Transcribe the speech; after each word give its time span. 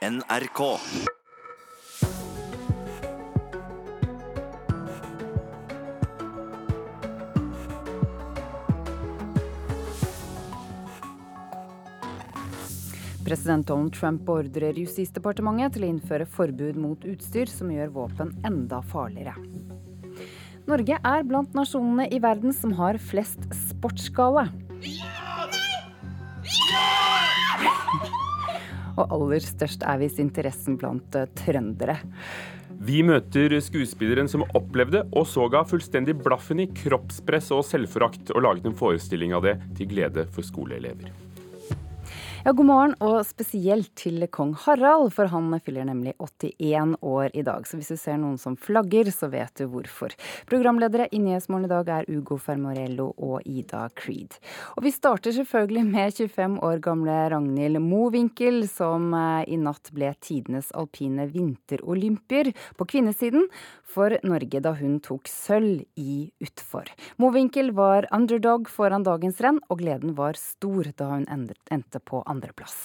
NRK. 0.00 0.78
President 13.24 13.66
Donald 13.66 13.92
Trump 13.92 14.24
beordrer 14.24 14.72
Justisdepartementet 14.72 15.76
til 15.76 15.84
å 15.84 15.90
innføre 15.92 16.24
forbud 16.24 16.80
mot 16.80 17.04
utstyr 17.04 17.52
som 17.52 17.68
gjør 17.68 17.92
våpen 17.98 18.32
enda 18.48 18.80
farligere. 18.80 19.36
Norge 20.64 20.96
er 20.96 21.28
blant 21.28 21.52
nasjonene 21.52 22.08
i 22.08 22.24
verden 22.24 22.56
som 22.56 22.72
har 22.80 22.96
flest 22.96 23.44
sportsgale. 23.68 24.48
Og 28.96 29.04
aller 29.06 29.44
størst 29.44 29.84
er 29.86 30.00
visst 30.02 30.20
interessen 30.22 30.78
blant 30.80 31.18
eh, 31.18 31.28
trøndere. 31.42 32.00
Vi 32.80 33.02
møter 33.04 33.52
skuespilleren 33.60 34.30
som 34.30 34.46
opplevde 34.56 35.02
og 35.12 35.26
så 35.28 35.44
ga 35.52 35.60
fullstendig 35.68 36.14
blaffen 36.22 36.62
i 36.64 36.70
kroppspress 36.72 37.50
og 37.52 37.66
selvforakt, 37.68 38.32
og 38.32 38.46
laget 38.46 38.70
en 38.70 38.78
forestilling 38.78 39.34
av 39.36 39.44
det 39.44 39.58
til 39.76 39.90
glede 39.90 40.24
for 40.32 40.46
skoleelever. 40.46 41.12
Ja, 42.40 42.54
god 42.56 42.64
morgen, 42.64 42.92
og 43.04 43.18
spesielt 43.28 43.90
til 44.00 44.22
kong 44.32 44.54
Harald, 44.62 45.10
for 45.12 45.28
han 45.28 45.52
fyller 45.60 45.84
nemlig 45.84 46.14
81 46.16 46.94
år 47.04 47.34
i 47.36 47.42
dag. 47.44 47.66
Så 47.68 47.76
hvis 47.76 47.90
du 47.92 47.98
ser 48.00 48.16
noen 48.16 48.38
som 48.40 48.54
flagger, 48.56 49.10
så 49.12 49.28
vet 49.28 49.52
du 49.60 49.66
hvorfor. 49.68 50.14
Programledere 50.48 51.10
i 51.12 51.20
Nyhetsmorgen 51.20 51.68
i 51.68 51.70
dag 51.74 51.90
er 51.92 52.08
Ugo 52.08 52.38
Fermorello 52.40 53.10
og 53.20 53.44
Ida 53.44 53.82
Creed. 53.92 54.38
Og 54.78 54.86
vi 54.86 54.92
starter 54.94 55.36
selvfølgelig 55.36 55.84
med 55.90 56.16
25 56.16 56.56
år 56.64 56.80
gamle 56.86 57.18
Ragnhild 57.34 57.82
Mowinckel, 57.84 58.64
som 58.72 59.12
eh, 59.12 59.44
i 59.44 59.60
natt 59.60 59.92
ble 59.92 60.14
tidenes 60.24 60.72
alpine 60.72 61.28
vinterolympier 61.28 62.54
på 62.80 62.88
kvinnesiden 62.88 63.50
for 63.84 64.16
Norge 64.24 64.64
da 64.64 64.72
hun 64.80 64.96
tok 65.04 65.28
sølv 65.28 65.84
i 66.00 66.30
utfor. 66.40 66.88
Mowinckel 67.20 67.74
var 67.76 68.08
underdog 68.16 68.72
foran 68.72 69.04
dagens 69.04 69.44
renn, 69.44 69.60
og 69.68 69.84
gleden 69.84 70.16
var 70.16 70.40
stor 70.40 70.88
da 70.96 71.12
hun 71.12 71.28
endte 71.28 72.00
på 72.00 72.24
andreplass. 72.30 72.78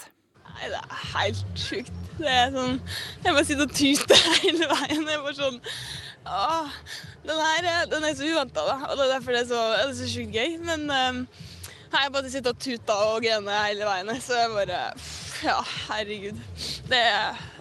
Nei, 0.46 0.70
det 0.72 0.80
er 0.80 1.00
helt 1.16 1.60
sjukt. 1.60 1.96
Det 2.16 2.32
er 2.32 2.54
sånn 2.54 2.78
Jeg 3.26 3.34
bare 3.34 3.46
sitter 3.48 3.66
og 3.66 3.74
tuter 3.76 4.28
hele 4.44 4.70
veien. 4.72 5.10
Jeg 5.12 5.24
bare 5.26 5.38
sånn 5.40 5.60
Åh, 6.26 6.78
den 7.28 7.42
her 7.42 7.90
den 7.92 8.06
er 8.08 8.16
så 8.18 8.26
uventa, 8.26 8.64
da. 8.66 8.78
Og 8.88 8.96
det 8.98 9.04
er 9.06 9.12
derfor 9.14 9.36
det 9.36 9.44
er 9.44 9.50
så, 9.52 9.60
det 9.76 9.84
er 9.84 9.98
så 10.00 10.08
sjukt 10.10 10.34
gøy. 10.34 10.56
Men 10.66 10.88
um, 10.90 11.20
jeg 11.94 12.14
bare 12.16 12.32
sitter 12.34 12.56
og 12.56 12.64
tuter 12.66 13.04
og 13.12 13.20
grener 13.26 13.68
hele 13.68 13.90
veien. 13.90 14.14
Så 14.24 14.40
jeg 14.40 14.56
bare 14.56 14.80
Ja, 15.44 15.60
herregud. 15.90 16.40
Det, 16.90 17.04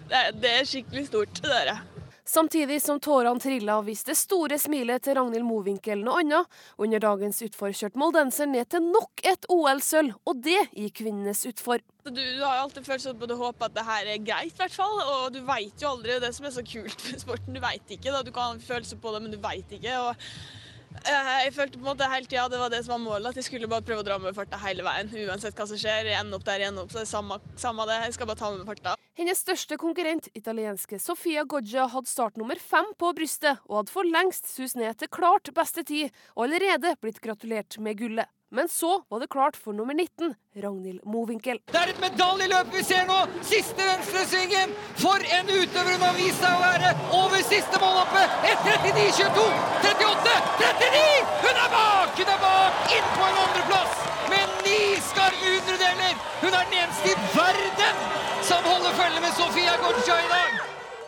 det, 0.09 0.23
det 0.41 0.55
er 0.55 0.71
skikkelig 0.71 1.09
stort, 1.11 1.43
det 1.43 1.53
der. 1.53 1.83
Samtidig 2.27 2.83
som 2.83 2.97
tårene 3.05 3.41
trilla, 3.41 3.83
viste 3.85 4.15
det 4.15 4.17
store 4.17 4.57
smilet 4.59 5.03
til 5.05 5.19
Ragnhild 5.19 5.45
Mowinckel 5.45 6.01
noe 6.07 6.23
annet. 6.23 6.49
Under 6.81 7.03
dagens 7.05 7.43
utfor 7.45 7.75
kjørte 7.77 8.01
moldenseren 8.01 8.55
ned 8.57 8.71
til 8.73 8.81
nok 8.87 9.21
et 9.29 9.45
OL-sølv, 9.53 10.15
og 10.25 10.41
det 10.47 10.63
i 10.73 10.89
kvinnenes 10.89 11.45
utfor. 11.51 11.85
Du, 12.09 12.17
du, 12.17 12.41
har 12.41 12.63
alltid 12.63 12.89
følt 12.89 13.05
sånn 13.05 13.21
at 13.21 13.29
du 13.29 13.37
håper 13.37 13.69
at 13.69 13.77
det 13.77 13.85
her 13.85 14.09
er 14.15 14.25
greit, 14.25 14.57
i 14.57 14.63
hvert 14.63 14.73
fall. 14.73 14.97
Og 15.05 15.37
du 15.37 15.43
veit 15.45 15.85
jo 15.85 15.93
aldri 15.93 16.17
det 16.25 16.33
som 16.33 16.49
er 16.49 16.57
så 16.57 16.65
kult 16.65 17.09
med 17.11 17.21
sporten. 17.21 17.57
Du 17.57 17.61
veit 17.61 17.93
ikke. 17.93 18.09
da, 18.09 18.25
Du 18.25 18.33
kan 18.33 18.49
ha 18.49 18.57
en 18.57 18.69
følelse 18.73 18.97
på 19.05 19.13
det, 19.13 19.23
men 19.27 19.37
du 19.37 19.41
veit 19.45 19.77
ikke. 19.77 20.01
og 20.01 20.64
jeg 21.05 21.53
følte 21.55 21.79
på 21.79 21.85
en 21.85 21.91
måte 21.91 22.09
hele 22.09 22.29
tida 22.29 22.47
det 22.49 22.61
var 22.61 22.73
det 22.73 22.81
som 22.85 22.95
var 22.95 23.03
målet, 23.03 23.31
at 23.31 23.41
jeg 23.41 23.49
skulle 23.49 23.69
bare 23.71 23.85
prøve 23.85 24.05
å 24.05 24.07
dra 24.07 24.19
med 24.23 24.37
farta 24.37 24.61
hele 24.63 24.85
veien. 24.87 25.11
Uansett 25.25 25.57
hva 25.59 25.67
som 25.69 25.81
skjer. 25.81 26.11
Jeg 26.13 26.35
opp 26.37 26.47
der, 26.47 26.65
jeg 26.65 26.77
opp, 26.81 26.93
så 26.93 27.01
det 27.01 27.07
er 27.07 27.11
samme, 27.11 27.41
samme 27.61 27.87
det. 27.91 27.99
Jeg 28.07 28.17
skal 28.17 28.31
bare 28.31 28.41
ta 28.41 28.53
med 28.55 28.69
farta. 28.69 28.95
Hennes 29.15 29.43
største 29.45 29.79
konkurrent, 29.79 30.31
italienske 30.35 30.99
Sofia 30.99 31.45
Goggia, 31.47 31.87
hadde 31.93 32.11
startnummer 32.11 32.59
fem 32.59 32.89
på 32.99 33.13
brystet, 33.17 33.61
og 33.69 33.83
hadde 33.83 33.95
for 33.95 34.09
lengst 34.17 34.49
sus 34.51 34.75
ned 34.79 34.97
til 34.99 35.13
klart 35.13 35.53
beste 35.55 35.85
tid, 35.87 36.15
og 36.35 36.49
allerede 36.49 36.97
blitt 37.03 37.21
gratulert 37.23 37.79
med 37.79 38.01
gullet. 38.01 38.31
Men 38.51 38.69
så 38.69 39.03
var 39.09 39.21
det 39.21 39.29
klart 39.33 39.57
for 39.57 39.73
nummer 39.73 39.95
19, 39.95 40.35
Ragnhild 40.63 41.01
Mowinckel. 41.05 41.59
Det 41.73 41.81
er 41.81 41.91
et 41.91 42.01
medaljeløp 42.03 42.71
vi 42.75 42.83
ser 42.87 43.07
nå! 43.09 43.17
Siste 43.43 43.83
venstresvingen! 43.83 44.75
For 45.01 45.25
en 45.39 45.51
utøver 45.51 45.97
hun 45.97 46.05
har 46.07 46.15
vist 46.19 46.43
seg 46.43 46.55
å 46.55 46.61
være! 46.63 46.93
Over 47.19 47.43
siste 47.49 47.81
målhoppet! 47.83 48.37
1.39,22! 48.53 49.47
38! 49.89 50.37
39! 50.61 51.33
Hun 51.47 51.63
er 51.65 51.73
bak! 51.75 52.15
Hun 52.21 52.35
er 52.37 52.45
bak! 52.45 52.85
Inn 52.99 53.11
på 53.17 53.27
en 53.31 53.41
andreplass 53.47 54.05
med 54.31 54.55
ni 54.69 54.79
skarve 55.09 55.57
hundredeler! 55.57 56.23
Hun 56.45 56.53
er 56.53 56.71
den 56.71 56.79
eneste 56.85 57.11
i 57.11 57.19
verden 57.35 58.07
som 58.45 58.71
holder 58.71 58.97
følge 59.01 59.25
med 59.25 59.37
Sofia 59.41 59.75
Gorgia 59.83 60.21
i 60.21 60.31
dag! 60.37 60.63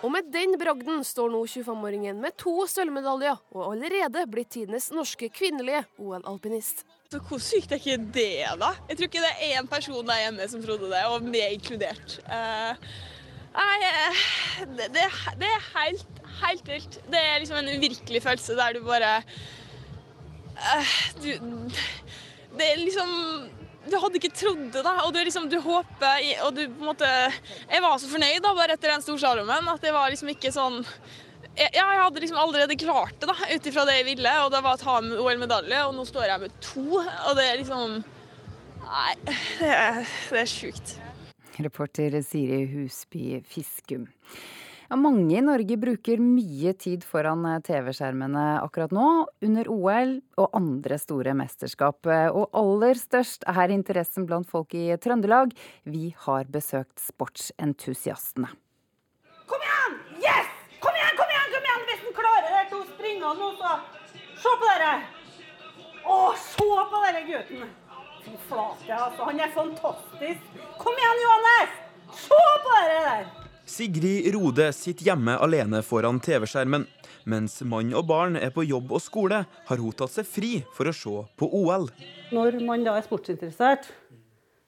Og 0.04 0.12
med 0.12 0.28
den 0.30 0.58
bragden 0.60 1.00
står 1.04 1.30
nå 1.32 1.40
25-åringen 1.48 2.18
med 2.22 2.36
to 2.38 2.58
sølvmedaljer, 2.70 3.38
og 3.56 3.72
allerede 3.72 4.26
blitt 4.30 4.52
tidenes 4.54 4.90
norske 4.94 5.30
kvinnelige 5.34 5.82
OL-alpinist. 5.98 6.84
Så 7.10 7.20
Hvor 7.22 7.38
sykt 7.38 7.70
er 7.70 7.78
ikke 7.78 7.98
det, 8.14 8.30
da? 8.58 8.72
Jeg 8.88 8.98
tror 8.98 9.08
ikke 9.08 9.22
det 9.22 9.34
er 9.34 9.58
én 9.60 9.68
person 9.70 10.06
der 10.08 10.22
hjemme 10.24 10.46
som 10.50 10.62
trodde 10.64 10.88
det, 10.90 11.02
og 11.06 11.26
meg 11.26 11.54
inkludert. 11.54 12.16
Uh, 12.26 12.74
nei, 13.54 13.76
det, 13.82 14.88
det, 14.96 15.04
det, 15.38 15.50
er 15.50 15.68
helt, 15.76 16.22
helt 16.40 16.72
vilt. 16.72 16.98
Det 17.06 17.20
er 17.20 17.38
liksom 17.42 17.60
en 17.60 17.70
uvirkelig 17.76 18.22
følelse 18.24 18.56
der 18.58 18.74
du 18.74 18.82
bare 18.86 19.20
uh, 20.58 20.96
Du 21.22 21.30
Det 22.56 22.72
er 22.72 22.82
liksom 22.82 23.12
du 23.86 23.94
hadde 24.02 24.18
ikke 24.18 24.32
trodd 24.34 24.64
det, 24.74 24.82
da. 24.82 24.96
Og 25.06 25.12
du, 25.14 25.20
liksom, 25.22 25.44
du 25.46 25.60
håper 25.62 26.24
og 26.42 26.56
du 26.56 26.64
på 26.64 26.80
en 26.82 26.88
måte 26.88 27.06
Jeg 27.06 27.84
var 27.84 28.00
så 28.02 28.10
fornøyd 28.10 28.42
da, 28.42 28.50
bare 28.58 28.74
etter 28.74 28.90
den 28.90 29.04
storslalåmen 29.04 29.70
at 29.70 29.84
det 29.84 29.92
var 29.94 30.10
liksom 30.10 30.32
ikke 30.32 30.50
sånn 30.50 30.80
ja, 31.56 31.70
jeg 31.72 32.02
hadde 32.02 32.22
liksom 32.22 32.40
allerede 32.40 32.76
klart 32.80 33.16
det, 33.20 33.30
da, 33.30 33.36
ut 33.54 33.70
ifra 33.70 33.86
det 33.88 33.96
jeg 34.00 34.08
ville. 34.10 34.34
Og 34.44 34.52
det 34.52 34.62
var 34.66 34.76
å 34.76 34.82
ta 34.82 34.98
med 35.04 35.16
OL-medalje, 35.22 35.80
og 35.88 35.96
nå 35.96 36.04
står 36.08 36.28
jeg 36.30 36.44
med 36.44 36.60
to. 36.64 36.86
Og 37.00 37.32
det 37.38 37.48
er 37.48 37.58
liksom 37.62 37.98
Nei, 38.86 39.14
det 39.26 39.66
er, 39.66 40.04
det 40.30 40.44
er 40.44 40.50
sjukt. 40.50 40.92
Reporter 41.58 42.20
Siri 42.22 42.60
Husby 42.70 43.40
Fiskum. 43.48 44.04
Ja, 44.86 44.94
mange 44.94 45.34
i 45.34 45.42
Norge 45.42 45.74
bruker 45.82 46.20
mye 46.22 46.70
tid 46.78 47.02
foran 47.02 47.42
TV-skjermene 47.66 48.44
akkurat 48.60 48.92
nå, 48.94 49.08
under 49.42 49.70
OL 49.72 50.12
og 50.38 50.54
andre 50.54 50.98
store 51.02 51.34
mesterskap. 51.34 52.06
Og 52.06 52.54
aller 52.54 53.00
størst 53.00 53.48
er 53.50 53.74
interessen 53.74 54.28
blant 54.28 54.46
folk 54.50 54.76
i 54.78 54.92
Trøndelag. 55.02 55.56
Vi 55.90 56.12
har 56.28 56.46
besøkt 56.54 57.02
sportsentusiastene. 57.02 58.52
Kom 59.50 59.66
igjen! 59.66 59.98
Yes! 60.22 60.54
Kom 60.78 60.94
igjen, 60.94 61.18
kom 61.18 61.34
igjen! 61.34 61.50
kom 61.56 61.66
igjen! 61.66 61.86
Hvis 61.90 62.06
han 62.06 62.16
klarer 62.20 62.60
til 63.20 63.40
nå, 63.40 63.50
så 63.60 63.76
Se 64.36 64.52
på 64.60 64.68
dere! 64.68 64.92
Å, 66.06 66.16
se 66.38 66.66
på 66.90 67.00
denne 67.06 67.22
gutten! 67.26 67.64
Fy 68.26 68.34
flate, 68.48 68.92
altså. 68.92 69.24
Han 69.30 69.40
er 69.40 69.50
fantastisk. 69.54 70.62
Kom 70.82 71.00
igjen, 71.00 71.22
Johannes! 71.24 71.74
Se 72.20 72.40
på 72.62 72.74
dere 72.76 73.00
der! 73.06 73.26
Sigrid 73.66 74.28
Rode 74.36 74.68
sitter 74.76 75.08
hjemme 75.08 75.34
alene 75.42 75.80
foran 75.82 76.20
TV-skjermen. 76.22 76.84
Mens 77.26 77.58
mann 77.66 77.90
og 77.98 78.06
barn 78.06 78.38
er 78.38 78.52
på 78.54 78.62
jobb 78.62 78.92
og 78.94 79.02
skole, 79.02 79.40
har 79.48 79.82
hun 79.82 79.96
tatt 79.98 80.14
seg 80.14 80.28
fri 80.30 80.52
for 80.76 80.86
å 80.86 80.94
se 80.94 81.16
på 81.40 81.48
OL. 81.58 81.88
Når 82.36 82.60
man 82.68 82.86
da 82.86 82.94
er 83.00 83.08
sportsinteressert, 83.08 83.88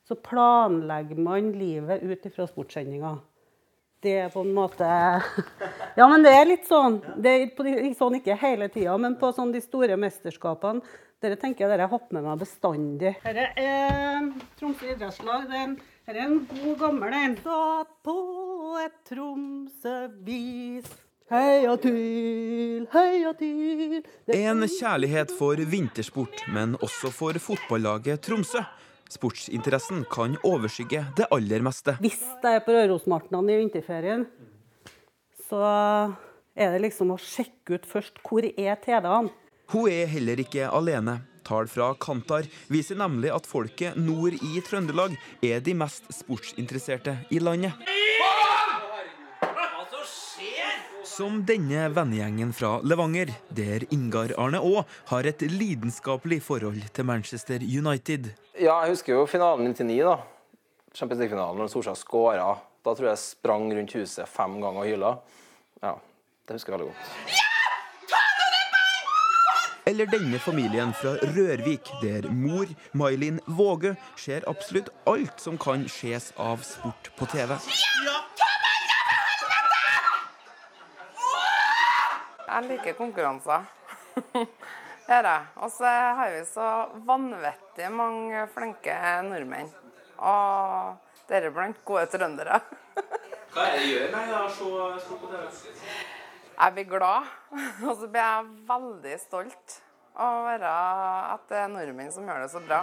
så 0.09 0.17
planlegger 0.19 1.21
man 1.21 1.53
livet 1.55 2.03
ut 2.03 2.27
ifra 2.27 2.49
sportssendinga. 2.51 3.19
Det 4.01 4.15
er 4.15 4.29
på 4.31 4.45
en 4.47 4.55
måte 4.55 4.87
Ja, 5.99 6.07
men 6.07 6.23
det 6.23 6.31
er 6.31 6.47
litt 6.47 6.69
sånn. 6.69 7.01
Det 7.19 7.33
er 7.35 7.95
sånn 7.99 8.21
ikke 8.21 8.37
hele 8.39 8.69
tida, 8.71 8.95
men 9.01 9.17
på 9.19 9.33
sånn 9.35 9.51
de 9.55 9.63
store 9.65 9.99
mesterskapene 9.99 10.85
dere 11.19 11.35
tenker 11.35 11.65
jeg 11.65 11.73
dere 11.73 11.89
hopper 11.91 12.15
med 12.15 12.29
meg 12.29 12.39
bestandig. 12.45 13.17
Dette 13.25 13.49
er 13.59 14.29
Tromsø 14.61 14.93
idrettslag. 14.93 15.49
Dette 15.51 16.13
er 16.15 16.21
en 16.23 16.37
god, 16.47 16.77
gammel 16.79 17.17
en. 17.19 17.35
Satt 17.43 17.91
på 18.07 18.15
et 18.85 18.95
Tromsø-vis. 19.11 20.87
Heia 21.29 21.75
til, 21.83 22.87
heia 22.95 23.35
til 23.37 23.99
En 24.33 24.63
kjærlighet 24.65 25.35
for 25.37 25.59
vintersport, 25.75 26.47
men 26.55 26.79
også 26.79 27.11
for 27.13 27.37
fotballaget 27.43 28.23
Tromsø. 28.25 28.63
Sportsinteressen 29.09 30.05
kan 30.13 30.37
overskygge 30.45 31.07
det 31.17 31.29
aller 31.35 31.65
meste. 31.65 31.97
Hvis 32.03 32.21
jeg 32.21 32.59
er 32.59 32.65
på 32.65 32.75
Rørosmartnan 32.77 33.49
i 33.49 33.59
vinterferien, 33.63 34.27
så 35.49 35.63
er 36.59 36.75
det 36.75 36.83
liksom 36.85 37.15
å 37.15 37.21
sjekke 37.21 37.79
ut 37.79 37.89
først 37.89 38.21
hvor 38.27 38.45
er 38.45 38.77
TV-ene. 38.85 39.33
Hun 39.73 39.91
er 39.93 40.09
heller 40.13 40.41
ikke 40.41 40.69
alene. 40.73 41.21
Tall 41.49 41.69
fra 41.71 41.95
Kantar 41.97 42.49
viser 42.69 42.99
nemlig 43.01 43.31
at 43.33 43.49
folket 43.49 43.97
nord 43.97 44.37
i 44.37 44.61
Trøndelag 44.65 45.15
er 45.45 45.63
de 45.65 45.75
mest 45.77 46.09
sportsinteresserte 46.13 47.17
i 47.33 47.41
landet. 47.41 47.73
Som 51.19 51.41
denne 51.43 51.89
vennegjengen 51.91 52.53
fra 52.55 52.77
Levanger, 52.87 53.33
der 53.51 53.83
Ingar 53.91 54.31
Arne 54.39 54.61
Aa 54.63 54.85
har 55.09 55.27
et 55.27 55.41
lidenskapelig 55.43 56.39
forhold 56.47 56.85
til 56.95 57.09
Manchester 57.09 57.59
United. 57.59 58.29
Ja, 58.55 58.77
jeg 58.85 58.93
husker 58.93 59.17
jo 59.17 59.25
finalen 59.27 59.67
99, 59.73 59.97
da. 60.07 60.15
Champions 60.95 61.19
League-finalen, 61.25 61.59
når 61.59 61.73
Solskjær 61.73 61.99
skåra. 61.99 62.47
Da 62.87 62.95
tror 62.95 63.09
jeg 63.09 63.17
jeg 63.17 63.25
sprang 63.25 63.67
rundt 63.67 63.97
huset 63.99 64.31
fem 64.31 64.55
ganger 64.63 64.85
og 64.85 64.87
hyla. 64.93 65.11
Ja, 65.83 65.93
det 66.47 66.61
husker 66.61 66.77
jeg 66.77 66.79
veldig 66.79 66.95
godt. 66.95 67.03
Eller 69.91 70.07
denne 70.15 70.39
familien 70.39 70.95
fra 71.03 71.17
Rørvik, 71.35 71.91
der 71.99 72.31
mor, 72.31 72.71
May-Linn 72.95 73.43
Våge, 73.59 73.97
ser 74.15 74.47
absolutt 74.47 74.95
alt 75.11 75.43
som 75.43 75.59
kan 75.59 75.89
ses 75.91 76.31
av 76.39 76.63
sport 76.63 77.11
på 77.19 77.27
TV. 77.35 77.59
Jeg 82.49 82.65
liker 82.65 82.97
konkurranser. 82.97 83.67
Gjør 85.09 85.27
jeg. 85.29 85.49
Og 85.61 85.73
så 85.73 85.91
har 86.21 86.33
vi 86.33 86.41
så 86.49 86.69
vanvittig 87.09 87.91
mange 87.93 88.45
flinke 88.55 88.95
nordmenn. 89.29 89.69
Og 90.19 91.27
deriblant 91.29 91.83
gode 91.85 92.07
trøndere. 92.13 92.61
Hva 93.53 93.67
er 93.67 93.77
det 93.77 93.91
gjør 93.91 94.15
med 94.15 94.33
å 94.39 94.47
se 94.53 95.19
på 95.21 95.29
TV? 95.29 95.69
Jeg 96.59 96.75
blir 96.75 96.89
glad, 96.91 97.29
og 97.87 97.93
så 98.01 98.09
blir 98.11 98.25
jeg 98.25 98.49
veldig 98.67 99.19
stolt 99.23 99.77
av 100.19 100.41
å 100.41 100.47
være 100.49 100.73
at 101.37 101.45
det 101.53 101.61
er 101.63 101.71
nordmenn 101.71 102.11
som 102.11 102.27
gjør 102.27 102.43
det 102.43 102.51
så 102.51 102.63
bra. 102.65 102.81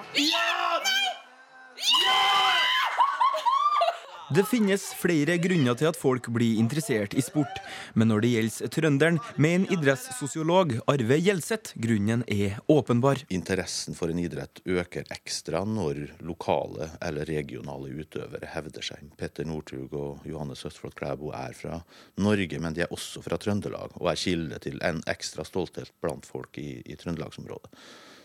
Det 4.33 4.41
finnes 4.49 4.81
flere 4.97 5.35
grunner 5.37 5.75
til 5.77 5.85
at 5.85 5.97
folk 5.99 6.31
blir 6.33 6.57
interessert 6.57 7.13
i 7.13 7.21
sport, 7.21 7.59
men 7.93 8.09
når 8.09 8.23
det 8.23 8.29
gjelder 8.31 8.71
trønderen, 8.73 9.19
mener 9.37 9.69
idrettssosiolog 9.75 10.71
Arve 10.89 11.17
Gjelseth 11.21 11.75
grunnen 11.77 12.23
er 12.33 12.55
åpenbar. 12.71 13.21
Interessen 13.29 13.93
for 13.93 14.09
en 14.09 14.23
idrett 14.23 14.63
øker 14.65 15.05
ekstra 15.13 15.61
når 15.69 15.99
lokale 16.25 16.87
eller 17.05 17.29
regionale 17.29 17.91
utøvere 17.93 18.49
hevder 18.49 18.87
seg. 18.87 19.03
Petter 19.19 19.45
Northug 19.45 19.93
og 19.93 20.25
Johannes 20.25 20.65
Høstflot 20.65 20.97
Klæbo 20.97 21.29
er 21.37 21.53
fra 21.53 21.77
Norge, 22.17 22.57
men 22.63 22.73
de 22.73 22.87
er 22.87 22.97
også 22.97 23.21
fra 23.21 23.37
Trøndelag, 23.37 23.93
og 24.01 24.09
er 24.09 24.23
kilde 24.23 24.57
til 24.65 24.81
en 24.81 25.03
ekstra 25.11 25.45
stolthet 25.45 25.93
blant 26.01 26.25
folk 26.25 26.57
i, 26.57 26.79
i 26.81 26.97
trøndelagsområdet. 26.97 27.69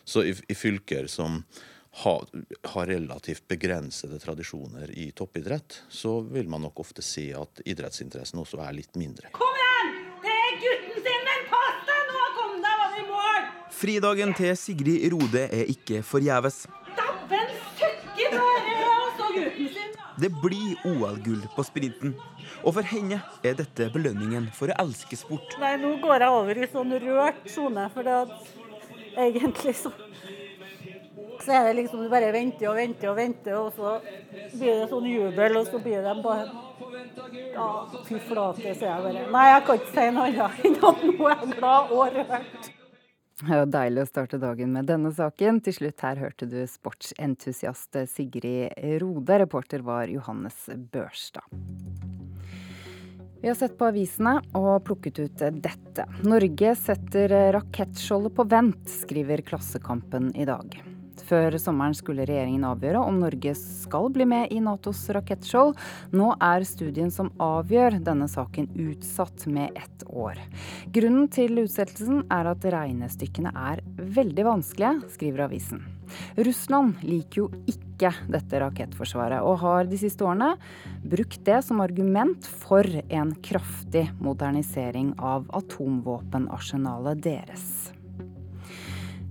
Så 0.09 0.25
i, 0.25 0.33
i 0.49 0.57
fylker 0.57 1.13
som 1.13 1.43
har, 1.91 2.27
ha 2.63 2.87
relativt 2.87 3.49
begrensede 3.49 4.19
tradisjoner 4.19 4.91
i 4.99 5.11
toppidrett, 5.11 5.83
så 5.89 6.21
vil 6.21 6.49
man 6.49 6.63
nok 6.63 6.81
ofte 6.81 7.03
se 7.03 7.31
at 7.37 7.63
idrettsinteressen 7.67 8.39
også 8.41 8.63
er 8.63 8.77
litt 8.79 8.99
mindre. 9.01 9.33
Kom 9.35 9.59
igjen! 9.59 9.97
Det 10.23 10.37
er 10.37 10.59
gutten 10.63 11.03
sin, 11.07 11.25
men 11.27 11.49
pass 11.51 11.81
deg 11.89 12.13
nå! 12.13 12.29
Kom 12.39 12.55
deg, 12.63 12.85
vi 12.95 13.03
i 13.03 13.09
mål! 13.11 13.49
Fridagen 13.81 14.35
til 14.39 14.55
Sigrid 14.61 15.09
Rode 15.15 15.47
er 15.49 15.73
ikke 15.75 16.05
forgjeves. 16.07 16.63
Dæven 16.95 17.55
søkke, 17.81 18.29
er 18.29 18.71
det 18.71 18.91
også 18.95 19.33
gutten 19.35 19.73
sin! 19.75 19.99
Det 20.21 20.31
blir 20.43 20.87
OL-gull 20.87 21.43
på 21.57 21.65
sprinten. 21.65 22.15
Og 22.61 22.75
for 22.77 22.85
henne 22.85 23.23
er 23.47 23.55
dette 23.57 23.87
belønningen 23.95 24.51
for 24.55 24.71
å 24.71 24.77
elske 24.83 25.17
sport. 25.17 25.57
Nei, 25.63 25.75
nå 25.81 25.95
går 26.03 26.27
jeg 26.27 26.39
over 26.39 26.61
i 26.61 26.69
sånn 26.71 26.93
rørt 27.07 27.47
sone, 27.49 27.87
for 27.95 28.05
det 28.05 28.19
at 28.27 29.17
egentlig 29.25 29.75
så 29.81 29.91
så 31.45 31.55
er 31.57 31.69
det 31.69 31.77
liksom 31.81 32.03
du 32.05 32.11
bare 32.13 32.33
venter 32.35 32.71
og 32.71 32.77
venter 32.79 33.13
og 33.13 33.17
venter, 33.19 33.57
og 33.59 33.73
så 33.77 33.97
blir 34.57 34.83
det 34.83 34.89
sånn 34.91 35.07
jubel, 35.11 35.61
og 35.61 35.71
så 35.71 35.81
blir 35.83 36.05
det 36.05 36.17
bare 36.25 36.51
Ja, 37.55 37.71
fy 38.07 38.19
flate, 38.27 38.75
sier 38.75 38.89
jeg 38.89 39.07
bare. 39.07 39.25
Nei, 39.33 39.47
jeg 39.53 39.65
kan 39.67 39.81
ikke 39.81 39.95
si 39.95 40.11
noe 40.17 40.29
annet 40.29 40.61
enn 40.69 40.77
at 40.91 41.09
nå 41.09 41.31
er 41.31 41.41
jeg 41.41 41.57
glad 41.57 41.97
og 41.97 42.21
rørt. 42.21 42.71
Det 43.41 43.57
var 43.57 43.71
deilig 43.73 44.03
å 44.05 44.09
starte 44.09 44.41
dagen 44.41 44.75
med 44.75 44.89
denne 44.91 45.09
saken. 45.17 45.63
Til 45.65 45.73
slutt 45.73 46.03
her 46.05 46.19
hørte 46.21 46.49
du 46.51 46.59
sportsentusiast 46.69 47.97
Sigrid 48.13 48.75
Rode. 49.01 49.39
Reporter 49.41 49.81
var 49.87 50.13
Johannes 50.13 50.67
Børstad. 50.93 51.49
Vi 53.41 53.49
har 53.49 53.57
sett 53.57 53.79
på 53.81 53.89
avisene 53.89 54.35
og 54.53 54.83
plukket 54.85 55.23
ut 55.23 55.45
dette. 55.65 56.05
Norge 56.29 56.75
setter 56.77 57.33
rakettskjoldet 57.57 58.37
på 58.37 58.49
vent, 58.53 58.85
skriver 58.93 59.41
Klassekampen 59.49 60.35
i 60.37 60.45
dag. 60.45 60.77
Før 61.31 61.55
sommeren 61.63 61.95
skulle 61.95 62.25
regjeringen 62.27 62.65
avgjøre 62.67 63.01
om 63.07 63.21
Norge 63.23 63.53
skal 63.55 64.09
bli 64.11 64.25
med 64.27 64.51
i 64.51 64.59
Natos 64.65 65.05
rakettskjold. 65.15 65.77
Nå 66.17 66.33
er 66.43 66.67
studien 66.67 67.13
som 67.15 67.29
avgjør 67.39 68.01
denne 68.03 68.27
saken 68.31 68.67
utsatt 68.75 69.47
med 69.47 69.79
ett 69.79 70.03
år. 70.11 70.41
Grunnen 70.91 71.29
til 71.31 71.63
utsettelsen 71.63 72.25
er 72.35 72.51
at 72.51 72.67
regnestykkene 72.75 73.53
er 73.55 73.85
veldig 74.19 74.49
vanskelige, 74.49 75.13
skriver 75.15 75.47
avisen. 75.47 75.85
Russland 76.35 76.99
liker 77.07 77.45
jo 77.45 77.47
ikke 77.71 78.11
dette 78.33 78.65
rakettforsvaret, 78.65 79.45
og 79.47 79.61
har 79.63 79.87
de 79.87 80.01
siste 80.01 80.27
årene 80.27 80.57
brukt 81.07 81.45
det 81.47 81.61
som 81.63 81.85
argument 81.85 82.49
for 82.65 82.83
en 83.07 83.37
kraftig 83.47 84.09
modernisering 84.19 85.15
av 85.23 85.47
atomvåpenarsenalet 85.63 87.23
deres. 87.23 87.71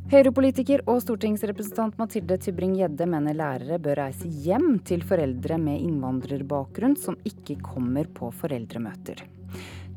Høyre-politiker 0.09 0.81
og 0.89 1.03
stortingsrepresentant 1.03 2.00
Mathilde 2.01 2.33
Tybring-Gjedde 2.41 3.06
mener 3.06 3.35
lærere 3.38 3.77
bør 3.77 4.00
reise 4.07 4.25
hjem 4.41 4.79
til 4.81 5.03
foreldre 5.06 5.59
med 5.61 5.83
innvandrerbakgrunn 5.85 6.95
som 6.97 7.13
ikke 7.29 7.59
kommer 7.61 8.09
på 8.17 8.31
foreldremøter. 8.33 9.21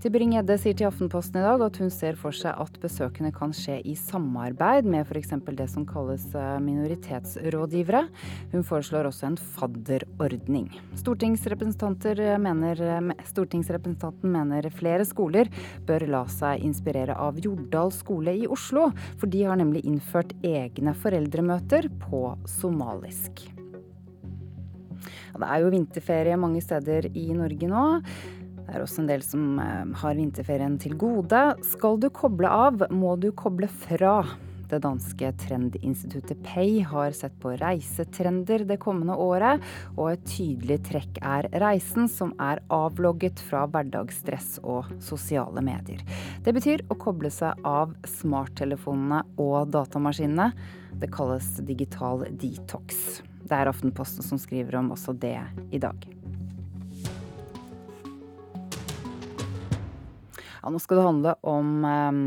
Tybring-Gjedde 0.03 0.57
sier 0.59 0.75
til 0.75 0.89
Aftenposten 0.89 1.37
i 1.39 1.43
dag 1.45 1.63
at 1.63 1.77
hun 1.79 1.91
ser 1.95 2.17
for 2.19 2.35
seg 2.35 2.57
at 2.59 2.79
besøkene 2.83 3.29
kan 3.31 3.53
skje 3.55 3.77
i 3.87 3.93
samarbeid 3.95 4.83
med 4.91 5.07
f.eks. 5.07 5.31
det 5.55 5.69
som 5.71 5.85
kalles 5.87 6.25
eh, 6.35 6.57
minoritetsrådgivere. 6.59 8.01
Hun 8.51 8.67
foreslår 8.67 9.07
også 9.13 9.29
en 9.29 9.39
fadderordning. 9.39 10.67
Stortingsrepresentanter 10.99 12.19
mener, 12.43 12.83
stortingsrepresentanten 13.31 14.35
mener 14.35 14.67
flere 14.75 15.07
skoler 15.07 15.53
bør 15.87 16.09
la 16.11 16.27
seg 16.35 16.67
inspirere 16.67 17.15
av 17.15 17.39
Jordal 17.39 17.95
skole 17.95 18.35
i 18.43 18.51
Oslo, 18.51 18.91
for 19.23 19.31
de 19.31 19.47
har 19.47 19.63
nemlig 19.63 19.87
innført 19.87 20.35
egne 20.43 20.99
foreldremøter 20.99 21.93
på 22.09 22.27
somalisk. 22.59 23.47
Det 25.33 25.47
er 25.47 25.63
jo 25.63 25.71
vinterferie 25.73 26.35
mange 26.39 26.61
steder 26.63 27.07
i 27.15 27.31
Norge 27.39 27.71
nå. 27.71 27.87
Det 28.73 28.79
er 28.79 28.87
også 28.87 29.03
en 29.03 29.09
del 29.11 29.21
som 29.21 29.59
eh, 29.61 29.89
har 30.01 30.15
vinterferien 30.17 30.79
til 30.81 30.95
gode. 30.97 31.43
Skal 31.75 31.99
du 32.01 32.07
koble 32.09 32.49
av, 32.49 32.87
må 32.89 33.19
du 33.21 33.29
koble 33.37 33.69
fra. 33.69 34.23
Det 34.73 34.79
danske 34.81 35.29
trendinstituttet 35.43 36.39
Pay 36.47 36.79
har 36.89 37.13
sett 37.13 37.35
på 37.43 37.53
reisetrender 37.61 38.65
det 38.65 38.79
kommende 38.81 39.13
året, 39.21 39.61
og 39.99 40.15
et 40.15 40.23
tydelig 40.25 40.79
trekk 40.89 41.21
er 41.21 41.51
reisen, 41.61 42.09
som 42.09 42.33
er 42.41 42.63
avlogget 42.73 43.45
fra 43.51 43.67
hverdagsstress 43.69 44.55
og 44.63 44.89
sosiale 45.05 45.61
medier. 45.61 46.01
Det 46.41 46.57
betyr 46.57 46.87
å 46.89 46.97
koble 46.97 47.29
seg 47.29 47.61
av 47.69 47.93
smarttelefonene 48.09 49.21
og 49.37 49.69
datamaskinene. 49.77 50.49
Det 51.05 51.13
kalles 51.13 51.59
digital 51.69 52.25
detox. 52.33 53.21
Det 53.45 53.61
er 53.61 53.69
Aftenposten 53.69 54.25
som 54.25 54.41
skriver 54.41 54.81
om 54.81 54.95
også 54.97 55.13
det 55.13 55.37
i 55.69 55.85
dag. 55.85 56.22
Ja, 60.63 60.71
nå 60.71 60.79
skal 60.79 61.01
det 61.01 61.05
handle 61.09 61.35
om 61.43 61.85
um, 61.85 62.27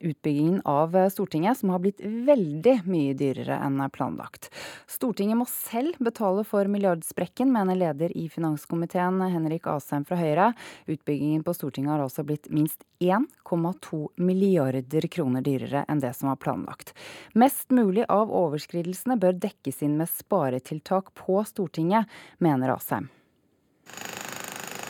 utbyggingen 0.00 0.62
av 0.64 0.96
eh, 0.96 1.08
Stortinget, 1.08 1.58
som 1.58 1.70
har 1.70 1.78
blitt 1.78 2.00
veldig 2.02 2.80
mye 2.90 3.14
dyrere 3.14 3.58
enn 3.62 3.80
planlagt. 3.94 4.50
Stortinget 4.90 5.38
må 5.38 5.46
selv 5.50 5.98
betale 6.02 6.44
for 6.46 6.68
milliardsprekken, 6.70 7.52
mener 7.52 7.78
leder 7.78 8.14
i 8.18 8.28
finanskomiteen 8.28 9.20
Henrik 9.30 9.66
Asheim 9.70 10.06
fra 10.08 10.18
Høyre. 10.18 10.52
Utbyggingen 10.86 11.44
på 11.46 11.54
Stortinget 11.54 11.94
har 11.94 12.06
altså 12.06 12.24
blitt 12.26 12.50
minst 12.50 12.82
1,2 12.98 14.00
milliarder 14.16 15.06
kroner 15.12 15.44
dyrere 15.46 15.84
enn 15.88 16.02
det 16.02 16.14
som 16.18 16.32
var 16.32 16.40
planlagt. 16.42 16.94
Mest 17.38 17.70
mulig 17.70 18.08
av 18.10 18.32
overskridelsene 18.34 19.18
bør 19.20 19.38
dekkes 19.38 19.84
inn 19.86 19.98
med 20.00 20.10
sparetiltak 20.10 21.14
på 21.18 21.44
Stortinget, 21.46 22.10
mener 22.42 22.74
Asheim. 22.74 23.10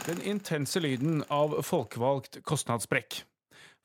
Den 0.09 0.23
intense 0.25 0.81
lyden 0.81 1.19
av 1.29 1.53
folkevalgt 1.69 2.39
kostnadssprekk. 2.49 3.19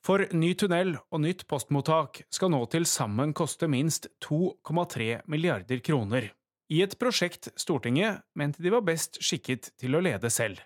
For 0.04 0.24
ny 0.32 0.54
tunnel 0.56 0.94
og 1.12 1.20
nytt 1.20 1.42
postmottak 1.50 2.22
skal 2.32 2.48
nå 2.54 2.62
til 2.72 2.86
sammen 2.88 3.34
koste 3.36 3.68
minst 3.68 4.08
2,3 4.24 5.18
milliarder 5.28 5.82
kroner. 5.84 6.30
I 6.72 6.80
et 6.80 6.96
prosjekt 6.96 7.50
Stortinget 7.60 8.22
mente 8.40 8.64
de 8.64 8.72
var 8.72 8.86
best 8.86 9.20
skikket 9.20 9.74
til 9.76 9.98
å 9.98 10.00
lede 10.00 10.30
selv, 10.32 10.62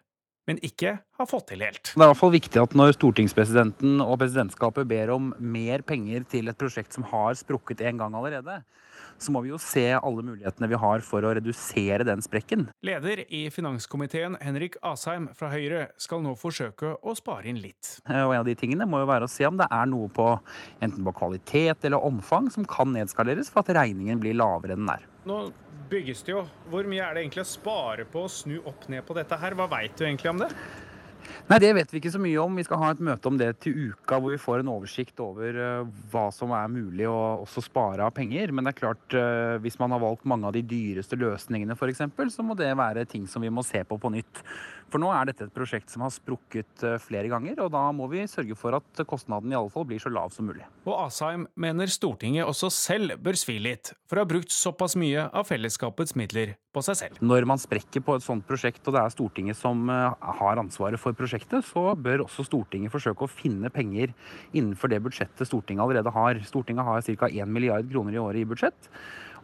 men 0.46 0.62
ikke 0.62 0.94
har 1.02 1.26
fått 1.26 1.50
til 1.50 1.66
helt. 1.66 1.90
Det 1.90 1.98
er 1.98 2.06
i 2.06 2.12
hvert 2.12 2.22
fall 2.22 2.36
viktig 2.36 2.62
at 2.62 2.78
når 2.78 2.94
stortingspresidenten 2.94 3.98
og 4.04 4.20
presidentskapet 4.22 4.86
ber 4.86 5.10
om 5.16 5.32
mer 5.42 5.82
penger 5.82 6.22
til 6.30 6.54
et 6.54 6.60
prosjekt 6.60 6.94
som 6.94 7.08
har 7.10 7.34
sprukket 7.40 7.82
en 7.82 7.98
gang 8.04 8.14
allerede, 8.14 8.60
så 9.22 9.34
må 9.34 9.42
vi 9.44 9.52
jo 9.52 9.60
se 9.62 9.86
alle 9.96 10.24
mulighetene 10.24 10.70
vi 10.70 10.80
har 10.80 11.04
for 11.06 11.26
å 11.26 11.34
redusere 11.38 12.06
den 12.06 12.22
sprekken. 12.24 12.66
Leder 12.86 13.24
i 13.28 13.44
finanskomiteen 13.54 14.38
Henrik 14.42 14.78
Asheim 14.86 15.28
fra 15.38 15.50
Høyre 15.52 15.88
skal 16.00 16.22
nå 16.24 16.34
forsøke 16.38 16.94
å 17.02 17.14
spare 17.18 17.50
inn 17.50 17.60
litt. 17.62 17.98
Eh, 18.08 18.22
og 18.22 18.34
en 18.34 18.42
av 18.42 18.48
de 18.48 18.56
tingene 18.58 18.88
må 18.88 19.02
jo 19.02 19.10
være 19.10 19.28
å 19.28 19.32
se 19.32 19.46
om 19.48 19.58
det 19.58 19.68
er 19.74 19.88
noe 19.90 20.10
på 20.12 20.30
enten 20.84 21.06
på 21.06 21.16
kvalitet 21.20 21.86
eller 21.88 22.04
omfang 22.04 22.50
som 22.54 22.66
kan 22.68 22.92
nedskaleres 22.94 23.52
for 23.52 23.64
at 23.64 23.74
regningen 23.80 24.20
blir 24.22 24.36
lavere 24.38 24.76
enn 24.76 24.86
den 24.86 24.94
er. 24.96 25.08
Nå 25.28 25.40
bygges 25.90 26.22
det 26.26 26.34
jo. 26.34 26.44
Hvor 26.72 26.86
mye 26.88 27.04
er 27.04 27.16
det 27.16 27.24
egentlig 27.24 27.44
å 27.44 27.48
spare 27.48 28.06
på 28.08 28.24
å 28.24 28.32
snu 28.32 28.58
opp 28.68 28.88
ned 28.92 29.06
på 29.08 29.16
dette 29.16 29.38
her? 29.40 29.56
Hva 29.58 29.68
veit 29.70 29.96
du 29.98 30.06
egentlig 30.06 30.32
om 30.32 30.44
det? 30.44 30.50
Nei, 31.48 31.58
Det 31.62 31.72
vet 31.76 31.92
vi 31.92 32.00
ikke 32.00 32.12
så 32.12 32.20
mye 32.22 32.38
om. 32.42 32.56
Vi 32.58 32.66
skal 32.66 32.80
ha 32.82 32.90
et 32.92 33.02
møte 33.04 33.30
om 33.30 33.38
det 33.40 33.50
til 33.64 33.90
uka, 33.90 34.18
hvor 34.18 34.34
vi 34.34 34.40
får 34.40 34.62
en 34.62 34.72
oversikt 34.72 35.20
over 35.24 35.58
uh, 35.58 35.90
hva 36.12 36.28
som 36.34 36.52
er 36.56 36.72
mulig 36.72 37.08
å 37.08 37.18
også 37.44 37.64
spare 37.64 38.06
av 38.06 38.14
penger. 38.16 38.52
Men 38.52 38.68
det 38.68 38.74
er 38.74 38.80
klart, 38.80 39.04
uh, 39.16 39.56
hvis 39.64 39.78
man 39.80 39.94
har 39.94 40.02
valgt 40.04 40.28
mange 40.28 40.48
av 40.48 40.56
de 40.56 40.64
dyreste 40.66 41.18
løsningene 41.18 41.76
f.eks., 41.78 42.04
så 42.34 42.44
må 42.46 42.56
det 42.58 42.70
være 42.78 43.06
ting 43.08 43.26
som 43.30 43.44
vi 43.44 43.52
må 43.52 43.64
se 43.66 43.84
på 43.84 43.98
på 43.98 44.12
nytt. 44.12 44.42
For 44.88 45.02
nå 45.02 45.10
er 45.12 45.28
dette 45.28 45.46
et 45.46 45.54
prosjekt 45.54 45.92
som 45.92 46.04
har 46.04 46.12
sprukket 46.14 46.84
uh, 46.86 46.96
flere 47.02 47.28
ganger, 47.30 47.58
og 47.64 47.72
da 47.74 47.82
må 47.94 48.08
vi 48.12 48.24
sørge 48.30 48.56
for 48.58 48.76
at 48.78 49.02
kostnaden 49.08 49.52
i 49.52 49.58
alle 49.58 49.72
fall 49.72 49.86
blir 49.88 50.00
så 50.02 50.12
lav 50.12 50.32
som 50.34 50.48
mulig. 50.48 50.64
Og 50.88 50.94
Asheim 51.04 51.46
mener 51.60 51.90
Stortinget 51.92 52.48
også 52.48 52.70
selv 52.72 53.18
bør 53.24 53.36
svi 53.38 53.58
litt, 53.62 53.92
for 54.08 54.18
å 54.18 54.24
ha 54.24 54.30
brukt 54.30 54.54
såpass 54.54 54.96
mye 55.00 55.28
av 55.28 55.48
fellesskapets 55.48 56.16
midler 56.18 56.56
på 56.72 56.82
seg 56.84 56.98
selv. 57.00 57.20
Når 57.24 57.46
man 57.48 57.60
sprekker 57.60 58.04
på 58.04 58.16
et 58.16 58.24
sånt 58.24 58.46
prosjekt, 58.48 58.82
og 58.88 58.96
det 58.96 59.04
er 59.04 59.14
Stortinget 59.14 59.60
som 59.60 59.88
har 59.88 60.60
ansvaret 60.60 61.00
for 61.00 61.16
prosjektet, 61.16 61.66
så 61.68 61.92
bør 61.98 62.26
også 62.26 62.46
Stortinget 62.48 62.94
forsøke 62.94 63.26
å 63.26 63.32
finne 63.32 63.72
penger 63.74 64.14
innenfor 64.52 64.92
det 64.92 65.02
budsjettet 65.04 65.48
Stortinget 65.48 65.84
allerede 65.84 66.12
har. 66.14 66.40
Stortinget 66.48 66.88
har 66.88 67.04
ca. 67.04 67.28
1 67.28 67.52
milliard 67.52 67.88
kroner 67.92 68.16
i 68.16 68.22
året 68.22 68.42
i 68.42 68.48
budsjett. 68.48 68.92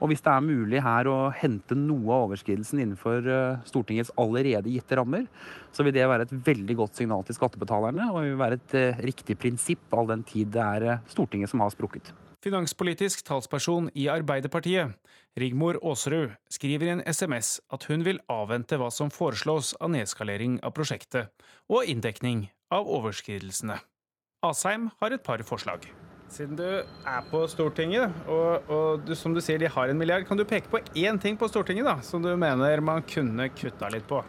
Og 0.00 0.10
hvis 0.10 0.24
det 0.24 0.32
er 0.32 0.44
mulig 0.44 0.82
her 0.84 1.08
å 1.10 1.18
hente 1.34 1.76
noe 1.78 2.08
av 2.10 2.26
overskridelsen 2.28 2.82
innenfor 2.82 3.28
Stortingets 3.68 4.12
allerede 4.20 4.72
gitte 4.72 4.98
rammer, 4.98 5.28
så 5.74 5.86
vil 5.86 5.94
det 5.96 6.08
være 6.10 6.28
et 6.28 6.36
veldig 6.48 6.78
godt 6.82 7.00
signal 7.00 7.24
til 7.26 7.38
skattebetalerne, 7.38 8.10
og 8.10 8.26
vil 8.26 8.40
være 8.40 8.60
et 8.60 8.76
riktig 9.04 9.38
prinsipp 9.40 9.94
all 9.94 10.10
den 10.10 10.26
tid 10.26 10.52
det 10.54 10.64
er 10.64 11.00
Stortinget 11.12 11.52
som 11.52 11.64
har 11.64 11.72
sprukket. 11.74 12.12
Finanspolitisk 12.44 13.22
talsperson 13.24 13.86
i 13.96 14.04
Arbeiderpartiet, 14.12 14.92
Rigmor 15.40 15.78
Aasrud, 15.80 16.34
skriver 16.52 16.86
i 16.86 16.92
en 16.92 17.02
SMS 17.08 17.56
at 17.72 17.88
hun 17.88 18.04
vil 18.04 18.20
avvente 18.28 18.76
hva 18.76 18.90
som 18.92 19.08
foreslås 19.10 19.72
av 19.80 19.94
nedskalering 19.96 20.60
av 20.60 20.76
prosjektet 20.76 21.32
og 21.72 21.88
inndekning 21.88 22.50
av 22.68 22.84
overskridelsene. 23.00 23.80
Asheim 24.44 24.90
har 25.00 25.16
et 25.16 25.24
par 25.24 25.40
forslag. 25.48 25.88
Siden 26.32 26.56
du 26.58 26.64
er 26.64 27.26
på 27.30 27.42
Stortinget, 27.50 28.12
og, 28.26 28.70
og 28.72 29.02
du, 29.06 29.12
som 29.18 29.34
du 29.34 29.42
sier 29.44 29.60
de 29.60 29.68
har 29.70 29.90
en 29.90 29.98
milliard, 30.00 30.24
kan 30.26 30.38
du 30.40 30.46
peke 30.48 30.70
på 30.72 30.80
én 30.96 31.20
ting 31.20 31.36
på 31.38 31.48
Stortinget 31.50 31.86
da, 31.86 31.98
som 32.02 32.24
du 32.24 32.32
mener 32.40 32.80
man 32.82 33.04
kunne 33.06 33.50
kutta 33.54 33.90
litt 33.92 34.06
på? 34.08 34.22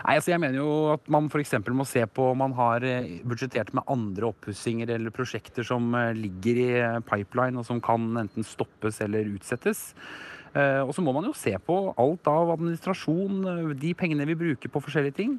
Nei, 0.00 0.16
altså 0.16 0.32
jeg 0.32 0.40
mener 0.40 0.58
jo 0.58 0.72
at 0.94 1.08
man 1.12 1.28
f.eks. 1.28 1.54
må 1.76 1.84
se 1.88 2.02
på 2.08 2.30
om 2.32 2.40
man 2.40 2.56
har 2.56 2.84
budsjettert 3.28 3.72
med 3.76 3.88
andre 3.92 4.30
oppussinger 4.32 4.94
eller 4.96 5.12
prosjekter 5.14 5.66
som 5.66 5.92
ligger 6.16 6.60
i 6.64 6.70
pipeline 7.06 7.60
og 7.60 7.66
som 7.68 7.82
kan 7.84 8.08
enten 8.22 8.46
stoppes 8.46 9.02
eller 9.04 9.28
utsettes. 9.36 9.90
Og 10.56 10.94
så 10.96 11.04
må 11.04 11.12
man 11.14 11.28
jo 11.28 11.34
se 11.36 11.52
på 11.62 11.76
alt 12.00 12.30
av 12.32 12.54
administrasjon, 12.56 13.76
de 13.78 13.92
pengene 13.94 14.26
vi 14.32 14.38
bruker 14.40 14.72
på 14.72 14.82
forskjellige 14.82 15.18
ting. 15.20 15.36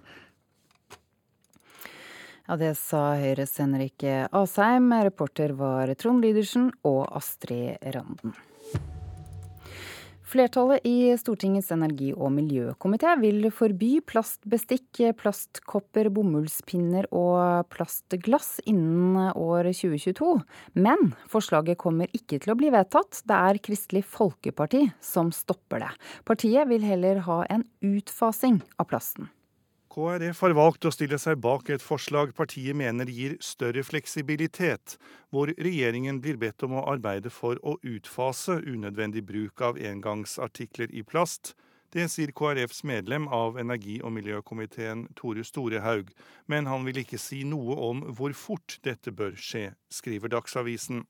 Ja, 2.52 2.58
det 2.60 2.74
sa 2.76 3.14
Høyres 3.16 3.54
Henrik 3.62 4.04
Asheim. 4.36 4.90
Reporter 5.08 5.54
var 5.56 5.88
Trond 5.96 6.20
Lydersen 6.20 6.66
og 6.84 7.06
Astrid 7.16 7.80
Randen. 7.96 8.34
Flertallet 10.28 10.84
i 10.84 11.14
Stortingets 11.16 11.72
energi- 11.72 12.12
og 12.12 12.28
miljøkomité 12.36 13.16
vil 13.24 13.48
forby 13.56 13.94
plastbestikk, 14.04 15.00
plastkopper, 15.24 16.12
bomullspinner 16.12 17.08
og 17.16 17.72
plastglass 17.72 18.58
innen 18.68 19.32
år 19.32 19.72
2022. 19.72 20.36
Men 20.76 21.14
forslaget 21.32 21.80
kommer 21.80 22.12
ikke 22.12 22.44
til 22.44 22.52
å 22.52 22.60
bli 22.60 22.76
vedtatt. 22.76 23.24
Det 23.24 23.44
er 23.48 23.64
Kristelig 23.64 24.04
Folkeparti 24.04 24.90
som 25.00 25.32
stopper 25.32 25.88
det. 25.88 25.94
Partiet 26.28 26.68
vil 26.68 26.84
heller 26.84 27.24
ha 27.32 27.46
en 27.48 27.70
utfasing 27.80 28.60
av 28.76 28.92
plasten. 28.92 29.32
KrF 29.92 30.40
har 30.46 30.54
valgt 30.56 30.86
å 30.88 30.92
stille 30.96 31.18
seg 31.20 31.42
bak 31.44 31.68
et 31.74 31.84
forslag 31.84 32.30
partiet 32.38 32.78
mener 32.80 33.10
gir 33.12 33.34
større 33.44 33.82
fleksibilitet, 33.84 34.94
hvor 35.36 35.52
regjeringen 35.58 36.22
blir 36.24 36.38
bedt 36.40 36.64
om 36.64 36.78
å 36.80 36.86
arbeide 36.94 37.28
for 37.28 37.60
å 37.60 37.74
utfase 37.84 38.62
unødvendig 38.64 39.26
bruk 39.28 39.60
av 39.68 39.82
engangsartikler 39.92 40.96
i 40.96 41.04
plast. 41.04 41.58
Det 41.92 42.06
sier 42.08 42.32
KrFs 42.32 42.86
medlem 42.88 43.28
av 43.36 43.60
energi- 43.60 44.00
og 44.00 44.16
miljøkomiteen 44.16 45.10
Tore 45.20 45.44
Storehaug, 45.44 46.16
men 46.48 46.72
han 46.72 46.88
vil 46.88 47.04
ikke 47.04 47.20
si 47.20 47.44
noe 47.44 47.76
om 47.92 48.06
hvor 48.16 48.32
fort 48.32 48.80
dette 48.88 49.12
bør 49.12 49.36
skje, 49.36 49.74
skriver 49.92 50.32
Dagsavisen. 50.32 51.04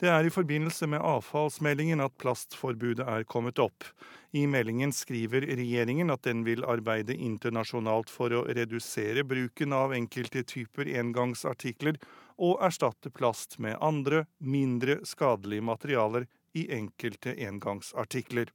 Det 0.00 0.08
er 0.08 0.24
i 0.24 0.32
forbindelse 0.32 0.86
med 0.88 1.02
avfallsmeldingen 1.04 2.00
at 2.00 2.14
plastforbudet 2.22 3.04
er 3.04 3.26
kommet 3.28 3.58
opp. 3.60 3.84
I 4.32 4.46
meldingen 4.48 4.94
skriver 4.96 5.44
regjeringen 5.44 6.08
at 6.14 6.24
den 6.24 6.40
vil 6.46 6.64
arbeide 6.64 7.12
internasjonalt 7.12 8.08
for 8.08 8.32
å 8.32 8.46
redusere 8.48 9.26
bruken 9.28 9.74
av 9.76 9.92
enkelte 9.92 10.40
typer 10.48 10.88
engangsartikler, 11.02 11.98
og 12.40 12.62
erstatte 12.64 13.12
plast 13.12 13.58
med 13.60 13.76
andre, 13.84 14.24
mindre 14.40 15.02
skadelige 15.04 15.66
materialer 15.68 16.24
i 16.56 16.64
enkelte 16.72 17.36
engangsartikler. 17.36 18.48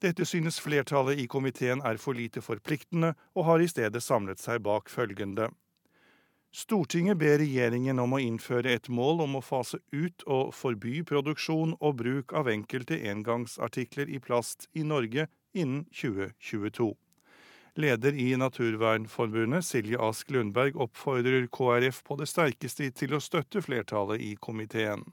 Dette 0.00 0.24
synes 0.24 0.56
flertallet 0.60 1.20
i 1.20 1.28
komiteen 1.28 1.84
er 1.84 2.00
for 2.00 2.16
lite 2.16 2.40
forpliktende, 2.40 3.12
og 3.36 3.44
har 3.50 3.60
i 3.60 3.68
stedet 3.68 4.00
samlet 4.00 4.40
seg 4.40 4.64
bak 4.64 4.88
følgende. 4.88 5.50
Stortinget 6.56 7.18
ber 7.20 7.34
regjeringen 7.36 7.98
om 8.00 8.14
å 8.16 8.18
innføre 8.24 8.70
et 8.78 8.86
mål 8.88 9.18
om 9.26 9.34
å 9.36 9.42
fase 9.44 9.76
ut 9.92 10.22
og 10.24 10.54
forby 10.56 11.02
produksjon 11.04 11.74
og 11.84 11.98
bruk 11.98 12.32
av 12.32 12.48
enkelte 12.48 12.96
engangsartikler 13.10 14.08
i 14.08 14.22
plast 14.24 14.64
i 14.72 14.86
Norge 14.88 15.26
innen 15.52 15.84
2022. 15.92 16.88
Leder 17.76 18.16
i 18.16 18.30
Naturvernforbundet, 18.40 19.68
Silje 19.68 20.00
Ask 20.00 20.32
Lundberg, 20.32 20.80
oppfordrer 20.80 21.44
KrF 21.52 22.00
på 22.08 22.16
det 22.22 22.30
sterkeste 22.32 22.88
til 23.04 23.12
å 23.12 23.20
støtte 23.20 23.60
flertallet 23.60 24.24
i 24.24 24.32
komiteen. 24.40 25.04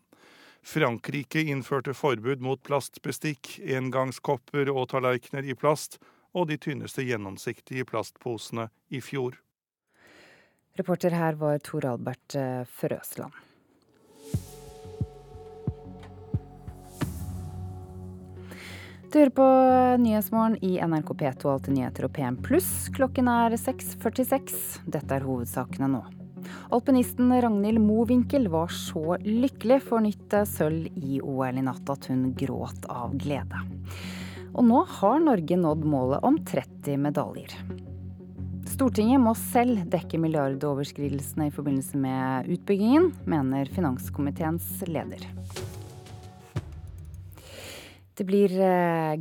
Frankrike 0.63 1.43
innførte 1.43 1.91
forbud 1.91 2.39
mot 2.39 2.63
plastbestikk, 2.63 3.57
engangskopper 3.67 4.71
og 4.71 4.93
tallerkener 4.95 5.43
i 5.43 5.59
plast, 5.59 5.99
og 6.31 6.47
de 6.47 6.55
tynneste 6.55 7.03
gjennomsiktige 7.03 7.83
plastposene 7.91 8.71
i 8.87 9.03
fjor. 9.03 9.42
Reporter 10.75 11.13
her 11.13 11.33
var 11.37 11.57
Tor 11.61 11.85
Albert 11.85 12.35
Frøsland. 12.65 13.33
Du 19.13 19.19
hører 19.19 19.29
på 19.37 19.45
Nyhetsmorgen 20.01 20.55
i 20.65 20.79
NRK 20.81 21.11
P2 21.19 21.51
Alltid 21.51 21.75
nyheter 21.77 22.07
og 22.07 22.15
PM+. 22.15 22.39
Klokken 22.97 23.29
er 23.29 23.53
6.46. 23.53 24.57
Dette 24.89 25.13
er 25.13 25.29
hovedsakene 25.29 25.91
nå. 25.93 26.01
Alpinisten 26.73 27.29
Ragnhild 27.29 27.77
Mowinckel 27.85 28.49
var 28.49 28.73
så 28.73 29.19
lykkelig 29.21 29.77
for 29.85 30.01
nytt 30.01 30.33
sølv 30.49 30.89
i 30.97 31.21
OL 31.21 31.61
i 31.61 31.69
natt 31.69 31.93
at 31.93 32.09
hun 32.09 32.31
gråt 32.33 32.89
av 32.89 33.13
glede. 33.21 33.61
Og 34.57 34.65
nå 34.65 34.81
har 34.97 35.21
Norge 35.21 35.61
nådd 35.69 35.85
målet 35.85 36.25
om 36.25 36.41
30 36.41 36.97
medaljer. 37.05 37.59
Stortinget 38.73 39.21
må 39.21 39.35
selv 39.37 39.83
dekke 39.93 40.17
milliardoverskridelsene 40.17 41.45
i 41.45 41.53
forbindelse 41.53 41.99
med 42.01 42.47
utbyggingen, 42.55 43.11
mener 43.29 43.69
finanskomiteens 43.69 44.79
leder. 44.89 45.27
Det 48.17 48.25
blir 48.29 48.51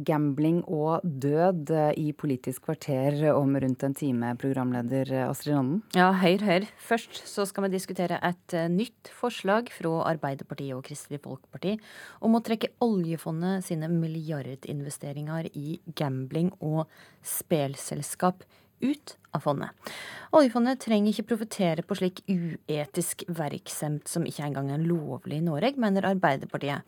gambling 0.04 0.62
og 0.68 1.04
død 1.04 1.73
i 2.00 2.14
Politisk 2.16 2.64
kvarter 2.66 3.18
om 3.32 3.52
rundt 3.56 3.85
en 3.85 3.97
time, 3.97 4.32
programleder 4.40 5.12
Astrid 5.26 5.56
Randen. 5.56 5.82
Ja, 5.97 6.11
hør, 6.16 6.44
hør. 6.49 6.66
Først 6.80 7.23
så 7.28 7.44
skal 7.49 7.66
vi 7.66 7.73
diskutere 7.75 8.21
et 8.25 8.56
nytt 8.73 9.12
forslag 9.16 9.68
fra 9.73 9.94
Arbeiderpartiet 10.14 10.76
og 10.76 10.85
Kristelig 10.88 11.21
Folkeparti 11.25 11.76
om 12.25 12.37
å 12.37 12.44
trekke 12.44 12.73
oljefondet 12.85 13.68
sine 13.68 13.88
milliardinvesteringer 13.92 15.52
i 15.56 15.78
gambling 15.97 16.52
og 16.61 16.85
spelselskap 17.21 18.44
ut 18.83 19.15
av 19.33 19.45
fondet. 19.45 19.93
Oljefondet 20.33 20.81
trenger 20.81 21.12
ikke 21.12 21.29
profitere 21.33 21.85
på 21.85 21.97
slik 21.99 22.23
uetisk 22.29 23.25
virksomhet 23.29 24.09
som 24.09 24.27
ikke 24.29 24.47
engang 24.47 24.71
er 24.73 24.85
lovlig 24.85 25.41
i 25.41 25.45
Norge, 25.45 25.77
mener 25.81 26.09
Arbeiderpartiet. 26.09 26.85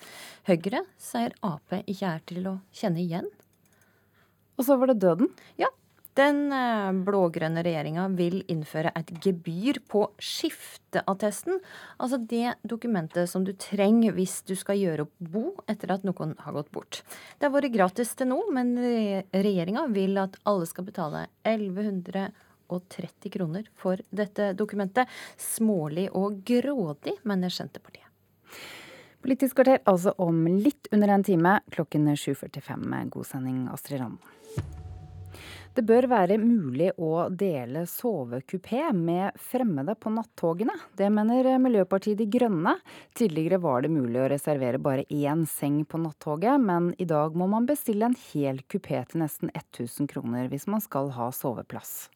Høyre 0.49 0.85
sier 1.01 1.37
Ap 1.45 1.77
ikke 1.85 2.11
er 2.11 2.25
til 2.29 2.51
å 2.51 2.59
kjenne 2.75 3.03
igjen. 3.05 3.29
Og 4.59 4.67
så 4.67 4.79
var 4.79 4.93
det 4.93 5.01
døden? 5.03 5.33
Ja. 5.61 5.71
Den 6.15 6.47
blå-grønne 7.03 7.65
regjeringa 7.67 8.05
vil 8.15 8.37
innføre 8.53 8.93
et 8.95 9.09
gebyr 9.25 9.81
på 9.91 10.05
skifteattesten. 10.23 11.59
Altså 11.99 12.21
det 12.23 12.53
dokumentet 12.63 13.27
som 13.31 13.43
du 13.47 13.51
trenger 13.59 14.15
hvis 14.15 14.37
du 14.47 14.55
skal 14.55 14.79
gjøre 14.79 15.09
opp 15.09 15.15
bo 15.19 15.45
etter 15.67 15.91
at 15.97 16.07
noen 16.07 16.37
har 16.39 16.55
gått 16.55 16.71
bort. 16.75 17.01
Det 17.39 17.49
har 17.49 17.55
vært 17.57 17.75
gratis 17.75 18.15
til 18.15 18.31
nå, 18.31 18.39
men 18.55 18.77
regjeringa 19.35 19.89
vil 19.91 20.23
at 20.23 20.39
alle 20.47 20.71
skal 20.71 20.87
betale 20.87 21.25
1130 21.43 23.35
kroner 23.35 23.67
for 23.75 23.99
dette 24.15 24.53
dokumentet. 24.55 25.11
Smålig 25.35 26.07
og 26.15 26.45
grådig, 26.47 27.19
mener 27.27 27.51
Senterpartiet. 27.51 28.07
Politisk 29.25 29.57
kvarter 29.57 29.83
altså 29.89 30.13
om 30.21 30.45
litt 30.47 30.87
under 30.93 31.17
en 31.17 31.27
time, 31.27 31.59
klokken 31.75 32.07
7.45. 32.13 32.87
God 33.11 33.27
sending, 33.27 33.63
Astrid 33.73 34.05
Randen. 34.05 34.84
Det 35.75 35.83
bør 35.83 36.07
være 36.07 36.37
mulig 36.39 36.93
å 37.03 37.25
dele 37.35 37.81
sovekupé 37.91 38.93
med 38.95 39.35
fremmede 39.43 39.97
på 39.99 40.13
nattogene. 40.15 40.77
Det 40.95 41.09
mener 41.11 41.49
Miljøpartiet 41.59 42.21
De 42.21 42.29
Grønne. 42.31 42.77
Tidligere 43.19 43.59
var 43.59 43.83
det 43.83 43.91
mulig 43.91 44.21
å 44.23 44.29
reservere 44.31 44.79
bare 44.79 45.03
én 45.11 45.43
seng 45.51 45.81
på 45.83 45.99
nattoget, 45.99 46.63
men 46.63 46.93
i 47.03 47.09
dag 47.11 47.35
må 47.35 47.51
man 47.51 47.67
bestille 47.67 48.07
en 48.07 48.15
hel 48.31 48.63
kupé 48.71 49.03
til 49.11 49.25
nesten 49.25 49.51
1000 49.51 50.07
kroner 50.15 50.47
hvis 50.53 50.69
man 50.71 50.85
skal 50.85 51.11
ha 51.19 51.33
soveplass. 51.35 52.07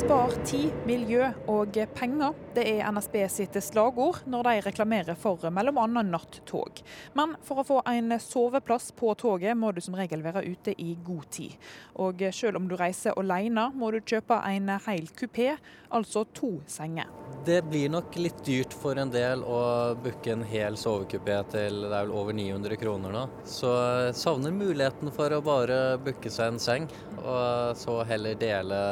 Spar 0.00 0.32
tid, 0.48 0.72
miljø 0.88 1.28
og 1.44 1.76
penger. 1.92 2.32
Det 2.58 2.64
er 2.66 2.88
NSB 2.90 3.20
sitt 3.30 3.54
slagord 3.62 4.24
når 4.26 4.46
de 4.48 4.52
reklamerer 4.64 5.14
for 5.14 5.38
bl.a. 5.38 5.84
nattog. 6.02 6.80
Men 7.14 7.36
for 7.46 7.62
å 7.62 7.64
få 7.68 7.76
en 7.86 8.16
soveplass 8.18 8.88
på 8.98 9.12
toget, 9.20 9.54
må 9.54 9.70
du 9.70 9.78
som 9.84 9.94
regel 9.94 10.24
være 10.24 10.42
ute 10.42 10.74
i 10.74 10.96
god 11.06 11.28
tid. 11.30 11.54
Og 12.02 12.24
selv 12.34 12.58
om 12.58 12.66
du 12.66 12.74
reiser 12.74 13.14
alene, 13.14 13.68
må 13.78 13.92
du 13.94 14.00
kjøpe 14.02 14.40
en 14.50 14.72
hel 14.88 15.06
kupé, 15.14 15.52
altså 15.94 16.24
to 16.34 16.56
senger. 16.66 17.06
Det 17.46 17.60
blir 17.70 17.92
nok 17.94 18.18
litt 18.18 18.42
dyrt 18.44 18.74
for 18.74 18.98
en 18.98 19.12
del 19.14 19.44
å 19.46 19.94
booke 20.02 20.34
en 20.34 20.42
hel 20.44 20.74
sovekupé 20.76 21.38
til 21.54 21.78
det 21.84 21.92
er 21.92 22.08
vel 22.08 22.16
over 22.18 22.34
900 22.34 22.80
kroner 22.82 23.14
nå. 23.14 23.22
Så 23.46 23.70
jeg 23.70 24.18
savner 24.18 24.52
muligheten 24.52 25.14
for 25.14 25.32
å 25.32 25.38
bare 25.46 25.78
booke 26.02 26.32
seg 26.34 26.56
en 26.56 26.60
seng, 26.60 26.90
og 27.22 27.78
så 27.78 28.00
heller 28.10 28.34
dele 28.40 28.82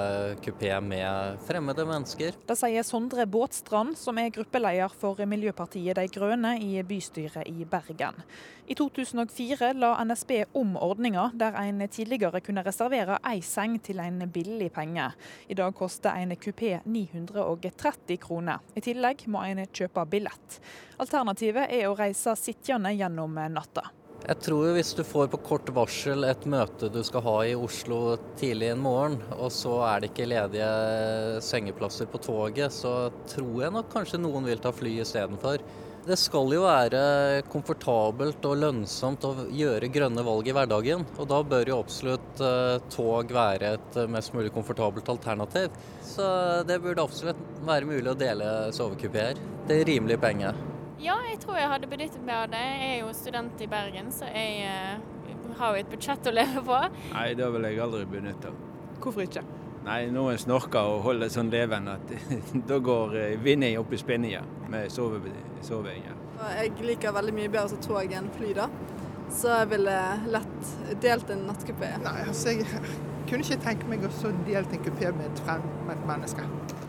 kupé 0.45 0.71
med 0.87 1.43
fremmede 1.51 1.85
mennesker. 1.91 2.39
Det 2.47 2.57
sier 2.63 2.87
Sondre 2.87 3.27
Båtstrand, 3.57 3.97
som 3.97 4.19
er 4.19 4.29
gruppeleder 4.29 4.93
for 4.93 5.17
Miljøpartiet 5.25 5.97
De 5.97 6.03
Grønne 6.13 6.59
i 6.61 6.83
bystyret 6.85 7.49
i 7.49 7.65
Bergen. 7.65 8.19
I 8.69 8.75
2004 8.77 9.71
la 9.81 9.95
NSB 10.05 10.33
om 10.53 10.77
ordninga, 10.77 11.31
der 11.33 11.57
en 11.63 11.81
tidligere 11.89 12.43
kunne 12.45 12.67
reservere 12.67 13.17
ei 13.25 13.41
seng 13.41 13.79
til 13.81 14.03
en 14.05 14.29
billig 14.29 14.69
penge. 14.77 15.09
I 15.49 15.57
dag 15.57 15.73
koster 15.75 16.21
en 16.21 16.37
kupé 16.37 16.83
930 16.85 18.21
kroner. 18.21 18.61
I 18.77 18.85
tillegg 18.85 19.25
må 19.27 19.41
en 19.49 19.65
kjøpe 19.73 20.05
billett. 20.05 20.61
Alternativet 21.01 21.73
er 21.73 21.89
å 21.89 21.97
reise 21.97 22.37
sittende 22.37 22.93
gjennom 22.93 23.41
natta. 23.57 23.89
Jeg 24.27 24.43
tror 24.43 24.73
hvis 24.75 24.89
du 24.99 25.05
får 25.07 25.29
på 25.31 25.39
kort 25.47 25.69
varsel 25.71 26.27
et 26.27 26.47
møte 26.51 26.89
du 26.91 26.99
skal 27.07 27.23
ha 27.23 27.35
i 27.47 27.53
Oslo 27.55 28.17
tidlig 28.41 28.73
en 28.73 28.83
morgen, 28.83 29.21
og 29.37 29.53
så 29.55 29.77
er 29.87 30.03
det 30.03 30.09
ikke 30.11 30.27
ledige 30.33 30.71
sengeplasser 31.47 32.11
på 32.11 32.19
toget, 32.25 32.75
så 32.75 33.13
tror 33.31 33.63
jeg 33.63 33.75
nok 33.77 33.93
kanskje 33.93 34.19
noen 34.19 34.51
vil 34.51 34.65
ta 34.65 34.75
fly 34.75 34.97
istedenfor. 35.05 35.63
Det 36.07 36.19
skal 36.19 36.51
jo 36.57 36.67
være 36.67 37.45
komfortabelt 37.53 38.51
og 38.51 38.61
lønnsomt 38.65 39.27
å 39.27 39.33
gjøre 39.47 39.95
grønne 39.95 40.27
valg 40.27 40.51
i 40.51 40.55
hverdagen. 40.55 41.03
Og 41.19 41.27
da 41.31 41.41
bør 41.47 41.71
jo 41.71 41.81
absolutt 41.83 42.43
uh, 42.43 42.77
tog 42.95 43.35
være 43.35 43.73
et 43.75 43.99
uh, 43.99 44.07
mest 44.11 44.35
mulig 44.35 44.55
komfortabelt 44.55 45.11
alternativ. 45.11 45.75
Så 46.07 46.31
det 46.67 46.79
burde 46.83 47.03
absolutt 47.03 47.43
være 47.67 47.91
mulig 47.91 48.15
å 48.15 48.19
dele 48.23 48.55
sovekupeer. 48.75 49.43
Er 49.67 49.87
rimelig 49.87 50.23
penge. 50.23 50.55
Ja, 51.03 51.19
jeg 51.29 51.41
tror 51.43 51.59
jeg 51.61 51.69
hadde 51.69 51.89
benyttet 51.91 52.23
meg 52.25 52.39
av 52.39 52.49
det. 52.55 52.63
Jeg 52.81 52.95
er 52.95 52.99
jo 53.03 53.13
student 53.17 53.61
i 53.61 53.69
Bergen, 53.69 54.09
så 54.15 54.31
jeg 54.33 54.65
uh, 54.65 55.53
har 55.59 55.75
jo 55.75 55.85
et 55.85 55.91
budsjett 55.93 56.29
å 56.31 56.33
leve 56.33 56.63
på. 56.65 56.79
Nei, 57.13 57.29
det 57.37 57.49
vil 57.53 57.69
jeg 57.69 57.83
aldri 57.85 58.07
benytte. 58.09 58.53
Hvorfor 59.03 59.27
ikke? 59.27 59.45
Nei, 59.87 60.01
noen 60.11 60.39
snorker 60.41 60.89
og 60.97 61.05
holder 61.05 61.31
sånn 61.31 61.53
leven 61.53 61.87
at 61.93 62.15
da 62.71 62.81
går 62.83 63.15
vinning 63.45 63.77
opp 63.79 63.93
i 63.93 64.01
spinninga 64.01 64.41
med 64.73 64.91
sovingen. 64.91 66.25
Jeg 66.57 66.73
liker 66.83 67.15
veldig 67.17 67.35
mye 67.37 67.53
bedre 67.53 67.69
som 67.75 67.85
tog 67.85 68.17
enn 68.17 68.33
fly, 68.35 68.51
da. 68.57 68.67
Så 69.33 69.53
jeg 69.53 69.71
ville 69.75 69.95
lett 70.33 70.75
delt 71.03 71.31
en 71.35 71.47
nattkupé. 71.51 71.93
Nei, 72.03 72.19
altså 72.25 72.57
jeg 72.57 72.67
kunne 73.29 73.45
ikke 73.45 73.63
tenke 73.63 73.89
meg 73.91 74.05
å 74.07 74.35
delt 74.49 74.73
en 74.73 74.85
kupé 74.89 75.13
med 75.13 75.29
et 75.29 75.43
fremmed 75.45 76.05
menneske. 76.09 76.47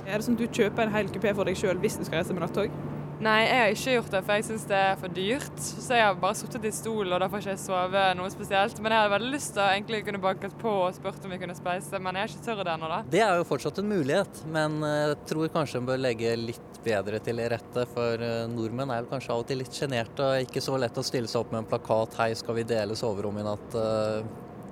Er 0.07 0.15
det 0.15 0.25
sånn 0.25 0.37
at 0.39 0.43
du 0.45 0.47
kjøper 0.47 0.87
en 0.87 0.93
hel 0.95 1.09
kupé 1.11 1.33
for 1.35 1.49
deg 1.49 1.59
sjøl 1.59 1.81
hvis 1.83 1.99
du 1.99 2.05
skal 2.07 2.21
reise 2.21 2.35
med 2.35 2.45
nattog? 2.45 2.71
Nei, 3.17 3.37
jeg 3.47 3.57
har 3.57 3.71
ikke 3.73 3.93
gjort 3.95 4.11
det, 4.13 4.19
for 4.27 4.37
jeg 4.37 4.45
syns 4.45 4.65
det 4.69 4.77
er 4.77 4.97
for 5.01 5.13
dyrt. 5.13 5.61
Så 5.65 5.95
jeg 5.97 6.05
har 6.05 6.19
bare 6.21 6.37
sittet 6.37 6.67
i 6.69 6.71
stol, 6.75 7.09
og 7.09 7.21
da 7.23 7.29
får 7.31 7.41
ikke 7.41 7.55
jeg 7.55 7.61
sove 7.63 8.03
noe 8.19 8.29
spesielt. 8.29 8.77
Men 8.83 8.93
jeg 8.93 9.01
hadde 9.01 9.13
veldig 9.15 9.31
lyst 9.33 9.53
til 9.55 9.63
å 9.63 9.69
egentlig 9.71 10.01
kunne 10.05 10.21
banket 10.21 10.53
på 10.61 10.73
og 10.83 10.93
spurt 10.93 11.25
om 11.25 11.33
vi 11.33 11.39
kunne 11.41 11.57
spleise, 11.57 12.01
men 12.03 12.19
jeg 12.19 12.27
er 12.27 12.35
ikke 12.35 12.45
tørr 12.45 12.61
det 12.61 12.75
ennå, 12.75 12.91
da. 12.93 13.01
Det 13.17 13.23
er 13.25 13.41
jo 13.41 13.49
fortsatt 13.49 13.81
en 13.81 13.89
mulighet, 13.89 14.43
men 14.53 14.77
jeg 14.85 15.17
tror 15.33 15.53
kanskje 15.57 15.81
en 15.81 15.89
bør 15.89 16.01
legge 16.05 16.37
litt 16.37 16.81
bedre 16.85 17.21
til 17.25 17.41
rette. 17.55 17.87
For 17.95 18.27
nordmenn 18.53 18.93
er 18.93 19.09
kanskje 19.09 19.33
av 19.33 19.41
og 19.41 19.49
til 19.49 19.63
litt 19.63 19.73
sjenerte 19.73 20.27
og 20.27 20.45
ikke 20.45 20.63
så 20.63 20.77
lett 20.77 21.01
å 21.01 21.05
stille 21.05 21.31
seg 21.31 21.41
opp 21.41 21.55
med 21.55 21.65
en 21.65 21.71
plakat 21.73 22.19
'Hei, 22.21 22.33
skal 22.37 22.61
vi 22.61 22.69
dele 22.69 22.95
soverom 22.95 23.41
i 23.41 23.47
natt?' 23.49 23.79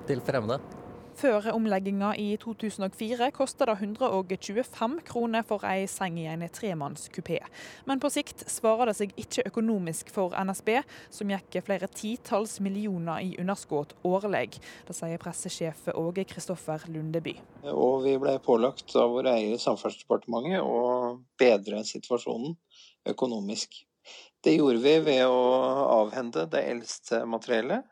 til 0.05 0.21
fremmede. 0.21 0.61
Før 1.15 1.45
omlegginga 1.53 2.09
i 2.19 2.33
2004 2.35 3.29
kosta 3.31 3.69
det 3.69 3.77
125 3.79 4.97
kroner 5.07 5.45
for 5.47 5.63
ei 5.63 5.85
seng 5.87 6.17
i 6.19 6.25
en 6.27 6.43
tremannskupé. 6.51 7.37
Men 7.87 8.01
på 8.03 8.11
sikt 8.11 8.43
svarer 8.51 8.91
det 8.91 8.97
seg 8.97 9.13
ikke 9.23 9.45
økonomisk 9.47 10.11
for 10.11 10.35
NSB, 10.35 10.73
som 11.15 11.31
gikk 11.31 11.61
flere 11.63 11.87
titalls 11.87 12.57
millioner 12.59 13.23
i 13.23 13.31
underskudd 13.39 13.95
årlig. 14.03 14.59
Det 14.83 14.97
sier 14.97 15.23
pressesjef 15.23 15.87
Åge 15.95 16.27
Kristoffer 16.27 16.83
Lundeby. 16.91 17.37
Og 17.71 18.03
vi 18.03 18.17
ble 18.19 18.35
pålagt 18.43 18.91
av 18.99 19.15
vår 19.15 19.31
eier 19.37 19.61
Samferdselsdepartementet 19.63 20.59
å 20.67 21.15
bedre 21.39 21.85
situasjonen 21.87 22.59
økonomisk. 23.07 23.85
Det 24.43 24.59
gjorde 24.59 24.83
vi 24.83 24.99
ved 25.07 25.23
å 25.31 25.43
avhende 26.03 26.43
det 26.51 26.67
eldste 26.75 27.23
materiellet 27.23 27.87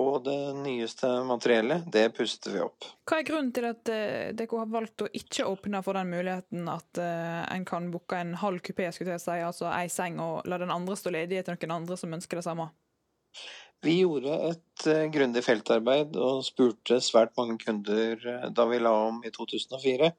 og 0.00 0.24
det 0.26 0.54
nyeste 0.58 1.08
materiellet, 1.28 1.84
det 1.92 2.08
puster 2.16 2.54
vi 2.54 2.62
opp. 2.64 2.86
Hva 3.06 3.20
er 3.20 3.26
grunnen 3.28 3.52
til 3.54 3.66
at 3.68 3.90
uh, 3.92 4.30
dere 4.34 4.60
har 4.60 4.72
valgt 4.72 5.04
å 5.06 5.10
ikke 5.14 5.46
åpne 5.46 5.82
for 5.86 5.98
den 5.98 6.10
muligheten 6.10 6.70
at 6.70 7.00
uh, 7.02 7.44
en 7.54 7.66
kan 7.68 7.86
booke 7.92 8.18
en 8.18 8.34
halv 8.40 8.62
kupé, 8.66 8.88
skulle 8.94 9.14
jeg 9.14 9.22
si, 9.22 9.36
altså 9.38 9.68
ei 9.70 9.86
seng, 9.92 10.18
og 10.22 10.48
la 10.50 10.58
den 10.62 10.74
andre 10.74 10.98
stå 10.98 11.14
ledig 11.14 11.44
til 11.44 11.54
noen 11.54 11.76
andre 11.78 11.98
som 12.00 12.16
ønsker 12.16 12.40
det 12.40 12.46
samme? 12.48 12.66
Vi 13.84 14.00
gjorde 14.00 14.34
et 14.50 14.88
uh, 14.90 15.04
grundig 15.14 15.44
feltarbeid 15.46 16.18
og 16.18 16.42
spurte 16.46 16.98
svært 17.04 17.36
mange 17.38 17.60
kunder 17.62 18.50
da 18.50 18.66
vi 18.70 18.82
la 18.82 18.96
om 19.12 19.22
i 19.22 19.30
2004. 19.34 20.10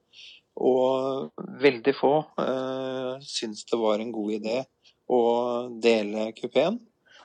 Og 0.56 1.44
veldig 1.60 1.92
få 1.92 2.14
uh, 2.40 3.20
syntes 3.20 3.68
det 3.68 3.76
var 3.76 4.00
en 4.00 4.14
god 4.14 4.38
idé 4.38 4.62
å 5.12 5.20
dele 5.84 6.30
kupeen. 6.38 6.80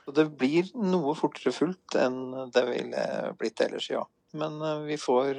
Og 0.08 0.16
det 0.16 0.26
blir 0.38 0.70
noe 0.74 1.14
fortere 1.18 1.54
fullt 1.54 1.96
enn 1.98 2.50
det 2.54 2.64
ville 2.66 3.06
blitt 3.38 3.60
ellers, 3.62 3.90
ja. 3.92 4.02
Men 4.34 4.58
vi 4.86 4.96
får 4.98 5.38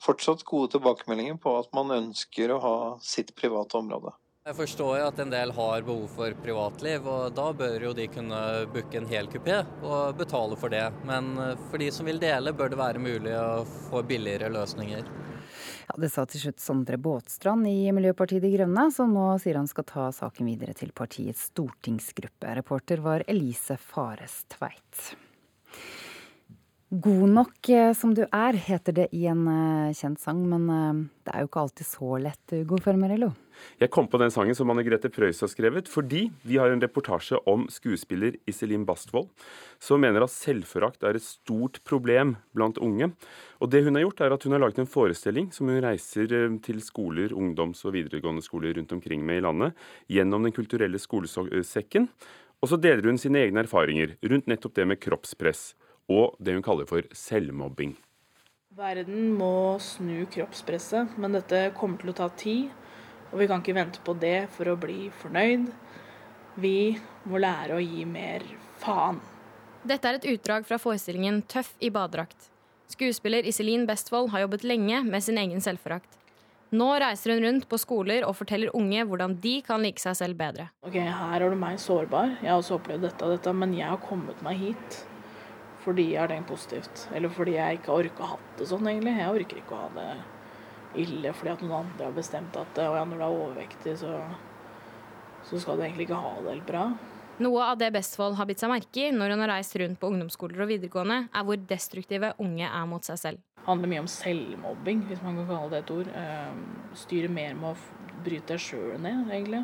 fortsatt 0.00 0.46
gode 0.48 0.72
tilbakemeldinger 0.76 1.36
på 1.42 1.58
at 1.58 1.72
man 1.76 1.92
ønsker 1.92 2.54
å 2.54 2.60
ha 2.62 2.76
sitt 3.04 3.34
private 3.36 3.76
område. 3.76 4.14
Jeg 4.48 4.56
forstår 4.56 5.02
at 5.04 5.18
en 5.20 5.32
del 5.34 5.50
har 5.52 5.82
behov 5.84 6.06
for 6.14 6.34
privatliv, 6.40 7.04
og 7.04 7.34
da 7.36 7.50
bør 7.52 7.84
jo 7.84 7.90
de 7.94 8.06
kunne 8.08 8.38
booke 8.72 8.96
en 8.96 9.08
hel 9.10 9.28
kupé 9.28 9.58
og 9.84 10.16
betale 10.16 10.56
for 10.58 10.72
det. 10.72 10.86
Men 11.04 11.34
for 11.68 11.76
de 11.82 11.90
som 11.92 12.08
vil 12.08 12.22
dele, 12.22 12.54
bør 12.56 12.72
det 12.72 12.80
være 12.80 13.02
mulig 13.04 13.34
å 13.36 13.66
få 13.90 14.00
billigere 14.08 14.48
løsninger. 14.54 15.04
Ja, 15.90 15.96
Det 15.98 16.08
sa 16.12 16.22
til 16.22 16.38
slutt 16.38 16.60
Sondre 16.62 16.94
Båtstrand 17.02 17.66
i 17.66 17.90
Miljøpartiet 17.90 18.44
De 18.44 18.50
Grønne, 18.52 18.84
som 18.94 19.10
nå 19.10 19.24
sier 19.42 19.56
han 19.58 19.66
skal 19.66 19.82
ta 19.88 20.04
saken 20.14 20.46
videre 20.46 20.70
til 20.78 20.92
partiets 20.94 21.48
stortingsgruppe. 21.50 22.46
Reporter 22.60 23.02
var 23.02 23.24
Elise 23.26 23.74
Fares 23.74 24.44
Tveit. 24.54 25.00
God 26.94 27.34
nok 27.34 27.72
som 27.98 28.14
du 28.14 28.22
er, 28.22 28.54
heter 28.68 28.94
det 29.00 29.08
i 29.18 29.24
en 29.32 29.42
kjent 29.98 30.22
sang, 30.22 30.44
men 30.46 31.10
det 31.26 31.34
er 31.34 31.42
jo 31.42 31.50
ikke 31.50 31.64
alltid 31.64 31.90
så 31.90 32.22
lett, 32.22 32.54
Ugo 32.60 32.78
Fermarello. 32.78 33.32
Jeg 33.80 33.92
kom 33.94 34.08
på 34.10 34.20
den 34.20 34.32
sangen 34.32 34.56
som 34.56 34.70
Anne 34.72 34.84
Grete 34.86 35.10
Preus 35.12 35.40
har 35.44 35.50
skrevet, 35.52 35.88
fordi 35.90 36.26
vi 36.46 36.58
har 36.60 36.72
en 36.72 36.82
reportasje 36.82 37.38
om 37.50 37.66
skuespiller 37.72 38.36
Iselin 38.50 38.86
Bastvold, 38.88 39.30
som 39.80 40.02
mener 40.02 40.24
at 40.24 40.34
selvforakt 40.34 41.04
er 41.06 41.18
et 41.18 41.26
stort 41.26 41.80
problem 41.88 42.36
blant 42.56 42.80
unge. 42.82 43.12
Og 43.60 43.72
det 43.72 43.84
hun 43.86 43.98
har 43.98 44.06
gjort, 44.06 44.24
er 44.24 44.36
at 44.36 44.46
hun 44.46 44.56
har 44.56 44.64
laget 44.64 44.82
en 44.82 44.90
forestilling 44.90 45.50
som 45.56 45.68
hun 45.70 45.82
reiser 45.84 46.30
til 46.64 46.80
skoler, 46.84 47.34
ungdoms- 47.36 47.84
og 47.84 47.96
videregående 47.96 48.44
skoler 48.44 48.76
rundt 48.78 48.92
omkring 48.96 49.24
med 49.26 49.40
i 49.40 49.46
landet, 49.48 49.76
gjennom 50.08 50.44
Den 50.44 50.56
kulturelle 50.56 50.98
skolesekken. 50.98 52.08
Og 52.60 52.68
så 52.68 52.76
deler 52.76 53.08
hun 53.08 53.18
sine 53.20 53.46
egne 53.46 53.64
erfaringer 53.64 54.18
rundt 54.20 54.48
nettopp 54.50 54.74
det 54.76 54.86
med 54.88 55.00
kroppspress 55.00 55.70
og 56.10 56.36
det 56.42 56.56
hun 56.56 56.64
kaller 56.64 56.88
for 56.90 57.06
selvmobbing. 57.14 57.94
Verden 58.76 59.32
må 59.34 59.78
snu 59.82 60.26
kroppspresset, 60.30 61.16
men 61.18 61.34
dette 61.34 61.70
kommer 61.78 62.00
til 62.00 62.12
å 62.12 62.18
ta 62.20 62.28
tid. 62.38 62.70
Og 63.30 63.38
vi 63.38 63.48
kan 63.50 63.62
ikke 63.62 63.76
vente 63.76 64.02
på 64.04 64.14
det 64.18 64.48
for 64.54 64.70
å 64.70 64.78
bli 64.80 65.08
fornøyd. 65.22 65.68
Vi 66.60 66.98
må 67.30 67.40
lære 67.40 67.76
å 67.76 67.82
gi 67.82 68.04
mer 68.08 68.44
faen. 68.82 69.20
Dette 69.86 70.08
er 70.08 70.18
et 70.18 70.30
utdrag 70.34 70.66
fra 70.68 70.78
forestillingen 70.78 71.42
'Tøff 71.42 71.72
i 71.80 71.90
badedrakt'. 71.90 72.50
Skuespiller 72.90 73.46
Iselin 73.46 73.86
Bestvold 73.86 74.30
har 74.30 74.42
jobbet 74.44 74.64
lenge 74.66 75.04
med 75.04 75.22
sin 75.22 75.38
egen 75.38 75.62
selvforakt. 75.62 76.18
Nå 76.70 76.86
reiser 77.02 77.32
hun 77.34 77.44
rundt 77.44 77.68
på 77.70 77.78
skoler 77.82 78.22
og 78.26 78.36
forteller 78.38 78.74
unge 78.78 79.02
hvordan 79.06 79.32
de 79.42 79.56
kan 79.66 79.82
like 79.82 79.98
seg 79.98 80.14
selv 80.18 80.38
bedre. 80.38 80.68
Ok, 80.86 80.98
Her 81.02 81.42
er 81.42 81.50
du 81.50 81.56
meg 81.58 81.80
sårbar. 81.82 82.36
Jeg 82.42 82.50
har 82.50 82.58
også 82.58 82.76
opplevd 82.78 83.08
dette 83.08 83.24
og 83.26 83.32
dette, 83.34 83.54
men 83.54 83.72
jeg 83.74 83.88
har 83.90 83.98
kommet 83.98 84.42
meg 84.42 84.58
hit 84.58 85.00
fordi 85.80 86.10
jeg 86.12 86.20
har 86.20 86.28
tenkt 86.28 86.50
positivt. 86.50 87.08
Eller 87.16 87.32
fordi 87.32 87.56
jeg 87.56 87.78
ikke 87.78 87.90
har 87.90 88.04
orka 88.04 88.28
hatt 88.34 88.58
det 88.58 88.68
sånn, 88.68 88.86
egentlig. 88.86 89.16
Jeg 89.16 89.34
orker 89.40 89.62
ikke 89.62 89.74
å 89.74 89.80
ha 89.80 89.88
det 89.96 90.08
ille 90.98 91.32
fordi 91.36 91.52
at 91.52 91.62
noen 91.64 91.84
andre 91.84 92.08
har 92.08 92.16
bestemt 92.16 92.56
at 92.58 92.80
ja, 92.82 93.04
når 93.04 93.16
du 93.16 93.22
er 93.22 93.36
overvektig, 93.36 93.96
så, 94.00 94.16
så 95.46 95.60
skal 95.62 95.78
du 95.78 95.86
egentlig 95.86 96.08
ikke 96.08 96.22
ha 96.22 96.34
det 96.40 96.56
helt 96.56 96.68
bra. 96.68 96.84
Noe 97.40 97.64
av 97.72 97.78
det 97.80 97.88
Bestfold 97.94 98.34
har 98.36 98.48
bitt 98.48 98.60
seg 98.60 98.68
merke 98.68 99.06
i 99.06 99.12
når 99.14 99.32
hun 99.32 99.42
har 99.46 99.54
reist 99.54 99.76
rundt 99.80 99.96
på 100.00 100.10
ungdomsskoler 100.12 100.60
og 100.60 100.68
videregående, 100.74 101.22
er 101.32 101.46
hvor 101.46 101.60
destruktive 101.70 102.34
unge 102.42 102.66
er 102.68 102.88
mot 102.90 103.06
seg 103.06 103.20
selv. 103.20 103.40
Det 103.60 103.64
handler 103.64 103.92
mye 103.92 104.02
om 104.02 104.10
selvmobbing, 104.10 105.00
hvis 105.08 105.22
man 105.24 105.38
kan 105.40 105.48
kalle 105.48 105.70
det 105.72 105.80
et 105.80 105.92
ord. 105.94 106.10
Eh, 106.20 106.92
styre 107.00 107.30
mer 107.32 107.56
med 107.56 107.70
å 107.70 108.20
bryte 108.26 108.52
deg 108.52 108.60
sjøl 108.60 108.98
ned, 109.00 109.30
egentlig. 109.32 109.62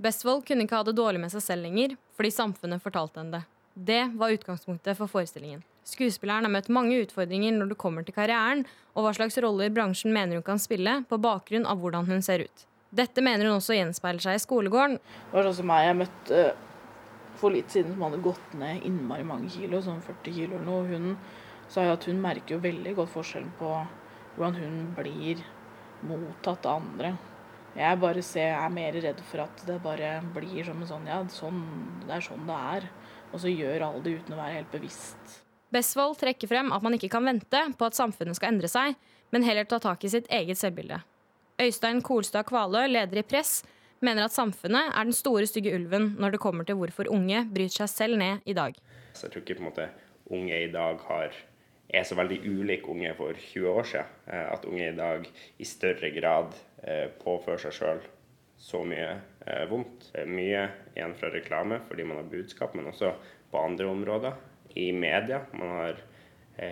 Bestfold 0.00 0.44
kunne 0.48 0.64
ikke 0.66 0.76
ha 0.76 0.84
det 0.84 0.96
dårlig 0.96 1.20
med 1.24 1.32
seg 1.32 1.44
selv 1.44 1.68
lenger, 1.68 1.96
fordi 2.16 2.32
samfunnet 2.36 2.84
fortalte 2.84 3.20
henne 3.20 3.38
det. 3.38 3.42
Det 3.90 4.02
var 4.20 4.32
utgangspunktet 4.36 4.98
for 4.98 5.08
forestillingen. 5.08 5.64
Skuespilleren 5.90 6.46
har 6.46 6.52
møtt 6.54 6.70
mange 6.70 7.00
utfordringer 7.02 7.54
når 7.56 7.72
det 7.72 7.80
kommer 7.80 8.06
til 8.06 8.14
karrieren, 8.14 8.64
og 8.94 9.06
hva 9.06 9.14
slags 9.16 9.38
roller 9.42 9.72
bransjen 9.74 10.14
mener 10.14 10.38
hun 10.38 10.46
kan 10.46 10.60
spille, 10.62 11.00
på 11.10 11.18
bakgrunn 11.18 11.66
av 11.66 11.80
hvordan 11.82 12.06
hun 12.10 12.22
ser 12.22 12.44
ut. 12.46 12.66
Dette 12.94 13.22
mener 13.22 13.46
hun 13.46 13.56
også 13.56 13.74
gjenspeiler 13.76 14.22
seg 14.22 14.38
i 14.38 14.42
skolegården. 14.42 14.98
Det 15.00 15.34
var 15.34 15.46
sånn 15.46 15.58
som 15.60 15.70
meg 15.70 15.86
jeg 15.86 15.98
møtte 16.00 16.44
for 17.40 17.54
litt 17.54 17.74
siden, 17.74 17.94
som 17.94 18.06
hadde 18.06 18.22
gått 18.22 18.54
ned 18.60 18.86
innmari 18.86 19.26
mange 19.26 19.50
kilo, 19.54 19.80
sånn 19.82 20.02
40 20.04 20.36
kilo 20.36 20.58
eller 20.58 20.68
noe. 20.68 20.86
Hun 20.90 21.70
sa 21.70 21.86
jo 21.86 21.96
at 21.96 22.06
hun 22.10 22.22
merker 22.22 22.56
jo 22.56 22.62
veldig 22.62 22.94
godt 22.98 23.14
forskjellen 23.14 23.52
på 23.58 23.74
hvordan 24.36 24.58
hun 24.60 24.78
blir 24.98 25.42
mottatt 26.06 26.66
av 26.70 26.80
andre. 26.84 27.14
Jeg 27.78 28.00
bare 28.02 28.22
ser, 28.26 28.56
er 28.58 28.72
mer 28.74 28.96
redd 28.98 29.20
for 29.30 29.44
at 29.44 29.62
det 29.66 29.78
bare 29.82 30.16
blir 30.34 30.66
som 30.66 30.80
en 30.82 30.90
sånn 30.90 31.06
Ja, 31.06 31.20
sånn, 31.30 31.60
det 32.06 32.16
er 32.16 32.26
sånn 32.26 32.48
det 32.48 32.58
er. 32.74 32.90
Og 33.30 33.38
så 33.44 33.52
gjør 33.52 33.86
alle 33.86 34.02
det 34.02 34.16
uten 34.18 34.34
å 34.34 34.40
være 34.40 34.58
helt 34.58 34.74
bevisst. 34.74 35.40
Bestvold 35.70 36.18
trekker 36.18 36.50
frem 36.50 36.72
at 36.74 36.82
man 36.82 36.96
ikke 36.96 37.12
kan 37.12 37.26
vente 37.26 37.60
på 37.78 37.86
at 37.86 37.94
samfunnet 37.94 38.38
skal 38.38 38.54
endre 38.54 38.70
seg, 38.70 38.96
men 39.30 39.46
heller 39.46 39.68
ta 39.70 39.78
tak 39.82 40.02
i 40.04 40.10
sitt 40.10 40.26
eget 40.32 40.58
selvbilde. 40.58 40.98
Øystein 41.60 42.00
Kolstad 42.02 42.48
Kvalø, 42.48 42.86
leder 42.88 43.20
i 43.20 43.26
Press, 43.26 43.60
mener 44.02 44.26
at 44.26 44.34
samfunnet 44.34 44.90
er 44.90 45.06
den 45.06 45.14
store, 45.14 45.46
stygge 45.46 45.74
ulven 45.76 46.14
når 46.18 46.34
det 46.34 46.42
kommer 46.42 46.66
til 46.66 46.78
hvorfor 46.80 47.10
unge 47.12 47.44
bryter 47.52 47.84
seg 47.84 47.92
selv 47.92 48.18
ned 48.18 48.42
i 48.48 48.56
dag. 48.56 48.74
Så 49.14 49.26
jeg 49.28 49.34
tror 49.34 49.44
ikke 49.44 49.58
på 49.60 49.64
en 49.64 49.68
måte 49.68 49.88
unge 50.30 50.60
i 50.64 50.70
dag 50.72 51.02
har, 51.06 51.36
er 51.90 52.06
så 52.08 52.18
veldig 52.18 52.40
ulike 52.48 52.90
unge 52.90 53.12
for 53.18 53.38
20 53.38 53.70
år 53.70 53.90
siden. 53.92 54.14
Eh, 54.26 54.46
at 54.54 54.66
unge 54.66 54.88
i 54.88 54.96
dag 54.96 55.28
i 55.58 55.68
større 55.68 56.10
grad 56.16 56.56
eh, 56.82 57.06
påfører 57.22 57.66
seg 57.66 57.76
sjøl 57.78 58.02
så 58.60 58.82
mye 58.84 59.10
eh, 59.46 59.66
vondt. 59.70 60.10
Mye 60.26 60.66
igjen 60.96 61.16
fra 61.20 61.30
reklame 61.34 61.82
fordi 61.88 62.06
man 62.08 62.22
har 62.22 62.32
budskap, 62.32 62.74
men 62.74 62.90
også 62.90 63.14
på 63.50 63.62
andre 63.62 63.90
områder. 63.90 64.38
I 64.74 64.92
media. 64.92 65.42
Man 65.52 65.68
har 65.68 65.96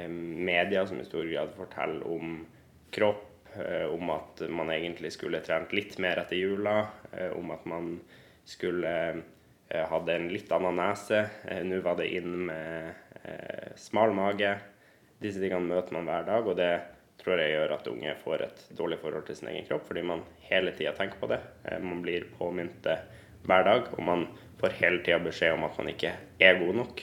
media 0.08 0.86
som 0.86 1.00
i 1.00 1.06
stor 1.06 1.24
grad 1.24 1.54
forteller 1.56 2.04
om 2.06 2.46
kropp, 2.92 3.24
om 3.90 4.10
at 4.12 4.42
man 4.52 4.70
egentlig 4.70 5.12
skulle 5.14 5.40
trent 5.40 5.72
litt 5.72 5.96
mer 6.02 6.20
etter 6.20 6.36
jula, 6.36 6.74
om 7.34 7.50
at 7.54 7.64
man 7.68 7.94
skulle 8.48 8.92
hadde 9.68 10.14
en 10.14 10.28
litt 10.32 10.52
annen 10.52 10.76
nese. 10.76 11.24
Nå 11.64 11.80
var 11.84 11.96
det 12.00 12.10
inn 12.18 12.46
med 12.50 13.74
smal 13.80 14.12
mage. 14.16 14.54
Disse 15.18 15.40
tingene 15.42 15.66
møter 15.66 15.96
man 15.96 16.06
hver 16.08 16.28
dag, 16.28 16.46
og 16.46 16.56
det 16.60 16.72
tror 17.18 17.40
jeg 17.40 17.56
gjør 17.56 17.74
at 17.74 17.88
unge 17.90 18.12
får 18.22 18.44
et 18.46 18.64
dårlig 18.78 19.00
forhold 19.02 19.26
til 19.26 19.40
sin 19.40 19.50
egen 19.50 19.66
kropp, 19.66 19.88
fordi 19.88 20.04
man 20.06 20.22
hele 20.46 20.72
tida 20.76 20.92
tenker 20.96 21.18
på 21.18 21.30
det. 21.32 21.40
Man 21.82 22.04
blir 22.04 22.28
påminnet 22.38 22.78
det 22.84 22.98
hver 23.48 23.64
dag, 23.66 23.88
og 23.96 24.04
man 24.06 24.28
får 24.60 24.76
hele 24.82 25.00
tida 25.02 25.18
beskjed 25.24 25.56
om 25.56 25.66
at 25.66 25.80
man 25.80 25.90
ikke 25.90 26.12
er 26.44 26.60
god 26.60 26.84
nok. 26.84 27.02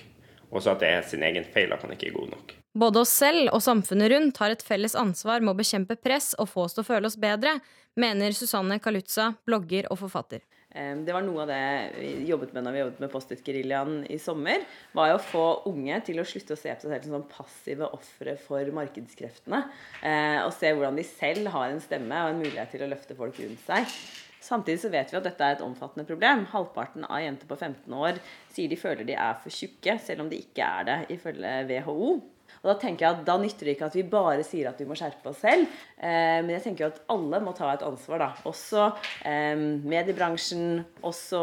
Også 0.51 0.73
at 0.73 0.83
det 0.83 0.91
er 0.91 1.07
sin 1.07 1.23
egen 1.25 1.47
feil 1.53 1.73
at 1.73 1.83
man 1.83 1.95
ikke 1.95 2.11
er 2.11 2.17
god 2.17 2.33
nok. 2.35 2.55
Både 2.75 3.01
oss 3.05 3.13
selv 3.15 3.53
og 3.55 3.63
samfunnet 3.63 4.11
rundt 4.11 4.41
har 4.43 4.51
et 4.51 4.65
felles 4.65 4.97
ansvar 4.99 5.39
med 5.39 5.53
å 5.53 5.59
bekjempe 5.61 5.95
press 5.95 6.33
og 6.35 6.49
få 6.51 6.65
oss 6.67 6.75
til 6.75 6.83
å 6.83 6.89
føle 6.89 7.07
oss 7.07 7.15
bedre, 7.19 7.55
mener 7.95 8.35
Susanne 8.35 8.81
Kalutza, 8.83 9.31
blogger 9.47 9.87
og 9.87 10.01
forfatter. 10.03 10.43
Det 10.75 11.13
var 11.15 11.23
noe 11.23 11.45
av 11.45 11.47
det 11.47 11.59
vi 11.95 12.09
jobbet 12.27 12.51
med 12.51 12.65
når 12.65 12.73
vi 12.75 12.79
jobbet 12.81 12.97
med 13.05 13.11
Post-It-geriljaen 13.13 13.93
i 14.11 14.17
sommer. 14.19 14.65
var 14.91 15.13
jo 15.13 15.15
å 15.15 15.23
få 15.23 15.43
unge 15.71 16.01
til 16.03 16.19
å 16.19 16.25
slutte 16.27 16.57
å 16.57 16.59
se 16.59 16.73
på 16.73 16.83
seg 16.83 16.91
selv 16.91 17.05
som 17.05 17.15
sånn 17.15 17.29
passive 17.31 17.87
ofre 17.95 18.33
for 18.43 18.73
markedskreftene. 18.75 19.61
Og 20.43 20.51
se 20.57 20.73
hvordan 20.75 20.99
de 20.99 21.07
selv 21.07 21.47
har 21.55 21.71
en 21.71 21.79
stemme 21.79 22.19
og 22.25 22.33
en 22.33 22.43
mulighet 22.43 22.75
til 22.75 22.83
å 22.83 22.91
løfte 22.91 23.15
folk 23.15 23.39
rundt 23.39 23.63
seg. 23.63 23.95
Samtidig 24.45 24.83
så 24.83 24.91
vet 24.93 25.09
vi 25.09 25.17
at 25.17 25.25
dette 25.25 25.41
er 25.41 25.57
et 25.57 25.65
omfattende 25.65 26.05
problem. 26.05 26.45
Halvparten 26.51 27.07
av 27.07 27.23
jenter 27.23 27.49
på 27.49 27.57
15 27.57 27.97
år 27.97 28.21
sier 28.53 28.69
de 28.69 28.77
føler 28.77 29.07
de 29.07 29.17
er 29.17 29.39
for 29.41 29.53
tjukke, 29.53 29.97
selv 30.03 30.25
om 30.25 30.29
de 30.29 30.43
ikke 30.43 30.65
er 30.65 30.87
det, 30.89 30.97
ifølge 31.17 31.57
WHO. 31.71 32.15
Og 32.61 32.69
Da 32.69 32.75
tenker 32.81 33.05
jeg 33.05 33.13
at 33.13 33.25
da 33.25 33.35
nytter 33.41 33.67
det 33.67 33.75
ikke 33.75 33.87
at 33.89 33.95
vi 33.97 34.03
bare 34.09 34.45
sier 34.45 34.69
at 34.69 34.79
vi 34.81 34.87
må 34.89 34.97
skjerpe 34.97 35.29
oss 35.29 35.41
selv. 35.45 35.69
Eh, 35.97 36.39
men 36.41 36.53
jeg 36.55 36.63
tenker 36.63 36.87
at 36.87 37.01
alle 37.13 37.41
må 37.43 37.53
ta 37.57 37.71
et 37.73 37.85
ansvar. 37.85 38.21
da. 38.21 38.29
Også 38.49 38.87
eh, 39.25 39.57
mediebransjen, 39.85 40.81
også 41.05 41.41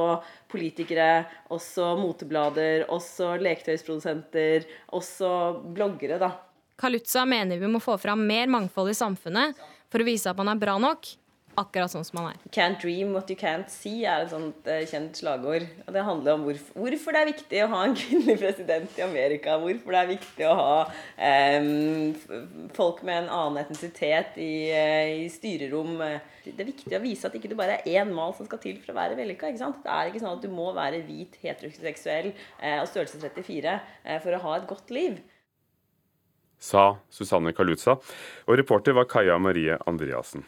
politikere, 0.50 1.24
også 1.54 1.92
moteblader, 2.00 2.88
også 2.90 3.36
leketøysprodusenter, 3.42 4.66
også 4.98 5.32
bloggere. 5.74 6.18
da. 6.22 6.32
Kalutza 6.78 7.26
mener 7.28 7.60
vi 7.60 7.70
må 7.70 7.82
få 7.82 7.98
fram 8.02 8.26
mer 8.26 8.50
mangfold 8.50 8.90
i 8.90 8.98
samfunnet 8.98 9.58
for 9.92 10.02
å 10.02 10.08
vise 10.08 10.30
at 10.30 10.38
man 10.38 10.50
er 10.50 10.58
bra 10.58 10.78
nok, 10.80 11.06
akkurat 11.60 11.92
sånn 11.92 12.04
som 12.06 12.18
man 12.18 12.30
er. 12.32 12.40
Can't 12.54 12.80
dream 12.82 13.12
what 13.16 13.30
you 13.30 13.36
can't 13.38 13.70
see 13.72 14.04
er 14.08 14.24
et 14.24 14.32
sånt 14.32 14.68
uh, 14.68 14.80
kjent 14.88 15.18
slagord. 15.18 15.66
Og 15.86 15.96
det 15.96 16.04
handler 16.06 16.36
om 16.36 16.46
hvorfor, 16.46 16.76
hvorfor, 16.78 17.14
det 17.14 17.22
er 17.22 17.30
viktig 17.30 17.62
å 17.64 17.70
ha 17.72 17.80
en 17.86 17.96
kvinnelig 18.02 18.38
president 18.40 19.00
i 19.00 19.04
Amerika. 19.04 19.56
Hvorfor 19.62 19.96
det 19.96 20.02
er 20.02 20.12
viktig 20.12 20.48
å 20.48 20.54
ha 20.58 20.76
um, 21.58 22.70
folk 22.76 23.02
med 23.06 23.24
en 23.24 23.32
annen 23.38 23.60
etnisitet 23.64 24.38
i, 24.40 24.52
uh, 24.72 25.24
i 25.24 25.28
styrerom. 25.32 26.00
Det 26.46 26.56
er 26.56 26.70
viktig 26.72 26.96
å 26.98 27.02
vise 27.04 27.28
at 27.28 27.36
ikke 27.38 27.52
du 27.52 27.58
bare 27.58 27.80
er 27.80 28.00
én 28.00 28.14
mal 28.14 28.32
som 28.36 28.48
skal 28.48 28.62
til 28.62 28.80
for 28.82 28.94
å 28.94 28.98
være 29.00 29.18
vellykka. 29.18 29.52
Det 29.52 29.92
er 29.92 30.10
ikke 30.10 30.24
sånn 30.24 30.38
at 30.38 30.46
du 30.46 30.50
må 30.52 30.70
være 30.76 31.04
hvit, 31.06 31.36
heteroseksuell 31.44 32.32
uh, 32.32 32.80
og 32.80 32.88
størrelse 32.90 33.20
34 33.22 33.76
for 34.24 34.34
å 34.34 34.42
ha 34.46 34.56
et 34.58 34.66
godt 34.70 34.90
liv. 34.94 35.20
Sa 36.62 36.92
Susanne 37.10 37.52
Kaluza. 37.56 37.98
Og 38.46 38.58
reporter 38.58 38.94
var 38.94 39.08
Kaja 39.10 39.38
Marie 39.42 39.78
Andreassen. 39.90 40.46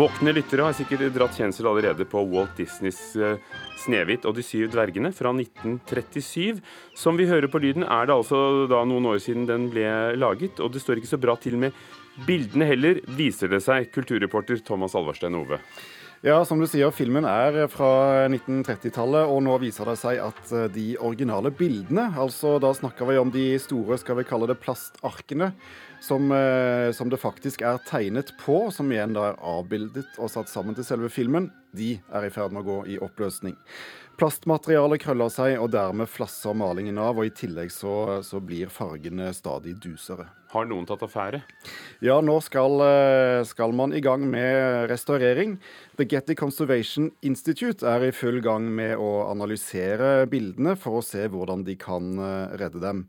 Våkne 0.00 0.32
lyttere 0.32 0.64
har 0.64 0.72
sikkert 0.72 1.10
dratt 1.12 1.34
kjensel 1.36 1.66
allerede 1.68 2.06
på 2.08 2.22
Walt 2.30 2.54
Disneys 2.56 3.00
eh, 3.20 3.36
'Snehvit 3.82 4.24
og 4.24 4.32
de 4.38 4.44
syv 4.46 4.70
dvergene' 4.72 5.10
fra 5.12 5.28
1937. 5.34 6.62
Som 6.96 7.18
vi 7.20 7.26
hører 7.28 7.50
på 7.52 7.60
lyden, 7.60 7.84
er 7.84 8.08
det 8.08 8.14
altså 8.14 8.64
da 8.70 8.80
noen 8.88 9.10
år 9.10 9.18
siden 9.20 9.44
den 9.50 9.66
ble 9.68 10.16
laget, 10.16 10.56
og 10.64 10.72
det 10.72 10.80
står 10.80 11.02
ikke 11.02 11.10
så 11.10 11.20
bra 11.20 11.34
til 11.36 11.58
med 11.60 11.76
bildene 12.24 12.70
heller, 12.70 13.02
viser 13.12 13.52
det 13.52 13.60
seg, 13.60 13.90
kulturreporter 13.92 14.62
Thomas 14.64 14.96
Alvarstein 14.96 15.36
Ove. 15.36 15.60
Ja, 16.24 16.38
som 16.48 16.60
du 16.60 16.68
sier, 16.68 16.88
filmen 16.96 17.28
er 17.28 17.66
fra 17.68 18.24
1930-tallet, 18.30 19.28
og 19.28 19.44
nå 19.44 19.58
viser 19.60 19.88
det 19.88 19.98
seg 20.00 20.20
at 20.24 20.72
de 20.72 20.94
originale 20.96 21.52
bildene, 21.52 22.08
altså 22.16 22.56
da 22.60 22.72
snakker 22.76 23.08
vi 23.08 23.20
om 23.20 23.32
de 23.32 23.46
store, 23.60 24.00
skal 24.00 24.16
vi 24.20 24.28
kalle 24.28 24.48
det 24.48 24.60
plastarkene, 24.64 25.52
som, 26.00 26.32
som, 26.96 27.10
det 27.12 27.20
faktisk 27.20 27.62
er 27.66 27.80
tegnet 27.88 28.32
på, 28.40 28.62
som 28.72 28.90
igjen 28.92 29.12
da 29.16 29.30
er 29.30 29.40
avbildet 29.44 30.18
og 30.18 30.32
satt 30.32 30.48
sammen 30.48 30.76
til 30.76 30.86
selve 30.86 31.10
filmen, 31.12 31.50
de 31.76 31.98
er 32.10 32.26
i 32.26 32.32
ferd 32.34 32.54
med 32.54 32.64
å 32.64 32.68
gå 32.70 32.78
i 32.94 33.00
oppløsning. 33.04 33.56
Plastmaterialet 34.20 35.00
krøller 35.00 35.30
seg, 35.32 35.54
og 35.62 35.70
dermed 35.72 36.10
flasser 36.12 36.52
malingen 36.52 36.98
av. 37.00 37.16
og 37.16 37.24
I 37.24 37.32
tillegg 37.32 37.70
så, 37.72 38.20
så, 38.20 38.36
blir 38.44 38.68
fargene 38.68 39.30
stadig 39.32 39.78
dusere. 39.80 40.26
Har 40.52 40.66
noen 40.68 40.84
tatt 40.84 41.06
affære? 41.06 41.40
Ja, 42.04 42.18
nå 42.20 42.34
skal, 42.44 42.82
skal, 43.48 43.72
man 43.72 43.94
i 43.96 44.02
gang 44.04 44.26
med 44.28 44.90
restaurering. 44.92 45.56
The 45.96 46.04
Getty 46.04 46.36
Conservation 46.36 47.08
Institute 47.24 47.86
er 47.86 48.04
i 48.04 48.12
full 48.12 48.42
gang 48.44 48.68
med 48.68 48.98
å 49.00 49.22
analysere 49.30 50.26
bildene 50.28 50.76
for 50.76 51.00
å 51.00 51.06
se 51.06 51.24
hvordan 51.30 51.64
de 51.64 51.78
kan 51.80 52.12
redde 52.60 52.82
dem. 52.84 53.06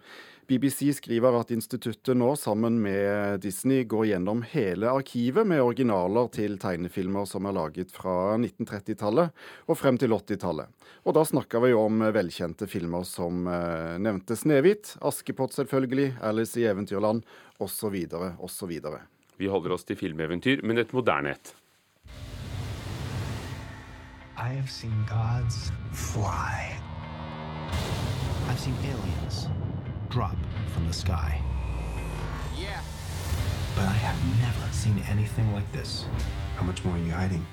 BBC 0.51 0.89
skriver 0.97 1.31
at 1.39 1.51
instituttet 1.55 2.17
nå 2.19 2.33
sammen 2.35 2.75
med 2.83 3.39
Disney 3.39 3.85
går 3.87 4.09
gjennom 4.09 4.41
hele 4.51 4.89
arkivet 4.91 5.47
med 5.47 5.61
originaler 5.63 6.27
til 6.35 6.57
tegnefilmer 6.59 7.23
som 7.29 7.47
er 7.47 7.55
laget 7.55 7.93
fra 7.95 8.33
1930-tallet 8.35 9.31
og 9.71 9.79
frem 9.79 9.95
til 10.01 10.11
80-tallet. 10.11 10.67
Og 11.07 11.15
da 11.15 11.23
snakker 11.29 11.63
vi 11.63 11.71
om 11.71 12.03
velkjente 12.03 12.67
filmer 12.67 13.07
som 13.07 13.47
eh, 13.47 13.95
nevnte 14.03 14.35
'Snehvit', 14.35 14.97
'Askepott' 14.99 15.55
selvfølgelig, 15.55 16.17
'Alice 16.19 16.59
i 16.59 16.67
Eventyrland' 16.67 17.23
osv. 17.55 17.95
osv. 18.43 18.75
Vi 19.39 19.47
holder 19.47 19.71
oss 19.71 19.87
til 19.87 19.95
filmeventyr, 19.95 20.65
men 20.67 20.83
et 20.83 20.91
moderne 20.91 21.31
et. 21.31 21.55
I 24.35 24.51
have 24.59 24.67
seen 24.67 25.07
gods 25.07 25.71
fly. 25.95 26.75
I've 28.51 28.59
seen 28.59 28.75
aliens 28.83 29.47
drop 30.11 30.35
from 30.73 30.87
the 30.87 30.93
sky. 30.93 31.41
Yeah. 32.57 32.81
But 33.75 33.85
I 33.85 33.97
have 34.05 34.19
never 34.43 34.67
seen 34.73 35.03
anything 35.09 35.53
like 35.55 35.71
this. 35.71 36.05
How 36.57 36.65
much 36.65 36.83
more 36.83 36.95
are 36.95 37.05
you 37.07 37.11
hiding? 37.11 37.45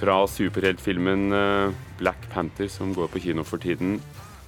Fra 0.00 0.26
superheltfilmen 0.26 1.32
eh, 1.32 1.72
Black 1.98 2.30
Panther, 2.32 2.68
som 2.68 2.94
går 2.94 3.06
på 3.06 3.18
kino 3.18 3.44
for 3.44 3.58
tiden. 3.58 4.00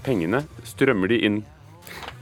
Pengene, 0.03 0.47
strømmer 0.65 1.13
de 1.13 1.19
inn? 1.27 1.43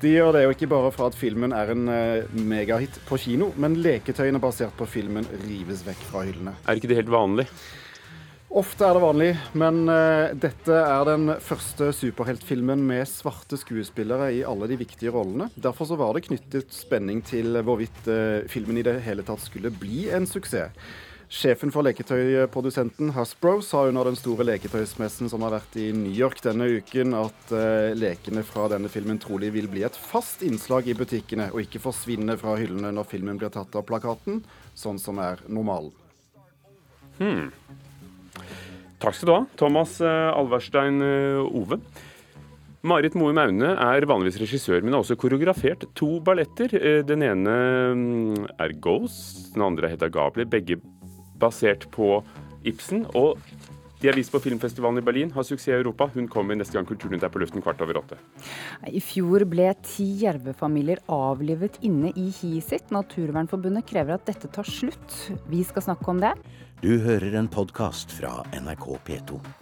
De 0.01 0.11
gjør 0.11 0.33
det 0.35 0.43
jo 0.43 0.55
ikke 0.57 0.67
bare 0.73 0.91
for 0.91 1.13
at 1.13 1.17
filmen 1.17 1.53
er 1.53 1.71
en 1.71 1.89
uh, 1.89 2.31
megahit 2.33 2.97
på 3.07 3.19
kino, 3.21 3.53
men 3.61 3.77
leketøyene 3.85 4.41
basert 4.43 4.75
på 4.77 4.89
filmen 4.89 5.29
rives 5.45 5.85
vekk 5.87 6.03
fra 6.09 6.25
hyllene. 6.27 6.57
Er 6.67 6.81
ikke 6.81 6.91
det 6.91 6.99
helt 7.03 7.13
vanlig? 7.13 7.47
Ofte 8.51 8.83
er 8.83 8.97
det 8.97 9.03
vanlig, 9.05 9.29
men 9.55 9.85
uh, 9.87 10.33
dette 10.35 10.75
er 10.75 11.05
den 11.07 11.31
første 11.39 11.93
superheltfilmen 11.95 12.81
med 12.83 13.07
svarte 13.07 13.55
skuespillere 13.61 14.33
i 14.35 14.41
alle 14.43 14.67
de 14.67 14.79
viktige 14.81 15.13
rollene. 15.15 15.47
Derfor 15.55 15.87
så 15.87 15.99
var 16.01 16.17
det 16.17 16.25
knyttet 16.25 16.75
spenning 16.75 17.21
til 17.23 17.61
hvorvidt 17.63 18.09
uh, 18.11 18.43
filmen 18.51 18.81
i 18.81 18.83
det 18.83 18.97
hele 19.05 19.23
tatt 19.23 19.45
skulle 19.45 19.71
bli 19.71 20.09
en 20.11 20.27
suksess. 20.27 20.75
Sjefen 21.31 21.71
for 21.71 21.87
leketøyprodusenten 21.87 23.13
Hasbro 23.15 23.61
sa 23.63 23.85
under 23.87 24.09
den 24.09 24.19
store 24.19 24.43
leketøysmessen 24.49 25.31
som 25.31 25.45
har 25.47 25.55
vært 25.55 25.77
i 25.79 25.93
New 25.95 26.11
York 26.11 26.43
denne 26.43 26.67
uken, 26.81 27.15
at 27.15 27.53
uh, 27.55 27.93
lekene 27.95 28.43
fra 28.43 28.67
denne 28.73 28.91
filmen 28.91 29.21
trolig 29.23 29.53
vil 29.55 29.71
bli 29.71 29.85
et 29.87 30.01
fast 30.11 30.43
innslag 30.43 30.91
i 30.91 30.97
butikkene, 30.99 31.53
og 31.55 31.69
ikke 31.69 31.85
forsvinne 31.87 32.35
fra 32.41 32.57
hyllene 32.59 32.91
når 32.99 33.07
filmen 33.15 33.39
blir 33.39 33.55
tatt 33.55 33.79
av 33.79 33.87
plakaten, 33.87 34.43
sånn 34.75 34.99
som 34.99 35.23
er 35.23 35.39
normalen. 35.47 35.95
Hmm. 37.21 37.47
Takk 39.01 39.17
skal 39.17 39.29
du 39.31 39.35
ha, 39.35 39.43
Thomas 39.57 39.97
uh, 40.05 40.31
Alverstein 40.37 41.01
uh, 41.01 41.57
Ove. 41.57 41.81
Marit 42.85 43.17
Moe 43.17 43.33
Maune 43.37 43.75
er 43.75 44.07
vanligvis 44.09 44.39
regissør, 44.41 44.81
men 44.85 44.97
har 44.97 45.03
også 45.05 45.17
koreografert 45.21 45.85
to 45.97 46.15
balletter. 46.25 46.73
Den 47.05 47.25
ene 47.27 47.57
mm, 47.93 48.47
er 48.57 48.73
Ghost, 48.81 49.51
den 49.53 49.65
andre 49.67 49.91
heter 49.93 50.09
Gabler. 50.13 50.49
Begge 50.49 50.79
basert 51.41 51.85
på 51.93 52.23
Ibsen. 52.65 53.05
Og 53.13 53.37
de 54.01 54.09
er 54.09 54.17
vist 54.17 54.33
på 54.33 54.41
filmfestivalen 54.41 55.03
i 55.03 55.05
Berlin, 55.05 55.33
har 55.35 55.45
suksess 55.45 55.69
i 55.69 55.77
Europa. 55.77 56.09
Hun 56.15 56.29
kommer 56.33 56.57
neste 56.57 56.79
gang 56.79 56.89
Kulturnytt 56.89 57.27
er 57.27 57.33
på 57.33 57.43
luften 57.43 57.61
kvart 57.61 57.83
over 57.85 58.01
åtte. 58.01 58.17
I 58.89 59.03
fjor 59.05 59.45
ble 59.51 59.69
ti 59.85 60.09
jervefamilier 60.23 61.03
avlivet 61.13 61.77
inne 61.87 62.15
i 62.17 62.31
hiet 62.41 62.71
sitt. 62.71 62.89
Naturvernforbundet 62.95 63.89
krever 63.91 64.17
at 64.17 64.25
dette 64.31 64.49
tar 64.49 64.69
slutt. 64.69 65.19
Vi 65.53 65.65
skal 65.69 65.91
snakke 65.91 66.15
om 66.15 66.25
det. 66.25 66.33
Du 66.81 66.95
hører 67.05 67.37
en 67.37 67.51
podkast 67.53 68.17
fra 68.17 68.39
NRK 68.57 68.95
P2. 69.05 69.60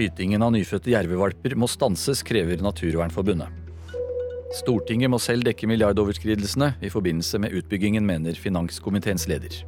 Skytingen 0.00 0.40
av 0.40 0.54
nyfødte 0.54 0.94
jervevalper 0.94 1.52
må 1.60 1.66
stanses, 1.68 2.22
krever 2.24 2.62
Naturvernforbundet. 2.64 3.52
Stortinget 4.56 5.12
må 5.12 5.18
selv 5.20 5.44
dekke 5.44 5.68
milliardoverskridelsene 5.68 6.70
i 6.80 6.88
forbindelse 6.88 7.36
med 7.44 7.52
utbyggingen, 7.58 8.06
mener 8.08 8.38
finanskomiteens 8.40 9.28
leder. 9.28 9.58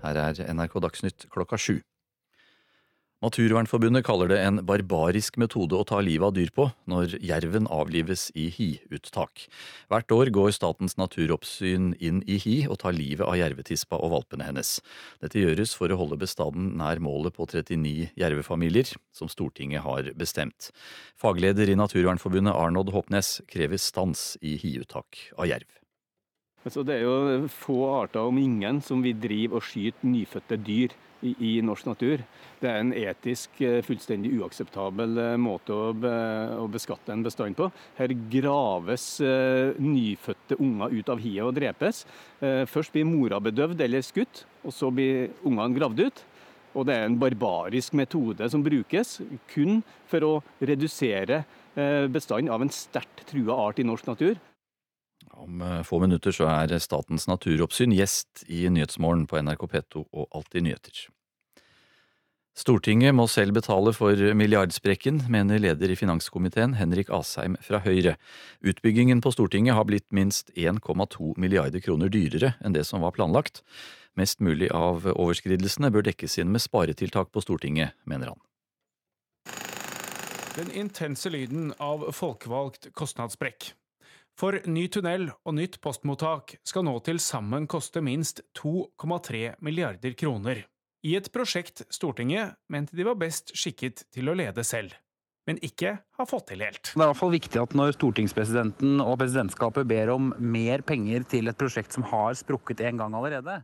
Her 0.00 0.20
er 0.22 0.40
NRK 0.56 0.78
Dagsnytt 0.86 1.28
klokka 1.28 1.60
sju. 1.60 1.82
Naturvernforbundet 3.22 4.02
kaller 4.02 4.32
det 4.32 4.40
en 4.42 4.56
barbarisk 4.66 5.36
metode 5.38 5.76
å 5.78 5.84
ta 5.86 6.00
livet 6.02 6.26
av 6.26 6.34
dyr 6.34 6.50
på 6.50 6.64
når 6.90 7.12
jerven 7.22 7.68
avlives 7.70 8.24
i 8.34 8.48
hiuttak. 8.50 9.44
Hvert 9.92 10.14
år 10.16 10.30
går 10.34 10.50
Statens 10.56 10.96
naturoppsyn 10.98 11.92
inn 12.02 12.18
i 12.26 12.40
hi 12.42 12.56
og 12.66 12.80
tar 12.82 12.96
livet 12.96 13.22
av 13.22 13.38
jervetispa 13.38 14.00
og 14.02 14.16
valpene 14.16 14.48
hennes. 14.48 14.74
Dette 15.22 15.38
gjøres 15.38 15.76
for 15.78 15.94
å 15.94 16.00
holde 16.00 16.18
bestanden 16.18 16.72
nær 16.80 16.98
målet 16.98 17.36
på 17.36 17.46
39 17.46 18.10
jervefamilier, 18.18 18.90
som 19.14 19.30
Stortinget 19.30 19.86
har 19.86 20.10
bestemt. 20.18 20.72
Fagleder 21.14 21.70
i 21.70 21.78
Naturvernforbundet 21.78 22.58
Arnold 22.58 22.90
Håpnes 22.90 23.38
krever 23.46 23.78
stans 23.78 24.32
i 24.42 24.56
hiuttak 24.58 25.28
av 25.38 25.46
jerv. 25.52 25.81
Altså, 26.62 26.84
det 26.86 26.94
er 26.94 27.06
jo 27.06 27.48
få 27.50 27.78
arter, 27.90 28.22
om 28.22 28.36
ingen, 28.38 28.78
som 28.84 29.02
vil 29.02 29.18
drive 29.18 29.58
og 29.58 29.64
skyte 29.66 30.06
nyfødte 30.06 30.58
dyr 30.62 30.94
i, 31.26 31.32
i, 31.32 31.50
norsk 31.64 31.88
natur. 31.88 32.22
Det 32.60 32.70
er 32.70 32.80
en 32.80 32.92
etisk 32.94 33.60
eh, 33.64 33.80
fullstendig 33.82 34.32
uakseptabel 34.38 35.18
eh, 35.22 35.38
måte 35.40 35.74
å, 35.74 35.90
be, 35.94 36.12
å 36.62 36.68
beskatte 36.70 37.14
en 37.14 37.24
bestand 37.26 37.58
på. 37.58 37.68
Her 37.98 38.14
graves 38.30 39.06
uh, 39.24 39.74
nyfødte 39.82 40.58
unger 40.62 40.94
ut 40.98 41.12
av 41.12 41.22
hiet 41.22 41.46
og 41.46 41.54
drepes. 41.58 42.04
Uh, 42.42 42.62
først 42.70 42.94
blir 42.94 43.08
mora 43.08 43.40
bedøvd 43.42 43.82
eller 43.86 44.06
skutt, 44.06 44.44
og 44.62 44.74
så 44.74 44.90
blir 44.94 45.32
ungene 45.42 45.78
gravd 45.78 46.04
ut. 46.06 46.22
Og 46.72 46.86
det 46.88 46.96
er 46.96 47.08
en 47.08 47.18
barbarisk 47.20 47.98
metode 47.98 48.46
som 48.48 48.62
brukes 48.64 49.18
kun 49.52 49.82
for 50.08 50.26
å 50.26 50.32
redusere 50.62 51.42
uh, 51.42 52.06
bestanden 52.06 52.54
av 52.54 52.64
en 52.64 52.72
sterkt 52.72 53.26
trua 53.30 53.58
art 53.66 53.82
i 53.82 53.86
norsk 53.86 54.14
natur. 54.14 54.38
Om 55.42 55.64
få 55.84 55.98
minutter 55.98 56.34
så 56.34 56.46
er 56.46 56.76
Statens 56.78 57.26
naturoppsyn 57.26 57.94
gjest 57.96 58.44
i 58.46 58.68
Nyhetsmorgen 58.70 59.26
på 59.26 59.40
NRK 59.42 59.66
P2 59.72 60.04
og 60.06 60.28
Alltid 60.30 60.68
nyheter. 60.68 61.08
Stortinget 62.52 63.14
må 63.16 63.24
selv 63.32 63.56
betale 63.56 63.94
for 63.96 64.18
milliardsprekken, 64.36 65.22
mener 65.32 65.58
leder 65.58 65.90
i 65.90 65.96
finanskomiteen 65.96 66.76
Henrik 66.76 67.08
Asheim 67.08 67.56
fra 67.64 67.80
Høyre. 67.80 68.18
Utbyggingen 68.60 69.22
på 69.24 69.32
Stortinget 69.32 69.74
har 69.74 69.88
blitt 69.88 70.06
minst 70.12 70.52
1,2 70.52 71.32
milliarder 71.40 71.80
kroner 71.80 72.12
dyrere 72.12 72.52
enn 72.60 72.76
det 72.76 72.84
som 72.84 73.00
var 73.02 73.16
planlagt. 73.16 73.62
Mest 74.20 74.44
mulig 74.44 74.68
av 74.68 75.08
overskridelsene 75.08 75.88
bør 75.90 76.04
dekkes 76.10 76.36
inn 76.38 76.52
med 76.52 76.60
sparetiltak 76.60 77.32
på 77.32 77.40
Stortinget, 77.40 77.96
mener 78.04 78.34
han. 78.34 78.40
Den 80.52 80.68
intense 80.76 81.32
lyden 81.32 81.72
av 81.80 82.10
folkevalgt 82.12 82.92
kostnadssprekk. 82.92 83.72
For 84.38 84.58
ny 84.66 84.86
tunnel 84.88 85.28
og 85.44 85.56
nytt 85.58 85.78
postmottak 85.84 86.56
skal 86.66 86.86
nå 86.88 86.96
til 87.06 87.20
sammen 87.22 87.68
koste 87.70 88.02
minst 88.04 88.42
2,3 88.58 89.58
milliarder 89.60 90.16
kroner. 90.18 90.64
I 91.02 91.16
et 91.18 91.30
prosjekt 91.34 91.84
Stortinget 91.92 92.56
mente 92.70 92.96
de 92.96 93.06
var 93.06 93.18
best 93.18 93.54
skikket 93.58 94.06
til 94.14 94.30
å 94.30 94.36
lede 94.38 94.64
selv 94.66 94.94
men 95.48 95.58
ikke 95.64 95.96
har 96.18 96.28
fått 96.28 96.50
til 96.52 96.62
helt. 96.62 96.92
Det 96.92 96.98
er 96.98 97.04
i 97.04 97.10
hvert 97.10 97.18
fall 97.18 97.34
viktig 97.34 97.60
at 97.62 97.74
når 97.78 97.94
stortingspresidenten 97.96 99.02
og 99.02 99.16
presidentskapet 99.20 99.88
ber 99.90 100.12
om 100.14 100.30
mer 100.38 100.84
penger 100.86 101.26
til 101.28 101.50
et 101.50 101.58
prosjekt 101.58 101.94
som 101.96 102.06
har 102.12 102.36
sprukket 102.38 102.84
en 102.86 103.00
gang 103.02 103.16
allerede, 103.18 103.58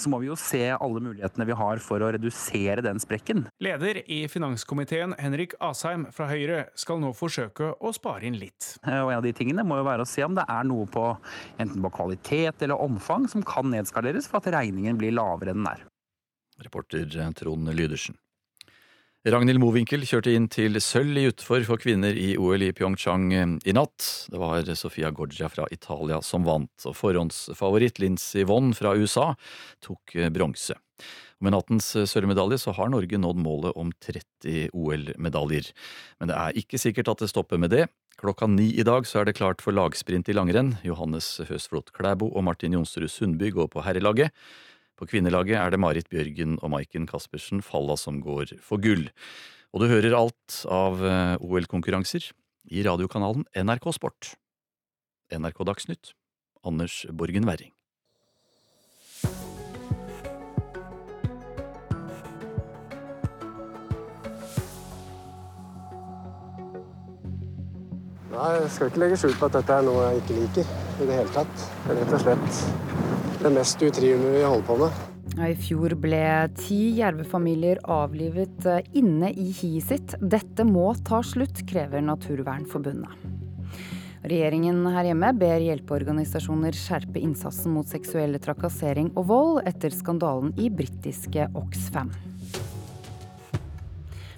så 0.00 0.08
må 0.08 0.20
vi 0.22 0.30
jo 0.30 0.36
se 0.38 0.62
alle 0.72 1.02
mulighetene 1.02 1.46
vi 1.48 1.56
har 1.58 1.82
for 1.84 2.00
å 2.00 2.10
redusere 2.14 2.84
den 2.84 3.00
sprekken. 3.02 3.44
Leder 3.62 4.00
i 4.06 4.22
finanskomiteen 4.32 5.12
Henrik 5.20 5.56
Asheim 5.60 6.06
fra 6.14 6.30
Høyre 6.30 6.62
skal 6.78 7.02
nå 7.02 7.12
forsøke 7.16 7.74
å 7.76 7.92
spare 7.96 8.28
inn 8.28 8.38
litt. 8.40 8.76
Eh, 8.86 9.00
og 9.02 9.12
En 9.12 9.20
av 9.20 9.26
de 9.26 9.34
tingene 9.36 9.66
må 9.66 9.80
jo 9.80 9.88
være 9.88 10.06
å 10.06 10.08
se 10.08 10.24
om 10.24 10.38
det 10.38 10.46
er 10.48 10.66
noe 10.68 10.88
på 10.90 11.04
enten 11.60 11.84
på 11.84 11.92
kvalitet 11.98 12.64
eller 12.64 12.80
omfang 12.80 13.28
som 13.28 13.44
kan 13.44 13.68
nedskaleres 13.72 14.30
for 14.30 14.40
at 14.40 14.52
regningen 14.56 14.98
blir 15.00 15.14
lavere 15.16 15.52
enn 15.52 15.64
den 15.64 15.72
er. 15.74 15.86
Reporter 16.60 17.06
Trond 17.36 17.68
Lydersen. 17.72 18.16
Ragnhild 19.28 19.60
Mowinckel 19.60 20.06
kjørte 20.08 20.32
inn 20.32 20.46
til 20.48 20.78
sølv 20.80 21.18
i 21.20 21.26
utfor 21.28 21.60
for 21.68 21.76
kvinner 21.82 22.16
i 22.16 22.38
OL 22.40 22.62
i 22.64 22.70
Pyeongchang 22.72 23.26
eh, 23.36 23.50
i 23.68 23.74
natt. 23.76 24.06
Det 24.32 24.38
var 24.40 24.64
Sofia 24.72 25.10
Gorgia 25.12 25.50
fra 25.52 25.66
Italia 25.68 26.22
som 26.24 26.46
vant, 26.48 26.72
og 26.88 26.96
forhåndsfavoritt 26.96 28.00
Lincy 28.00 28.46
Vonn 28.48 28.72
fra 28.72 28.94
USA 28.96 29.34
tok 29.84 30.14
eh, 30.16 30.30
bronse. 30.32 30.78
Med 31.44 31.52
nattens 31.52 31.90
eh, 32.00 32.08
sølvmedalje 32.08 32.62
så 32.64 32.72
har 32.78 32.88
Norge 32.88 33.20
nådd 33.20 33.44
målet 33.44 33.76
om 33.76 33.92
30 34.08 34.72
OL-medaljer. 34.72 35.68
Men 36.16 36.32
det 36.32 36.40
er 36.40 36.64
ikke 36.64 36.80
sikkert 36.80 37.12
at 37.12 37.20
det 37.20 37.28
stopper 37.34 37.60
med 37.60 37.76
det. 37.76 37.90
Klokka 38.24 38.48
ni 38.48 38.70
i 38.72 38.88
dag 38.88 39.04
så 39.04 39.20
er 39.20 39.28
det 39.28 39.36
klart 39.36 39.60
for 39.60 39.76
lagsprint 39.76 40.32
i 40.32 40.38
langrenn. 40.40 40.78
Johannes 40.80 41.28
Høsflot 41.44 41.92
Klæbo 41.92 42.32
og 42.32 42.48
Martin 42.48 42.72
Jonsrud 42.78 43.12
Sundby 43.12 43.52
går 43.52 43.68
på 43.68 43.84
herrelaget. 43.84 44.32
På 45.00 45.06
kvinnelaget 45.08 45.56
er 45.56 45.72
det 45.72 45.80
Marit 45.80 46.10
Bjørgen 46.12 46.58
og 46.60 46.74
Maiken 46.74 47.06
Caspersen 47.08 47.62
Falla 47.64 47.94
som 47.96 48.18
går 48.20 48.58
for 48.60 48.76
gull. 48.84 49.06
Og 49.72 49.80
du 49.80 49.86
hører 49.88 50.12
alt 50.12 50.58
av 50.68 51.00
eh, 51.00 51.40
OL-konkurranser 51.40 52.26
i 52.68 52.82
radiokanalen 52.84 53.46
NRK 53.56 53.94
Sport. 53.96 54.34
NRK 55.32 55.62
Dagsnytt, 55.64 56.12
Anders 56.68 57.06
Borgen 57.08 57.48
Werring. 57.48 57.72
Nei, 68.30 68.52
Jeg 68.60 68.68
skal 68.76 68.92
ikke 68.92 69.00
legge 69.06 69.16
skjul 69.24 69.40
på 69.40 69.48
at 69.48 69.56
dette 69.62 69.80
er 69.80 69.88
noe 69.88 70.04
jeg 70.10 70.22
ikke 70.26 70.38
liker 70.42 70.70
i 71.00 71.08
det 71.08 71.20
hele 71.22 71.36
tatt. 71.40 71.68
Rett 71.88 72.16
og 72.18 72.24
slett 72.26 73.19
det 73.40 73.50
mest 73.54 73.82
utrivelige 73.82 74.36
vi 74.36 74.44
holder 74.44 74.66
på 74.66 74.76
med. 74.82 75.00
I 75.40 75.54
fjor 75.56 75.94
ble 76.02 76.22
ti 76.58 76.78
jervefamilier 76.98 77.78
avlivet 77.88 78.66
eh, 78.68 78.82
inne 78.98 79.30
i 79.30 79.46
hiet 79.54 79.86
sitt. 79.88 80.14
Dette 80.20 80.66
må 80.66 80.90
ta 81.06 81.22
slutt, 81.24 81.62
krever 81.70 82.02
Naturvernforbundet. 82.04 83.28
Regjeringen 84.20 84.82
her 84.92 85.06
hjemme 85.08 85.30
ber 85.40 85.62
hjelpeorganisasjoner 85.64 86.76
skjerpe 86.76 87.22
innsatsen 87.22 87.72
mot 87.72 87.88
seksuell 87.88 88.36
trakassering 88.42 89.08
og 89.14 89.30
vold 89.30 89.62
etter 89.70 89.94
skandalen 89.94 90.52
i 90.60 90.68
britiske 90.68 91.48
Oxfam. 91.56 92.12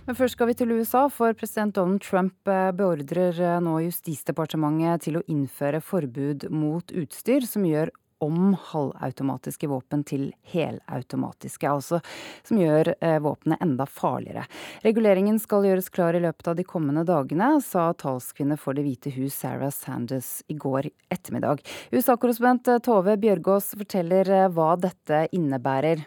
Men 0.07 0.19
først 0.19 0.35
skal 0.37 0.51
vi 0.51 0.55
til 0.59 0.73
USA, 0.75 1.07
for 1.11 1.35
president 1.39 1.75
Donald 1.79 2.03
Trump 2.03 2.51
eh, 2.51 2.71
beordrer 2.77 3.39
eh, 3.39 3.59
nå 3.63 3.79
Justisdepartementet 3.87 5.09
til 5.09 5.19
å 5.19 5.27
innføre 5.31 5.83
forbud 5.83 6.47
mot 6.51 6.95
utstyr 7.03 7.47
som 7.49 7.67
gjør 7.67 7.91
om 8.23 8.53
halvautomatiske 8.71 9.69
våpen 9.71 10.05
til 10.07 10.29
helautomatiske, 10.53 11.67
altså 11.69 12.01
som 12.47 12.61
gjør 12.61 12.93
eh, 13.01 13.19
våpenet 13.23 13.63
enda 13.65 13.87
farligere. 13.91 14.47
Reguleringen 14.87 15.41
skal 15.43 15.67
gjøres 15.67 15.91
klar 15.93 16.15
i 16.15 16.23
løpet 16.23 16.53
av 16.53 16.59
de 16.59 16.67
kommende 16.69 17.05
dagene, 17.09 17.57
sa 17.65 17.91
talskvinne 17.99 18.59
for 18.61 18.79
Det 18.79 18.87
hvite 18.87 19.13
hus 19.17 19.37
Sarah 19.43 19.75
Sanders 19.75 20.41
i 20.49 20.55
går 20.55 20.91
ettermiddag. 21.13 21.65
USA-korrespondent 21.93 22.71
Tove 22.87 23.19
Bjørgaas 23.21 23.73
forteller 23.77 24.31
hva 24.55 24.73
dette 24.81 25.27
innebærer. 25.35 26.07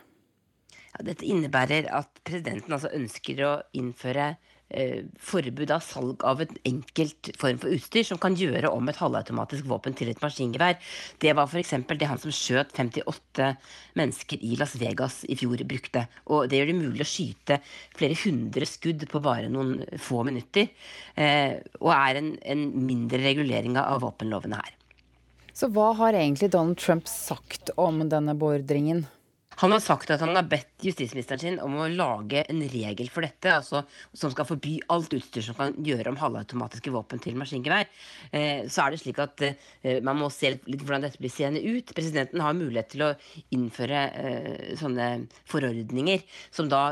Ja, 0.95 1.03
dette 1.03 1.27
innebærer 1.27 1.89
at 1.91 2.23
presidenten 2.23 2.71
altså 2.71 2.93
ønsker 2.95 3.41
å 3.43 3.55
innføre 3.75 4.29
eh, 4.31 4.54
forbud 5.21 5.69
av 5.71 5.83
salg 5.85 6.23
av 6.25 6.41
en 6.41 6.55
enkelt 6.65 7.29
form 7.37 7.59
for 7.61 7.73
utstyr 7.75 8.05
som 8.07 8.19
kan 8.21 8.35
gjøre 8.35 8.71
om 8.73 8.89
et 8.89 8.97
halvautomatisk 8.97 9.67
våpen 9.69 9.93
til 9.93 10.09
et 10.09 10.21
maskingevær. 10.23 10.79
Det 11.21 11.35
var 11.37 11.45
f.eks. 11.45 11.75
det 11.85 12.09
han 12.09 12.21
som 12.21 12.33
skjøt 12.33 12.73
58 12.73 13.51
mennesker 13.95 14.41
i 14.41 14.55
Las 14.59 14.75
Vegas 14.81 15.21
i 15.29 15.37
fjor 15.37 15.61
brukte. 15.69 16.07
Og 16.33 16.49
det 16.49 16.59
gjør 16.59 16.71
det 16.71 16.79
mulig 16.79 17.05
å 17.05 17.09
skyte 17.09 17.59
flere 17.95 18.17
hundre 18.25 18.65
skudd 18.69 19.05
på 19.11 19.21
bare 19.23 19.51
noen 19.53 19.77
få 20.01 20.25
minutter. 20.25 20.71
Eh, 21.13 21.61
og 21.79 21.93
er 21.93 22.21
en, 22.21 22.33
en 22.41 22.65
mindre 22.87 23.21
regulering 23.21 23.77
av 23.81 24.01
våpenlovene 24.03 24.59
her. 24.59 24.73
Så 25.55 25.69
hva 25.71 25.93
har 25.95 26.17
egentlig 26.17 26.49
Donald 26.51 26.81
Trump 26.81 27.05
sagt 27.07 27.69
om 27.79 28.01
denne 28.11 28.33
beordringen? 28.35 29.05
Han 29.61 29.71
har 29.71 29.79
sagt 29.83 30.11
at 30.11 30.23
han 30.23 30.35
har 30.35 30.47
bedt 30.51 30.83
justisministeren 30.83 31.39
sin 31.39 31.59
om 31.63 31.77
å 31.79 31.87
lage 31.91 32.43
en 32.51 32.59
regel 32.71 33.07
for 33.11 33.23
dette, 33.23 33.53
altså, 33.55 33.83
som 34.11 34.33
skal 34.33 34.47
forby 34.49 34.75
alt 34.91 35.13
utstyr 35.15 35.45
som 35.45 35.57
kan 35.57 35.75
gjøre 35.85 36.11
om 36.11 36.19
halvautomatiske 36.19 36.91
våpen 36.91 37.21
til 37.23 37.37
maskingevær. 37.39 37.87
Eh, 38.35 38.65
så 38.71 38.83
er 38.83 38.93
det 38.93 39.01
slik 39.01 39.21
at 39.23 39.45
eh, 39.45 40.01
man 40.03 40.19
må 40.19 40.29
se 40.33 40.51
litt 40.55 40.83
hvordan 40.83 41.07
dette 41.07 41.21
blir 41.21 41.31
seende 41.31 41.63
ut. 41.63 41.95
Presidenten 41.95 42.43
har 42.43 42.57
mulighet 42.57 42.91
til 42.91 43.05
å 43.07 43.11
innføre 43.55 44.03
eh, 44.19 44.75
sånne 44.79 45.09
forordninger 45.51 46.23
som 46.51 46.69
da 46.71 46.83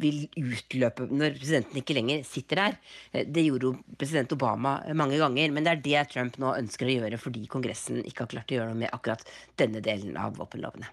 vil 0.00 0.24
utløpe 0.40 1.10
når 1.10 1.36
presidenten 1.40 1.82
ikke 1.82 1.98
lenger 2.00 2.24
sitter 2.28 2.62
der. 2.62 2.78
Eh, 3.12 3.26
det 3.28 3.44
gjorde 3.44 3.70
jo 3.70 3.96
president 3.96 4.32
Obama 4.36 4.78
mange 4.96 5.20
ganger, 5.20 5.52
men 5.52 5.66
det 5.66 5.76
er 5.76 5.84
det 5.84 6.06
Trump 6.14 6.40
nå 6.40 6.56
ønsker 6.56 6.88
å 6.88 7.00
gjøre 7.00 7.20
fordi 7.20 7.44
Kongressen 7.50 8.04
ikke 8.04 8.24
har 8.24 8.36
klart 8.38 8.52
å 8.52 8.60
gjøre 8.60 8.72
noe 8.72 8.86
med 8.86 8.94
akkurat 8.96 9.26
denne 9.60 9.84
delen 9.84 10.16
av 10.20 10.38
våpenlovene. 10.40 10.88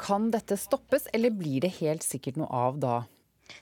Kan 0.00 0.30
dette 0.34 0.56
stoppes, 0.58 1.08
eller 1.12 1.30
blir 1.30 1.62
det 1.64 1.76
helt 1.80 2.02
sikkert 2.02 2.40
noe 2.40 2.50
av 2.50 2.78
da? 2.82 2.94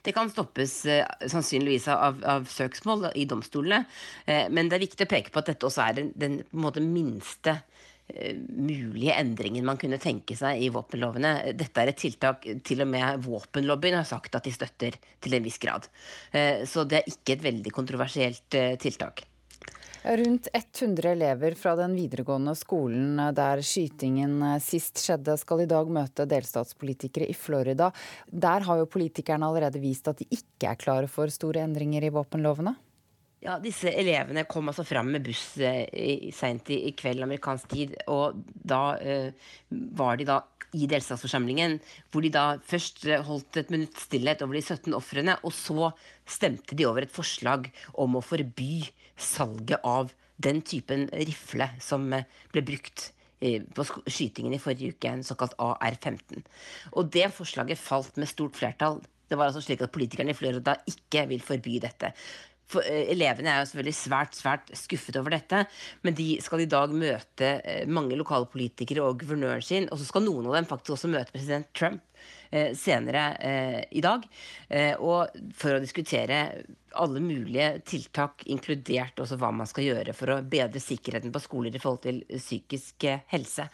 Det 0.01 0.13
kan 0.15 0.29
stoppes 0.31 0.85
eh, 0.85 1.05
sannsynligvis 1.27 1.87
av, 1.91 2.23
av, 2.25 2.47
søksmål 2.49 3.11
i 3.15 3.25
domstolene. 3.29 3.83
Eh, 4.25 4.47
men 4.49 4.69
det 4.69 4.77
er 4.77 4.85
viktig 4.85 5.05
å 5.05 5.11
peke 5.11 5.33
på 5.33 5.43
at 5.43 5.51
dette 5.51 5.67
også 5.67 5.83
er 5.85 5.97
den, 5.99 6.11
den 6.19 6.39
måte, 6.55 6.83
minste 6.83 7.57
eh, 8.07 8.37
mulige 8.37 9.17
endringen 9.19 9.67
man 9.67 9.79
kunne 9.81 9.99
tenke 10.01 10.37
seg 10.39 10.63
i 10.63 10.71
våpenlovene. 10.73 11.33
Dette 11.59 11.83
er 11.83 11.91
et 11.91 11.99
tiltak 11.99 12.47
til 12.65 12.85
og 12.85 12.89
med 12.95 13.27
våpenlobbyen 13.27 13.99
har 13.99 14.07
sagt 14.07 14.39
at 14.39 14.47
de 14.47 14.55
støtter 14.55 14.97
til 15.23 15.37
en 15.37 15.45
viss 15.45 15.61
grad. 15.61 15.87
Så 16.67 16.87
det 16.87 17.01
er 17.01 17.11
ikke 17.11 17.37
et 17.37 17.45
veldig 17.45 17.75
kontroversielt 17.75 18.59
tiltak. 18.81 19.25
Rundt 20.03 20.47
100 20.53 21.11
elever 21.11 21.53
fra 21.55 21.77
den 21.79 21.93
videregående 21.95 22.51
skolen 22.59 23.21
der 23.31 23.61
skytingen 23.63 24.41
sist 24.59 24.99
skjedde, 24.99 25.37
skal 25.39 25.61
i 25.63 25.67
dag 25.71 25.87
møte 25.87 26.25
delstatspolitikere 26.27 27.29
i 27.31 27.35
Florida. 27.37 27.87
Der 28.27 28.65
har 28.67 28.81
jo 28.81 28.89
politikerne 28.91 29.47
allerede 29.47 29.79
vist 29.79 30.09
at 30.11 30.19
de 30.19 30.27
ikke 30.27 30.73
er 30.73 30.81
klare 30.81 31.07
for 31.07 31.31
store 31.31 31.63
endringer 31.63 32.03
i 32.03 32.11
våpenlovene? 32.11 32.75
Ja, 33.43 33.57
Disse 33.63 33.91
elevene 33.91 34.43
kom 34.47 34.67
altså 34.71 34.83
fram 34.87 35.09
med 35.11 35.23
buss 35.23 35.55
eh, 35.63 36.27
seint 36.35 36.67
i, 36.71 36.91
kveld 36.99 37.23
amerikansk 37.23 37.71
tid. 37.71 37.95
Og 38.11 38.43
da 38.55 38.97
eh, 38.99 39.31
var 39.71 40.19
de 40.19 40.27
da 40.27 40.41
i 40.73 40.87
delstatsforsamlingen, 40.89 41.77
hvor 42.11 42.23
de 42.25 42.31
da 42.33 42.45
først 42.67 43.03
eh, 43.07 43.23
holdt 43.23 43.59
et 43.59 43.71
minutts 43.71 44.07
stillhet 44.07 44.43
over 44.43 44.59
de 44.59 44.63
17 44.63 44.95
ofrene, 44.99 45.35
og 45.43 45.55
så 45.55 45.91
stemte 46.27 46.75
de 46.75 46.87
over 46.87 47.03
et 47.03 47.15
forslag 47.15 47.67
om 47.99 48.15
å 48.19 48.23
forby 48.23 48.83
salget 49.17 49.83
av 49.83 50.13
den 50.43 50.61
typen 50.65 51.07
rifle 51.13 51.69
som 51.83 52.07
eh, 52.15 52.25
ble 52.53 52.63
brukt 52.65 53.09
eh, 53.43 53.61
på 53.63 53.85
skytingen 53.87 54.55
i 54.55 54.61
forrige 54.61 54.95
uke, 54.95 55.11
en 55.11 55.25
såkalt 55.25 55.55
AR-15. 55.61 56.43
Og 56.93 57.11
det 57.13 57.29
forslaget 57.35 57.81
falt 57.81 58.17
med 58.17 58.31
stort 58.31 58.57
flertall. 58.59 59.01
Det 59.29 59.39
var 59.39 59.49
altså 59.49 59.63
slik 59.63 59.81
at 59.81 59.93
Politikerne 59.93 60.33
i 60.33 60.37
Florida 60.37 60.75
ikke 60.89 61.27
vil 61.31 61.43
forby 61.43 61.79
dette. 61.83 62.11
For, 62.73 62.85
eh, 62.87 63.11
elevene 63.13 63.51
er 63.51 63.61
jo 63.61 63.69
selvfølgelig 63.69 63.97
svært 63.97 64.37
svært 64.39 64.71
skuffet 64.77 65.17
over 65.19 65.35
dette, 65.35 65.65
men 66.01 66.15
de 66.17 66.27
skal 66.41 66.63
i 66.63 66.69
dag 66.69 66.93
møte 66.95 67.49
eh, 67.59 67.83
mange 67.85 68.17
lokalpolitikere 68.19 69.03
og 69.03 69.19
guvernøren 69.21 69.65
sin, 69.65 69.89
og 69.91 69.99
så 69.99 70.07
skal 70.09 70.25
noen 70.25 70.47
av 70.49 70.57
dem 70.57 70.69
faktisk 70.69 70.95
også 70.95 71.11
møte 71.11 71.35
president 71.35 71.69
Trump 71.75 72.01
senere 72.77 73.25
eh, 73.39 73.81
i 73.97 74.01
dag. 74.03 74.25
Eh, 74.69 74.93
og 74.99 75.33
for 75.57 75.75
å 75.75 75.81
diskutere 75.83 76.39
alle 77.01 77.21
mulige 77.23 77.79
tiltak, 77.89 78.45
inkludert 78.53 79.19
også 79.23 79.37
hva 79.41 79.49
man 79.55 79.69
skal 79.69 79.87
gjøre 79.87 80.15
for 80.17 80.35
å 80.35 80.41
bedre 80.45 80.81
sikkerheten 80.83 81.33
på 81.33 81.41
skoler 81.41 81.73
i 81.73 81.81
forhold 81.81 82.03
til 82.05 82.21
psykisk 82.35 83.07
eh, 83.09 83.23
helse. 83.33 83.67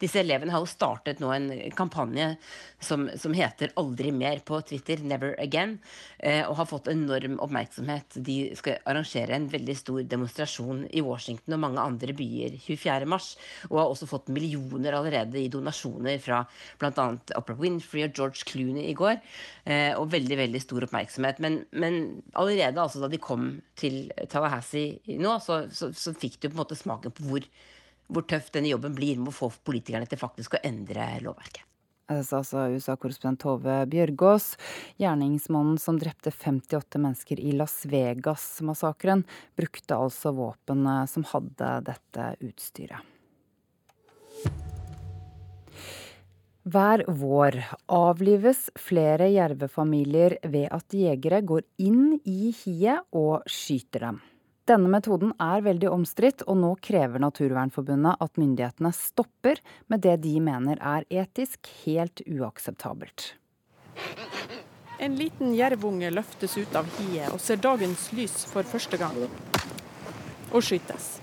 Disse 0.00 0.22
elevene 0.22 0.52
har 0.54 0.62
jo 0.62 0.68
startet 0.70 1.20
nå 1.20 1.30
en 1.34 1.48
kampanje 1.76 2.32
som, 2.80 3.06
som 3.20 3.34
heter 3.36 3.72
'Aldri 3.76 4.12
mer' 4.16 4.40
på 4.40 4.60
Twitter, 4.64 4.96
'Never 4.96 5.34
Again', 5.38 5.78
eh, 6.18 6.42
og 6.48 6.56
har 6.56 6.68
fått 6.70 6.88
enorm 6.88 7.38
oppmerksomhet. 7.38 8.16
De 8.16 8.54
skal 8.56 8.80
arrangere 8.88 9.36
en 9.36 9.48
veldig 9.48 9.76
stor 9.76 10.02
demonstrasjon 10.02 10.86
i 10.90 11.02
Washington 11.04 11.54
og 11.54 11.60
mange 11.66 11.84
andre 11.84 12.14
byer 12.16 12.56
24.3, 12.56 13.36
og 13.68 13.78
har 13.78 13.90
også 13.92 14.08
fått 14.08 14.32
millioner 14.32 14.96
allerede 14.96 15.36
i 15.40 15.50
donasjoner 15.52 16.18
fra 16.18 16.46
bl.a. 16.80 17.06
Oprah 17.36 17.60
Winfrey 17.60 18.06
og 18.06 18.14
George 18.16 18.46
Clooney 18.48 18.88
i 18.88 18.96
går, 18.96 19.20
eh, 19.66 19.92
og 19.98 20.12
veldig, 20.14 20.38
veldig 20.40 20.62
stor 20.64 20.88
oppmerksomhet. 20.88 21.40
Men, 21.44 21.64
men 21.72 22.22
allerede 22.32 22.80
altså 22.80 23.02
da 23.04 23.10
de 23.12 23.20
kom 23.20 23.60
til 23.76 24.08
Tallahassee 24.30 25.18
nå, 25.20 25.36
så, 25.44 25.66
så, 25.72 25.92
så 25.92 26.16
fikk 26.16 26.40
du 26.40 26.48
på 26.48 26.54
en 26.54 26.62
måte 26.62 26.78
smaken 26.78 27.12
på 27.12 27.28
hvor 27.28 27.44
hvor 28.10 28.26
tøff 28.28 28.50
denne 28.54 28.72
jobben 28.72 28.94
blir 28.96 29.18
med 29.20 29.32
å 29.32 29.36
få 29.36 29.50
politikerne 29.64 30.08
til 30.10 30.20
faktisk 30.20 30.56
å 30.58 30.62
endre 30.66 31.06
lovverket. 31.24 31.66
Det 32.10 32.24
sa 32.26 32.40
altså 32.40 32.64
USA-korrespondent 32.74 33.38
Tove 33.38 33.74
Bjørgaas. 33.86 34.56
Gjerningsmannen 34.98 35.76
som 35.78 35.98
drepte 36.00 36.32
58 36.34 36.98
mennesker 36.98 37.38
i 37.38 37.52
Las 37.54 37.84
Vegas-massakren, 37.86 39.22
brukte 39.54 39.94
altså 39.94 40.32
våpen 40.34 40.88
som 41.06 41.26
hadde 41.30 41.70
dette 41.86 42.26
utstyret. 42.48 43.06
Hver 46.70 47.06
vår 47.06 47.56
avlives 47.88 48.66
flere 48.78 49.30
jervefamilier 49.30 50.36
ved 50.50 50.66
at 50.74 50.92
jegere 50.92 51.40
går 51.46 51.62
inn 51.80 52.18
i 52.26 52.50
hiet 52.58 53.06
og 53.16 53.46
skyter 53.48 54.10
dem. 54.10 54.20
Denne 54.70 54.86
metoden 54.86 55.32
er 55.42 55.64
veldig 55.66 55.88
omstridt, 55.90 56.44
og 56.46 56.60
nå 56.60 56.68
krever 56.84 57.18
Naturvernforbundet 57.18 58.20
at 58.22 58.38
myndighetene 58.38 58.92
stopper 58.94 59.58
med 59.90 60.04
det 60.04 60.20
de 60.22 60.36
mener 60.46 60.78
er 60.78 61.06
etisk 61.10 61.66
helt 61.80 62.22
uakseptabelt. 62.22 63.32
En 65.02 65.16
liten 65.18 65.56
jervunge 65.58 66.12
løftes 66.14 66.54
ut 66.60 66.78
av 66.78 66.86
hiet 67.00 67.32
og 67.34 67.42
ser 67.42 67.58
dagens 67.58 68.10
lys 68.14 68.44
for 68.52 68.62
første 68.62 69.00
gang. 69.00 69.18
Og 70.52 70.62
skytes. 70.62 71.16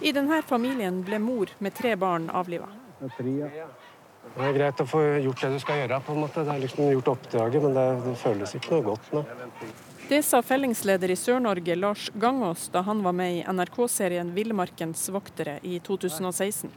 I 0.00 0.14
denne 0.16 0.40
familien 0.46 1.04
ble 1.04 1.20
mor 1.20 1.52
med 1.60 1.76
tre 1.76 1.92
barn 2.00 2.30
avliva. 2.32 2.72
Det 3.02 4.48
er 4.48 4.56
greit 4.56 4.80
å 4.80 4.88
få 4.88 5.02
gjort 5.20 5.44
det 5.44 5.56
du 5.58 5.60
skal 5.60 5.82
gjøre. 5.82 6.00
på 6.06 6.16
en 6.16 6.24
måte. 6.24 6.46
Det 6.46 6.56
er 6.56 6.64
liksom 6.64 6.92
gjort 6.94 7.16
oppdraget, 7.18 7.62
men 7.66 7.76
det, 7.76 7.88
det 8.06 8.20
føles 8.22 8.54
ikke 8.56 8.78
noe 8.78 8.92
godt 8.94 9.12
nå. 9.12 9.26
Det 10.12 10.22
sa 10.22 10.42
fellingsleder 10.42 11.10
i 11.10 11.14
Sør-Norge 11.16 11.74
Lars 11.74 12.10
Gangås 12.14 12.66
da 12.68 12.82
han 12.84 12.98
var 13.02 13.14
med 13.16 13.36
i 13.36 13.44
NRK-serien 13.48 14.34
'Villmarkens 14.34 15.08
voktere' 15.08 15.54
i 15.62 15.78
2016. 15.80 16.70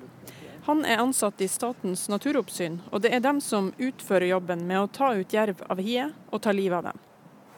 Han 0.65 0.85
er 0.85 1.01
ansatt 1.03 1.41
i 1.43 1.47
Statens 1.51 2.05
naturoppsyn, 2.07 2.77
og 2.91 3.01
det 3.03 3.11
er 3.11 3.19
dem 3.19 3.41
som 3.43 3.73
utfører 3.75 4.29
jobben 4.29 4.63
med 4.69 4.79
å 4.79 4.87
ta 4.87 5.09
ut 5.19 5.35
jerv 5.35 5.65
av 5.67 5.81
hiet 5.83 6.15
og 6.31 6.41
ta 6.45 6.53
livet 6.55 6.77
av 6.77 6.87
dem. 6.87 7.01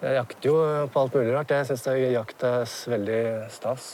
Jeg 0.02 0.16
jakter 0.18 0.50
jo 0.50 0.56
på 0.96 1.04
alt 1.04 1.18
mulig 1.20 1.36
rart. 1.36 1.54
Jeg 1.54 1.68
syns 1.70 1.86
jakt 2.16 2.46
er 2.50 2.66
veldig 2.96 3.22
stas. 3.54 3.92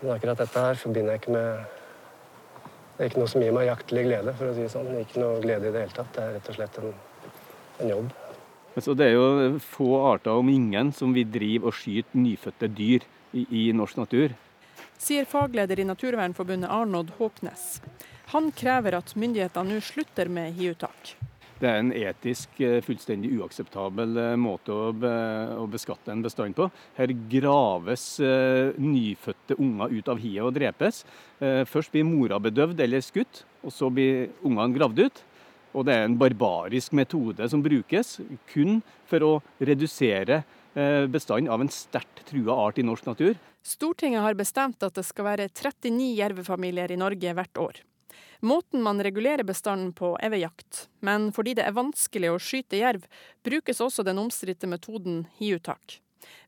Men 0.00 0.14
akkurat 0.14 0.40
dette 0.40 0.62
her 0.68 0.80
forbinder 0.86 1.12
jeg 1.18 1.20
ikke 1.20 1.36
med 1.36 1.66
Det 2.96 3.04
er 3.04 3.10
ikke 3.12 3.20
noe 3.20 3.34
som 3.34 3.44
gir 3.44 3.52
meg 3.52 3.68
jaktlig 3.68 4.06
glede, 4.08 4.34
for 4.40 4.48
å 4.48 4.56
si 4.56 4.64
det 4.64 4.72
sånn. 4.72 4.88
Ikke 5.04 5.20
noe 5.20 5.44
glede 5.44 5.68
i 5.68 5.76
det 5.76 5.84
hele 5.84 5.98
tatt. 6.00 6.16
Det 6.16 6.24
er 6.24 6.32
rett 6.38 6.48
og 6.48 6.56
slett 6.56 6.80
en, 6.80 6.96
en 7.84 7.92
jobb. 7.92 8.16
Så 8.84 8.94
det 8.98 9.10
er 9.10 9.16
jo 9.16 9.58
få 9.62 9.92
arter, 10.12 10.34
om 10.34 10.48
ingen, 10.52 10.92
som 10.94 11.14
vil 11.16 11.28
drive 11.30 11.70
og 11.70 11.76
skyte 11.76 12.18
nyfødte 12.18 12.68
dyr 12.70 13.06
i, 13.32 13.44
i 13.44 13.64
norsk 13.76 13.98
natur. 14.00 14.34
Sier 14.98 15.26
fagleder 15.30 15.78
i 15.78 15.86
Naturvernforbundet 15.86 16.70
Arnod 16.70 17.14
Håpnes. 17.18 17.78
Han 18.34 18.50
krever 18.52 18.98
at 18.98 19.14
myndighetene 19.16 19.78
nå 19.78 19.82
slutter 19.84 20.28
med 20.32 20.56
hiuttak. 20.58 21.14
Det 21.58 21.66
er 21.66 21.80
en 21.80 21.90
etisk 21.90 22.60
eh, 22.62 22.78
fullstendig 22.86 23.32
uakseptabel 23.40 24.18
eh, 24.22 24.34
måte 24.38 24.74
å, 24.74 24.90
be, 24.94 25.14
å 25.58 25.64
beskatte 25.70 26.12
en 26.14 26.22
bestand 26.22 26.54
på. 26.54 26.68
Her 26.94 27.10
graves 27.30 28.04
uh, 28.22 28.70
nyfødte 28.78 29.56
unger 29.58 29.96
ut 29.96 30.10
av 30.12 30.20
hiet 30.22 30.46
og 30.46 30.52
drepes. 30.54 31.02
Uh, 31.42 31.64
først 31.66 31.90
blir 31.94 32.06
mora 32.06 32.38
bedøvd 32.42 32.84
eller 32.84 33.02
skutt, 33.02 33.42
og 33.64 33.74
så 33.74 33.90
blir 33.90 34.28
ungene 34.46 34.76
gravd 34.76 35.02
ut. 35.08 35.24
Og 35.76 35.84
det 35.88 35.96
er 35.96 36.06
en 36.06 36.16
barbarisk 36.18 36.94
metode 36.96 37.48
som 37.50 37.62
brukes 37.64 38.16
kun 38.52 38.80
for 39.08 39.24
å 39.24 39.32
redusere 39.60 40.42
uh, 40.42 41.04
bestanden 41.10 41.52
av 41.52 41.64
en 41.64 41.72
sterkt 41.72 42.24
trua 42.30 42.56
art 42.68 42.80
i 42.80 42.86
norsk 42.86 43.10
natur. 43.10 43.36
Stortinget 43.62 44.24
har 44.24 44.38
bestemt 44.38 44.82
at 44.86 44.96
det 44.96 45.04
skal 45.04 45.28
være 45.32 45.50
39 45.50 46.14
jervefamilier 46.16 46.94
i 46.94 47.00
Norge 47.00 47.34
hvert 47.36 47.60
år. 47.60 47.80
Måten 48.40 48.82
man 48.82 49.02
regulerer 49.02 49.42
bestanden 49.42 49.90
på 49.92 50.12
er 50.22 50.30
ved 50.30 50.44
jakt, 50.44 50.84
men 51.02 51.32
fordi 51.34 51.56
det 51.58 51.64
er 51.66 51.74
vanskelig 51.74 52.30
å 52.30 52.38
skyte 52.38 52.78
jerv, 52.78 53.08
brukes 53.42 53.82
også 53.82 54.04
den 54.06 54.20
omstridte 54.22 54.70
metoden 54.70 55.24
hiuttak. 55.40 55.98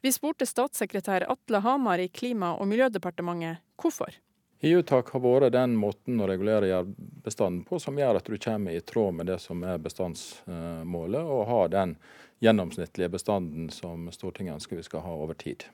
Vi 0.01 0.13
spurte 0.15 0.47
statssekretær 0.47 1.27
Atle 1.31 1.61
Hamar 1.65 1.99
i 1.99 2.09
Klima- 2.09 2.55
og 2.57 2.71
miljødepartementet 2.71 3.61
hvorfor. 3.81 4.15
Hiuttak 4.61 5.09
har 5.15 5.23
vært 5.25 5.55
den 5.55 5.77
måten 5.81 6.21
å 6.21 6.29
regulere 6.29 6.69
jervbestanden 6.69 7.63
på 7.65 7.79
som 7.81 7.97
gjør 7.99 8.19
at 8.21 8.29
du 8.29 8.37
kommer 8.37 8.77
i 8.77 8.83
tråd 8.85 9.17
med 9.17 9.31
det 9.33 9.39
som 9.41 9.63
er 9.65 9.81
bestandsmålet, 9.81 11.23
og 11.25 11.47
har 11.49 11.73
den 11.73 11.97
gjennomsnittlige 12.45 13.13
bestanden 13.17 13.71
som 13.73 14.11
Stortinget 14.13 14.59
ønsker 14.59 14.77
vi 14.77 14.85
skal 14.85 15.05
ha 15.07 15.17
over 15.17 15.35
tid. 15.35 15.65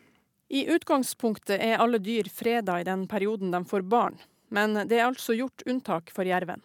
I 0.49 0.69
utgangspunktet 0.71 1.59
er 1.59 1.83
alle 1.83 1.99
dyr 1.99 2.31
freda 2.31 2.79
i 2.81 2.87
den 2.87 3.09
perioden 3.11 3.51
de 3.51 3.65
får 3.67 3.83
barn 3.91 4.23
men 4.49 4.75
det 4.89 4.99
er 4.99 5.09
altså 5.09 5.35
gjort 5.35 5.65
unntak 5.67 6.11
for 6.15 6.27
jerven. 6.27 6.63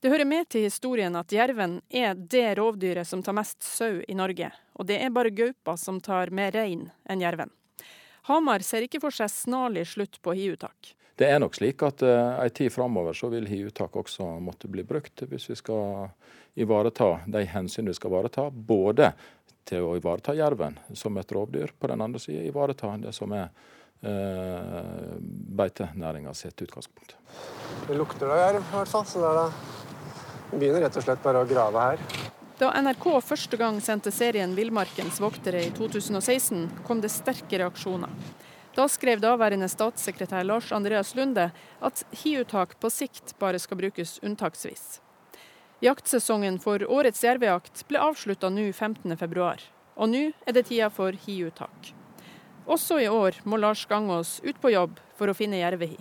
Det 0.00 0.10
hører 0.12 0.28
med 0.28 0.48
til 0.52 0.66
historien 0.66 1.16
at 1.16 1.32
jerven 1.32 1.80
er 1.88 2.14
det 2.14 2.58
rovdyret 2.58 3.08
som 3.08 3.22
tar 3.24 3.36
mest 3.38 3.64
sau 3.64 4.02
i 4.06 4.14
Norge, 4.14 4.50
og 4.76 4.86
det 4.90 5.00
er 5.00 5.14
bare 5.14 5.32
gaupa 5.34 5.76
som 5.80 6.00
tar 6.04 6.30
mer 6.30 6.52
rein 6.52 6.90
enn 7.08 7.24
jerven. 7.24 7.50
Hamar 8.28 8.64
ser 8.66 8.84
ikke 8.84 9.00
for 9.00 9.14
seg 9.14 9.32
snarlig 9.32 9.86
slutt 9.88 10.20
på 10.22 10.34
hiuttak. 10.36 10.92
Det 11.16 11.28
er 11.32 11.40
nok 11.40 11.54
slik 11.56 11.80
at 11.86 12.02
uh, 12.04 12.36
en 12.44 12.52
tid 12.52 12.72
framover 12.72 13.16
så 13.16 13.30
vil 13.32 13.48
hiuttak 13.48 13.94
også 13.96 14.34
måtte 14.44 14.68
bli 14.68 14.84
brukt, 14.84 15.24
hvis 15.30 15.48
vi 15.48 15.56
skal 15.56 16.10
ivareta 16.60 17.22
de 17.26 17.44
hensyn 17.48 17.88
vi 17.88 17.96
skal 17.96 18.12
ivareta. 18.12 18.50
Både 18.50 19.14
til 19.66 19.86
å 19.86 19.96
ivareta 19.96 20.36
jerven 20.36 20.76
som 20.94 21.16
et 21.16 21.32
rovdyr, 21.32 21.72
på 21.78 21.88
den 21.90 22.04
andre 22.04 22.20
sida 22.22 22.44
ivareta 22.44 22.92
det 23.00 23.14
som 23.16 23.32
er 23.32 23.48
uh, 24.04 25.16
beitenæringa 25.56 26.36
sitt 26.36 26.60
utgangspunkt. 26.62 27.16
Det 27.88 27.96
lukter 27.96 28.28
da 28.28 28.38
jerv, 28.44 28.60
i 28.60 28.76
hvert 28.76 28.92
fall. 28.92 29.08
Så 29.08 29.24
det 29.24 29.32
er 29.32 29.40
da 29.40 30.56
begynner 30.56 30.84
rett 30.84 31.00
og 31.00 31.04
slett 31.06 31.24
bare 31.24 31.42
å 31.42 31.48
grave 31.48 31.90
her. 31.90 32.08
Da 32.56 32.70
NRK 32.80 33.08
første 33.24 33.56
gang 33.60 33.80
sendte 33.84 34.12
serien 34.12 34.54
'Villmarkens 34.56 35.18
voktere' 35.20 35.64
i 35.64 35.72
2016, 35.76 36.68
kom 36.86 37.00
det 37.00 37.12
sterke 37.12 37.60
reaksjoner. 37.60 38.12
Da 38.76 38.84
skrev 38.92 39.22
daværende 39.24 39.70
statssekretær 39.72 40.44
Lars 40.44 40.68
Andreas 40.72 41.14
Lunde 41.16 41.46
at 41.80 42.02
hiuttak 42.20 42.74
på 42.80 42.90
sikt 42.92 43.32
bare 43.40 43.58
skal 43.62 43.78
brukes 43.80 44.18
unntaksvis. 44.20 45.00
Jaktsesongen 45.80 46.58
for 46.60 46.84
årets 46.84 47.24
jervejakt 47.24 47.86
ble 47.88 48.02
avslutta 48.04 48.50
nå 48.52 48.68
15.2, 48.76 49.48
og 49.96 50.12
nå 50.12 50.22
er 50.44 50.56
det 50.56 50.66
tida 50.68 50.90
for 50.92 51.16
hiuttak. 51.24 51.94
Også 52.66 53.00
i 53.00 53.08
år 53.08 53.40
må 53.48 53.56
Lars 53.56 53.86
Gangås 53.88 54.42
ut 54.44 54.60
på 54.60 54.74
jobb 54.74 55.00
for 55.16 55.32
å 55.32 55.36
finne 55.36 55.62
jervehi. 55.62 55.96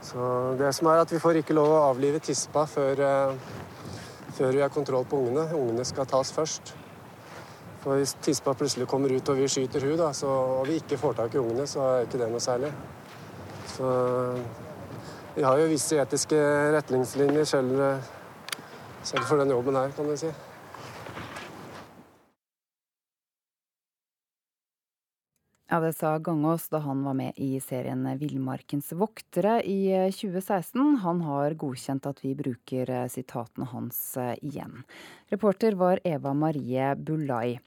Så 0.00 0.54
det 0.56 0.72
som 0.76 0.88
er 0.88 1.02
at 1.02 1.12
Vi 1.12 1.20
får 1.20 1.42
ikke 1.42 1.56
lov 1.58 1.74
å 1.74 1.86
avlive 1.90 2.20
tispa 2.24 2.64
før, 2.70 3.00
uh, 3.04 4.28
før 4.38 4.52
vi 4.54 4.62
har 4.62 4.72
kontroll 4.72 5.04
på 5.04 5.18
ungene. 5.18 5.48
Ungene 5.58 5.84
skal 5.84 6.06
tas 6.08 6.32
først. 6.32 6.72
For 7.82 7.94
Hvis 7.98 8.16
tispa 8.22 8.54
plutselig 8.58 8.88
kommer 8.90 9.12
ut 9.14 9.28
og 9.28 9.38
vi 9.38 9.48
skyter 9.48 9.84
hun, 9.86 9.96
da, 10.00 10.12
så, 10.12 10.26
og 10.26 10.66
vi 10.66 10.80
ikke 10.80 10.98
får 10.98 11.18
tak 11.20 11.34
i 11.34 11.38
ungene, 11.38 11.66
så 11.66 11.84
er 11.86 12.06
ikke 12.06 12.18
det 12.18 12.30
noe 12.32 12.42
særlig. 12.42 12.72
Så 13.76 13.92
Vi 15.36 15.44
har 15.46 15.58
jo 15.60 15.70
visse 15.70 16.00
etiske 16.02 16.38
retningslinjer 16.74 17.44
selv, 17.46 17.74
selv 19.06 19.24
for 19.28 19.38
den 19.38 19.50
jobben 19.54 19.76
her, 19.76 19.92
kan 19.94 20.08
du 20.08 20.16
si. 20.18 20.32
Ja, 25.70 25.80
Det 25.80 25.92
sa 25.92 26.18
Gangås 26.18 26.68
da 26.68 26.78
han 26.78 27.02
var 27.04 27.14
med 27.14 27.32
i 27.36 27.60
serien 27.60 28.06
Villmarkens 28.18 28.92
voktere 28.92 29.58
i 29.68 30.10
2016. 30.16 30.80
Eh, 30.80 31.00
han 31.02 31.20
har 31.20 31.56
godkjent 31.60 32.06
at 32.08 32.22
vi 32.24 32.32
bruker 32.34 32.88
eh, 32.90 33.08
sitatene 33.12 33.68
hans 33.68 34.16
eh, 34.16 34.32
igjen. 34.40 34.86
Reporter 35.28 35.76
var 35.76 36.00
Eva 36.08 36.32
Marie 36.32 36.94
Bulai. 36.96 37.58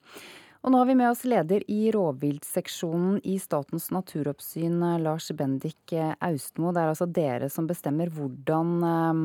Og 0.62 0.70
nå 0.70 0.78
har 0.78 0.86
vi 0.86 0.93
med 0.93 1.09
oss 1.09 1.24
leder 1.26 1.64
i 1.74 1.89
rovviltseksjonen 1.93 3.18
i 3.26 3.39
Statens 3.41 3.88
naturoppsyn, 3.89 4.78
Lars 5.01 5.32
Bendik 5.34 5.95
Austmo. 6.22 6.70
Det 6.70 6.84
er 6.84 6.91
altså 6.91 7.07
dere 7.09 7.49
som 7.49 7.66
bestemmer 7.70 8.12
hvordan 8.14 8.76
eh, 8.86 9.24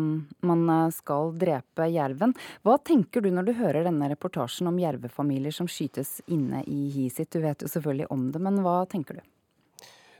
man 0.49 0.65
skal 0.97 1.35
drepe 1.37 1.91
jerven. 1.93 2.33
Hva 2.65 2.79
tenker 2.81 3.21
du 3.21 3.29
når 3.29 3.51
du 3.51 3.55
hører 3.61 3.85
denne 3.85 4.09
reportasjen 4.15 4.73
om 4.73 4.81
jervefamilier 4.81 5.53
som 5.53 5.69
skytes 5.69 6.23
inne 6.25 6.65
i 6.65 6.87
hiet 6.95 7.21
sitt? 7.21 7.35
Du 7.37 7.45
vet 7.45 7.61
jo 7.61 7.69
selvfølgelig 7.69 8.09
om 8.17 8.31
det, 8.33 8.41
men 8.41 8.63
hva 8.65 8.81
tenker 8.89 9.21
du? 9.21 9.36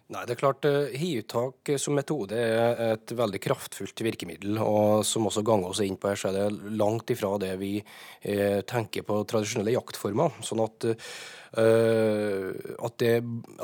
Nei, 0.07 0.21
det 0.23 0.37
er 0.37 0.39
klart 0.39 0.67
eh, 0.69 0.93
Hiuttak 1.01 1.73
som 1.83 1.97
metode 1.99 2.39
er 2.39 2.79
et 2.93 3.11
veldig 3.19 3.41
kraftfullt 3.43 4.05
virkemiddel. 4.07 4.55
og 4.63 5.03
Som 5.03 5.25
også 5.27 5.43
ganger 5.43 5.73
oss 5.73 5.81
inn 5.83 5.97
på 5.99 6.13
her, 6.13 6.19
så 6.21 6.31
er 6.31 6.37
det 6.37 6.75
langt 6.79 7.11
ifra 7.11 7.33
det 7.43 7.57
vi 7.59 7.73
eh, 7.81 8.61
tenker 8.71 9.03
på 9.03 9.17
tradisjonelle 9.27 9.75
jaktformer. 9.75 10.37
sånn 10.47 10.63
at, 10.63 10.87
eh, 11.59 12.53
at 12.87 12.95
det, 13.03 13.11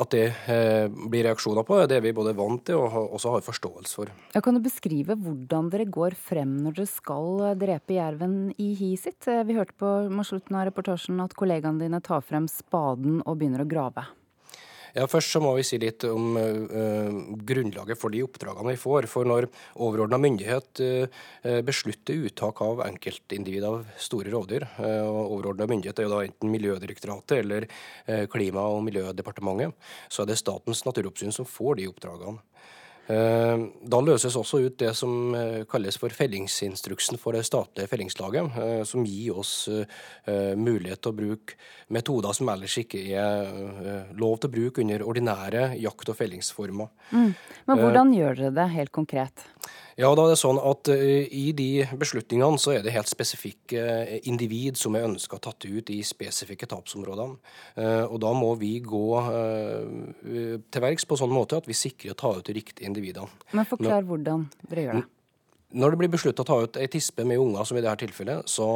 at 0.03 0.17
det 0.17 0.25
eh, 0.51 0.89
blir 0.91 1.29
reaksjoner 1.29 1.63
på, 1.69 1.79
er 1.79 1.87
det 1.93 2.01
vi 2.03 2.15
både 2.17 2.33
er 2.35 2.41
vant 2.41 2.65
til 2.67 2.81
og 2.81 3.15
også 3.15 3.37
har 3.37 3.45
forståelse 3.47 4.01
for. 4.01 4.11
Jeg 4.35 4.43
kan 4.43 4.59
du 4.59 4.63
beskrive 4.65 5.15
hvordan 5.21 5.71
dere 5.71 5.87
går 5.87 6.17
frem 6.19 6.57
når 6.65 6.75
dere 6.81 6.91
skal 6.91 7.45
drepe 7.61 7.95
jerven 8.01 8.35
i 8.59 8.73
hi 8.81 8.97
sitt? 8.99 9.21
Eh, 9.31 9.45
vi 9.47 9.61
hørte 9.61 9.79
på 9.79 9.95
slutten 10.27 10.59
av 10.59 10.67
reportasjen 10.73 11.23
at 11.23 11.39
kollegaene 11.39 11.87
dine 11.87 12.03
tar 12.03 12.27
frem 12.27 12.51
spaden 12.51 13.23
og 13.23 13.39
begynner 13.39 13.63
å 13.63 13.71
grave. 13.71 14.09
Ja, 14.93 15.07
Først 15.09 15.33
så 15.33 15.41
må 15.41 15.55
vi 15.57 15.65
si 15.65 15.79
litt 15.81 16.05
om 16.05 16.37
uh, 16.37 17.09
grunnlaget 17.49 17.97
for 17.97 18.13
de 18.13 18.21
oppdragene 18.27 18.75
vi 18.75 18.81
får. 18.81 19.09
For 19.09 19.29
når 19.29 19.49
overordna 19.81 20.19
myndighet 20.21 20.83
uh, 20.85 21.23
beslutter 21.65 22.27
uttak 22.29 22.61
av 22.65 22.85
enkeltindivid 22.85 23.65
av 23.69 23.87
store 23.97 24.33
rovdyr, 24.35 24.69
uh, 24.77 25.09
og 25.09 25.39
overordna 25.39 25.69
myndighet 25.71 26.03
er 26.03 26.09
jo 26.09 26.13
da 26.13 26.23
enten 26.27 26.53
Miljødirektoratet 26.53 27.39
eller 27.39 27.69
Klima- 28.33 28.67
og 28.69 28.83
miljødepartementet, 28.85 29.73
så 30.13 30.23
er 30.23 30.29
det 30.29 30.41
Statens 30.41 30.83
naturoppsyn 30.85 31.33
som 31.35 31.49
får 31.49 31.79
de 31.81 31.89
oppdragene. 31.89 32.43
Eh, 33.11 33.63
da 33.83 33.99
løses 34.05 34.37
også 34.39 34.61
ut 34.63 34.77
det 34.79 34.93
som 34.95 35.35
eh, 35.35 35.65
kalles 35.71 35.99
for 35.99 36.15
fellingsinstruksen 36.15 37.19
for 37.19 37.35
det 37.35 37.43
statlige 37.49 37.91
fellingslaget, 37.91 38.59
eh, 38.63 38.83
som 38.87 39.03
gir 39.07 39.41
oss 39.43 39.53
mulighet 40.57 41.03
til 41.03 41.11
å 41.11 41.17
bruke 41.17 41.57
metoder 41.93 42.35
som 42.37 42.51
ellers 42.53 42.77
ikke 42.79 43.01
er 43.19 44.13
lov 44.19 44.39
til 44.39 44.51
å 44.51 44.55
bruke 44.55 44.83
under 44.85 45.05
ordinære 45.07 45.65
jakt- 45.83 46.13
og 46.13 46.19
fellingsformer. 46.19 46.91
Mm. 47.11 47.33
Men 47.67 47.83
hvordan 47.83 48.13
gjør 48.15 48.39
dere 48.39 48.55
det 48.61 48.69
helt 48.77 48.95
konkret? 48.95 49.47
Ja, 50.01 50.11
da 50.17 50.25
er 50.25 50.33
det 50.33 50.41
sånn 50.41 50.61
at 50.63 50.89
uh, 50.93 51.23
I 51.29 51.45
de 51.57 51.85
beslutningene 52.01 52.61
så 52.61 52.77
er 52.77 52.85
det 52.85 52.95
helt 52.95 53.11
spesifikke 53.11 53.83
uh, 53.83 54.13
individ 54.29 54.81
som 54.81 54.97
er 54.97 55.07
ønska 55.09 55.41
tatt 55.43 55.67
ut 55.67 55.93
i 55.93 56.01
spesifikke 56.07 56.69
tapsområdene. 56.71 57.39
Uh, 57.77 58.05
og 58.07 58.21
Da 58.23 58.33
må 58.37 58.53
vi 58.61 58.77
gå 58.85 59.07
til 60.73 60.85
verks 60.85 61.05
på 61.09 61.17
sånn 61.19 61.33
måte 61.33 61.59
at 61.59 61.67
vi 61.69 61.77
sikrer 61.77 62.15
å 62.15 62.19
ta 62.19 62.31
ut 62.39 62.47
de 62.47 62.55
riktige 62.57 62.87
individene. 62.89 63.29
Men 63.53 63.69
Forklar 63.69 64.07
hvordan 64.07 64.47
dere 64.71 64.87
gjør 64.87 65.01
det. 65.01 65.09
Når 65.73 65.93
det 65.93 66.01
blir 66.01 66.13
besluttet 66.13 66.43
å 66.45 66.49
ta 66.49 66.59
ut 66.65 66.79
ei 66.81 66.89
tispe 66.93 67.25
med 67.29 67.41
unger, 67.41 67.65
som 67.69 67.79
i 67.79 67.83
dette 67.85 68.05
tilfellet, 68.05 68.49
så 68.51 68.69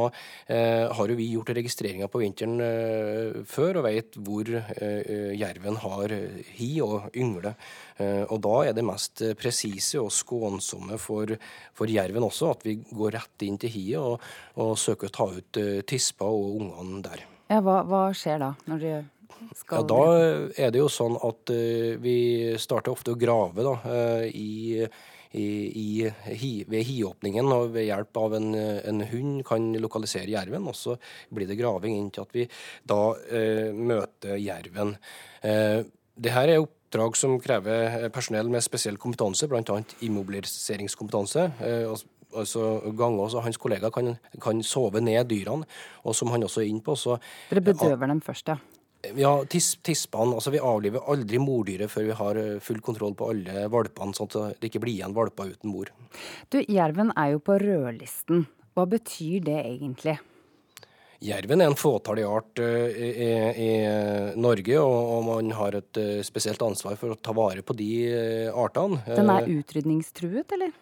eh, 0.49 0.85
har 0.89 1.11
jo 1.11 1.17
vi 1.17 1.29
gjort 1.33 1.51
registreringer 1.57 2.09
på 2.11 2.21
vinteren 2.21 2.61
eh, 2.63 3.41
før 3.47 3.81
og 3.81 3.87
vet 3.87 4.17
hvor 4.25 4.49
eh, 4.57 5.33
jerven 5.37 5.79
har 5.83 6.15
hi 6.57 6.71
og 6.85 7.09
yngle. 7.17 7.53
Eh, 7.97 8.23
og 8.25 8.41
da 8.45 8.55
er 8.67 8.77
det 8.77 8.85
mest 8.85 9.23
presise 9.39 10.01
og 10.01 10.11
skånsomme 10.13 10.99
for, 11.01 11.33
for, 11.77 11.89
jerven 11.89 12.25
også 12.27 12.51
at 12.53 12.65
vi 12.67 12.77
går 12.91 13.15
rett 13.17 13.45
inn 13.47 13.59
til 13.61 13.73
hiet 13.73 14.01
og, 14.01 14.23
og, 14.57 14.75
søker 14.77 15.09
å 15.09 15.17
ta 15.17 15.29
ut 15.33 15.61
eh, 15.61 15.83
tispa 15.87 16.27
og 16.29 16.57
ungene 16.61 17.03
der. 17.05 17.23
Ja, 17.47 17.61
hva, 17.63 17.81
hva 17.87 18.07
skjer 18.17 18.41
da? 18.43 18.51
når 18.67 18.83
de. 18.83 18.95
Ja, 19.69 19.83
Da 19.85 20.01
er 20.57 20.71
det 20.73 20.79
jo 20.81 20.87
sånn 20.89 21.13
at 21.21 21.51
uh, 21.53 21.93
vi 22.01 22.15
starter 22.57 22.89
ofte 22.89 23.13
å 23.13 23.19
grave 23.21 23.63
da, 23.63 23.75
i 24.25 24.81
i, 25.37 26.07
i, 26.07 26.51
ved 26.67 26.87
hiåpningen 26.87 27.51
og 27.53 27.73
ved 27.75 27.87
hjelp 27.87 28.19
av 28.21 28.37
en, 28.39 28.49
en, 28.57 29.03
hund 29.11 29.43
kan 29.47 29.69
lokalisere 29.81 30.31
jerven. 30.33 30.67
Og 30.69 30.75
så 30.77 30.97
blir 31.33 31.49
det 31.49 31.59
graving 31.59 31.97
inntil 31.97 32.25
at 32.25 32.35
vi 32.35 32.47
da 32.87 33.01
eh, 33.29 33.69
møter 33.75 34.37
jerven. 34.41 34.95
Eh, 35.45 35.81
det 36.17 36.33
her 36.33 36.51
er 36.51 36.63
oppdrag 36.63 37.17
som 37.19 37.37
krever 37.41 38.09
personell 38.13 38.49
med 38.51 38.65
spesiell 38.65 38.97
kompetanse, 39.01 39.49
bl.a. 39.49 39.81
immobiliseringskompetanse. 40.07 41.49
Eh, 41.61 41.97
altså 42.37 42.91
gange 42.97 43.21
også, 43.23 43.43
hans 43.45 43.57
kollega 43.57 43.89
kan, 43.93 44.15
kan, 44.41 44.63
sove 44.63 45.01
ned 45.01 45.29
dyrene, 45.29 45.67
og 46.03 46.15
som 46.15 46.31
han 46.33 46.43
også 46.43 46.63
er 46.63 46.71
inne 46.71 46.83
på. 46.83 46.95
Så, 46.95 47.19
Dere 47.51 47.63
bedøver 47.69 48.11
dem 48.11 48.21
først, 48.21 48.51
ja? 48.51 48.57
Ja, 49.15 49.45
tis, 49.49 49.75
tispene. 49.85 50.35
Altså, 50.37 50.51
vi 50.53 50.61
avliver 50.63 51.05
aldri 51.11 51.39
mordyret 51.41 51.91
før 51.91 52.07
vi 52.07 52.15
har 52.17 52.39
eh, 52.41 52.55
full 52.63 52.79
kontroll 52.83 53.13
på 53.17 53.29
alle 53.33 53.67
valpene, 53.71 54.15
sånn 54.17 54.31
at 54.31 54.61
det 54.61 54.71
ikke 54.71 54.81
blir 54.83 54.95
igjen 54.95 55.13
valper 55.15 55.53
uten 55.53 55.71
mor. 55.71 55.91
Du, 56.51 56.59
Jerven 56.63 57.13
er 57.15 57.35
jo 57.35 57.43
på 57.43 57.59
rødlisten. 57.61 58.47
Hva 58.77 58.87
betyr 58.89 59.45
det 59.45 59.59
egentlig? 59.61 60.17
Jerven 61.23 61.63
er 61.63 61.71
en 61.71 61.77
fåtallig 61.77 62.25
art 62.29 62.59
uh, 62.61 62.89
i, 62.93 63.29
i, 63.57 63.69
Norge, 64.37 64.75
og, 64.77 64.97
og, 65.15 65.23
man 65.25 65.53
har 65.57 65.79
et 65.79 65.97
uh, 66.01 66.19
spesielt 66.25 66.61
ansvar 66.61 66.97
for 66.99 67.15
å 67.15 67.17
ta 67.17 67.33
vare 67.37 67.63
på 67.65 67.73
de 67.77 67.89
artene. 68.53 69.01
Den 69.07 69.31
er 69.33 69.49
utrydningstruet, 69.49 70.53
eller? 70.57 70.75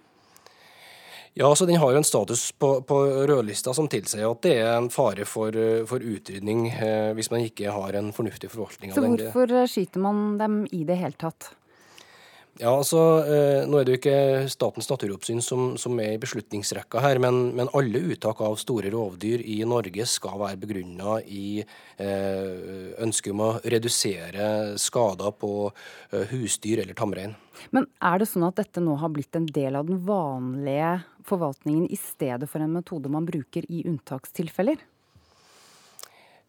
Ja, 1.38 1.50
så 1.56 1.66
Den 1.68 1.82
har 1.82 1.92
jo 1.92 2.00
en 2.00 2.08
status 2.08 2.52
på, 2.56 2.70
på 2.88 2.98
rødlista 3.28 3.74
som 3.76 3.90
tilsier 3.92 4.30
at 4.30 4.40
det 4.46 4.54
er 4.62 4.78
en 4.78 4.88
fare 4.94 5.26
for, 5.28 5.52
for 5.90 6.00
utrydning 6.00 6.70
eh, 6.72 7.12
hvis 7.18 7.28
man 7.34 7.44
ikke 7.44 7.74
har 7.76 7.98
en 8.00 8.14
fornuftig 8.16 8.48
forvaltning 8.54 8.94
av 8.94 9.04
den. 9.04 9.18
Så 9.20 9.34
hvorfor 9.34 9.68
skyter 9.68 10.06
man 10.06 10.22
dem 10.40 10.62
i 10.72 10.86
det 10.88 10.96
hele 11.02 11.20
tatt? 11.20 11.52
Ja, 12.56 12.72
altså, 12.72 13.00
eh, 13.28 13.66
Nå 13.68 13.82
er 13.82 13.88
det 13.88 13.96
jo 13.96 14.00
ikke 14.00 14.48
Statens 14.48 14.88
naturoppsyn 14.88 15.42
som, 15.44 15.74
som 15.76 15.98
er 16.00 16.14
i 16.14 16.22
beslutningsrekka 16.22 17.02
her, 17.04 17.20
men, 17.20 17.50
men, 17.58 17.68
alle 17.76 18.00
uttak 18.14 18.40
av 18.46 18.56
store 18.62 18.94
rovdyr 18.94 19.44
i 19.44 19.58
Norge 19.68 20.06
skal 20.08 20.40
være 20.40 20.62
begrunna 20.62 21.18
i 21.28 21.60
eh, 21.60 22.94
ønsket 23.04 23.34
om 23.34 23.44
å 23.44 23.50
redusere 23.60 24.48
skader 24.80 25.36
på 25.36 25.52
eh, 25.68 26.24
husdyr 26.32 26.86
eller 26.86 26.96
tamrein. 26.96 27.36
Men 27.76 27.90
er 28.00 28.24
det 28.24 28.30
sånn 28.32 28.48
at 28.48 28.56
dette 28.62 28.84
nå 28.84 28.96
har 29.04 29.12
blitt 29.12 29.36
en 29.36 29.52
del 29.52 29.76
av 29.76 29.92
den 29.92 30.00
vanlige 30.08 31.02
forvaltningen 31.28 31.90
i 31.92 32.00
stedet 32.00 32.48
for 32.48 32.64
en 32.64 32.78
metode 32.80 33.12
man 33.12 33.28
bruker 33.28 33.68
i 33.68 33.84
unntakstilfeller? 33.84 34.80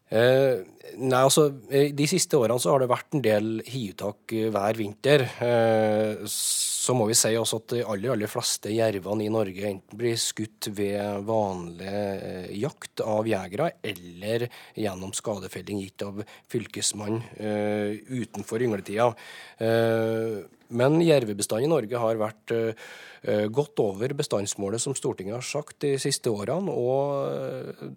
Eh, 0.07 0.61
nei, 1.03 1.19
altså 1.19 1.49
De 1.67 2.05
siste 2.07 2.37
årene 2.39 2.55
så 2.63 2.71
har 2.71 2.79
det 2.79 2.87
vært 2.87 3.15
en 3.17 3.23
del 3.25 3.49
hiuttak 3.67 4.31
eh, 4.31 4.47
hver 4.53 4.79
vinter. 4.79 5.25
Eh, 5.43 6.23
så 6.31 6.95
må 6.95 7.09
vi 7.09 7.17
si 7.19 7.33
også 7.35 7.59
at 7.59 7.73
de 7.73 7.81
aller, 7.83 8.13
aller 8.13 8.31
fleste 8.31 8.71
jervene 8.71 9.25
i 9.25 9.33
Norge 9.33 9.65
enten 9.67 9.99
blir 9.99 10.15
skutt 10.21 10.69
ved 10.77 11.25
vanlig 11.27 11.91
eh, 11.91 12.47
jakt 12.61 13.03
av 13.03 13.27
jegere, 13.27 13.73
eller 13.83 14.47
gjennom 14.79 15.11
skadefelling 15.15 15.83
gitt 15.83 16.07
av 16.07 16.23
fylkesmann 16.47 17.19
eh, 17.35 17.99
utenfor 18.07 18.63
yngletida. 18.63 19.11
Eh, 19.59 20.39
men 20.67 20.99
jervebestanden 21.03 21.67
i 21.67 21.71
Norge 21.71 21.99
har 21.99 22.17
vært 22.19 22.51
godt 23.55 23.79
over 23.79 24.11
bestandsmålet 24.19 24.83
som 24.83 24.95
Stortinget 24.95 25.37
har 25.37 25.45
sagt 25.47 25.79
de 25.85 25.93
siste 25.99 26.27
årene. 26.27 26.71
og 26.75 27.95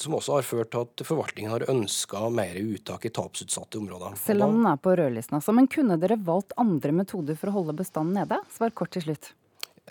som 0.00 0.16
også 0.16 0.38
har 0.38 0.46
ført 0.46 0.70
til 0.72 0.84
at 0.86 1.04
forvaltningen 1.04 1.52
har 1.52 1.66
ønska 1.68 2.28
mer 2.32 2.56
uttak 2.62 3.04
i 3.04 3.12
tapsutsatte 3.14 3.78
områder. 3.80 4.16
Selv 4.20 4.46
om 4.46 4.56
den 4.56 4.68
er 4.70 4.80
på 4.80 4.94
rødlisten, 4.96 5.36
altså. 5.38 5.54
Men 5.56 5.68
kunne 5.70 5.98
dere 6.00 6.16
valgt 6.24 6.54
andre 6.60 6.92
metoder 6.96 7.36
for 7.38 7.52
å 7.52 7.58
holde 7.58 7.76
bestanden 7.76 8.16
nede? 8.22 8.40
Svar 8.54 8.72
kort 8.76 8.94
til 8.96 9.04
slutt. 9.04 9.32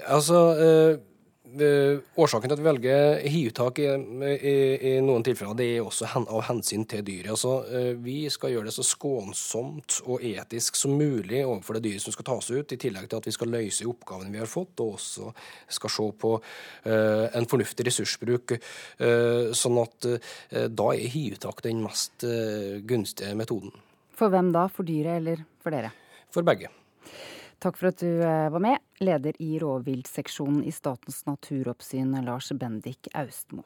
Altså, 0.10 0.40
eh, 0.58 1.02
årsaken 1.54 2.50
til 2.50 2.56
at 2.56 2.62
vi 2.62 2.66
velger 2.66 3.20
hiuttak 3.30 3.80
i, 3.84 3.88
i, 4.34 4.54
i, 4.90 4.94
noen 5.06 5.24
tilfeller, 5.26 5.58
det 5.60 5.68
er 5.76 5.86
også 5.86 6.10
hen, 6.14 6.26
av 6.32 6.46
hensyn 6.48 6.86
til 6.90 7.04
dyret. 7.06 7.30
Altså, 7.36 7.54
eh, 7.70 7.92
vi 8.02 8.26
skal 8.34 8.54
gjøre 8.54 8.70
det 8.70 8.76
så 8.76 8.86
skånsomt 8.88 10.00
og 10.08 10.26
etisk 10.26 10.80
som 10.80 10.96
mulig 10.98 11.44
overfor 11.46 11.78
det 11.78 11.86
dyret 11.88 12.06
som 12.06 12.16
skal 12.16 12.28
tas 12.32 12.50
ut, 12.52 12.74
i 12.74 12.80
tillegg 12.82 13.10
til 13.10 13.22
at 13.22 13.30
vi 13.30 13.36
skal 13.36 13.54
løse 13.54 13.88
oppgavene 13.90 14.34
vi 14.34 14.42
har 14.42 14.50
fått, 14.50 14.76
og 14.84 14.98
også 14.98 15.32
skal 15.78 15.94
se 15.94 16.10
på 16.24 16.36
uh, 16.40 17.26
en 17.36 17.50
fornuftig 17.50 17.88
ressursbruk. 17.88 18.56
Uh, 19.02 19.54
sånn 19.56 19.80
at 19.82 20.10
uh, 20.10 20.68
da 20.70 20.92
er 20.94 21.12
hiuttak 21.14 21.64
den 21.66 21.84
mest 21.86 22.26
gunstige 22.88 23.34
metoden. 23.38 23.74
For 24.18 24.34
hvem 24.34 24.54
da? 24.56 24.68
For 24.72 24.88
dyret 24.88 25.20
eller 25.20 25.44
for 25.64 25.76
dere? 25.76 25.92
For 26.34 26.46
begge. 26.46 26.72
Takk 27.64 27.78
for 27.80 27.94
at 27.94 28.02
du 28.02 28.10
eh, 28.20 28.50
var 28.52 28.60
med, 28.64 28.82
leder 29.04 29.38
i 29.44 29.58
rovviltseksjonen 29.62 30.64
i 30.64 30.72
Statens 30.74 31.24
naturoppsyn, 31.28 32.16
Lars 32.26 32.52
Bendik 32.56 33.12
Austmo. 33.14 33.66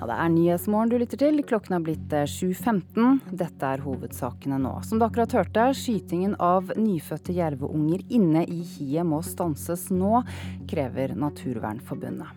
Ja, 0.00 0.06
det 0.08 0.14
er 0.16 0.30
Nyhetsmorgen 0.32 0.88
du 0.88 0.96
lytter 0.96 1.20
til. 1.20 1.42
Klokken 1.44 1.74
er 1.76 1.82
blitt 1.84 2.08
7.15. 2.08 2.78
Eh, 2.96 3.32
Dette 3.42 3.68
er 3.68 3.82
hovedsakene 3.84 4.56
nå. 4.62 4.78
Som 4.88 4.96
du 4.96 5.04
akkurat 5.04 5.34
hørte, 5.36 5.66
skytingen 5.76 6.38
av 6.40 6.72
nyfødte 6.72 7.34
jerveunger 7.36 8.06
inne 8.08 8.46
i 8.48 8.62
hiet 8.64 9.04
må 9.04 9.20
stanses 9.26 9.90
nå, 9.92 10.22
krever 10.70 11.12
Naturvernforbundet. 11.20 12.32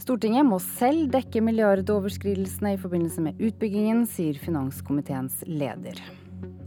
Stortinget 0.00 0.48
må 0.48 0.58
selv 0.64 1.12
dekke 1.12 1.42
milliardoverskridelsene 1.44 2.74
i 2.74 2.80
forbindelse 2.82 3.22
med 3.22 3.38
utbyggingen, 3.38 4.02
sier 4.10 4.40
finanskomiteens 4.42 5.44
leder. 5.46 6.02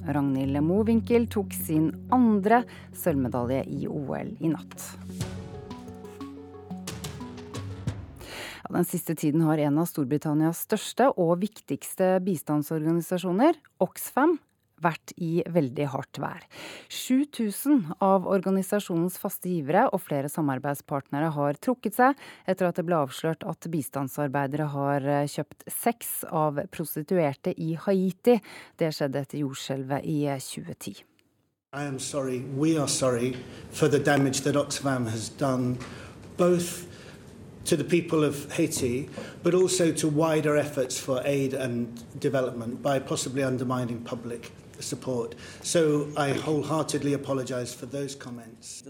Ragnhild 0.07 0.59
Mowinckel 0.65 1.27
tok 1.31 1.53
sin 1.55 1.91
andre 2.13 2.63
sølvmedalje 2.97 3.63
i 3.71 3.87
OL 3.87 4.33
i 4.39 4.51
natt. 4.51 4.89
Den 8.73 8.87
siste 8.89 9.13
tiden 9.19 9.43
har 9.45 9.59
en 9.61 9.77
av 9.77 9.85
Storbritannias 9.85 10.63
største 10.65 11.11
og 11.21 11.35
viktigste 11.43 12.15
bistandsorganisasjoner, 12.25 13.59
Oxfam, 13.83 14.39
vært 14.83 15.13
i 15.17 15.43
veldig 15.49 15.87
hardt 15.93 16.19
vær. 16.21 16.43
7000 16.91 17.95
av 18.03 18.27
organisasjonens 18.29 19.17
faste 19.21 19.51
givere 19.51 19.87
og 19.91 20.03
flere 20.05 20.31
samarbeidspartnere 20.31 21.31
har 21.35 21.59
trukket 21.63 21.97
seg 21.99 22.27
etter 22.49 22.69
at 22.69 22.79
det 22.79 22.87
ble 22.87 22.99
avslørt 23.03 23.45
at 23.47 23.69
bistandsarbeidere 23.71 24.69
har 24.73 25.07
eh, 25.07 25.25
kjøpt 25.29 25.65
sex 25.71 26.21
av 26.29 26.61
prostituerte 26.73 27.55
i 27.57 27.73
Haiti. 27.87 28.39
Det 28.79 28.93
skjedde 28.93 29.23
etter 29.23 29.43
jordskjelvet 29.43 30.05
i 30.05 30.19
2010. 30.27 31.01
Eh, 31.01 31.09
I 31.73 31.85
am 31.85 31.97
sorry, 31.97 32.39
we 32.55 32.77
are 32.77 32.87
sorry 32.87 33.35
for 33.71 33.87
the 33.87 33.97
damage 33.97 34.41
that 34.41 34.55
Oxfam 34.55 35.09
has 35.09 35.29
done, 35.29 35.79
both 36.37 36.85
to 37.65 37.75
the 37.75 37.83
people 37.83 38.23
of 38.23 38.51
Haiti, 38.53 39.09
but 39.41 39.53
also 39.53 39.91
to 39.91 40.07
wider 40.07 40.55
efforts 40.57 40.99
for 40.99 41.21
aid 41.25 41.53
and 41.53 42.03
development 42.19 42.83
by 42.83 42.99
possibly 42.99 43.43
undermining 43.43 44.01
public. 44.01 44.51
So. 44.79 46.07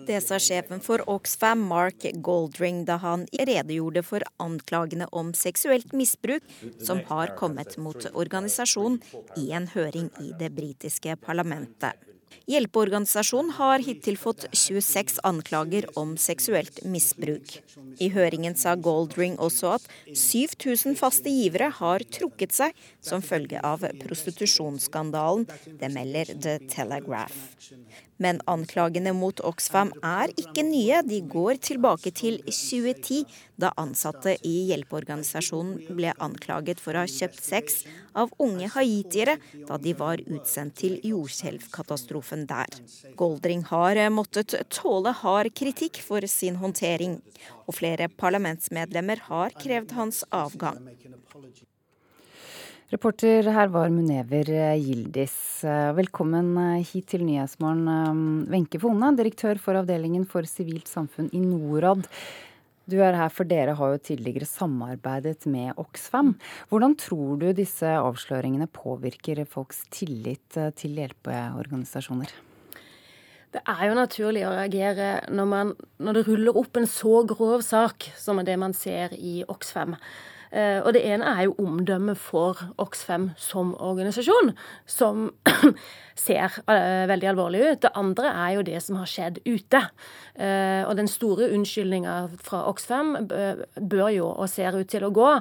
Det 0.07 0.21
sa 0.21 0.39
sjefen 0.39 0.79
for 0.79 1.09
Oxfam, 1.09 1.67
Mark 1.67 2.05
Goldring, 2.13 2.85
da 2.85 2.97
han 3.03 3.27
redegjorde 3.39 4.03
for 4.03 4.25
anklagene 4.37 5.07
om 5.11 5.33
seksuelt 5.33 5.93
misbruk 5.93 6.43
som 6.81 7.03
har 7.09 7.35
kommet 7.37 7.77
mot 7.77 8.07
organisasjonen 8.13 9.01
i 9.37 9.51
en 9.51 9.67
høring 9.75 10.09
i 10.21 10.33
det 10.39 10.53
britiske 10.55 11.15
parlamentet. 11.25 12.12
Hjelpeorganisasjonen 12.49 13.53
har 13.57 13.83
hittil 13.85 14.17
fått 14.19 14.45
26 14.51 15.19
anklager 15.23 15.87
om 15.99 16.15
seksuelt 16.19 16.81
misbruk. 16.85 17.57
I 18.03 18.09
høringen 18.13 18.57
sa 18.59 18.75
Goldring 18.75 19.37
også 19.41 19.75
at 19.77 19.87
7000 20.09 20.97
faste 20.99 21.31
givere 21.31 21.69
har 21.79 22.05
trukket 22.17 22.55
seg 22.55 22.77
som 23.03 23.23
følge 23.25 23.61
av 23.63 23.85
prostitusjonsskandalen. 24.03 25.47
Det 25.79 25.91
melder 25.93 26.33
The 26.35 26.57
Telegraph. 26.71 27.37
Men 28.23 28.39
anklagene 28.49 29.11
mot 29.17 29.41
Oxfam 29.43 29.91
er 30.05 30.31
ikke 30.39 30.63
nye. 30.65 31.01
De 31.07 31.19
går 31.27 31.59
tilbake 31.67 32.13
til 32.15 32.39
2010, 32.47 33.23
da 33.59 33.71
ansatte 33.79 34.35
i 34.47 34.53
hjelpeorganisasjonen 34.69 35.95
ble 35.97 36.13
anklaget 36.23 36.81
for 36.83 36.95
å 36.95 37.03
ha 37.03 37.09
kjøpt 37.09 37.41
sex 37.43 37.83
av 38.17 38.31
unge 38.41 38.69
haitiere 38.75 39.35
da 39.67 39.77
de 39.81 39.93
var 39.97 40.23
utsendt 40.23 40.77
til 40.81 40.97
jordskjelvkatastrofen 41.03 42.47
der. 42.49 42.79
Goldring 43.19 43.65
har 43.69 43.99
måttet 44.13 44.55
tåle 44.73 45.13
hard 45.23 45.53
kritikk 45.57 46.01
for 46.05 46.25
sin 46.29 46.59
håndtering, 46.63 47.19
og 47.67 47.77
flere 47.81 48.09
parlamentsmedlemmer 48.09 49.27
har 49.29 49.55
krevd 49.59 49.95
hans 49.99 50.23
avgang. 50.31 50.81
Reporter 52.93 53.47
her 53.49 53.71
var 53.73 53.89
Munever 53.89 54.45
Gildis. 54.77 55.63
Velkommen 55.97 56.51
hit 56.85 57.07
til 57.09 57.23
Nyhetsmorgen, 57.25 58.43
Wenche 58.51 58.77
Fone, 58.77 59.07
direktør 59.17 59.57
for 59.57 59.79
avdelingen 59.79 60.27
for 60.29 60.45
sivilt 60.45 60.91
samfunn 60.91 61.31
i 61.33 61.39
Norad. 61.41 62.05
Du 62.85 62.99
er 63.01 63.17
her 63.17 63.31
for 63.33 63.49
dere 63.49 63.73
har 63.79 63.95
jo 63.95 64.01
tidligere 64.11 64.45
samarbeidet 64.45 65.47
med 65.49 65.73
Oxfam. 65.81 66.35
Hvordan 66.69 66.93
tror 67.01 67.39
du 67.41 67.47
disse 67.57 67.95
avsløringene 67.97 68.67
påvirker 68.69 69.41
folks 69.49 69.87
tillit 69.89 70.59
til 70.77 70.99
hjelpeorganisasjoner? 71.01 72.29
Det 73.57 73.63
er 73.73 73.81
jo 73.87 73.97
naturlig 73.97 74.45
å 74.45 74.53
reagere 74.53 75.09
når, 75.33 75.49
man, 75.49 75.73
når 75.97 76.19
det 76.19 76.23
ruller 76.29 76.61
opp 76.61 76.77
en 76.77 76.85
så 76.85 77.23
grov 77.33 77.65
sak 77.65 78.11
som 78.21 78.37
det 78.45 78.59
man 78.61 78.77
ser 78.77 79.17
i 79.17 79.39
Oxfam. 79.49 79.97
Eh, 80.53 80.79
og 80.85 80.93
det 80.93 81.01
ene 81.09 81.25
er 81.25 81.47
jo 81.47 81.55
omdømmet 81.63 82.19
for 82.21 82.59
Oxfam 82.81 83.31
som 83.41 83.71
organisasjon, 83.81 84.51
som 84.85 85.31
ser 86.25 86.59
eh, 86.69 87.05
veldig 87.09 87.31
alvorlig 87.31 87.63
ut. 87.63 87.81
Det 87.81 87.93
andre 87.97 88.33
er 88.43 88.51
jo 88.59 88.65
det 88.67 88.83
som 88.85 88.99
har 89.01 89.09
skjedd 89.09 89.39
ute. 89.47 89.81
Eh, 90.37 90.83
og 90.85 90.93
den 90.99 91.09
store 91.09 91.49
unnskyldninga 91.55 92.17
fra 92.45 92.61
Oxfam 92.69 93.15
bør 93.25 94.11
jo, 94.13 94.29
og 94.29 94.51
ser 94.51 94.77
ut 94.77 94.91
til 94.93 95.07
å 95.07 95.13
gå, 95.15 95.31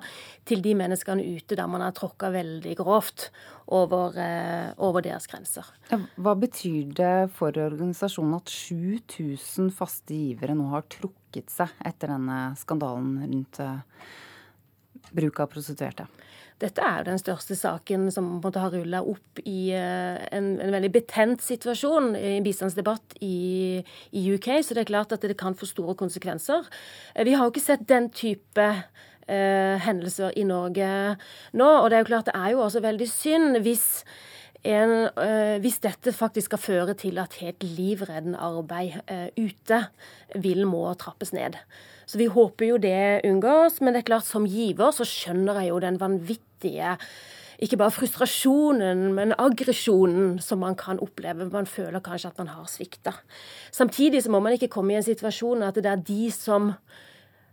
til 0.48 0.64
de 0.64 0.72
menneskene 0.80 1.28
ute 1.36 1.60
der 1.60 1.68
man 1.68 1.84
har 1.84 1.92
tråkka 1.96 2.32
veldig 2.32 2.74
grovt 2.80 3.28
over, 3.72 4.16
over 4.82 5.04
deres 5.04 5.28
grenser. 5.30 5.68
Hva 5.92 6.34
betyr 6.40 6.90
det 6.96 7.14
for 7.36 7.52
organisasjonen 7.52 8.40
at 8.40 8.50
7000 8.50 9.70
faste 9.76 10.16
givere 10.16 10.56
nå 10.58 10.72
har 10.72 10.88
trukket 10.92 11.52
seg 11.52 11.72
etter 11.86 12.10
denne 12.16 12.42
skandalen 12.58 13.16
rundt 13.22 13.62
bruk 15.14 15.40
av 15.42 15.50
prostituerte? 15.52 16.06
Dette 16.62 16.82
er 16.84 17.00
jo 17.00 17.08
den 17.08 17.18
største 17.18 17.56
saken 17.58 18.06
som 18.14 18.28
måte 18.38 18.60
har 18.62 18.70
rulla 18.74 19.00
opp 19.02 19.40
i 19.42 19.72
eh, 19.74 20.18
en, 20.30 20.52
en, 20.62 20.74
veldig 20.74 20.92
betent 20.94 21.42
situasjon 21.42 22.12
i 22.14 22.36
bistandsdebatt 22.44 23.16
i, 23.24 23.82
i, 24.12 24.22
UK, 24.36 24.52
så 24.62 24.76
det 24.76 24.84
er 24.84 24.92
klart 24.92 25.14
at 25.16 25.26
det 25.26 25.38
kan 25.40 25.56
få 25.58 25.66
store 25.66 25.96
konsekvenser. 25.98 26.68
Eh, 27.16 27.24
vi 27.26 27.34
har 27.34 27.48
jo 27.48 27.54
ikke 27.54 27.64
sett 27.64 27.88
den 27.90 28.12
type 28.14 28.68
eh, 28.68 29.78
hendelser 29.82 30.36
i 30.38 30.46
Norge 30.46 30.92
nå, 31.58 31.66
og 31.66 31.90
det 31.90 31.98
er 31.98 32.04
jo 32.04 32.12
klart 32.12 32.30
det 32.30 32.38
er 32.38 32.54
jo 32.54 32.62
også 32.68 32.84
veldig 32.84 33.10
synd 33.10 33.62
hvis 33.66 33.88
en, 34.62 35.08
øh, 35.18 35.60
hvis 35.60 35.80
dette 35.82 36.12
faktisk 36.14 36.52
skal 36.52 36.58
føre 36.58 36.94
til 36.94 37.18
at 37.18 37.34
helt 37.40 37.64
livreddende 37.64 38.38
arbeid 38.38 39.00
øh, 39.10 39.28
ute 39.44 39.86
vil 40.38 40.66
må 40.66 40.94
trappes 40.94 41.32
ned. 41.32 41.58
Så 42.12 42.20
vi 42.20 42.28
håper 42.28 42.66
jo 42.74 42.80
det 42.80 43.22
unngås. 43.24 43.80
Men 43.80 43.94
det 43.94 44.02
er 44.02 44.10
klart, 44.10 44.28
som 44.28 44.44
giver 44.44 44.92
så 44.92 45.06
skjønner 45.08 45.62
jeg 45.62 45.72
jo 45.72 45.78
den 45.80 46.00
vanvittige 46.00 46.98
ikke 47.62 47.78
bare 47.78 47.94
frustrasjonen, 47.94 49.12
men 49.14 49.34
aggresjonen 49.38 50.40
som 50.42 50.58
man 50.64 50.74
kan 50.78 50.98
oppleve. 51.02 51.46
Man 51.52 51.68
føler 51.70 52.02
kanskje 52.02 52.32
at 52.32 52.40
man 52.42 52.50
har 52.56 52.66
svikta. 52.66 53.12
Samtidig 53.70 54.24
så 54.24 54.32
må 54.34 54.40
man 54.42 54.56
ikke 54.56 54.70
komme 54.72 54.96
i 54.96 54.98
en 54.98 55.06
situasjon 55.06 55.62
at 55.62 55.78
det 55.78 55.86
er 55.86 56.02
de 56.02 56.26
som 56.34 56.72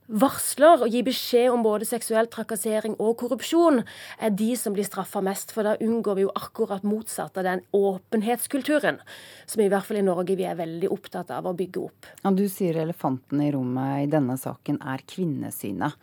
varsler 0.10 0.84
og 0.84 0.94
gir 0.94 1.06
beskjed 1.08 1.52
om 1.54 1.64
både 1.66 1.88
seksuell 1.88 2.30
trakassering 2.32 2.96
og 2.98 3.16
korrupsjon, 3.22 3.84
er 4.20 4.34
de 4.34 4.50
som 4.60 4.74
blir 4.76 4.88
straffa 4.88 5.22
mest. 5.26 5.54
For 5.56 5.68
da 5.68 5.78
unngår 5.80 6.18
vi 6.18 6.26
jo 6.26 6.34
akkurat 6.36 6.86
motsatt 6.88 7.38
av 7.38 7.46
den 7.48 7.64
åpenhetskulturen 7.76 9.00
som 9.46 9.64
i 9.64 9.70
hvert 9.72 9.86
fall 9.86 10.02
i 10.02 10.06
Norge 10.06 10.38
vi 10.40 10.48
er 10.50 10.58
veldig 10.60 10.90
opptatt 10.94 11.32
av 11.36 11.50
å 11.50 11.56
bygge 11.58 11.86
opp. 11.86 12.10
Ja, 12.24 12.34
du 12.34 12.48
sier 12.52 12.82
elefanten 12.82 13.44
i 13.46 13.52
rommet 13.54 14.06
i 14.06 14.12
denne 14.12 14.38
saken 14.40 14.82
er 14.82 15.06
kvinnesynet. 15.10 15.96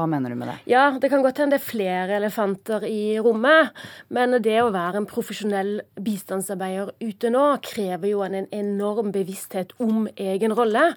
Hva 0.00 0.06
mener 0.08 0.32
du 0.32 0.38
med 0.40 0.48
det? 0.48 0.56
Ja, 0.72 0.96
Det 0.96 1.10
kan 1.12 1.20
godt 1.22 1.38
hende 1.42 1.58
det 1.58 1.60
er 1.60 1.66
flere 1.66 2.16
elefanter 2.16 2.86
i 2.88 3.18
rommet. 3.20 3.74
Men 4.08 4.32
det 4.40 4.56
å 4.62 4.72
være 4.72 5.02
en 5.02 5.08
profesjonell 5.10 5.82
bistandsarbeider 6.00 6.94
ute 7.02 7.32
nå 7.32 7.44
krever 7.60 8.08
jo 8.08 8.22
en 8.24 8.46
enorm 8.48 9.12
bevissthet 9.12 9.74
om 9.78 10.08
egen 10.16 10.56
rolle. 10.56 10.94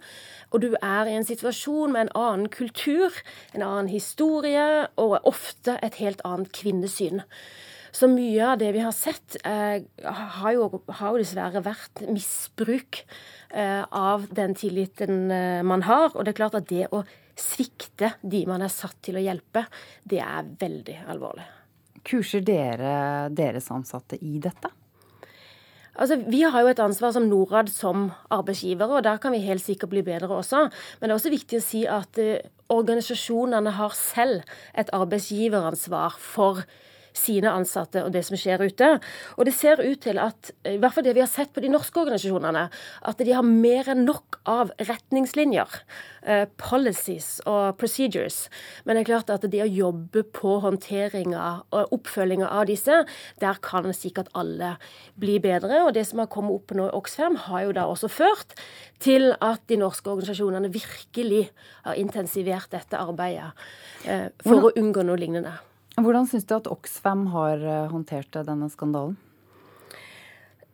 Og 0.54 0.64
du 0.64 0.70
er 0.80 1.10
i 1.10 1.18
en 1.18 1.28
situasjon 1.28 1.92
med 1.92 2.08
en 2.08 2.16
annen 2.16 2.50
kultur, 2.54 3.12
en 3.52 3.66
annen 3.66 3.92
historie 3.92 4.88
og 4.96 5.20
ofte 5.28 5.76
et 5.84 6.00
helt 6.00 6.24
annet 6.24 6.54
kvinnesyn. 6.56 7.26
Så 7.94 8.08
mye 8.10 8.54
av 8.54 8.58
det 8.58 8.72
vi 8.74 8.82
har 8.82 8.94
sett, 8.96 9.36
eh, 9.46 9.84
har, 10.04 10.52
jo, 10.56 10.70
har, 10.88 11.12
jo, 11.12 11.20
dessverre 11.22 11.62
vært 11.62 12.02
misbruk 12.10 13.04
eh, 13.54 13.84
av 13.86 14.26
den 14.34 14.56
tilliten 14.58 15.30
eh, 15.30 15.62
man 15.62 15.86
har. 15.86 16.16
Og 16.16 16.26
det 16.26 16.34
er 16.34 16.40
klart 16.40 16.58
at 16.58 16.72
det 16.72 16.88
å 16.90 17.04
svikte 17.40 18.14
de 18.22 18.44
man 18.50 18.64
er 18.66 18.72
satt 18.72 19.00
til 19.06 19.18
å 19.18 19.24
hjelpe, 19.24 19.66
det 20.04 20.22
er 20.24 20.48
veldig 20.60 21.00
alvorlig. 21.14 21.46
Kurser 22.04 22.44
dere 22.44 23.30
deres 23.32 23.70
ansatte 23.72 24.20
i 24.20 24.38
dette? 24.44 24.72
Altså, 25.94 26.18
Vi 26.26 26.42
har 26.42 26.62
jo 26.62 26.72
et 26.72 26.82
ansvar 26.82 27.14
som 27.14 27.28
Norad 27.30 27.70
som 27.70 28.08
arbeidsgivere, 28.34 28.98
og 28.98 29.04
der 29.06 29.20
kan 29.22 29.32
vi 29.32 29.46
helt 29.46 29.62
sikkert 29.62 29.92
bli 29.94 30.02
bedre 30.02 30.40
også. 30.42 30.70
Men 31.00 31.10
det 31.10 31.14
er 31.14 31.20
også 31.20 31.34
viktig 31.34 31.60
å 31.60 31.66
si 31.66 31.84
at 31.86 32.18
uh, 32.18 32.42
organisasjonene 32.74 33.76
har 33.78 33.94
selv 33.94 34.42
et 34.74 34.90
arbeidsgiveransvar 34.94 36.18
for 36.18 36.64
sine 37.18 37.52
ansatte 37.54 38.04
og 38.04 38.14
det 38.14 38.24
som 38.28 38.38
skjer 38.40 38.64
ute. 38.64 38.90
Og 39.38 39.48
det 39.48 39.56
ser 39.56 39.82
ut 39.82 40.02
til 40.04 40.20
at, 40.22 40.52
i 40.68 40.78
hvert 40.82 40.96
fall 40.96 41.06
det 41.06 41.16
vi 41.18 41.24
har 41.24 41.32
sett 41.32 41.54
på 41.54 41.64
de 41.64 41.72
norske 41.72 42.00
organisasjonene, 42.02 42.66
at 43.10 43.24
de 43.24 43.36
har 43.36 43.46
mer 43.48 43.90
enn 43.94 44.06
nok 44.08 44.40
av 44.50 44.74
retningslinjer, 44.82 45.78
uh, 46.28 46.46
policies 46.60 47.38
og 47.50 47.78
procedures. 47.80 48.48
Men 48.84 48.98
det 48.98 49.04
er 49.04 49.12
klart 49.12 49.34
at 49.34 49.48
det 49.50 49.64
å 49.64 49.70
jobbe 49.70 50.26
på 50.36 50.58
håndteringa 50.64 51.46
og 51.74 51.96
oppfølginga 52.00 52.50
av 52.50 52.68
disse, 52.72 53.04
der 53.44 53.62
kan 53.64 53.92
sikkert 53.96 54.32
alle 54.38 54.76
bli 55.20 55.40
bedre. 55.44 55.84
Og 55.88 55.94
det 55.98 56.06
som 56.10 56.24
har 56.24 56.32
kommet 56.34 56.56
opp 56.58 56.76
nå 56.76 56.90
i 56.90 56.96
Oxfam, 56.98 57.38
har 57.48 57.68
jo 57.68 57.76
da 57.78 57.88
også 57.90 58.12
ført 58.12 58.58
til 59.04 59.32
at 59.44 59.64
de 59.72 59.80
norske 59.80 60.10
organisasjonene 60.10 60.72
virkelig 60.74 61.46
har 61.84 62.00
intensivert 62.00 62.72
dette 62.74 63.00
arbeidet 63.00 63.52
uh, 64.08 64.28
for 64.44 64.70
å 64.70 64.76
unngå 64.80 65.06
noe 65.06 65.20
lignende. 65.20 65.56
Hvordan 66.00 66.26
syns 66.30 66.48
du 66.50 66.56
at 66.58 66.70
Oxfam 66.72 67.28
har 67.34 67.62
eh, 67.62 67.90
håndtert 67.92 68.34
denne 68.48 68.70
skandalen? 68.74 69.18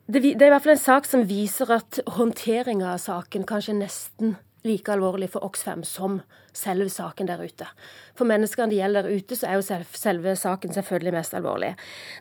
Det, 0.09 0.21
det, 0.23 0.41
er 0.41 0.47
i 0.47 0.53
hvert 0.55 0.63
fall 0.65 0.73
en 0.73 0.81
sak 0.81 1.05
som 1.05 1.25
viser 1.29 1.69
at 1.75 1.99
håndteringa 2.15 2.95
av 2.95 3.01
saken 3.03 3.43
kanskje 3.49 3.75
nesten 3.77 4.37
like 4.65 4.91
alvorlig 4.91 5.29
for 5.31 5.45
Oxfam 5.45 5.83
som 5.87 6.19
selve 6.55 6.89
saken 6.91 7.29
der 7.29 7.43
ute. 7.43 7.67
For 8.17 8.27
menneskene 8.27 8.71
det 8.71 8.79
gjelder 8.79 9.05
der 9.05 9.19
ute, 9.19 9.37
så 9.37 9.47
er 9.47 9.59
jo 9.59 9.81
selve 10.01 10.33
saken 10.39 10.73
selvfølgelig 10.75 11.13
mest 11.15 11.35
alvorlig. 11.37 11.75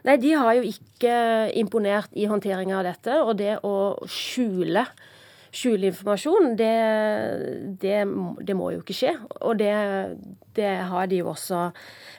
Nei, 0.06 0.18
de 0.20 0.34
har 0.36 0.58
jo 0.58 0.66
ikke 0.68 1.14
imponert 1.58 2.12
i 2.14 2.28
håndteringa 2.30 2.78
av 2.78 2.90
dette, 2.90 3.16
og 3.24 3.38
det 3.40 3.56
å 3.66 3.74
skjule 4.10 4.84
skjule 5.54 5.90
informasjon, 5.90 6.54
det, 6.58 6.72
det, 7.80 7.98
det, 8.44 8.56
må 8.56 8.70
jo 8.74 8.82
ikke 8.82 8.96
skje. 8.96 9.14
Og 9.40 9.58
det, 9.60 9.72
det 10.58 10.72
har 10.90 11.08
de 11.10 11.22
jo 11.22 11.30
også 11.32 11.68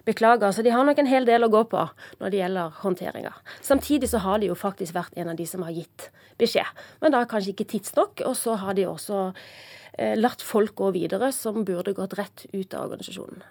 beklaga. 0.07 0.51
Så 0.53 0.65
de 0.65 0.73
har 0.73 0.85
nok 0.87 1.01
en 1.01 1.09
hel 1.09 1.27
del 1.29 1.45
å 1.45 1.51
gå 1.53 1.63
på 1.71 1.85
når 2.19 2.33
det 2.33 2.41
gjelder 2.41 2.79
håndteringa. 2.83 3.33
Samtidig 3.65 4.11
så 4.11 4.23
har 4.25 4.41
de 4.41 4.51
jo 4.51 4.57
faktisk 4.57 4.97
vært 4.97 5.17
en 5.19 5.31
av 5.33 5.39
de 5.39 5.47
som 5.49 5.65
har 5.65 5.75
gitt 5.75 6.09
beskjed. 6.39 6.85
Men 7.03 7.15
da 7.15 7.25
kanskje 7.29 7.53
ikke 7.53 7.69
tidsnok. 7.75 8.25
Og 8.27 8.37
så 8.39 8.57
har 8.61 8.77
de 8.79 8.87
også 8.89 9.21
eh, 9.29 10.17
latt 10.19 10.43
folk 10.45 10.75
gå 10.79 10.91
videre 10.97 11.31
som 11.35 11.63
burde 11.67 11.95
gått 11.97 12.17
rett 12.19 12.45
ut 12.53 12.73
av 12.73 12.89
organisasjonen. 12.89 13.43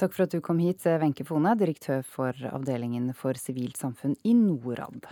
Takk 0.00 0.16
for 0.16 0.26
at 0.26 0.34
du 0.34 0.42
kom 0.44 0.62
hit, 0.62 0.84
Wenche 0.84 1.26
Fone, 1.26 1.56
direktør 1.58 2.04
for 2.06 2.46
avdelingen 2.52 3.12
for 3.16 3.38
sivilt 3.40 3.80
samfunn 3.80 4.18
i 4.24 4.36
Norad. 4.36 5.06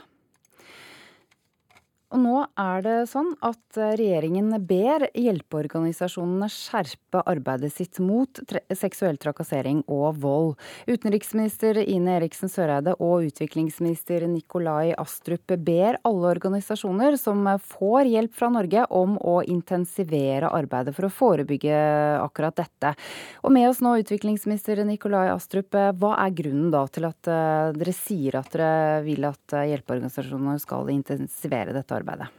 Og 2.12 2.20
nå 2.20 2.42
er 2.60 2.82
det 2.84 2.96
sånn 3.08 3.30
at 3.40 3.78
eh, 3.80 3.94
regjeringen 3.96 4.50
ber 4.68 5.06
hjelpeorganisasjonene 5.16 6.48
skjerpe 6.52 7.22
arbeidet 7.28 7.72
sitt 7.72 8.00
mot 8.04 8.40
seksuell 8.76 9.16
trakassering 9.20 9.80
og 9.88 10.18
vold. 10.20 10.50
Utenriksminister 10.84 11.80
Ine 11.80 12.18
Eriksen 12.18 12.52
Søreide 12.52 12.92
og 12.98 13.30
utviklingsminister 13.30 14.26
Nikolai 14.28 14.92
Astrup 15.00 15.54
ber 15.64 15.96
alle 16.04 16.34
organisasjoner 16.34 17.16
som 17.20 17.48
får 17.64 18.10
hjelp 18.12 18.36
fra 18.36 18.50
Norge 18.52 18.84
om 18.92 19.16
å 19.16 19.38
intensivere 19.48 20.52
arbeidet 20.52 20.92
for 20.98 21.08
å 21.08 21.12
forebygge 21.12 21.80
akkurat 22.20 22.60
dette. 22.60 22.92
Og 23.40 23.56
med 23.56 23.70
oss 23.70 23.80
nå 23.80 23.94
utviklingsminister 24.02 24.84
Nikolai 24.84 25.30
Astrup, 25.32 25.72
hva 25.72 26.12
er 26.26 26.36
grunnen 26.36 26.68
da 26.74 26.84
til 26.92 27.08
at 27.08 27.32
eh, 27.32 27.72
dere 27.80 27.96
sier 27.96 28.36
at 28.42 28.52
dere 28.52 29.00
vil 29.08 29.24
at 29.32 29.56
hjelpeorganisasjonene 29.72 30.60
skal 30.60 30.92
intensivere 30.92 31.72
dette 31.72 31.88
arbeidet? 31.88 32.01
Arbeidet? 32.02 32.30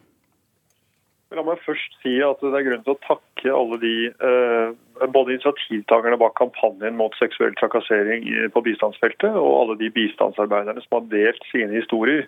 La 1.33 1.41
meg 1.41 1.61
først 1.65 1.95
si 2.03 2.19
at 2.21 2.41
det 2.45 2.51
er 2.53 2.65
grunn 2.67 2.83
til 2.85 2.93
å 2.93 3.03
takke 3.07 3.53
alle 3.57 3.79
de 3.81 3.93
eh, 4.11 5.07
både 5.15 5.33
initiativtakerne 5.33 6.19
bak 6.21 6.35
kampanjen 6.37 6.99
mot 6.99 7.15
seksuell 7.17 7.55
trakassering 7.57 8.27
på 8.53 8.63
bistandsfeltet, 8.67 9.33
og 9.33 9.55
alle 9.63 9.79
de 9.81 9.89
bistandsarbeiderne 9.95 10.83
som 10.85 10.99
har 10.99 11.07
delt 11.15 11.49
sine 11.49 11.73
historier 11.73 12.27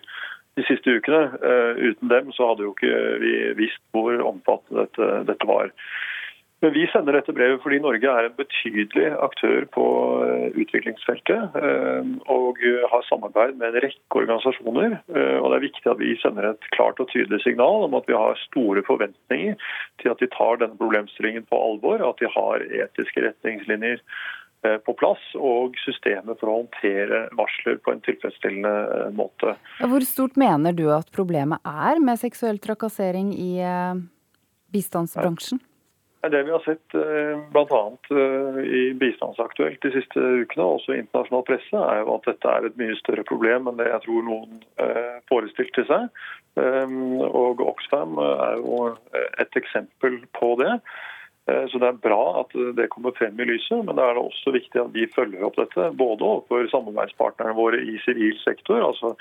de 0.58 0.64
siste 0.66 0.96
ukene. 0.98 1.38
Eh, 1.38 1.84
uten 1.92 2.10
dem 2.10 2.34
så 2.34 2.50
hadde 2.50 2.66
jo 2.66 2.74
ikke 2.74 2.98
vi 3.22 3.32
visst 3.60 3.82
hvor 3.94 4.18
omfattende 4.26 4.88
dette, 4.88 5.10
dette 5.30 5.48
var. 5.48 5.70
Men 6.64 6.72
vi 6.72 6.86
sender 6.88 7.12
dette 7.12 7.34
brevet 7.36 7.60
fordi 7.60 7.78
Norge 7.84 8.08
er 8.08 8.26
en 8.26 8.36
betydelig 8.38 9.10
aktør 9.20 9.66
på 9.74 9.84
eh, 10.24 10.46
utviklingsfeltet 10.62 11.58
eh, 11.60 12.08
og 12.32 12.62
har 12.92 13.04
samarbeid 13.10 13.58
med 13.60 13.74
en 13.74 13.84
rekke 13.84 14.20
organisasjoner. 14.22 14.96
Eh, 15.12 15.36
og 15.36 15.50
Det 15.52 15.58
er 15.58 15.66
viktig 15.66 15.90
at 15.92 16.00
vi 16.00 16.14
sender 16.22 16.48
et 16.48 16.70
klart 16.72 17.02
og 17.02 17.10
tydelig 17.12 17.42
signal 17.44 17.84
om 17.84 17.98
at 18.00 18.08
vi 18.08 18.16
har 18.16 18.40
store 18.46 18.86
forventninger 18.88 19.68
til 20.00 20.14
at 20.14 20.24
de 20.24 20.30
tar 20.32 20.62
denne 20.64 20.80
problemstillingen 20.80 21.44
på 21.50 21.60
alvor, 21.60 22.00
at 22.00 22.24
de 22.24 22.32
har 22.38 22.64
etiske 22.86 23.28
retningslinjer 23.28 24.00
på 24.82 24.96
plass 24.98 25.22
og 25.38 25.76
systemet 25.78 26.40
for 26.40 26.50
å 26.50 26.54
håndtere 26.56 27.26
varsler 27.38 27.76
på 27.84 27.92
en 27.92 28.00
tilfredsstillende 28.02 29.12
måte. 29.14 29.52
Hvor 29.78 30.02
stort 30.08 30.40
mener 30.40 30.74
du 30.74 30.88
at 30.90 31.12
problemet 31.14 31.62
er 31.68 32.00
med 32.02 32.18
seksuell 32.18 32.58
trakassering 32.64 33.30
i 33.36 33.52
bistandsbransjen? 34.74 35.60
Det 36.30 36.42
vi 36.42 36.50
har 36.50 36.62
sett 36.64 36.94
eh, 36.94 37.38
bl.a. 37.52 37.82
Eh, 38.10 38.60
i 38.64 38.94
Bistandsaktuelt 38.94 39.82
de 39.82 39.92
siste 39.94 40.20
ukene, 40.20 40.64
også 40.64 40.94
i 40.94 41.00
internasjonal 41.02 41.44
presse, 41.46 41.80
er 41.80 42.02
jo 42.02 42.16
at 42.16 42.28
dette 42.30 42.52
er 42.52 42.68
et 42.68 42.78
mye 42.80 42.96
større 43.00 43.24
problem 43.28 43.70
enn 43.70 43.78
det 43.80 43.88
jeg 43.90 44.02
tror 44.06 44.26
noen 44.26 44.62
eh, 44.82 45.18
forestilte 45.30 45.86
seg. 45.90 46.08
Og 46.56 47.60
Oxfam 47.60 48.16
er 48.22 48.62
jo 48.62 48.76
et 49.12 49.58
eksempel 49.60 50.22
på 50.38 50.54
det. 50.56 50.70
Så 51.44 51.78
Det 51.78 51.90
er 51.90 51.98
bra 52.00 52.40
at 52.40 52.54
det 52.78 52.88
kommer 52.94 53.12
frem 53.18 53.36
i 53.38 53.46
lyset, 53.50 53.82
men 53.84 53.98
det 53.98 54.06
er 54.06 54.16
også 54.16 54.54
viktig 54.54 54.80
at 54.80 54.94
vi 54.94 55.04
følger 55.12 55.44
opp 55.44 55.58
dette. 55.60 55.90
Både 56.00 56.24
overfor 56.24 56.64
samarbeidspartnerne 56.72 57.52
våre 57.58 57.82
i 57.84 58.00
sivil 58.06 58.40
sektor, 58.40 58.80
altså 58.88 59.12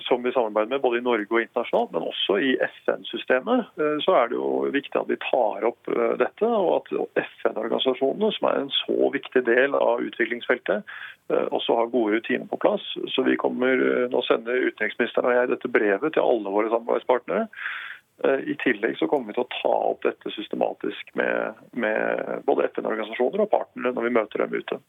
som 0.00 0.22
vi 0.22 0.32
samarbeider 0.32 0.70
med 0.70 0.80
både 0.80 0.98
i 0.98 1.04
Norge 1.04 1.30
og 1.30 1.40
internasjonalt, 1.42 1.92
men 1.94 2.06
også 2.08 2.38
i 2.42 2.52
FN-systemet, 2.66 3.70
eh, 3.80 3.96
så 4.04 4.16
er 4.18 4.30
det 4.30 4.38
jo 4.38 4.50
viktig 4.74 4.98
at 4.98 5.10
vi 5.10 5.18
tar 5.22 5.66
opp 5.68 5.90
eh, 5.92 6.14
dette. 6.20 6.48
Og 6.48 6.72
at 6.80 6.90
FN-organisasjonene, 7.22 8.32
som 8.36 8.48
er 8.50 8.60
en 8.60 8.72
så 8.76 9.10
viktig 9.14 9.44
del 9.48 9.78
av 9.78 10.02
utviklingsfeltet, 10.04 10.94
også 11.32 11.76
har 11.78 11.88
gode 11.88 12.18
rutiner 12.18 12.44
på 12.50 12.58
plass. 12.60 12.82
Så 13.14 13.22
vi 13.24 13.38
kommer, 13.40 13.78
Nå 14.12 14.20
sender 14.26 14.66
utenriksministeren 14.66 15.30
og 15.30 15.36
jeg 15.36 15.50
dette 15.52 15.70
brevet 15.72 16.12
til 16.12 16.26
alle 16.26 16.52
våre 16.52 16.68
samarbeidspartnere. 16.68 17.46
I 18.52 18.56
tillegg 18.60 18.98
så 18.98 19.08
kommer 19.08 19.30
vi 19.30 19.38
til 19.38 19.46
å 19.46 19.54
ta 19.54 19.72
opp 19.94 20.02
dette 20.04 20.34
systematisk 20.34 21.14
med, 21.16 21.62
med 21.72 22.44
både 22.44 22.66
FN-organisasjoner 22.74 23.46
og 23.46 23.52
partnere 23.54 23.94
når 23.96 24.08
vi 24.08 24.14
møter 24.18 24.44
dem 24.44 24.58
ute. 24.58 24.80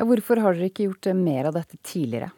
Hvorfor 0.00 0.40
har 0.46 0.56
dere 0.56 0.70
ikke 0.70 0.88
gjort 0.88 1.12
mer 1.18 1.50
av 1.50 1.58
dette 1.58 1.82
tidligere? 1.82 2.30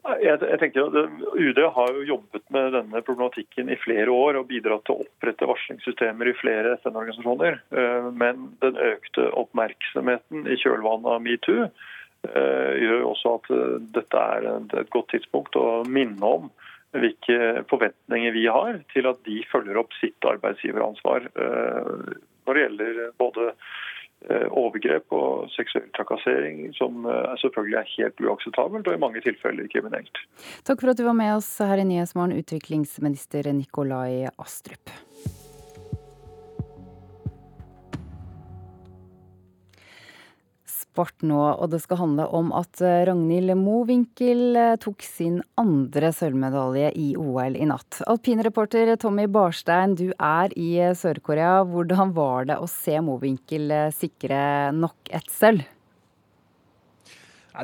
Jeg, 0.00 0.38
jeg 0.40 0.58
tenker 0.60 0.86
at 0.86 0.94
UD 1.36 1.58
har 1.74 1.90
jo 1.96 2.06
jobbet 2.08 2.44
med 2.54 2.72
denne 2.72 3.02
problematikken 3.04 3.68
i 3.72 3.78
flere 3.80 4.12
år 4.14 4.38
og 4.40 4.48
bidratt 4.48 4.86
til 4.88 4.96
å 4.96 5.04
opprette 5.04 5.48
varslingssystemer 5.48 6.30
i 6.30 6.36
flere 6.38 6.76
FN-organisasjoner. 6.80 7.60
Eh, 7.76 8.08
men 8.22 8.48
den 8.64 8.80
økte 8.80 9.28
oppmerksomheten 9.42 10.48
i 10.48 10.58
kjølvannet 10.62 11.10
av 11.16 11.24
metoo 11.26 11.58
gjør 11.60 12.80
gjør 12.84 13.04
også 13.08 13.30
at 13.38 13.46
eh, 13.56 13.76
dette 13.96 14.24
er 14.36 14.48
et 14.82 14.90
godt 14.92 15.12
tidspunkt 15.14 15.56
å 15.56 15.82
minne 15.88 16.32
om 16.40 16.50
hvilke 16.96 17.62
forventninger 17.70 18.34
vi 18.34 18.48
har 18.50 18.80
til 18.90 19.06
at 19.06 19.20
de 19.28 19.38
følger 19.52 19.78
opp 19.78 19.92
sitt 20.00 20.26
arbeidsgiveransvar 20.26 21.28
når 21.30 22.56
det 22.56 22.64
gjelder 22.64 22.98
både 23.20 23.44
Eh, 23.50 23.89
overgrep 24.50 25.12
og 25.16 25.48
seksuell 25.54 25.88
trakassering, 25.96 26.66
som 26.76 27.06
eh, 27.08 27.36
selvfølgelig 27.42 27.78
er 27.80 27.92
helt 27.96 28.24
uakseptabelt 28.26 28.90
og 28.90 28.96
i 28.96 29.00
mange 29.00 29.22
tilfeller 29.24 29.70
kriminelt. 29.72 30.24
Takk 30.68 30.82
for 30.82 30.92
at 30.92 31.00
du 31.00 31.06
var 31.06 31.16
med 31.16 31.36
oss 31.38 31.48
her 31.64 31.80
i 31.80 31.86
Nyhetsmorgen, 31.88 32.36
utviklingsminister 32.40 33.48
Nikolai 33.56 34.28
Astrup. 34.36 34.92
Sport 40.90 41.22
nå, 41.26 41.38
og 41.38 41.70
det 41.72 41.80
skal 41.84 42.00
handle 42.02 42.26
om 42.34 42.50
at 42.56 42.82
eh, 42.82 43.04
Ragnhild 43.08 43.54
Mowinckel 43.58 44.58
eh, 44.58 44.76
tok 44.82 45.04
sin 45.06 45.40
andre 45.60 46.10
sølvmedalje 46.14 46.90
i 46.98 47.10
OL 47.20 47.58
i 47.58 47.68
natt. 47.70 48.02
Alpinreporter 48.10 48.94
Tommy 49.00 49.28
Barstein, 49.30 49.96
du 49.98 50.10
er 50.16 50.54
i 50.58 50.72
eh, 50.80 50.94
Sør-Korea. 50.96 51.60
Hvordan 51.68 52.14
var 52.16 52.48
det 52.50 52.58
å 52.58 52.70
se 52.70 52.96
Mowinckel 53.04 53.70
sikre 53.94 54.40
nok 54.76 55.12
et 55.14 55.30
sølv? 55.30 55.68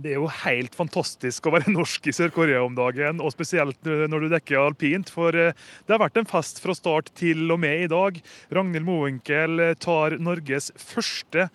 Det 0.03 0.11
er 0.11 0.19
jo 0.19 0.27
helt 0.43 0.75
fantastisk 0.77 1.47
å 1.47 1.53
være 1.55 1.73
norsk 1.73 2.09
i 2.11 2.13
Sør-Korea 2.13 2.61
om 2.67 2.75
dagen, 2.77 3.23
og 3.23 3.33
spesielt 3.33 3.87
når 3.87 4.27
du 4.27 4.33
dekker 4.35 4.59
alpint. 4.61 5.09
For 5.15 5.33
det 5.33 5.89
har 5.89 6.03
vært 6.03 6.19
en 6.21 6.29
fest 6.29 6.59
fra 6.61 6.75
start 6.77 7.09
til 7.17 7.47
og 7.55 7.63
med 7.63 7.87
i 7.87 7.89
dag. 7.89 8.19
Ragnhild 8.53 8.85
Mowinckel 8.85 9.63
tar 9.81 10.19
Norges 10.21 10.69
første 10.77 11.47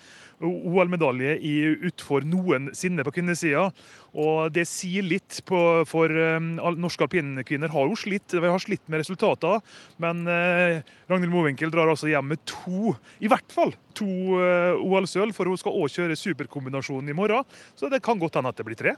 OL-medalje 0.41 1.35
i 1.45 1.53
utfor 1.89 2.25
noensinne 2.27 3.05
på 3.05 3.13
kvinnesida. 3.15 3.67
Og 4.11 4.51
det 4.55 4.65
sier 4.67 5.05
litt 5.05 5.39
på, 5.47 5.59
for 5.87 6.11
um, 6.11 6.53
norske 6.81 7.05
alpinkvinner 7.05 7.71
har 7.71 7.87
jo 7.87 7.97
slitt, 7.99 8.35
har 8.35 8.63
slitt 8.63 8.83
med 8.91 9.03
resultater. 9.03 9.61
Men 10.01 10.25
uh, 10.27 10.81
Ragnhild 11.11 11.33
Mowinckel 11.33 11.71
drar 11.73 11.91
altså 11.91 12.11
hjem 12.11 12.33
med 12.33 12.43
to, 12.49 12.95
i 13.23 13.31
hvert 13.31 13.55
fall 13.55 13.75
to 13.97 14.09
uh, 14.41 14.81
OL-sølv. 14.81 15.35
For 15.37 15.49
hun 15.49 15.59
skal 15.61 15.77
òg 15.77 15.93
kjøre 15.93 16.19
superkombinasjonen 16.19 17.13
i 17.13 17.17
morgen, 17.17 17.47
så 17.79 17.91
det 17.91 18.03
kan 18.05 18.19
godt 18.21 18.39
hende 18.39 18.51
at 18.51 18.59
det 18.59 18.67
blir 18.67 18.79
tre. 18.79 18.97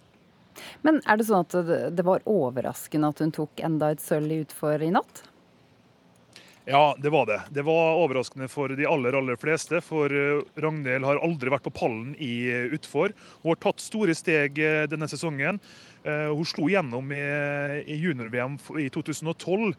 Men 0.86 1.00
er 1.10 1.18
det 1.18 1.26
sånn 1.28 1.46
at 1.48 1.94
det 1.98 2.06
var 2.06 2.26
overraskende 2.30 3.10
at 3.10 3.22
hun 3.24 3.34
tok 3.34 3.62
enda 3.66 3.94
et 3.94 4.02
sølv 4.04 4.34
i 4.34 4.44
utfor 4.46 4.82
i 4.86 4.92
natt? 4.94 5.24
Ja, 6.66 6.96
det 7.00 7.10
var 7.10 7.26
det. 7.26 7.42
Det 7.50 7.62
var 7.62 7.98
overraskende 8.00 8.48
for 8.48 8.72
de 8.72 8.86
aller 8.88 9.14
aller 9.20 9.36
fleste. 9.36 9.82
For 9.84 10.14
eh, 10.16 10.44
Ragnhild 10.64 11.04
har 11.04 11.20
aldri 11.20 11.52
vært 11.52 11.66
på 11.68 11.74
pallen 11.76 12.14
i 12.16 12.48
eh, 12.48 12.70
utfor. 12.78 13.12
Hun 13.42 13.52
har 13.52 13.60
tatt 13.66 13.84
store 13.84 14.16
steg 14.16 14.62
eh, 14.64 14.86
denne 14.88 15.10
sesongen. 15.12 15.60
Hun 16.04 16.44
slo 16.44 16.66
gjennom 16.68 17.14
i, 17.16 17.96
junior-VM 17.96 18.58
i 18.82 18.90
2012, 18.92 19.70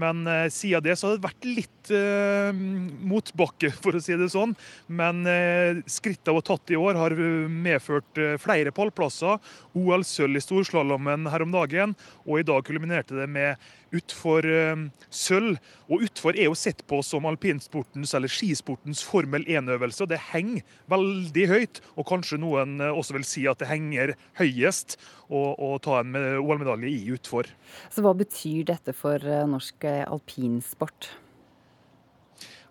men 0.00 0.22
siden 0.48 0.80
det 0.80 0.94
så 0.96 1.10
har 1.10 1.18
det 1.18 1.26
vært 1.26 1.44
litt 1.44 1.83
uh, 1.92 2.50
motbakke, 2.54 3.72
for 3.84 3.96
å 3.96 4.02
si 4.02 4.16
det 4.18 4.30
sånn. 4.32 4.54
Men 4.86 5.24
eh, 5.28 5.82
skrittene 5.90 6.34
hun 6.34 6.40
har 6.40 6.46
tatt 6.48 6.72
i 6.72 6.78
år, 6.80 6.98
har 6.98 7.14
medført 7.50 8.20
uh, 8.20 8.34
flere 8.40 8.72
pallplasser. 8.74 9.40
OL-sølv 9.74 10.38
i 10.38 10.44
storslalåmen 10.44 11.28
her 11.32 11.44
om 11.44 11.54
dagen, 11.54 11.96
og 12.24 12.40
i 12.40 12.46
dag 12.46 12.64
kulminerte 12.66 13.16
det 13.18 13.28
med 13.30 13.58
utfor 13.94 14.46
eh, 14.48 14.84
sølv. 15.12 15.58
Og 15.92 16.06
utfor 16.06 16.36
er 16.38 16.48
jo 16.48 16.58
sett 16.58 16.80
på 16.88 17.00
som 17.04 17.26
alpinsportens 17.28 18.14
eller 18.16 18.32
skisportens 18.32 19.04
Formel 19.06 19.44
1-øvelse. 19.46 20.04
og 20.04 20.12
Det 20.12 20.20
henger 20.32 20.64
veldig 20.90 21.48
høyt, 21.50 21.82
og 21.94 22.08
kanskje 22.08 22.40
noen 22.40 22.78
uh, 22.80 22.90
også 22.94 23.18
vil 23.18 23.26
si 23.28 23.44
at 23.50 23.60
det 23.60 23.68
henger 23.70 24.14
høyest 24.40 24.96
å 25.34 25.76
ta 25.82 25.98
en 26.02 26.16
OL-medalje 26.16 26.90
i 26.90 27.12
utfor. 27.14 27.48
Så 27.92 28.04
Hva 28.04 28.12
betyr 28.16 28.66
dette 28.68 28.92
for 28.96 29.20
norsk 29.48 29.86
alpinsport? 29.88 31.08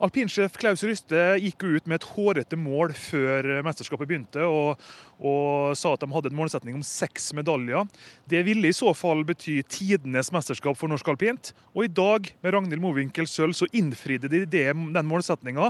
Alpinsjef 0.01 0.57
Klaus 0.57 0.81
Ryste 0.83 1.19
gikk 1.41 1.63
ut 1.63 1.85
med 1.89 1.99
et 1.99 2.07
hårete 2.15 2.57
mål 2.57 2.95
før 2.97 3.49
mesterskapet 3.65 4.09
begynte, 4.09 4.41
og, 4.41 4.81
og, 5.19 5.75
sa 5.77 5.93
at 5.93 6.01
de 6.01 6.09
hadde 6.13 6.31
en 6.31 6.39
målsetning 6.39 6.79
om 6.79 6.85
seks 6.87 7.29
medaljer. 7.37 7.85
Det 8.29 8.41
ville 8.47 8.71
i 8.71 8.75
så 8.75 8.95
fall 8.97 9.21
bety 9.27 9.59
tidenes 9.69 10.31
mesterskap 10.33 10.79
for 10.79 10.91
norsk 10.91 11.13
alpint. 11.13 11.53
Og 11.77 11.85
i 11.85 11.93
dag, 11.93 12.31
med 12.41 12.55
Ragnhild 12.55 12.83
Mowinckel 12.83 13.29
sølv, 13.29 13.53
så 13.57 13.69
innfridde 13.75 14.31
de 14.31 14.45
den 14.49 15.09
målsetninga 15.09 15.69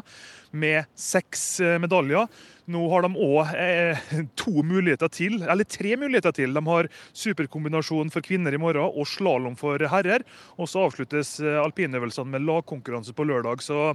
med 0.55 0.87
seks 0.95 1.59
medaljer. 1.83 2.29
Nå 2.71 2.83
har 2.93 3.03
de 3.03 3.11
òg 3.19 3.53
eh, 3.59 4.11
to 4.39 4.63
muligheter 4.63 5.11
til, 5.11 5.41
eller 5.43 5.67
tre 5.67 5.97
muligheter 5.99 6.35
til. 6.35 6.53
De 6.55 6.63
har 6.69 6.89
superkombinasjon 7.11 8.11
for 8.13 8.23
kvinner 8.23 8.55
i 8.55 8.61
morgen 8.61 8.87
og 8.87 9.07
slalåm 9.09 9.57
for 9.59 9.83
herrer. 9.91 10.23
Og 10.55 10.69
så 10.71 10.85
avsluttes 10.87 11.35
eh, 11.43 11.59
alpinøvelsene 11.59 12.37
med 12.37 12.45
lagkonkurranse 12.47 13.15
på 13.17 13.27
lørdag. 13.27 13.63
Så 13.65 13.93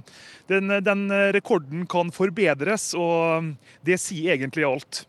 den, 0.51 0.69
den, 0.85 1.07
rekorden 1.33 1.87
kan 1.89 2.13
forbedres, 2.13 2.91
og 2.97 3.55
det 3.85 3.97
sier 4.01 4.35
egentlig 4.35 4.67
alt. 4.69 5.05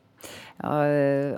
Ja, 0.61 0.81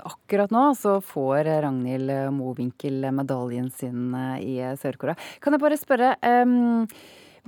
akkurat 0.03 0.51
nå 0.55 0.63
så 0.75 0.97
får 1.07 1.47
Ragnhild 1.63 2.11
Mowinckel 2.35 3.07
medaljen 3.15 3.71
sin 3.75 4.15
eh, 4.19 4.39
i 4.47 4.55
Sør-Korea. 4.79 5.19
Kan 5.43 5.59
jeg 5.59 5.63
bare 5.63 5.81
spørre 5.81 6.15
um 6.23 6.95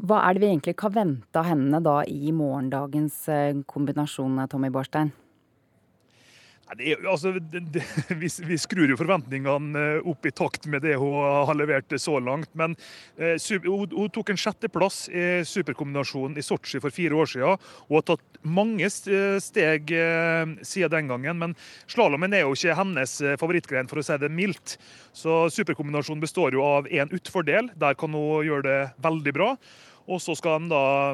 hva 0.02 0.22
er 0.26 0.34
det 0.34 0.42
vi 0.42 0.48
egentlig 0.50 0.74
kan 0.80 0.94
vente 0.94 1.38
av 1.38 1.46
henne 1.46 1.80
da 1.84 2.00
i 2.10 2.32
morgendagens 2.34 3.28
eh, 3.30 3.60
kombinasjon, 3.70 4.42
Tommy 4.50 4.72
Barstein? 4.74 5.12
Det, 6.72 6.94
altså, 7.06 7.32
det, 7.38 7.82
vi, 8.20 8.28
vi, 8.48 8.56
skrur 8.58 8.88
jo 8.88 8.96
forventningene 8.96 9.80
eh, 9.98 10.06
opp 10.08 10.24
i 10.26 10.32
takt 10.32 10.64
med 10.70 10.82
det 10.86 10.96
hun 11.00 11.12
har 11.20 11.56
levert 11.58 11.92
så 12.00 12.16
langt. 12.22 12.48
Men 12.56 12.76
eh, 13.18 13.36
hun, 13.66 13.84
hun, 13.92 14.08
tok 14.14 14.32
en 14.32 14.40
sjetteplass 14.40 15.04
i 15.12 15.44
superkombinasjonen 15.46 16.40
i 16.40 16.44
Sotsji 16.44 16.80
for 16.82 16.94
fire 16.94 17.20
år 17.20 17.28
siden. 17.34 17.60
Hun 17.90 17.98
har 17.98 18.06
tatt 18.08 18.40
mange 18.48 18.88
eh, 18.88 19.36
steg 19.44 19.92
eh, 19.92 20.54
siden 20.64 20.94
den 20.94 21.12
gangen, 21.12 21.40
men 21.42 21.56
slalåmen 21.90 22.32
er 22.32 22.46
jo 22.46 22.56
ikke 22.56 22.78
hennes 22.80 23.18
eh, 23.20 23.36
favorittgren, 23.40 23.90
for 23.90 24.00
å 24.00 24.06
si 24.06 24.16
det 24.24 24.32
mildt. 24.32 24.78
Så 25.14 25.44
superkombinasjonen 25.52 26.24
består 26.24 26.56
jo 26.56 26.64
av 26.64 26.88
én 26.88 27.12
utfordel. 27.12 27.68
Der 27.76 27.98
kan 27.98 28.16
hun 28.16 28.46
gjøre 28.46 28.66
det 28.66 28.80
veldig 29.04 29.36
bra. 29.36 29.52
Og 30.04 30.20
så 30.20 30.34
skal 30.36 30.64
de 30.64 30.72
da 30.72 31.12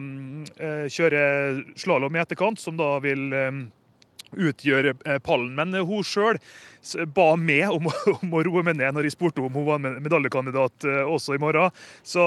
eh, 0.62 0.86
kjøre 0.90 1.20
slalåm 1.78 2.16
i 2.16 2.22
etterkant, 2.22 2.62
som 2.62 2.78
da 2.78 2.96
vil 3.02 3.28
utgjør 4.36 4.92
eh, 4.92 5.18
pallen. 5.24 5.54
Men 5.56 5.74
eh, 5.74 5.86
hun 5.86 6.04
sjøl 6.06 6.40
ba 7.14 7.32
meg 7.36 7.70
om, 7.70 7.88
om, 8.18 8.36
å 8.36 8.42
roe 8.46 8.64
meg 8.66 8.78
ned 8.80 8.96
når 8.96 9.08
jeg 9.08 9.16
spurte 9.16 9.44
om 9.44 9.54
hun 9.54 9.68
var 9.68 9.82
medaljekandidat 9.82 10.88
eh, 10.88 11.02
også 11.04 11.36
i 11.36 11.42
morgen. 11.42 11.74
Så 12.02 12.24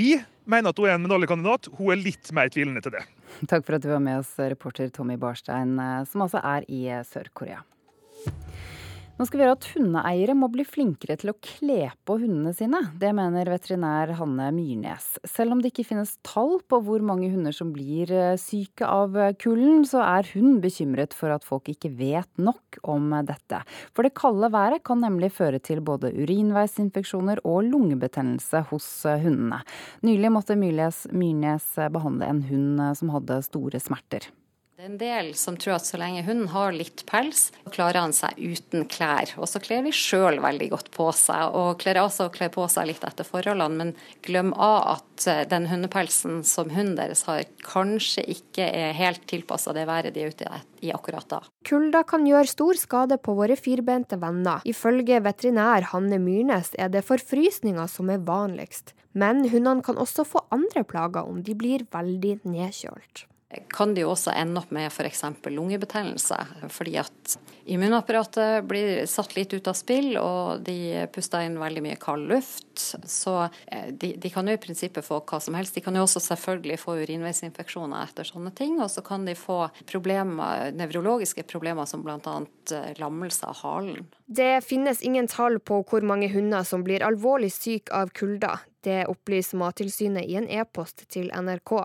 jeg 0.00 0.24
mener 0.44 0.72
at 0.72 0.80
hun 0.80 0.90
er 0.90 0.96
en 0.98 1.06
medaljekandidat. 1.06 1.70
Hun 1.78 1.94
er 1.94 2.02
litt 2.02 2.32
mer 2.36 2.52
tvilende 2.52 2.84
til 2.84 2.96
det. 2.96 3.04
Takk 3.50 3.66
for 3.66 3.78
at 3.78 3.84
du 3.84 3.90
var 3.90 4.02
med 4.04 4.20
oss, 4.20 4.36
reporter 4.38 4.90
Tommy 4.94 5.16
Barstein, 5.18 5.74
som 6.06 6.22
altså 6.22 6.42
er 6.44 6.66
i 6.70 6.84
Sør-Korea. 7.08 7.64
Nå 9.14 9.22
skal 9.28 9.38
vi 9.38 9.44
gjøre 9.44 9.54
at 9.54 9.66
hundeeiere 9.76 10.34
må 10.34 10.48
bli 10.50 10.64
flinkere 10.66 11.14
til 11.20 11.30
å 11.30 11.36
kle 11.38 11.84
på 12.02 12.16
hundene 12.18 12.50
sine. 12.56 12.80
Det 12.98 13.12
mener 13.14 13.46
veterinær 13.46 14.10
Hanne 14.18 14.48
Myrnes. 14.50 15.06
Selv 15.22 15.54
om 15.54 15.62
det 15.62 15.70
ikke 15.70 15.84
finnes 15.86 16.16
tall 16.26 16.56
på 16.66 16.80
hvor 16.82 17.04
mange 17.06 17.28
hunder 17.30 17.54
som 17.54 17.70
blir 17.76 18.10
eh, 18.10 18.34
syke 18.42 18.88
av 18.90 19.14
eh, 19.14 19.36
kulden, 19.38 19.86
så 19.86 20.02
er 20.02 20.26
hun 20.34 20.58
bekymret 20.64 21.14
for 21.14 21.30
at 21.30 21.46
folk 21.46 21.70
ikke 21.70 21.92
vet 21.94 22.42
nok 22.42 22.82
om 22.90 23.14
dette. 23.30 23.62
For 23.94 24.02
det 24.02 24.16
kalde 24.18 24.50
været 24.50 24.82
kan 24.82 25.04
nemlig 25.06 25.30
føre 25.38 25.62
til 25.62 25.78
både 25.86 26.10
urinveisinfeksjoner 26.18 27.46
og 27.46 27.68
lungebetennelse 27.70 28.66
hos 28.74 28.88
eh, 29.06 29.22
hundene. 29.22 29.62
Nylig 30.02 30.34
måtte 30.34 30.58
Myrnes 30.58 31.70
behandle 31.94 32.34
en 32.34 32.48
hund 32.50 32.88
som 32.98 33.14
hadde 33.14 33.44
store 33.46 33.78
smerter. 33.78 34.34
Det 34.74 34.82
er 34.82 34.88
en 34.88 34.96
del 34.98 35.28
som 35.38 35.54
tror 35.54 35.76
at 35.76 35.86
så 35.86 35.98
lenge 36.00 36.24
hunden 36.26 36.48
har 36.50 36.72
litt 36.74 37.04
pels, 37.06 37.44
klarer 37.70 38.00
han 38.02 38.14
seg 38.16 38.34
uten 38.42 38.88
klær. 38.90 39.30
Og 39.38 39.46
så 39.46 39.60
kler 39.62 39.84
vi 39.86 39.92
sjøl 39.94 40.40
veldig 40.42 40.66
godt 40.72 40.88
på 40.96 41.04
seg, 41.14 41.54
og 41.54 41.76
kler 41.78 42.00
også 42.00 42.26
kler 42.34 42.48
på 42.50 42.64
seg 42.66 42.88
litt 42.88 43.04
etter 43.06 43.28
forholdene. 43.28 43.78
Men 43.78 43.92
glem 44.26 44.48
av 44.50 44.96
at 44.96 45.26
eh, 45.30 45.44
den 45.46 45.68
hundepelsen 45.70 46.40
som 46.42 46.72
hunden 46.74 46.96
deres 46.98 47.22
har, 47.28 47.44
kanskje 47.62 48.24
ikke 48.34 48.66
er 48.66 48.96
helt 48.98 49.22
tilpassa 49.30 49.70
det 49.76 49.84
været 49.86 50.16
de 50.16 50.24
er 50.24 50.34
ute 50.34 50.58
i 50.82 50.90
akkurat 50.90 51.28
da. 51.30 51.38
Kulda 51.70 52.02
kan 52.10 52.26
gjøre 52.26 52.50
stor 52.50 52.80
skade 52.80 53.20
på 53.22 53.36
våre 53.38 53.54
firbente 53.54 54.18
venner. 54.18 54.64
Ifølge 54.66 55.20
veterinær 55.22 55.86
Hanne 55.92 56.18
Myrnes 56.18 56.72
er 56.74 56.90
det 56.90 57.04
forfrysninger 57.06 57.86
som 57.94 58.10
er 58.10 58.26
vanligst. 58.26 58.90
Men 59.14 59.44
hundene 59.46 59.86
kan 59.86 60.02
også 60.02 60.26
få 60.26 60.42
andre 60.50 60.82
plager 60.82 61.30
om 61.30 61.44
de 61.46 61.54
blir 61.54 61.86
veldig 61.94 62.40
nedkjølt 62.42 63.28
kan 63.72 63.94
de 63.94 64.04
også 64.06 64.32
ende 64.34 64.60
opp 64.60 64.72
med 64.74 64.90
f.eks. 64.90 65.24
lungebetennelse. 65.50 66.36
Fordi 66.72 66.96
at 67.00 67.36
immunapparatet 67.64 68.66
blir 68.68 69.06
satt 69.10 69.36
litt 69.36 69.54
ut 69.54 69.68
av 69.70 69.76
spill, 69.78 70.16
og 70.20 70.64
de 70.66 71.06
puster 71.14 71.46
inn 71.46 71.58
veldig 71.60 71.84
mye 71.84 71.98
kald 72.00 72.28
luft. 72.30 72.82
Så 73.08 73.36
eh, 73.66 73.88
de, 73.90 74.14
de, 74.20 74.32
kan 74.32 74.48
jo 74.48 74.56
i 74.56 74.60
prinsippet 74.60 75.06
få 75.06 75.20
hva 75.24 75.40
som 75.42 75.56
helst. 75.58 75.76
De 75.76 75.84
kan 75.84 75.96
jo 75.96 76.04
også 76.04 76.22
selvfølgelig 76.26 76.78
få 76.82 76.98
urinveisinfeksjoner 77.04 78.04
etter 78.04 78.28
sånne 78.28 78.52
ting. 78.56 78.76
Og 78.82 78.90
så 78.92 79.04
kan 79.06 79.26
de 79.28 79.36
få 79.38 79.64
problemer, 79.90 80.70
nevrologiske 80.76 81.46
problemer 81.50 81.88
som 81.90 82.04
bl.a. 82.04 82.36
Eh, 82.74 82.92
lammelse 83.00 83.48
av 83.48 83.62
halen. 83.62 84.06
Det 84.26 84.64
finnes 84.64 85.02
ingen 85.02 85.28
tall 85.30 85.60
på 85.60 85.82
hvor 85.88 86.04
mange 86.06 86.30
hunder 86.32 86.64
som 86.66 86.84
blir 86.84 87.04
alvorlig 87.06 87.52
syke 87.54 87.92
av 87.94 88.12
kulda. 88.16 88.58
Det 88.84 89.06
opplyser 89.08 89.56
Mattilsynet 89.56 90.28
i 90.28 90.36
en 90.36 90.48
e-post 90.48 91.06
til 91.08 91.30
NRK. 91.32 91.78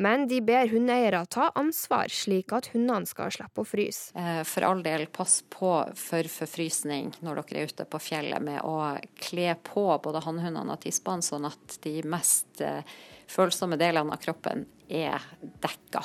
Men 0.00 0.24
de 0.28 0.40
ber 0.40 0.70
hundeeiere 0.72 1.20
ta 1.28 1.50
ansvar, 1.58 2.08
slik 2.12 2.52
at 2.56 2.70
hundene 2.72 3.08
skal 3.08 3.32
slippe 3.34 3.60
å 3.60 3.68
fryse. 3.68 4.14
Eh, 4.16 4.40
for 4.48 4.64
all 4.64 4.80
del, 4.84 5.06
pass 5.12 5.42
på 5.52 5.72
for 5.98 6.30
forfrysning 6.32 7.12
når 7.20 7.42
dere 7.42 7.60
er 7.60 7.72
ute 7.72 7.86
på 7.88 8.00
fjellet, 8.00 8.40
med 8.42 8.64
å 8.64 8.96
kle 9.20 9.52
på 9.68 9.86
både 10.04 10.24
hannhundene 10.24 10.76
og 10.76 10.82
tispene, 10.84 11.24
sånn 11.24 11.48
at 11.50 11.78
de 11.84 11.98
mest 12.08 12.64
eh, 12.64 12.80
følsomme 13.28 13.76
delene 13.80 14.16
av 14.16 14.22
kroppen 14.22 14.66
er 14.88 15.20
dekka. 15.62 16.04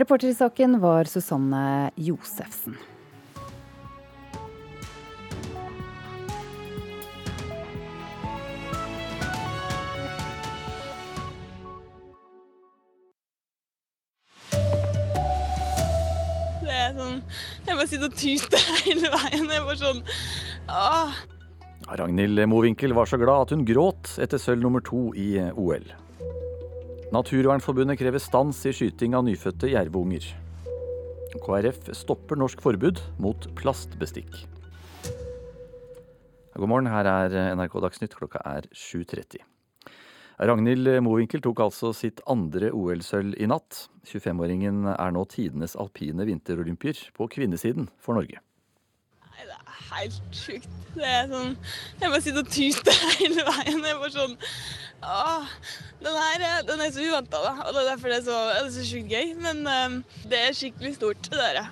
Reporter 0.00 0.30
i 0.30 0.34
saken 0.34 0.78
var 0.80 1.10
Susanne 1.10 1.90
Josefsen. 2.00 2.78
Sånn 16.96 17.18
Jeg 17.66 17.76
bare 17.76 17.88
sitter 17.90 18.08
og 18.08 18.16
tuter 18.16 18.66
hele 18.86 19.12
veien. 19.14 19.48
Jeg 19.50 19.66
bare 19.66 19.80
sånn 19.80 20.02
åh. 20.70 21.20
Ragnhild 22.00 22.38
Mowinckel 22.46 22.94
var 22.94 23.08
så 23.10 23.18
glad 23.18 23.48
at 23.48 23.54
hun 23.56 23.64
gråt 23.66 24.12
etter 24.22 24.38
sølv 24.38 24.62
nummer 24.62 24.84
to 24.84 25.08
i 25.18 25.32
OL. 25.58 25.88
Naturvernforbundet 27.10 27.98
krever 27.98 28.22
stans 28.22 28.60
i 28.70 28.74
skyting 28.76 29.16
av 29.18 29.24
nyfødte 29.26 29.72
jervunger. 29.72 30.28
KrF 31.42 31.90
stopper 31.98 32.38
norsk 32.38 32.62
forbud 32.62 33.02
mot 33.22 33.48
plastbestikk. 33.58 34.44
God 36.54 36.68
morgen, 36.68 36.90
her 36.92 37.06
er 37.08 37.54
NRK 37.56 37.80
Dagsnytt. 37.82 38.14
Klokka 38.18 38.42
er 38.44 38.66
7.30. 38.74 39.49
Ragnhild 40.40 40.88
Mowinckel 41.04 41.42
tok 41.44 41.60
altså 41.66 41.90
sitt 41.92 42.22
andre 42.30 42.70
OL-sølv 42.72 43.34
i 43.36 43.48
natt. 43.50 43.88
25-åringen 44.08 44.86
er 44.94 45.10
nå 45.12 45.26
tidenes 45.28 45.76
alpine 45.76 46.24
vinterolympier 46.24 47.02
på 47.16 47.28
kvinnesiden 47.34 47.90
for 48.00 48.16
Norge. 48.16 48.40
Nei, 49.20 49.44
det 49.44 49.58
er 49.58 49.82
helt 49.90 50.36
sjukt. 50.36 50.70
Det 50.96 51.06
er 51.06 51.28
sånn 51.30 51.52
Jeg 52.00 52.08
bare 52.08 52.22
sitter 52.24 52.42
og 52.42 52.48
tuter 52.52 53.02
hele 53.20 53.44
veien. 53.50 53.84
Jeg 53.84 54.00
bare 54.00 54.14
sånn 54.16 54.38
Åh, 55.00 55.52
den 56.04 56.16
her 56.16 56.64
den 56.68 56.82
er 56.84 56.90
så 56.92 57.04
uventa, 57.04 57.38
da. 57.40 57.52
Og 57.66 57.72
det 57.72 57.82
er 57.82 57.90
derfor 57.92 58.12
det 58.12 58.18
er 58.18 58.26
så, 58.26 58.40
det 58.50 58.58
er 58.64 58.72
så 58.74 58.88
sjukt 58.88 59.12
gøy. 59.12 59.30
Men 59.44 59.62
um, 59.64 60.00
det 60.28 60.40
er 60.40 60.56
skikkelig 60.56 60.96
stort, 60.98 61.30
det 61.32 61.40
der. 61.40 61.62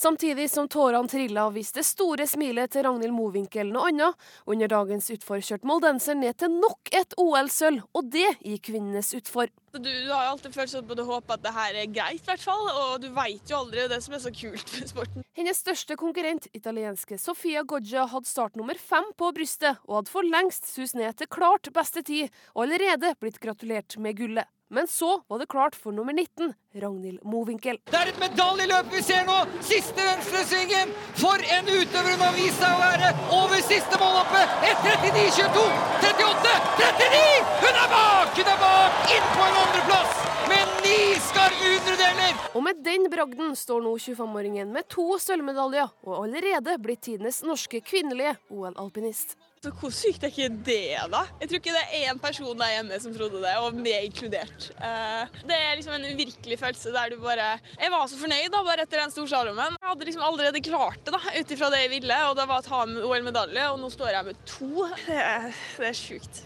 Samtidig 0.00 0.50
som 0.50 0.68
tårene 0.68 1.08
trilla, 1.08 1.42
viste 1.52 1.82
det 1.82 1.84
store 1.84 2.24
smilet 2.24 2.70
til 2.72 2.86
Ragnhild 2.86 3.12
Mowinckel 3.12 3.68
noe 3.68 3.90
annet. 3.90 4.28
Under 4.48 4.70
dagens 4.72 5.10
utfor 5.12 5.42
kjørte 5.44 5.68
moldenser 5.68 6.16
ned 6.16 6.38
til 6.40 6.54
nok 6.54 6.88
et 6.96 7.12
OL-sølv, 7.20 7.82
og 7.92 8.08
det 8.14 8.30
i 8.48 8.56
kvinnenes 8.64 9.12
utfor. 9.18 9.50
Du, 9.74 9.84
du, 9.84 10.08
har 10.08 10.30
alltid 10.30 10.56
følt 10.56 10.72
sånn 10.72 10.86
på 10.88 10.96
du 10.96 11.02
håper 11.04 11.36
at 11.36 11.42
det 11.44 11.52
her 11.52 11.76
er 11.82 11.90
greit, 11.92 12.22
i 12.24 12.30
hvert 12.30 12.46
fall. 12.48 12.64
Og 12.86 12.94
du 13.02 13.10
veit 13.12 13.52
jo 13.52 13.58
aldri 13.58 13.84
det 13.92 13.98
som 14.00 14.16
er 14.16 14.22
så 14.24 14.32
kult 14.32 14.72
med 14.78 14.88
sporten. 14.88 15.26
Hennes 15.36 15.60
største 15.60 15.98
konkurrent, 16.00 16.48
italienske 16.56 17.20
Sofia 17.20 17.60
Goggia, 17.68 18.06
hadde 18.08 18.30
startnummer 18.30 18.80
fem 18.80 19.12
på 19.20 19.28
brystet, 19.36 19.84
og 19.84 19.98
hadde 19.98 20.14
for 20.14 20.24
lengst 20.24 20.72
sus 20.72 20.96
ned 20.96 21.20
til 21.20 21.28
klart 21.28 21.68
beste 21.76 22.00
tid, 22.08 22.32
og 22.54 22.64
allerede 22.64 23.12
blitt 23.20 23.36
gratulert 23.44 24.00
med 24.00 24.16
gullet. 24.16 24.48
Men 24.72 24.86
så 24.86 25.22
var 25.28 25.38
det 25.38 25.46
klart 25.46 25.74
for 25.74 25.92
nummer 25.92 26.12
19, 26.12 26.52
Ragnhild 26.74 27.24
Mowinckel. 27.26 27.80
Det 27.90 27.96
er 27.98 28.12
et 28.12 28.20
medaljeløp 28.22 28.92
vi 28.94 29.00
ser 29.02 29.24
nå! 29.26 29.40
Siste 29.66 29.98
venstresvingen! 29.98 30.92
For 31.18 31.42
en 31.56 31.70
utøver 31.72 32.14
hun 32.14 32.22
har 32.22 32.36
vist 32.36 32.62
seg 32.62 32.76
å 32.76 32.78
være! 32.78 33.08
Over 33.34 33.64
siste 33.66 33.98
målhoppet! 33.98 34.54
1.39,22! 34.70 35.66
38! 36.04 36.54
39! 36.84 37.50
Hun 37.64 37.82
er 37.82 37.90
bak! 37.96 38.38
Hun 38.38 38.52
er 38.54 38.62
bak! 38.62 39.02
Inn 39.16 39.28
på 39.34 39.48
en 39.48 39.60
andreplass! 39.64 40.24
Med 40.54 40.78
ni 40.86 40.96
skarve 41.26 41.74
hundredeler! 41.74 42.40
Og 42.54 42.66
med 42.70 42.86
den 42.86 43.10
bragden 43.10 43.58
står 43.58 43.82
nå 43.82 43.98
25-åringen 44.06 44.70
med 44.70 44.86
to 44.94 45.10
sølvmedaljer, 45.18 45.90
og 46.06 46.18
allerede 46.22 46.78
blitt 46.78 47.08
tidenes 47.10 47.42
norske 47.42 47.82
kvinnelige 47.82 48.38
OL-alpinist. 48.54 49.34
Så 49.60 49.68
Hvor 49.76 49.90
sykt 49.92 50.22
er 50.24 50.30
ikke 50.32 50.46
det, 50.64 50.96
da? 51.12 51.18
Jeg 51.36 51.50
tror 51.50 51.58
ikke 51.58 51.72
det 51.74 51.80
er 51.92 52.04
én 52.08 52.20
person 52.20 52.56
der 52.56 52.70
hjemme 52.78 52.96
som 53.02 53.12
trodde 53.12 53.42
det, 53.42 53.50
og 53.60 53.74
meg 53.76 54.06
inkludert. 54.06 54.70
Uh, 54.80 55.26
det 55.44 55.52
er 55.52 55.74
liksom 55.76 55.98
en 55.98 56.06
uvirkelig 56.14 56.56
følelse 56.56 56.92
der 56.94 57.10
du 57.12 57.18
bare 57.20 57.58
Jeg 57.74 57.90
var 57.92 58.06
så 58.08 58.16
fornøyd 58.16 58.46
da, 58.54 58.62
bare 58.64 58.86
etter 58.86 59.02
den 59.02 59.10
storslalåmen. 59.12 59.74
Jeg 59.76 59.90
hadde 59.90 60.06
liksom 60.08 60.22
allerede 60.24 60.62
klart 60.64 61.02
det 61.04 61.12
da, 61.12 61.20
ut 61.20 61.52
ifra 61.52 61.68
det 61.74 61.82
jeg 61.82 61.90
ville, 61.92 62.16
og 62.30 62.38
det 62.38 62.46
var 62.48 62.62
å 62.62 62.64
ta 62.64 62.78
med 62.88 63.04
OL-medalje, 63.04 63.66
og 63.74 63.82
nå 63.82 63.90
står 63.92 64.14
jeg 64.14 64.26
med 64.30 64.40
to. 64.48 64.70
Det 65.10 65.18
er, 65.18 65.44
det 65.76 65.90
er 65.90 65.98
sjukt. 65.98 66.40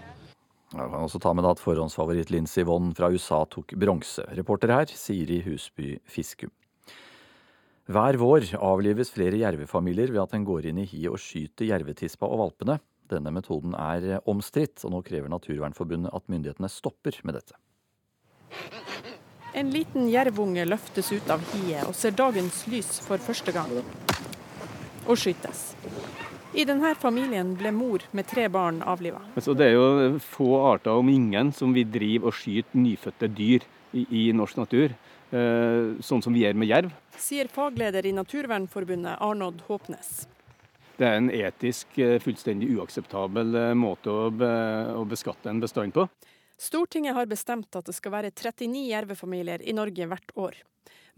Jeg 0.75 0.91
kan 0.91 1.05
også 1.07 1.21
ta 1.23 1.31
med 1.39 1.47
at 1.47 1.63
forhåndsfavoritt 1.63 2.33
Lincy 2.35 2.65
Vonn 2.67 2.89
fra 2.99 3.13
USA 3.15 3.45
tok 3.47 3.77
bronse. 3.79 4.25
Reporter 4.35 4.73
her, 4.75 4.91
Siri 4.91 5.39
Husby 5.45 6.01
Fiskum. 6.11 6.51
Hver 7.95 8.19
vår 8.19 8.49
avlives 8.59 9.15
flere 9.15 9.39
jervefamilier 9.39 10.11
ved 10.11 10.23
at 10.25 10.35
en 10.35 10.49
går 10.49 10.71
inn 10.73 10.83
i 10.83 10.89
hi 10.89 11.05
og 11.13 11.21
skyter 11.23 11.69
jervetispa 11.69 12.27
og 12.27 12.43
valpene. 12.43 12.79
Denne 13.13 13.33
metoden 13.35 13.75
er 13.77 14.23
omstridt, 14.31 14.81
og 14.85 14.95
nå 14.95 15.03
krever 15.05 15.29
Naturvernforbundet 15.33 16.15
at 16.15 16.29
myndighetene 16.33 16.71
stopper 16.73 17.19
med 17.25 17.37
dette. 17.37 17.59
En 19.55 19.71
liten 19.71 20.09
jervunge 20.11 20.65
løftes 20.67 21.13
ut 21.15 21.29
av 21.31 21.43
hiet 21.53 21.87
og 21.87 21.95
ser 21.95 22.17
dagens 22.17 22.65
lys 22.73 22.97
for 23.05 23.23
første 23.23 23.55
gang. 23.55 23.71
Og 25.05 25.19
skytes. 25.21 25.75
I 26.55 26.65
denne 26.67 26.93
familien 26.99 27.53
ble 27.59 27.71
mor 27.75 28.03
med 28.15 28.27
tre 28.31 28.49
barn 28.51 28.81
avliva. 28.87 29.21
Det 29.35 29.67
er 29.67 29.75
jo 29.75 30.19
få 30.23 30.49
arter, 30.73 30.95
om 30.95 31.09
ingen, 31.11 31.53
som 31.53 31.75
vil 31.75 31.89
drive 31.91 32.31
og 32.31 32.37
skyte 32.39 32.79
nyfødte 32.79 33.31
dyr 33.31 33.67
i, 33.93 34.05
i 34.07 34.23
norsk 34.35 34.59
natur. 34.63 34.95
Eh, 35.35 35.97
sånn 36.05 36.23
som 36.23 36.35
vi 36.35 36.45
gjør 36.45 36.59
med 36.59 36.71
jerv. 36.71 36.93
Sier 37.19 37.51
fagleder 37.51 38.07
i 38.07 38.15
Naturvernforbundet 38.15 39.19
Arnodd 39.23 39.65
Håpnes. 39.67 40.29
Det 40.95 41.07
er 41.09 41.17
en 41.19 41.31
etisk 41.35 41.99
eh, 41.99 42.21
fullstendig 42.23 42.69
uakseptabel 42.77 43.57
eh, 43.59 43.73
måte 43.79 44.13
å, 44.13 44.29
be, 44.31 44.53
å 44.95 45.03
beskatte 45.11 45.51
en 45.51 45.63
bestand 45.63 45.95
på. 45.97 46.07
Stortinget 46.61 47.17
har 47.17 47.27
bestemt 47.27 47.75
at 47.75 47.89
det 47.89 47.97
skal 47.97 48.15
være 48.15 48.31
39 48.31 48.85
jervefamilier 48.93 49.65
i 49.67 49.75
Norge 49.75 50.07
hvert 50.07 50.31
år. 50.39 50.61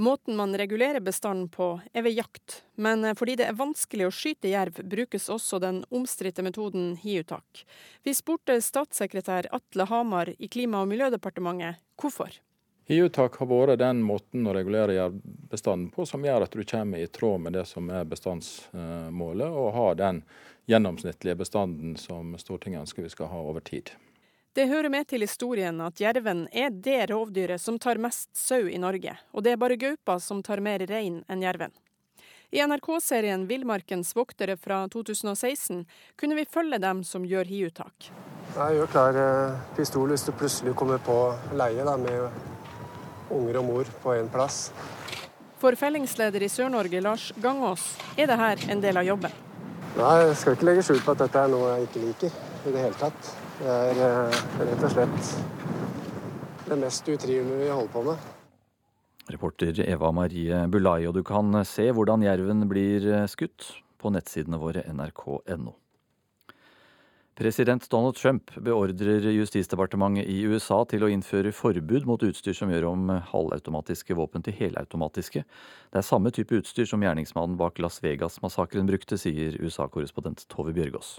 Måten 0.00 0.36
man 0.36 0.56
regulerer 0.56 1.00
bestanden 1.00 1.48
på 1.48 1.80
er 1.92 2.04
ved 2.04 2.16
jakt, 2.16 2.62
men 2.80 3.04
eh, 3.04 3.16
fordi 3.16 3.36
det 3.40 3.50
er 3.50 3.60
vanskelig 3.60 4.08
å 4.08 4.14
skyte 4.14 4.48
jerv, 4.48 4.80
brukes 4.84 5.28
også 5.32 5.60
den 5.60 5.82
omstridte 5.92 6.44
metoden 6.44 6.94
hiuttak. 7.00 7.66
Vi 8.04 8.16
spurte 8.16 8.58
statssekretær 8.64 9.48
Atle 9.56 9.88
Hamar 9.92 10.32
i 10.36 10.48
Klima- 10.52 10.80
og 10.84 10.92
miljødepartementet 10.92 11.80
hvorfor. 12.00 12.32
Hiuttak 12.86 13.36
har 13.40 13.48
vært 13.50 13.80
den 13.80 13.98
måten 14.06 14.46
å 14.46 14.52
regulere 14.54 14.94
jervbestanden 14.94 15.88
på 15.90 16.04
som 16.06 16.22
gjør 16.22 16.44
at 16.46 16.52
du 16.54 16.62
kommer 16.62 17.02
i 17.02 17.08
tråd 17.10 17.42
med 17.42 17.56
det 17.58 17.64
som 17.66 17.88
er 17.90 18.06
bestandsmålet, 18.06 19.48
og 19.50 19.72
har 19.74 19.96
den 19.98 20.20
gjennomsnittlige 20.70 21.40
bestanden 21.40 21.96
som 21.98 22.36
Stortinget 22.38 22.84
ønsker 22.84 23.02
vi 23.02 23.10
skal 23.10 23.32
ha 23.32 23.40
over 23.42 23.64
tid. 23.66 23.90
Det 24.54 24.68
hører 24.70 24.88
med 24.88 25.08
til 25.10 25.26
historien 25.26 25.82
at 25.82 25.98
jerven 26.00 26.46
er 26.54 26.70
det 26.70 27.10
rovdyret 27.10 27.60
som 27.60 27.78
tar 27.82 27.98
mest 27.98 28.30
sau 28.38 28.62
i 28.70 28.78
Norge, 28.78 29.18
og 29.34 29.42
det 29.42 29.56
er 29.56 29.60
bare 29.60 29.76
gaupa 29.76 30.20
som 30.22 30.38
tar 30.46 30.62
mer 30.62 30.86
rein 30.86 31.24
enn 31.28 31.42
jerven. 31.42 31.74
I 32.54 32.62
NRK-serien 32.62 33.48
'Villmarkens 33.50 34.14
voktere' 34.14 34.56
fra 34.56 34.86
2016 34.88 35.84
kunne 36.16 36.38
vi 36.38 36.46
følge 36.46 36.78
dem 36.78 37.02
som 37.04 37.26
gjør 37.26 37.44
hiuttak. 37.50 38.12
Jeg 38.54 38.78
gjør 38.78 38.92
klar 38.94 39.18
eh, 39.18 39.56
pistol 39.76 40.14
hvis 40.14 40.24
du 40.24 40.30
plutselig 40.32 40.76
kommer 40.78 41.02
på 41.02 41.18
leie 41.58 41.82
da, 41.84 41.96
med 41.98 42.30
unger 43.30 43.60
og 43.60 43.66
mor 43.66 43.90
på 44.02 44.14
én 44.16 44.28
plass. 44.32 44.70
For 45.56 45.76
fellingsleder 45.78 46.44
i 46.44 46.50
Sør-Norge, 46.52 47.00
Lars 47.00 47.30
Gangås, 47.42 47.94
er 48.16 48.28
dette 48.28 48.70
en 48.72 48.82
del 48.84 49.00
av 49.00 49.06
jobben. 49.08 49.32
Nei, 49.96 50.14
Jeg 50.26 50.36
skal 50.36 50.56
ikke 50.56 50.68
legge 50.68 50.84
skjul 50.84 51.00
på 51.00 51.14
at 51.14 51.22
dette 51.24 51.40
er 51.40 51.48
noe 51.48 51.70
jeg 51.72 51.88
ikke 51.88 52.02
liker 52.04 52.34
i 52.66 52.74
det 52.74 52.82
hele 52.84 53.00
tatt. 53.00 53.30
Det 53.56 53.72
er 53.72 54.02
eh, 54.04 54.40
rett 54.60 54.84
og 54.84 54.92
slett 54.92 55.30
det 56.66 56.76
mest 56.82 57.08
utrivende 57.08 57.62
vi 57.62 57.70
holder 57.70 57.92
på 57.94 58.02
med. 58.10 58.28
Reporter 59.32 59.80
Eva 59.86 60.12
Marie 60.14 60.60
Bulai, 60.68 61.06
og 61.08 61.16
du 61.16 61.22
kan 61.26 61.64
se 61.66 61.88
hvordan 61.90 62.22
jerven 62.26 62.68
blir 62.70 63.26
skutt 63.30 63.72
på 63.98 64.12
nettsidene 64.14 64.60
våre 64.60 64.84
nrk.no. 64.92 65.72
President 67.36 67.90
Donald 67.90 68.16
Trump 68.16 68.54
beordrer 68.64 69.20
Justisdepartementet 69.28 70.24
i 70.24 70.38
USA 70.48 70.78
til 70.88 71.04
å 71.04 71.10
innføre 71.12 71.52
forbud 71.52 72.06
mot 72.08 72.22
utstyr 72.24 72.56
som 72.56 72.72
gjør 72.72 72.86
om 72.88 73.10
halvautomatiske 73.28 74.16
våpen 74.16 74.46
til 74.46 74.56
helautomatiske. 74.56 75.44
Det 75.44 76.00
er 76.00 76.08
samme 76.08 76.32
type 76.32 76.56
utstyr 76.56 76.88
som 76.88 77.04
gjerningsmannen 77.04 77.58
bak 77.60 77.76
Las 77.84 78.00
Vegas-massakren 78.00 78.88
brukte, 78.88 79.20
sier 79.20 79.60
USA-korrespondent 79.60 80.46
Tove 80.48 80.72
Bjørgaas. 80.72 81.18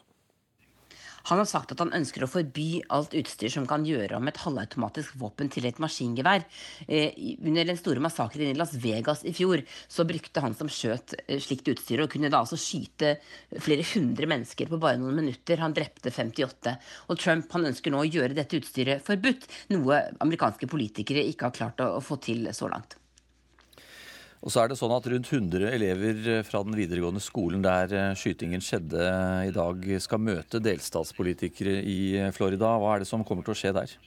Han 1.28 1.42
har 1.42 1.48
sagt 1.50 1.74
at 1.74 1.82
han 1.84 1.94
ønsker 1.96 2.24
å 2.24 2.30
forby 2.32 2.82
alt 2.94 3.16
utstyr 3.18 3.52
som 3.52 3.66
kan 3.68 3.86
gjøre 3.88 4.16
om 4.20 4.30
et 4.30 4.40
halvautomatisk 4.40 5.18
våpen 5.20 5.50
til 5.52 5.68
et 5.68 5.80
maskingevær. 5.84 6.46
Eh, 6.88 7.18
under 7.44 7.68
den 7.68 7.80
store 7.80 8.04
massakren 8.04 8.54
i 8.54 8.58
Las 8.58 8.76
Vegas 8.80 9.26
i 9.28 9.34
fjor 9.36 9.64
så 9.92 10.06
brukte 10.08 10.44
han 10.44 10.56
som 10.58 10.72
skjøt 10.72 11.18
eh, 11.26 11.42
slikt 11.44 11.68
utstyr, 11.74 12.04
og 12.04 12.14
kunne 12.14 12.32
da 12.32 12.40
altså 12.44 12.60
skyte 12.60 13.18
flere 13.64 13.86
hundre 13.94 14.30
mennesker 14.32 14.72
på 14.72 14.80
bare 14.82 15.02
noen 15.02 15.20
minutter. 15.20 15.60
Han 15.64 15.76
drepte 15.76 16.14
58. 16.14 16.78
Og 17.12 17.20
Trump 17.20 17.52
han 17.58 17.72
ønsker 17.74 17.92
nå 17.92 18.06
å 18.06 18.08
gjøre 18.08 18.38
dette 18.38 18.62
utstyret 18.62 19.04
forbudt, 19.04 19.50
noe 19.76 20.06
amerikanske 20.24 20.70
politikere 20.72 21.28
ikke 21.28 21.50
har 21.50 21.60
klart 21.60 21.84
å, 21.84 21.98
få 22.08 22.22
til 22.24 22.48
så 22.56 22.70
langt. 22.72 22.96
Og 24.46 24.54
så 24.54 24.62
er 24.62 24.70
det 24.70 24.78
sånn 24.80 24.94
at 24.94 25.08
Rundt 25.10 25.32
100 25.34 25.72
elever 25.74 26.44
fra 26.46 26.62
den 26.66 26.78
videregående 26.78 27.24
skolen 27.24 27.64
der 27.66 27.94
eh, 27.96 28.12
skytingen 28.18 28.64
skjedde 28.64 29.08
i 29.50 29.56
dag, 29.56 29.88
skal 30.04 30.22
møte 30.22 30.62
delstatspolitikere 30.64 31.80
i 31.82 32.00
Florida. 32.36 32.76
Hva 32.78 32.96
er 32.96 33.04
det 33.04 33.10
som 33.10 33.26
kommer 33.26 33.48
til 33.48 33.56
å 33.56 33.60
skje 33.64 33.74
der? 33.80 33.98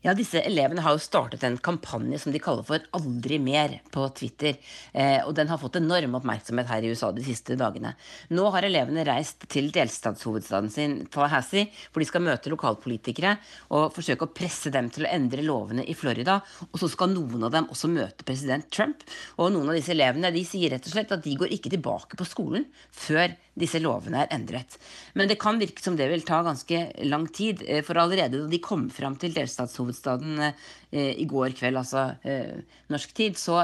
Ja, 0.00 0.14
disse 0.16 0.40
elevene 0.40 0.80
har 0.80 0.94
jo 0.96 1.02
startet 1.04 1.42
en 1.44 1.58
kampanje 1.60 2.22
som 2.22 2.32
de 2.32 2.40
kaller 2.40 2.64
for 2.64 2.84
Aldri 2.96 3.36
mer 3.42 3.74
på 3.92 4.06
Twitter. 4.16 4.56
Eh, 4.96 5.18
og 5.26 5.34
den 5.36 5.50
har 5.50 5.60
fått 5.60 5.76
enorm 5.76 6.14
oppmerksomhet 6.16 6.70
her 6.72 6.86
i 6.86 6.92
USA 6.94 7.10
de 7.12 7.24
siste 7.26 7.52
dagene. 7.60 7.92
Nå 8.32 8.46
har 8.54 8.64
elevene 8.64 9.04
reist 9.04 9.44
til 9.52 9.68
delstatshovedstaden 9.74 10.72
sin, 10.72 10.94
Tallahassee, 11.12 11.68
hvor 11.92 12.00
de 12.00 12.08
skal 12.08 12.24
møte 12.24 12.48
lokalpolitikere 12.48 13.34
og 13.76 13.92
forsøke 13.92 14.24
å 14.24 14.32
presse 14.32 14.72
dem 14.72 14.88
til 14.88 15.04
å 15.04 15.12
endre 15.12 15.44
lovene 15.44 15.84
i 15.84 15.98
Florida. 15.98 16.38
Og 16.70 16.80
så 16.80 16.88
skal 16.88 17.12
noen 17.12 17.44
av 17.50 17.52
dem 17.58 17.68
også 17.68 17.92
møte 17.92 18.24
president 18.24 18.70
Trump. 18.72 19.04
Og 19.36 19.52
noen 19.52 19.68
av 19.68 19.76
disse 19.76 19.92
elevene 19.92 20.32
de 20.32 20.46
sier 20.48 20.72
rett 20.72 20.88
og 20.88 20.96
slett 20.96 21.12
at 21.12 21.28
de 21.28 21.36
går 21.44 21.52
ikke 21.58 21.74
tilbake 21.76 22.16
på 22.16 22.30
skolen 22.32 22.64
før 22.88 23.36
disse 23.60 23.80
lovene 23.82 24.24
er 24.24 24.32
endret. 24.34 24.78
Men 25.14 25.30
det 25.30 25.38
kan 25.40 25.60
virke 25.60 25.82
som 25.84 25.98
det 25.98 26.08
vil 26.10 26.24
ta 26.26 26.40
ganske 26.46 26.82
lang 27.06 27.28
tid. 27.32 27.62
eh, 27.66 27.82
For 27.86 28.00
allerede 28.00 28.40
da 28.40 28.48
de 28.50 28.62
kom 28.64 28.88
fram 28.90 29.16
til 29.20 29.34
delstatshovedstaden 29.36 30.40
eh, 30.48 31.12
i 31.20 31.28
går 31.28 31.54
kveld, 31.58 31.76
altså 31.76 32.16
eh, 32.24 32.64
norsk 32.90 33.14
tid, 33.14 33.38
så 33.38 33.62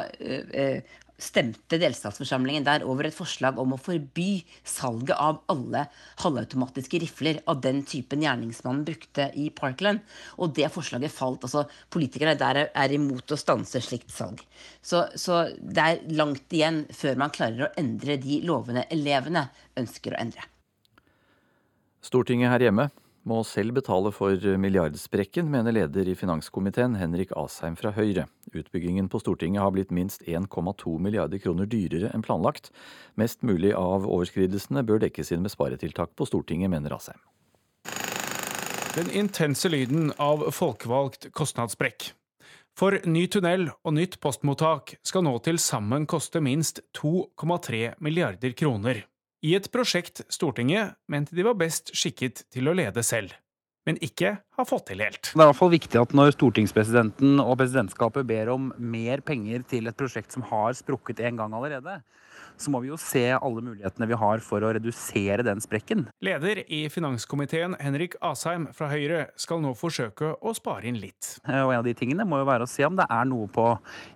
stemte 1.19 1.79
delstatsforsamlingen 1.81 2.65
der 2.67 2.85
over 2.87 3.09
et 3.09 3.17
forslag 3.17 3.59
om 3.61 3.75
å 3.75 3.81
forby 3.81 4.43
salget 4.67 5.17
av 5.17 5.41
alle 5.53 5.87
halvautomatiske 6.23 7.01
rifler 7.03 7.41
av 7.49 7.63
den 7.65 7.83
typen 7.89 8.25
gjerningsmannen 8.25 8.85
brukte 8.87 9.31
i 9.39 9.49
Parkland. 9.51 10.03
Og 10.37 10.53
det 10.57 10.69
forslaget 10.75 11.15
falt. 11.15 11.47
altså 11.47 11.65
Politikerne 11.93 12.37
der 12.39 12.67
er, 12.67 12.97
imot 12.97 13.33
å 13.33 13.41
stanse 13.41 13.81
slikt 13.85 14.13
salg. 14.13 14.43
Så, 14.83 15.07
så 15.17 15.47
det 15.61 15.87
er 15.87 16.05
langt 16.17 16.53
igjen 16.53 16.85
før 16.95 17.19
man 17.25 17.35
klarer 17.35 17.67
å 17.67 17.73
endre 17.81 18.19
de 18.21 18.43
lovene 18.47 18.87
elevene 18.93 19.49
ønsker 19.77 20.15
å 20.15 20.21
endre. 20.21 20.45
Stortinget 22.05 22.53
her 22.53 22.69
hjemme 22.69 22.91
må 23.27 23.41
selv 23.47 23.75
betale 23.77 24.13
for 24.15 24.39
milliardsprekken, 24.63 25.49
mener 25.51 25.75
leder 25.75 26.07
i 26.07 26.15
finanskomiteen 26.19 26.95
Henrik 27.01 27.33
Asheim 27.37 27.75
fra 27.79 27.91
Høyre. 27.97 28.29
Utbyggingen 28.55 29.09
på 29.11 29.19
Stortinget 29.23 29.65
har 29.65 29.73
blitt 29.75 29.95
minst 29.95 30.23
1,2 30.23 30.93
milliarder 31.03 31.43
kroner 31.43 31.67
dyrere 31.67 32.13
enn 32.15 32.23
planlagt. 32.23 32.71
Mest 33.19 33.43
mulig 33.43 33.73
av 33.75 34.07
overskridelsene 34.07 34.85
bør 34.87 35.03
dekkes 35.03 35.35
inn 35.35 35.43
med 35.43 35.55
sparetiltak 35.55 36.15
på 36.15 36.29
Stortinget, 36.31 36.71
mener 36.71 36.95
Asheim. 36.95 37.19
Den 38.97 39.11
intense 39.13 39.69
lyden 39.69 40.15
av 40.23 40.47
folkevalgt 40.57 41.29
kostnadssprekk. 41.37 42.13
For 42.77 43.01
ny 43.09 43.27
tunnel 43.33 43.71
og 43.83 43.97
nytt 43.97 44.21
postmottak 44.23 44.95
skal 45.05 45.25
nå 45.27 45.35
til 45.45 45.59
sammen 45.61 46.07
koste 46.09 46.41
minst 46.45 46.83
2,3 46.97 47.97
milliarder 48.05 48.55
kroner 48.57 49.03
i 49.45 49.55
et 49.57 49.69
prosjekt 49.73 50.23
Stortinget 50.33 50.97
mente 51.13 51.37
de 51.37 51.45
var 51.47 51.59
best 51.59 51.93
skikket 51.97 52.47
til 52.53 52.69
å 52.69 52.77
lede 52.77 53.03
selv, 53.07 53.35
men 53.87 54.01
ikke 54.05 54.39
har 54.57 54.69
fått 54.69 54.89
til 54.91 55.03
helt. 55.05 55.33
Det 55.33 55.37
er 55.37 55.45
i 55.45 55.51
hvert 55.51 55.61
fall 55.61 55.75
viktig 55.75 56.01
at 56.01 56.15
når 56.17 56.35
stortingspresidenten 56.37 57.41
og 57.43 57.57
presidentskapet 57.61 58.29
ber 58.29 58.53
om 58.55 58.71
mer 58.79 59.23
penger 59.27 59.65
til 59.69 59.91
et 59.91 59.99
prosjekt 59.99 60.35
som 60.35 60.47
har 60.51 60.77
sprukket 60.79 61.21
en 61.27 61.43
gang 61.43 61.57
allerede, 61.57 62.01
så 62.57 62.73
må 62.73 62.81
vi 62.81 62.91
jo 62.91 62.99
se 63.01 63.25
alle 63.35 63.63
mulighetene 63.65 64.09
vi 64.09 64.19
har 64.19 64.43
for 64.45 64.65
å 64.65 64.73
redusere 64.77 65.45
den 65.47 65.61
sprekken. 65.63 66.07
Leder 66.25 66.63
i 66.73 66.87
finanskomiteen, 66.93 67.77
Henrik 67.83 68.17
Asheim 68.25 68.69
fra 68.77 68.89
Høyre, 68.93 69.27
skal 69.41 69.61
nå 69.65 69.75
forsøke 69.77 70.35
å 70.41 70.55
spare 70.57 70.89
inn 70.89 71.01
litt. 71.01 71.37
Eh, 71.47 71.61
og 71.61 71.75
en 71.75 71.83
av 71.83 71.87
de 71.89 71.95
tingene 71.99 72.27
må 72.29 72.41
jo 72.41 72.49
være 72.49 72.67
å 72.67 72.71
se 72.71 72.87
om 72.89 72.97
det 72.99 73.09
er 73.13 73.29
noe 73.29 73.49
på 73.53 73.69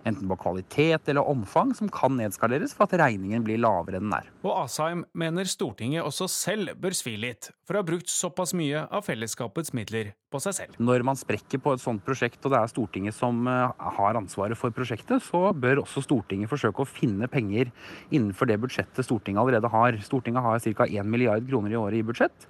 enten 0.07 0.29
på 0.31 0.39
kvalitet 0.41 1.11
eller 1.11 1.29
omfang 1.29 1.75
som 1.77 1.91
kan 1.93 2.17
nedskaleres 2.17 2.75
for 2.77 2.87
at 2.87 2.97
regningen 3.03 3.45
blir 3.45 3.61
lavere 3.61 4.01
enn 4.01 4.09
den 4.09 4.17
er. 4.21 4.31
Og 4.45 4.63
Asheim 4.63 5.05
mener 5.17 5.49
Stortinget 5.49 6.05
også 6.05 6.29
selv 6.31 6.75
bør 6.81 6.97
svi 6.97 7.17
litt, 7.21 7.51
for 7.67 7.77
å 7.77 7.83
ha 7.83 7.87
brukt 7.87 8.09
såpass 8.11 8.55
mye 8.57 8.87
av 8.89 9.05
fellesskapets 9.05 9.75
midler 9.77 10.15
på 10.31 10.41
seg 10.43 10.55
selv. 10.55 10.77
Når 10.81 11.05
man 11.07 11.19
sprekker 11.19 11.61
på 11.61 11.75
et 11.75 11.83
sånt 11.83 12.03
prosjekt, 12.05 12.39
og 12.45 12.53
det 12.53 12.61
er 12.61 12.71
Stortinget 12.71 13.17
som 13.17 13.47
eh, 13.51 13.87
har 13.97 14.19
ansvaret 14.19 14.59
for 14.59 14.73
prosjektet, 14.75 15.23
så 15.25 15.49
bør 15.53 15.83
også 15.83 16.03
Stortinget 16.05 16.51
forsøke 16.51 16.83
å 16.83 16.89
finne 16.89 17.29
penger 17.31 17.71
innenfor 18.09 18.49
det 18.49 18.59
budsjettet 18.63 19.07
Stortinget 19.07 19.43
allerede 19.43 19.71
har. 19.71 19.99
Stortinget 20.05 20.45
har 20.45 20.63
ca. 20.63 20.87
1 20.87 21.11
milliard 21.11 21.47
kroner 21.47 21.75
i 21.75 21.79
året 21.79 21.99
i 21.99 22.07
budsjett. 22.07 22.47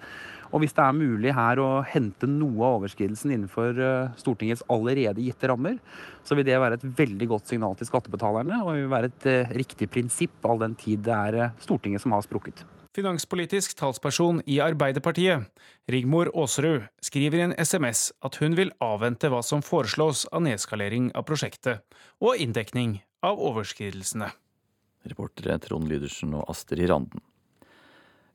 Og 0.51 0.59
hvis 0.59 0.75
det 0.75 0.83
er 0.83 0.97
mulig 0.97 1.31
her 1.31 1.61
å 1.63 1.69
hente 1.87 2.27
noe 2.27 2.59
av 2.67 2.81
overskridelsen 2.81 3.31
innenfor 3.31 3.79
eh, 3.79 4.11
Stortingets 4.19 4.65
allerede 4.71 5.23
gitte 5.23 5.49
rammer, 5.49 5.79
så 6.27 6.35
vil 6.37 6.47
det 6.47 6.59
være 6.59 6.79
et 6.79 6.85
veldig 6.99 7.29
godt 7.31 7.53
signal 7.53 7.77
til 7.79 7.89
skattebetalerne, 7.89 8.61
og 8.65 8.75
vil 8.75 8.91
være 8.91 9.13
et 9.13 9.31
eh, 9.31 9.55
riktig 9.61 9.89
prinsipp 9.93 10.45
all 10.45 10.61
den 10.61 10.75
tid 10.79 11.07
det 11.07 11.17
er 11.17 11.57
Stortinget 11.63 12.03
som 12.03 12.17
har 12.17 12.27
sprukket. 12.27 12.65
Finanspolitisk 12.91 13.77
talsperson 13.79 14.41
i 14.51 14.57
Arbeiderpartiet, 14.59 15.45
Rigmor 15.87 16.27
Aasrud, 16.35 16.89
skriver 16.99 17.39
i 17.39 17.45
en 17.45 17.53
SMS 17.55 18.09
at 18.19 18.35
hun 18.41 18.57
vil 18.57 18.73
avvente 18.83 19.29
hva 19.31 19.39
som 19.47 19.63
foreslås 19.63 20.25
av 20.27 20.43
nedskalering 20.43 21.07
av 21.15 21.23
prosjektet 21.29 21.85
og 22.19 22.35
inndekning 22.43 22.97
av 23.23 23.39
overskridelsene. 23.39 24.27
Reportere 25.07 25.55
Trond 25.63 25.87
Lydersen 25.87 26.35
og 26.35 26.51
Astrid 26.51 26.91
Randen. 26.91 27.23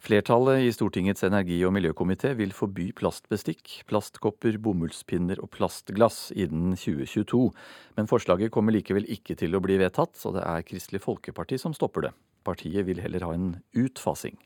Flertallet 0.02 0.62
i 0.62 0.72
Stortingets 0.74 1.24
energi- 1.24 1.62
og 1.66 1.72
miljøkomité 1.74 2.34
vil 2.36 2.52
forby 2.54 2.90
plastbestikk, 2.94 3.80
plastkopper, 3.88 4.58
bomullspinner 4.62 5.40
og 5.42 5.50
plastglass 5.56 6.28
innen 6.36 6.76
2022. 6.76 7.48
Men 7.96 8.10
forslaget 8.10 8.52
kommer 8.54 8.76
likevel 8.76 9.08
ikke 9.08 9.38
til 9.40 9.56
å 9.56 9.62
bli 9.64 9.78
vedtatt, 9.80 10.14
så 10.14 10.34
det 10.36 10.44
er 10.44 10.66
Kristelig 10.68 11.02
Folkeparti 11.06 11.58
som 11.58 11.74
stopper 11.74 12.08
det. 12.08 12.12
Partiet 12.46 12.86
vil 12.86 13.00
heller 13.02 13.24
ha 13.26 13.32
en 13.34 13.56
utfasing. 13.74 14.36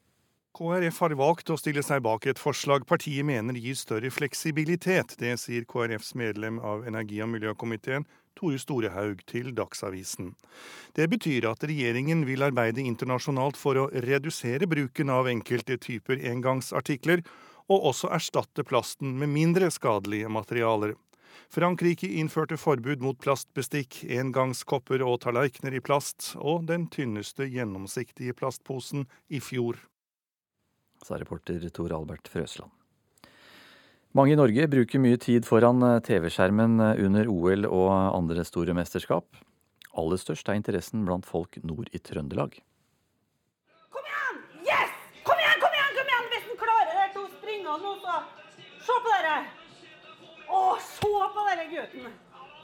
KrF 0.56 0.96
har 1.04 1.12
valgt 1.18 1.50
å 1.52 1.58
stille 1.58 1.82
seg 1.86 2.02
bak 2.02 2.26
et 2.26 2.40
forslag 2.40 2.86
partiet 2.88 3.26
mener 3.26 3.54
gir 3.58 3.76
større 3.78 4.10
fleksibilitet. 4.10 5.14
Det 5.20 5.36
sier 5.38 5.66
KrFs 5.68 6.14
medlem 6.18 6.58
av 6.58 6.86
energi- 6.88 7.22
og 7.22 7.30
miljøkomiteen, 7.34 8.06
Tore 8.38 8.58
Storehaug, 8.58 9.20
til 9.28 9.52
Dagsavisen. 9.56 10.34
Det 10.96 11.08
betyr 11.12 11.48
at 11.50 11.64
regjeringen 11.66 12.24
vil 12.28 12.44
arbeide 12.46 12.84
internasjonalt 12.84 13.58
for 13.60 13.78
å 13.80 13.90
redusere 14.06 14.68
bruken 14.70 15.12
av 15.12 15.28
enkelte 15.30 15.76
typer 15.80 16.22
engangsartikler, 16.32 17.24
og 17.70 17.92
også 17.92 18.10
erstatte 18.14 18.64
plasten 18.66 19.14
med 19.20 19.30
mindre 19.30 19.70
skadelige 19.70 20.30
materialer. 20.32 20.96
Frankrike 21.50 22.08
innførte 22.20 22.58
forbud 22.58 23.02
mot 23.02 23.18
plastbestikk, 23.22 24.04
engangskopper 24.06 25.02
og 25.06 25.20
tallerkener 25.24 25.74
i 25.78 25.82
plast, 25.82 26.32
og 26.38 26.66
den 26.70 26.88
tynneste 26.90 27.46
gjennomsiktige 27.50 28.36
plastposen 28.38 29.06
i 29.28 29.42
fjor. 29.42 29.78
Sa 31.06 31.18
reporter 31.18 31.64
Tor 31.74 31.94
Albert 31.96 32.28
Frøsland. 32.30 32.79
Mange 34.10 34.32
i 34.34 34.38
Norge 34.38 34.64
bruker 34.66 34.98
mye 34.98 35.18
tid 35.22 35.44
foran 35.46 35.84
TV-skjermen 36.02 36.80
under 36.82 37.28
OL 37.30 37.68
og 37.68 37.90
andre 37.94 38.42
store 38.42 38.74
mesterskap. 38.74 39.38
Aller 39.94 40.18
størst 40.18 40.48
er 40.50 40.58
interessen 40.58 41.04
blant 41.06 41.28
folk 41.28 41.60
nord 41.62 41.86
i 41.94 42.00
Trøndelag. 42.02 42.56
Kom 43.94 44.08
igjen! 44.10 44.40
Yes! 44.66 44.96
Kom 45.26 45.38
igjen, 45.38 45.62
kom 45.62 45.76
igjen! 45.78 45.94
kom 45.94 46.10
igjen! 46.10 46.26
Hvis 46.32 46.48
han 46.48 46.58
klarer 46.64 46.98
det 46.98 47.06
til 47.14 47.22
å 47.22 47.30
springe 47.36 47.76
nå, 47.84 47.92
så 48.02 48.16
Se 48.88 48.98
på 49.04 49.14
dere! 49.14 49.36
Å, 50.50 50.64
se 50.88 51.12
på 51.36 51.46
dere 51.46 51.68
gutten! 51.70 52.10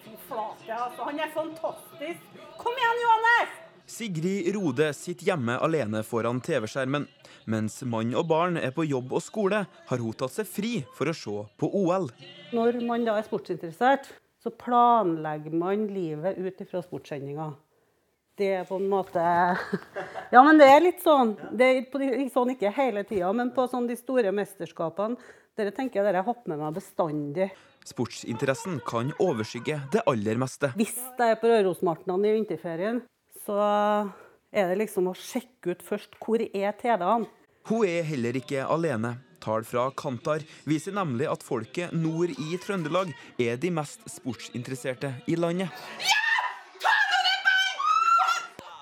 Fy 0.02 0.18
flate, 0.26 0.80
altså. 0.80 1.06
Han 1.06 1.22
er 1.22 1.30
fantastisk. 1.38 2.42
Kom 2.58 2.82
igjen, 2.82 3.04
Johannes! 3.06 3.65
Sigrid 3.86 4.54
Rode 4.54 4.90
sitter 4.94 5.28
hjemme 5.30 5.54
alene 5.62 6.02
foran 6.02 6.40
TV-skjermen. 6.42 7.06
Mens 7.46 7.78
mann 7.86 8.10
og 8.18 8.26
barn 8.26 8.58
er 8.58 8.72
på 8.74 8.84
jobb 8.84 9.12
og 9.14 9.22
skole, 9.22 9.60
har 9.70 10.02
hun 10.02 10.16
tatt 10.18 10.34
seg 10.34 10.48
fri 10.50 10.72
for 10.96 11.06
å 11.06 11.14
se 11.14 11.44
på 11.60 11.70
OL. 11.80 12.08
Når 12.56 12.80
man 12.88 13.06
da 13.06 13.14
er 13.20 13.28
sportsinteressert, 13.28 14.10
så 14.42 14.50
planlegger 14.50 15.54
man 15.54 15.86
livet 15.94 16.38
ut 16.38 16.66
ifra 16.66 16.82
sportssendinga. 16.82 17.52
Det 18.36 18.50
er 18.58 18.66
på 18.68 18.76
en 18.76 18.90
måte 18.90 19.22
Ja, 20.34 20.42
men 20.42 20.58
det 20.60 20.66
er 20.68 20.82
litt 20.82 21.00
sånn. 21.06 21.36
Det 21.56 21.70
er 21.70 22.28
sånn 22.34 22.52
ikke 22.52 22.74
hele 22.74 23.06
tida, 23.06 23.30
men 23.32 23.54
på 23.54 23.64
sånn 23.70 23.86
de 23.88 23.96
store 23.96 24.34
mesterskapene 24.34 25.16
dere 25.56 25.72
tenker 25.72 26.02
jeg 26.02 26.10
dere 26.10 26.26
hopper 26.26 26.52
med 26.52 26.60
meg 26.60 26.74
bestandig. 26.76 27.52
Sportsinteressen 27.86 28.80
kan 28.84 29.14
overskygge 29.22 29.78
det 29.94 30.02
aller 30.10 30.42
meste. 30.42 30.74
Hvis 30.76 30.98
jeg 31.16 31.32
er 31.32 31.38
på 31.40 31.48
Rørosmartnan 31.48 32.26
i 32.26 32.34
vinterferien, 32.34 33.00
så 33.46 33.60
er 34.50 34.70
det 34.70 34.80
liksom 34.82 35.10
å 35.10 35.16
sjekke 35.16 35.76
ut 35.76 35.84
først 35.86 36.18
hvor 36.22 36.42
er 36.42 36.74
TV-ene. 36.80 37.30
Hun 37.66 37.86
er 37.86 38.06
heller 38.06 38.38
ikke 38.38 38.66
alene. 38.66 39.16
Tall 39.42 39.66
fra 39.66 39.88
Kantar 39.94 40.42
viser 40.66 40.94
nemlig 40.96 41.28
at 41.30 41.44
folket 41.46 41.94
nord 41.94 42.32
i 42.34 42.58
Trøndelag 42.62 43.12
er 43.42 43.58
de 43.60 43.70
mest 43.74 44.02
sportsinteresserte 44.10 45.12
i 45.30 45.36
landet. 45.38 45.70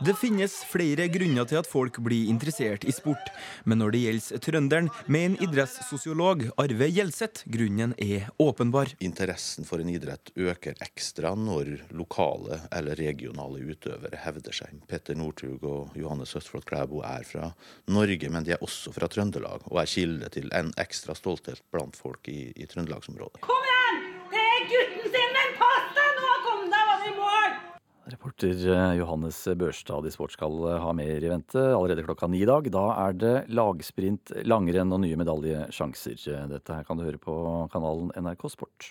Det 0.04 0.12
finnes 0.20 0.52
flere 0.68 1.06
grunner 1.08 1.46
til 1.48 1.56
at 1.56 1.68
folk 1.70 1.96
blir 2.04 2.28
interessert 2.28 2.82
i 2.84 2.92
sport, 2.92 3.30
men 3.64 3.78
når 3.80 3.94
det 3.94 4.00
gjelder 4.02 4.42
trønderen, 4.44 4.90
mener 5.08 5.40
idrettssosiolog 5.46 6.42
Arve 6.60 6.88
Gjelseth 6.92 7.46
grunnen 7.48 7.94
er 7.96 8.26
åpenbar. 8.42 8.92
Interessen 9.00 9.64
for 9.64 9.80
en 9.80 9.88
idrett 9.94 10.28
øker 10.36 10.76
ekstra 10.84 11.32
når 11.38 11.70
lokale 11.96 12.60
eller 12.74 13.00
regionale 13.00 13.62
utøvere 13.64 14.20
hevder 14.26 14.58
seg. 14.60 14.76
Petter 14.90 15.16
Northug 15.16 15.64
og 15.64 15.96
Johannes 15.96 16.36
Østfold 16.36 16.66
Klæbo 16.68 17.00
er 17.06 17.24
fra 17.24 17.48
Norge, 17.88 18.28
men 18.28 18.44
de 18.44 18.58
er 18.58 18.64
også 18.66 18.92
fra 18.92 19.08
Trøndelag, 19.08 19.64
og 19.70 19.80
er 19.80 19.88
kilde 19.88 20.28
til 20.36 20.52
en 20.52 20.74
ekstra 20.84 21.16
stolthet 21.16 21.64
blant 21.72 21.96
folk 21.96 22.28
i, 22.28 22.50
i 22.52 22.68
trøndelagsområdet. 22.68 23.40
Kom 23.46 23.70
igjen! 23.70 24.04
Det 24.34 24.48
er 24.50 24.66
gutten 24.68 25.14
sin, 25.14 25.30
men 25.38 25.56
pass 25.62 25.94
deg 25.96 26.18
nå! 26.20 26.34
Kom 26.44 26.66
deg, 26.68 26.90
var 26.90 27.08
i 27.08 27.14
mål! 27.22 27.62
Reporter 28.06 28.52
Johannes 28.98 29.38
Børstad 29.56 30.06
i 30.06 30.10
Sport 30.12 30.34
skal 30.36 30.58
ha 30.82 30.90
mer 30.92 31.24
i 31.24 31.30
vente 31.30 31.60
allerede 31.72 32.04
klokka 32.04 32.28
ni 32.28 32.42
i 32.44 32.48
dag. 32.48 32.66
Da 32.72 32.82
er 33.06 33.16
det 33.16 33.32
lagsprint, 33.48 34.34
langrenn 34.44 34.92
og 34.92 35.00
nye 35.04 35.16
medaljesjanser. 35.20 36.18
Dette 36.50 36.76
her 36.76 36.84
kan 36.84 37.00
du 37.00 37.06
høre 37.06 37.20
på 37.22 37.36
kanalen 37.72 38.12
NRK 38.12 38.44
Sport. 38.52 38.90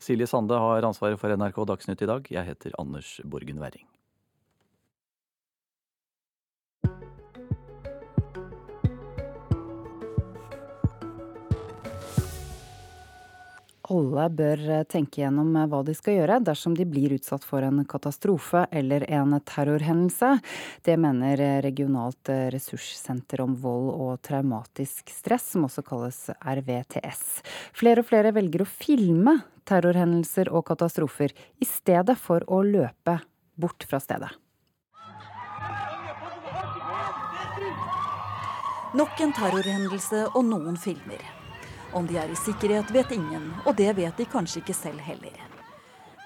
Silje 0.00 0.28
Sande 0.30 0.56
har 0.60 0.88
ansvaret 0.88 1.20
for 1.20 1.32
NRK 1.36 1.60
Dagsnytt 1.68 2.04
i 2.04 2.08
dag. 2.08 2.32
Jeg 2.32 2.48
heter 2.48 2.80
Anders 2.80 3.18
Borgen 3.24 3.60
Werring. 3.60 3.84
Alle 13.86 14.24
bør 14.34 14.62
tenke 14.90 15.20
gjennom 15.20 15.52
hva 15.70 15.82
de 15.86 15.94
skal 15.94 16.16
gjøre 16.16 16.40
dersom 16.42 16.74
de 16.74 16.86
blir 16.88 17.12
utsatt 17.14 17.44
for 17.46 17.62
en 17.62 17.84
katastrofe 17.86 18.64
eller 18.74 19.04
en 19.14 19.36
terrorhendelse. 19.46 20.32
Det 20.82 20.96
mener 20.98 21.42
Regionalt 21.62 22.32
ressurssenter 22.54 23.44
om 23.44 23.54
vold 23.62 23.92
og 23.94 24.16
traumatisk 24.26 25.12
stress, 25.14 25.52
som 25.54 25.68
også 25.68 25.86
kalles 25.86 26.18
RVTS. 26.40 27.22
Flere 27.78 28.02
og 28.02 28.10
flere 28.10 28.34
velger 28.34 28.64
å 28.64 28.70
filme 28.70 29.38
terrorhendelser 29.66 30.50
og 30.50 30.66
katastrofer 30.66 31.34
i 31.62 31.68
stedet 31.68 32.18
for 32.18 32.42
å 32.50 32.62
løpe 32.66 33.20
bort 33.54 33.86
fra 33.86 34.02
stedet. 34.02 34.34
Nok 38.96 39.18
en 39.20 39.34
terrorhendelse 39.36 40.28
og 40.32 40.46
noen 40.48 40.78
filmer. 40.80 41.35
Om 41.94 42.06
de 42.06 42.16
er 42.18 42.30
i 42.32 42.36
sikkerhet, 42.38 42.90
vet 42.90 43.12
ingen, 43.14 43.50
og 43.64 43.76
det 43.78 43.92
vet 43.96 44.18
de 44.18 44.26
kanskje 44.28 44.62
ikke 44.62 44.74
selv 44.76 45.02
heller. 45.06 45.36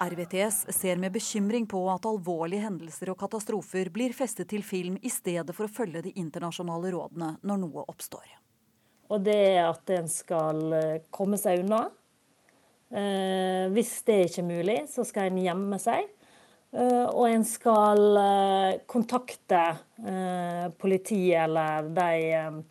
RVTS 0.01 0.63
ser 0.73 0.97
med 0.97 1.13
bekymring 1.13 1.67
på 1.69 1.83
at 1.93 2.07
alvorlige 2.09 2.65
hendelser 2.65 3.13
og 3.13 3.19
katastrofer 3.21 3.91
blir 3.93 4.15
festet 4.17 4.49
til 4.49 4.65
film 4.65 4.97
i 5.03 5.13
stedet 5.13 5.53
for 5.57 5.69
å 5.69 5.73
følge 5.73 6.07
de 6.07 6.15
internasjonale 6.17 6.95
rådene 6.95 7.35
når 7.45 7.61
noe 7.67 7.85
oppstår. 7.85 8.25
Og 9.13 9.21
det 9.27 9.37
er 9.51 9.67
at 9.67 9.93
en 9.93 10.09
skal 10.09 10.63
komme 11.13 11.37
seg 11.41 11.65
unna. 11.65 11.83
Eh, 12.91 13.69
hvis 13.75 13.93
det 14.09 14.23
ikke 14.27 14.41
er 14.43 14.49
mulig, 14.49 14.79
så 14.91 15.05
skal 15.07 15.29
en 15.29 15.43
gjemme 15.45 15.79
seg. 15.83 16.09
Eh, 16.73 17.07
og 17.09 17.25
en 17.29 17.45
skal 17.47 18.21
eh, 18.21 18.81
kontakte 18.87 19.63
politiet 20.81 21.43
eller 21.45 21.91
de 21.93 22.63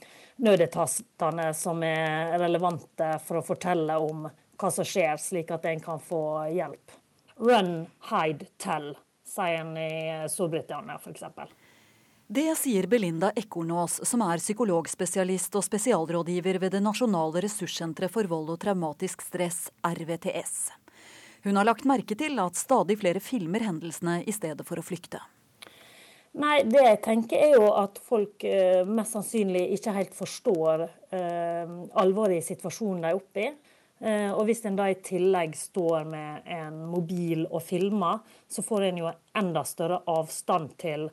nødetatene 0.42 1.52
som 1.54 1.84
er 1.86 2.40
relevante 2.42 3.12
for 3.22 3.38
å 3.40 3.46
fortelle 3.46 4.00
om 4.02 4.24
hva 4.60 4.72
som 4.74 4.88
skjer, 4.88 5.14
slik 5.22 5.52
at 5.54 5.68
en 5.70 5.84
kan 5.84 6.02
få 6.02 6.24
hjelp. 6.52 6.96
Run, 7.40 7.86
hide, 8.10 8.50
tell, 8.58 8.92
sier 9.28 9.62
en 9.62 9.76
i 9.80 10.28
Storbritannia 10.32 10.98
f.eks. 11.00 11.24
Det 12.30 12.52
sier 12.60 12.86
Belinda 12.86 13.32
Ekornås, 13.36 13.96
som 14.06 14.22
er 14.22 14.38
psykologspesialist 14.38 15.56
og 15.58 15.64
spesialrådgiver 15.66 16.60
ved 16.62 16.76
det 16.76 16.84
nasjonale 16.86 17.42
ressurssenteret 17.42 18.14
for 18.14 18.30
vold 18.30 18.52
og 18.54 18.60
traumatisk 18.62 19.24
stress, 19.26 19.72
RVTS. 19.82 20.68
Hun 21.44 21.56
har 21.56 21.68
lagt 21.68 21.88
merke 21.88 22.18
til 22.20 22.40
at 22.42 22.60
stadig 22.60 23.00
flere 23.00 23.22
filmer 23.24 23.64
hendelsene 23.64 24.22
i 24.28 24.36
stedet 24.36 24.66
for 24.68 24.80
å 24.80 24.86
flykte. 24.86 25.22
Nei, 26.40 26.62
det 26.68 26.84
jeg 26.84 27.00
tenker 27.02 27.42
er 27.42 27.56
jo 27.58 27.72
at 27.74 27.98
folk 28.06 28.44
eh, 28.46 28.86
mest 28.86 29.16
sannsynlig 29.16 29.64
ikke 29.76 29.96
helt 29.96 30.14
forstår 30.14 30.84
eh, 30.86 31.72
alvoret 31.98 32.38
i 32.38 32.46
situasjonen 32.46 33.02
de 33.02 33.10
er 33.10 33.18
oppe 33.18 33.46
i. 33.48 33.50
Eh, 34.00 34.30
og 34.32 34.46
hvis 34.48 34.62
en 34.70 34.78
da 34.78 34.86
i 34.92 35.00
tillegg 35.04 35.58
står 35.58 36.06
med 36.08 36.46
en 36.54 36.78
mobil 36.92 37.48
og 37.50 37.64
filmer, 37.66 38.22
så 38.48 38.64
får 38.64 38.88
en 38.92 39.02
jo 39.02 39.12
enda 39.42 39.66
større 39.68 40.04
avstand 40.08 40.78
til 40.80 41.10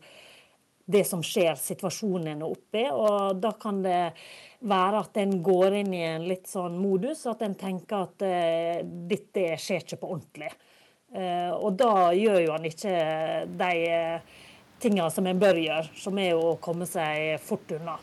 det 0.86 1.02
som 1.04 1.22
skjer, 1.26 1.56
situasjonen 1.58 2.28
en 2.32 2.44
er 2.46 2.54
oppe 2.54 2.84
i. 2.84 2.86
Og 2.94 3.40
da 3.42 3.52
kan 3.58 3.82
det 3.84 4.00
være 4.66 5.02
at 5.02 5.20
en 5.22 5.36
går 5.44 5.80
inn 5.82 5.92
i 5.94 6.04
en 6.06 6.26
litt 6.28 6.46
sånn 6.50 6.78
modus, 6.78 7.26
at 7.26 7.42
en 7.42 7.58
tenker 7.58 8.06
at 8.06 8.26
eh, 8.26 8.80
dette 8.84 9.48
skjer 9.60 9.82
ikke 9.82 10.00
på 10.02 10.12
ordentlig. 10.14 10.52
Eh, 11.12 11.52
og 11.54 11.76
da 11.78 12.10
gjør 12.14 12.40
jo 12.44 12.52
han 12.54 12.68
ikke 12.70 12.96
de 13.58 13.72
tingene 14.82 15.10
som 15.10 15.26
en 15.26 15.40
bør 15.40 15.58
gjøre, 15.60 15.90
som 15.98 16.18
er 16.22 16.38
å 16.38 16.56
komme 16.62 16.88
seg 16.88 17.40
fort 17.42 17.76
unna. 17.76 17.98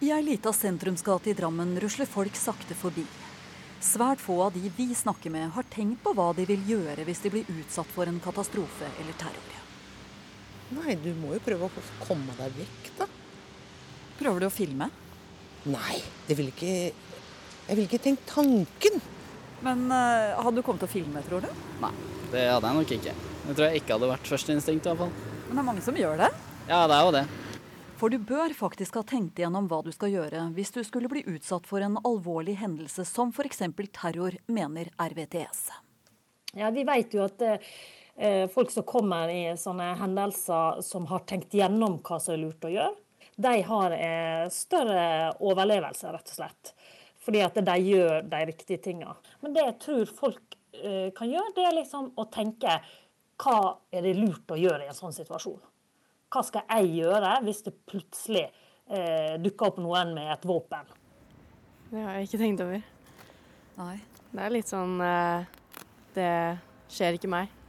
I 0.00 0.14
ei 0.16 0.22
lita 0.24 0.52
sentrumsgate 0.56 1.30
i 1.30 1.36
Drammen 1.36 1.74
rusler 1.82 2.08
folk 2.08 2.38
sakte 2.38 2.74
forbi. 2.74 3.04
Svært 3.84 4.20
få 4.20 4.38
av 4.46 4.56
de 4.56 4.72
vi 4.76 4.90
snakker 4.96 5.32
med, 5.32 5.50
har 5.54 5.68
tenkt 5.72 6.02
på 6.04 6.14
hva 6.16 6.30
de 6.36 6.48
vil 6.48 6.64
gjøre 6.68 7.04
hvis 7.04 7.24
de 7.24 7.32
blir 7.36 7.56
utsatt 7.60 7.88
for 7.94 8.08
en 8.08 8.20
katastrofe 8.24 8.88
eller 9.00 9.16
terror. 9.20 9.59
Nei, 10.76 10.94
du 11.02 11.10
må 11.18 11.34
jo 11.34 11.42
prøve 11.42 11.66
å 11.66 11.84
komme 12.04 12.34
deg 12.38 12.54
vekk, 12.60 12.90
da. 13.00 13.08
Prøver 14.20 14.44
du 14.44 14.46
å 14.46 14.52
filme? 14.52 14.90
Nei, 15.70 15.96
det 16.28 16.36
vil 16.38 16.50
ikke 16.52 16.68
Jeg 16.70 17.76
vil 17.76 17.86
ikke 17.86 18.00
tenkt 18.02 18.24
tanken. 18.30 19.00
Men 19.64 19.84
uh, 19.92 20.38
hadde 20.40 20.58
du 20.58 20.64
kommet 20.64 20.80
til 20.84 20.88
å 20.88 20.92
filme, 20.92 21.22
tror 21.26 21.44
du? 21.44 21.50
Nei, 21.82 21.92
det 22.32 22.46
hadde 22.48 22.70
jeg 22.70 22.78
nok 22.80 22.94
ikke. 22.96 23.14
Det 23.44 23.56
tror 23.56 23.66
jeg 23.66 23.82
ikke 23.82 23.96
hadde 23.96 24.08
vært 24.10 24.30
førsteinstinkt, 24.30 24.88
iallfall. 24.88 25.12
Men 25.48 25.58
det 25.58 25.62
er 25.62 25.68
mange 25.68 25.84
som 25.84 25.98
gjør 25.98 26.18
det? 26.22 26.30
Ja, 26.70 26.84
det 26.88 26.96
er 26.96 27.06
jo 27.06 27.14
det. 27.18 27.24
For 28.00 28.08
du 28.08 28.16
bør 28.24 28.54
faktisk 28.56 28.96
ha 28.96 29.02
tenkt 29.04 29.36
igjennom 29.36 29.66
hva 29.68 29.82
du 29.84 29.90
skal 29.92 30.14
gjøre 30.14 30.46
hvis 30.56 30.72
du 30.72 30.80
skulle 30.86 31.10
bli 31.12 31.20
utsatt 31.28 31.66
for 31.68 31.84
en 31.84 31.98
alvorlig 32.00 32.54
hendelse 32.56 33.04
som 33.04 33.28
f.eks. 33.34 33.60
terror, 33.92 34.38
mener 34.48 34.88
RVTS. 34.96 35.66
Ja, 36.56 36.70
Vi 36.72 36.86
vet 36.88 37.12
jo 37.14 37.26
at 37.26 37.44
eh, 37.44 37.66
folk 38.52 38.72
som 38.72 38.84
kommer 38.84 39.30
i 39.32 39.44
sånne 39.56 39.94
hendelser 39.96 40.82
som 40.84 41.06
har 41.08 41.22
tenkt 41.28 41.54
gjennom 41.56 41.94
hva 42.04 42.18
som 42.20 42.34
er 42.34 42.42
lurt 42.42 42.66
å 42.68 42.72
gjøre, 42.72 42.96
de 43.40 43.62
har 43.62 43.90
eh, 43.96 44.48
større 44.52 45.32
overlevelse, 45.40 46.12
rett 46.12 46.28
og 46.28 46.36
slett. 46.36 46.72
Fordi 47.24 47.42
at 47.44 47.58
de 47.64 47.76
gjør 47.84 48.24
de 48.28 48.40
riktige 48.48 48.80
tinga. 48.84 49.14
Men 49.40 49.54
det 49.56 49.64
jeg 49.64 49.76
tror 49.84 50.12
folk 50.18 50.56
eh, 50.76 51.08
kan 51.16 51.30
gjøre, 51.30 51.54
det 51.56 51.66
er 51.68 51.76
liksom 51.78 52.10
å 52.20 52.26
tenke 52.32 52.78
hva 53.40 53.58
er 53.92 54.04
det 54.04 54.16
lurt 54.18 54.52
å 54.52 54.58
gjøre 54.60 54.84
i 54.84 54.90
en 54.90 54.96
sånn 54.96 55.16
situasjon? 55.16 55.60
Hva 56.30 56.42
skal 56.46 56.66
jeg 56.68 57.00
gjøre 57.00 57.38
hvis 57.46 57.62
det 57.66 57.74
plutselig 57.88 58.44
eh, 58.44 59.36
dukker 59.40 59.70
opp 59.70 59.80
noen 59.82 60.12
med 60.16 60.32
et 60.36 60.44
våpen? 60.48 60.92
Det 61.90 62.04
har 62.04 62.18
jeg 62.18 62.28
ikke 62.28 62.42
tenkt 62.44 62.64
over. 62.66 62.84
Nei. 63.80 63.96
Det 64.30 64.44
er 64.44 64.52
litt 64.54 64.68
sånn 64.70 65.00
eh, 65.02 65.48
Det 66.14 66.34
skjer 66.92 67.16
ikke 67.16 67.32
meg. 67.32 67.59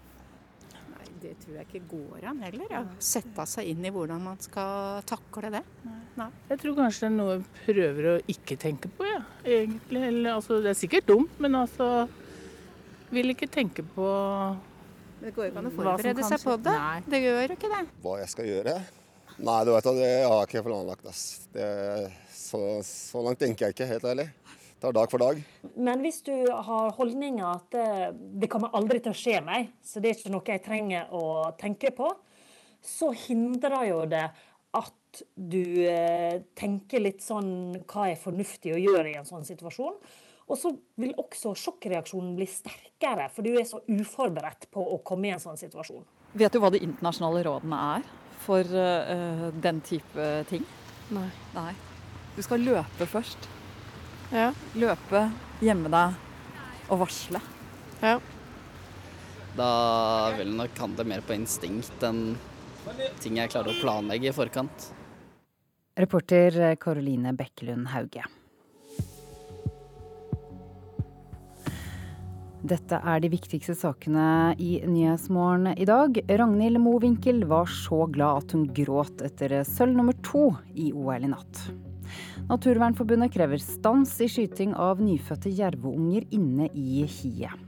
Det 1.21 1.35
tror 1.43 1.57
jeg 1.59 1.67
ikke 1.67 1.81
går 1.91 2.23
an 2.31 2.39
heller. 2.41 2.71
Å 2.79 2.95
sette 3.03 3.43
seg 3.49 3.67
inn 3.69 3.85
i 3.85 3.91
hvordan 3.93 4.23
man 4.25 4.39
skal 4.41 5.03
takle 5.09 5.51
det. 5.53 5.61
Nei. 6.17 6.27
Jeg 6.49 6.61
tror 6.63 6.79
kanskje 6.79 7.03
det 7.03 7.09
er 7.11 7.15
noe 7.17 7.35
jeg 7.35 7.43
prøver 7.67 8.07
å 8.09 8.15
ikke 8.33 8.57
tenke 8.61 8.89
på, 8.97 9.05
ja. 9.05 9.19
Egentlig. 9.45 10.01
Eller, 10.07 10.31
altså, 10.33 10.57
det 10.65 10.73
er 10.73 10.79
sikkert 10.79 11.07
dumt, 11.09 11.37
men 11.41 11.59
altså 11.61 11.91
Vil 13.11 13.33
ikke 13.33 13.49
tenke 13.51 13.83
på 13.83 14.07
Det 15.19 15.33
går 15.35 15.45
jo 15.45 15.51
ikke 15.51 15.61
an 15.61 15.69
å 15.69 15.73
forberede 15.75 16.23
kan 16.23 16.31
seg 16.31 16.45
på 16.47 16.57
det. 16.65 16.75
Nei. 16.79 16.97
Det 17.13 17.21
gjør 17.21 17.39
jo 17.43 17.57
ikke 17.59 17.71
det. 17.75 17.83
Hva 18.01 18.17
jeg 18.21 18.33
skal 18.33 18.49
gjøre? 18.49 18.75
Nei, 19.41 19.59
du 19.65 19.71
vet, 19.73 19.89
det 19.97 20.11
har 20.25 20.35
jeg 20.41 20.49
ikke 20.49 20.65
planlagt. 20.67 21.07
Ass. 21.09 21.23
Det, 21.53 21.67
så, 22.33 22.61
så 22.85 23.21
langt 23.25 23.39
tenker 23.41 23.67
jeg 23.67 23.77
ikke, 23.77 23.89
helt 23.93 24.07
ærlig. 24.11 24.27
Tar 24.81 24.95
dag 24.97 25.11
for 25.11 25.21
dag. 25.21 25.41
Men 25.77 26.01
hvis 26.01 26.23
du 26.25 26.33
har 26.49 26.95
holdninga 26.97 27.51
at 27.51 27.75
eh, 27.77 28.07
det 28.41 28.49
kommer 28.49 28.73
aldri 28.73 28.97
til 29.03 29.13
å 29.13 29.17
skje 29.17 29.35
meg, 29.45 29.69
så 29.85 30.01
det 30.01 30.09
er 30.09 30.17
ikke 30.17 30.31
noe 30.33 30.55
jeg 30.55 30.63
trenger 30.65 31.13
å 31.13 31.25
tenke 31.59 31.91
på, 31.93 32.07
så 32.81 33.11
hindrer 33.27 33.91
jo 33.91 33.99
det 34.09 34.23
at 34.73 35.21
du 35.35 35.85
eh, 35.85 36.41
tenker 36.57 37.05
litt 37.05 37.21
sånn 37.21 37.77
hva 37.83 38.07
er 38.09 38.17
fornuftig 38.17 38.73
å 38.73 38.81
gjøre 38.81 39.11
i 39.11 39.15
en 39.21 39.29
sånn 39.29 39.45
situasjon. 39.45 40.01
Og 40.49 40.57
så 40.57 40.73
vil 40.99 41.13
også 41.13 41.53
sjokkreaksjonen 41.61 42.33
bli 42.39 42.49
sterkere, 42.49 43.29
for 43.29 43.45
du 43.45 43.53
er 43.53 43.69
så 43.69 43.83
uforberedt 43.85 44.65
på 44.73 44.81
å 44.81 44.97
komme 45.05 45.29
i 45.29 45.35
en 45.35 45.45
sånn 45.45 45.61
situasjon. 45.61 46.01
Vet 46.41 46.57
du 46.57 46.63
hva 46.63 46.73
de 46.73 46.81
internasjonale 46.81 47.45
rådene 47.45 47.85
er 47.99 48.11
for 48.41 48.65
uh, 48.65 49.47
den 49.63 49.79
type 49.85 50.27
ting? 50.49 50.65
Nei. 51.13 51.29
Nei. 51.53 51.71
Du 52.35 52.41
skal 52.43 52.63
løpe 52.65 53.07
først. 53.07 53.60
Ja. 54.31 54.51
Løpe, 54.79 55.25
gjemme 55.59 55.91
deg 55.91 56.91
og 56.91 57.01
varsle. 57.03 57.41
Ja. 57.99 58.15
Da 59.57 59.71
vil 60.37 60.47
jeg 60.47 60.57
nok 60.61 60.79
handle 60.79 61.05
mer 61.11 61.23
på 61.25 61.35
instinkt 61.35 62.05
enn 62.07 62.37
ting 63.21 63.37
jeg 63.37 63.51
klarer 63.51 63.73
å 63.73 63.81
planlegge 63.81 64.31
i 64.31 64.35
forkant. 64.35 64.87
Reporter 65.99 66.77
Karoline 66.79 67.35
Bekkelund 67.35 67.91
Hauge. 67.91 68.23
Dette 72.61 72.99
er 73.03 73.19
de 73.23 73.29
viktigste 73.33 73.73
sakene 73.75 74.53
i 74.61 74.75
Nyhetsmorgen 74.85 75.73
i 75.73 75.85
dag. 75.89 76.21
Ragnhild 76.29 76.79
Mowinckel 76.79 77.43
var 77.49 77.67
så 77.67 78.05
glad 78.13 78.45
at 78.45 78.55
hun 78.55 78.67
gråt 78.71 79.23
etter 79.25 79.63
sølv 79.67 79.97
nummer 79.97 80.15
to 80.23 80.51
i 80.77 80.91
OL 80.93 81.25
i 81.25 81.31
natt. 81.33 81.65
Naturvernforbundet 82.49 83.33
krever 83.33 83.61
stans 83.63 84.13
i 84.23 84.29
skyting 84.31 84.73
av 84.75 85.01
nyfødte 85.03 85.51
jerveunger 85.55 86.25
inne 86.33 86.69
i 86.73 87.03
hiet. 87.05 87.67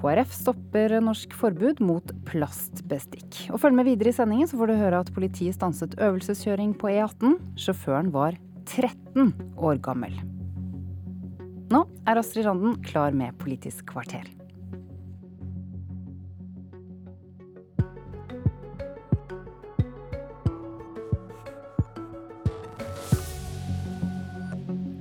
KrF 0.00 0.32
stopper 0.34 0.96
norsk 1.04 1.34
forbud 1.38 1.80
mot 1.84 2.12
plastbestikk. 2.26 3.44
Og 3.54 3.60
følg 3.62 3.78
med 3.78 3.86
videre 3.86 4.10
i 4.10 4.16
sendingen, 4.16 4.50
så 4.50 4.58
får 4.58 4.72
du 4.72 4.78
høre 4.80 5.02
at 5.04 5.12
politiet 5.14 5.56
stanset 5.58 5.94
øvelseskjøring 6.02 6.74
på 6.80 6.90
E18. 6.90 7.38
Sjåføren 7.60 8.10
var 8.14 8.38
13 8.66 9.32
år 9.56 9.82
gammel. 9.84 10.14
Nå 11.72 11.86
er 12.04 12.20
Astrid 12.20 12.48
Randen 12.48 12.80
klar 12.84 13.14
med 13.16 13.38
Politisk 13.40 13.86
kvarter. 13.94 14.26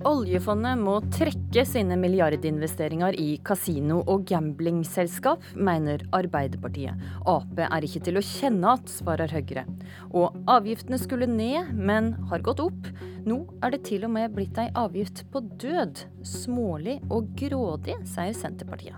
Oljefondet 0.02 0.80
må 0.82 0.96
trekke 1.14 1.62
sine 1.68 1.94
milliardinvesteringer 2.00 3.14
i 3.22 3.36
kasino- 3.46 4.00
og 4.10 4.24
gamblingselskap, 4.26 5.44
mener 5.54 6.02
Arbeiderpartiet. 6.18 6.98
Ap 7.30 7.62
er 7.62 7.86
ikke 7.86 8.02
til 8.08 8.18
å 8.18 8.24
kjenne 8.26 8.74
at, 8.80 8.90
svarer 8.90 9.30
Høyre. 9.30 9.68
Og 10.10 10.40
avgiftene 10.50 10.98
skulle 10.98 11.30
ned, 11.30 11.70
men 11.78 12.16
har 12.32 12.42
gått 12.42 12.64
opp. 12.66 12.90
Nå 13.30 13.44
er 13.62 13.76
det 13.76 13.84
til 13.92 14.08
og 14.08 14.16
med 14.18 14.34
blitt 14.34 14.58
ei 14.58 14.72
avgift 14.74 15.28
på 15.30 15.44
død. 15.62 16.02
Smålig 16.26 16.98
og 17.14 17.30
grådig, 17.38 18.00
sier 18.10 18.34
Senterpartiet. 18.34 18.98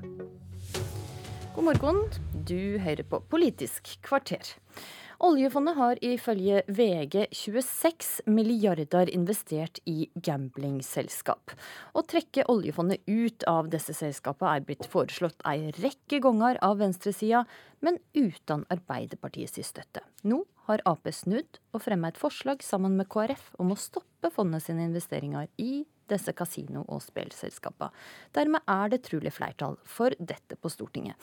God 1.54 1.68
morgen, 1.68 2.06
du 2.48 2.80
hører 2.80 3.04
på 3.04 3.20
Politisk 3.28 3.98
kvarter. 4.08 4.56
Oljefondet 5.24 5.78
har 5.78 6.00
ifølge 6.04 6.66
VG 6.68 7.30
26 7.32 8.08
milliarder 8.28 9.08
investert 9.08 9.80
i 9.88 10.10
gamblingselskap. 10.20 11.54
Å 11.96 12.04
trekke 12.04 12.44
oljefondet 12.52 13.08
ut 13.08 13.46
av 13.48 13.70
disse 13.72 13.96
selskapene 13.96 14.58
er 14.58 14.66
blitt 14.68 14.90
foreslått 14.92 15.40
ei 15.48 15.70
rekke 15.78 16.20
ganger 16.26 16.60
av 16.68 16.82
venstresida, 16.82 17.46
men 17.80 18.02
uten 18.12 18.66
Arbeiderpartiets 18.74 19.64
støtte. 19.64 20.04
Nå 20.28 20.42
har 20.68 20.84
Ap 20.92 21.08
snudd 21.16 21.62
og 21.72 21.86
fremma 21.88 22.12
et 22.12 22.20
forslag 22.20 22.60
sammen 22.60 23.00
med 23.00 23.08
KrF 23.08 23.54
om 23.64 23.72
å 23.72 23.80
stoppe 23.80 24.28
fondet 24.28 24.68
sine 24.68 24.90
investeringer 24.90 25.48
i 25.56 25.86
disse 26.12 26.34
kasino- 26.36 26.86
og 26.88 27.02
spillselskapene. 27.06 27.92
Dermed 28.36 28.62
er 28.68 28.94
det 28.94 29.04
trolig 29.08 29.34
flertall 29.34 29.78
for 29.84 30.16
dette 30.20 30.58
på 30.60 30.72
Stortinget. 30.72 31.16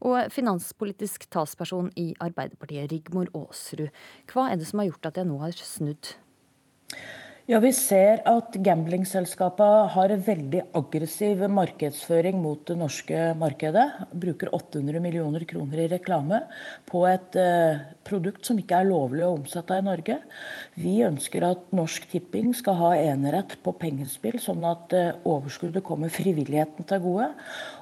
Og 0.00 0.32
finanspolitisk 0.32 1.28
talsperson 1.30 1.92
i 1.96 2.10
Arbeiderpartiet, 2.20 2.90
Rigmor 2.92 3.30
Aasrud, 3.34 3.88
hva 4.32 4.50
er 4.50 4.60
det 4.60 4.68
som 4.70 4.82
har 4.82 4.90
gjort 4.92 5.10
at 5.12 5.22
jeg 5.22 5.30
nå 5.30 5.40
har 5.42 5.56
snudd? 5.58 6.14
Ja, 7.48 7.62
Vi 7.64 7.70
ser 7.72 8.18
at 8.28 8.58
gamblingselskapene 8.60 9.86
har 9.94 10.12
en 10.12 10.20
veldig 10.20 10.66
aggressiv 10.76 11.46
markedsføring 11.48 12.36
mot 12.42 12.60
det 12.68 12.74
norske 12.76 13.22
markedet. 13.40 13.86
Bruker 14.12 14.50
800 14.52 15.00
millioner 15.00 15.46
kroner 15.48 15.80
i 15.80 15.86
reklame 15.88 16.42
på 16.90 17.06
et 17.08 17.38
eh, 17.40 17.80
produkt 18.04 18.44
som 18.44 18.60
ikke 18.60 18.82
er 18.82 18.90
lovlig 18.90 19.24
å 19.24 19.30
omsette 19.38 19.78
i 19.80 19.86
Norge. 19.86 20.18
Vi 20.76 20.98
ønsker 21.06 21.46
at 21.48 21.62
Norsk 21.72 22.10
Tipping 22.12 22.52
skal 22.52 22.76
ha 22.82 22.90
enerett 22.98 23.56
på 23.64 23.72
pengespill, 23.80 24.36
sånn 24.44 24.68
at 24.68 24.92
eh, 24.92 25.16
overskuddet 25.24 25.86
kommer 25.88 26.12
frivilligheten 26.12 26.84
til 26.92 27.00
gode. 27.06 27.30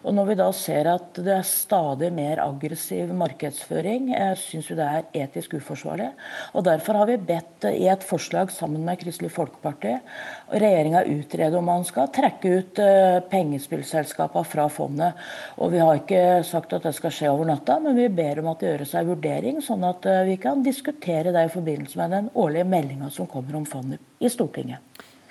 Og 0.07 0.15
når 0.15 0.31
vi 0.31 0.39
da 0.45 0.49
ser 0.55 0.93
at 0.93 1.19
det 1.19 1.35
er 1.41 1.51
stadig 1.51 2.13
mer 2.15 2.45
aggressiv 2.45 3.11
markedsføring, 3.19 4.13
jeg 4.15 4.39
syns 4.45 4.71
det 4.79 4.87
er 4.87 5.11
etisk 5.27 5.59
uforsvarlig. 5.59 6.13
Og 6.55 6.71
derfor 6.71 7.03
har 7.03 7.11
vi 7.11 7.19
bedt 7.35 7.67
eh, 7.67 7.83
i 7.83 7.91
et 7.91 8.07
forslag 8.07 8.55
sammen 8.55 8.87
med 8.87 9.03
Kristelig 9.03 9.35
Folkeparti 9.35 9.56
regjeringa 9.65 11.05
utrede 11.05 11.59
om 11.59 11.65
man 11.65 11.85
skal 11.89 12.11
trekke 12.15 12.53
ut 12.59 12.81
uh, 12.83 13.19
pengespillselskapene 13.31 14.45
fra 14.45 14.69
fondet. 14.73 15.27
Og 15.57 15.73
Vi 15.73 15.83
har 15.83 16.01
ikke 16.01 16.23
sagt 16.47 16.77
at 16.77 16.87
det 16.87 16.95
skal 16.97 17.15
skje 17.15 17.33
over 17.33 17.49
natta, 17.49 17.79
men 17.81 17.97
vi 17.99 18.09
ber 18.09 18.43
om 18.43 18.53
at 18.53 18.61
det 18.61 18.73
gjøres 18.73 18.95
en 18.95 19.11
vurdering, 19.11 19.61
sånn 19.65 19.85
at 19.89 20.07
uh, 20.07 20.23
vi 20.29 20.39
kan 20.41 20.65
diskutere 20.67 21.35
det 21.35 21.49
i 21.49 21.53
forbindelse 21.53 22.01
med 22.03 22.17
den 22.17 22.31
årlige 22.35 22.69
meldinga 22.69 23.11
som 23.11 23.31
kommer 23.31 23.59
om 23.61 23.69
fondet 23.69 24.03
i 24.21 24.31
Stortinget. 24.33 24.83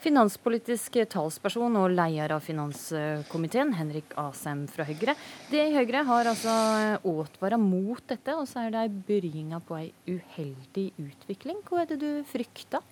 Finanspolitisk 0.06 1.00
talsperson 1.10 1.80
og 1.82 1.88
leder 1.98 2.36
av 2.36 2.44
finanskomiteen, 2.46 3.72
Henrik 3.74 4.12
Asheim 4.22 4.68
fra 4.70 4.86
Høyre. 4.86 5.16
Det 5.50 5.64
i 5.64 5.74
Høyre 5.74 6.04
har 6.06 6.30
altså 6.30 6.54
advart 7.00 7.58
mot 7.58 8.04
dette, 8.06 8.36
og 8.38 8.46
så 8.46 8.68
er 8.68 8.76
det 8.76 8.84
begynnelsen 9.08 9.66
på 9.66 9.80
ei 9.80 9.90
uheldig 10.06 10.92
utvikling. 11.08 11.64
Hva 11.66 11.82
er 11.82 11.96
det 11.96 12.04
du 12.04 12.12
frykter? 12.30 12.86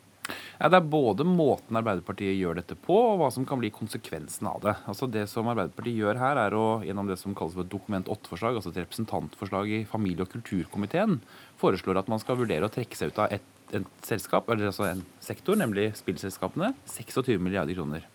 Ja, 0.59 0.69
Det 0.69 0.79
er 0.79 0.87
både 0.87 1.25
måten 1.27 1.77
Arbeiderpartiet 1.79 2.37
gjør 2.37 2.59
dette 2.61 2.77
på, 2.79 2.95
og 2.95 3.19
hva 3.19 3.29
som 3.33 3.45
kan 3.45 3.59
bli 3.59 3.71
konsekvensen 3.73 4.47
av 4.47 4.61
det. 4.63 4.75
Altså 4.87 5.09
Det 5.11 5.25
som 5.29 5.49
Arbeiderpartiet 5.51 5.99
gjør 5.99 6.21
her, 6.21 6.39
er 6.45 6.55
å 6.57 6.67
gjennom 6.85 7.09
det 7.09 7.19
som 7.19 7.35
kalles 7.35 7.57
for 7.57 7.65
et 7.65 7.73
Dokument 7.73 8.07
8-forslag, 8.07 8.55
altså 8.59 8.71
et 8.71 8.81
representantforslag 8.83 9.73
i 9.79 9.83
familie- 9.89 10.23
og 10.23 10.31
kulturkomiteen, 10.31 11.19
foreslår 11.59 11.99
at 11.99 12.11
man 12.11 12.19
skal 12.23 12.39
vurdere 12.39 12.69
å 12.69 12.73
trekke 12.73 12.95
seg 12.95 13.11
ut 13.11 13.19
av 13.19 13.33
et, 13.35 13.43
et 13.73 13.91
selskap, 14.05 14.49
eller 14.49 14.71
altså 14.71 14.87
en 14.89 15.03
sektor, 15.23 15.59
nemlig 15.59 15.91
spillselskapene. 15.99 16.73
26 16.87 17.39
milliarder 17.41 17.75
kroner. 17.75 18.07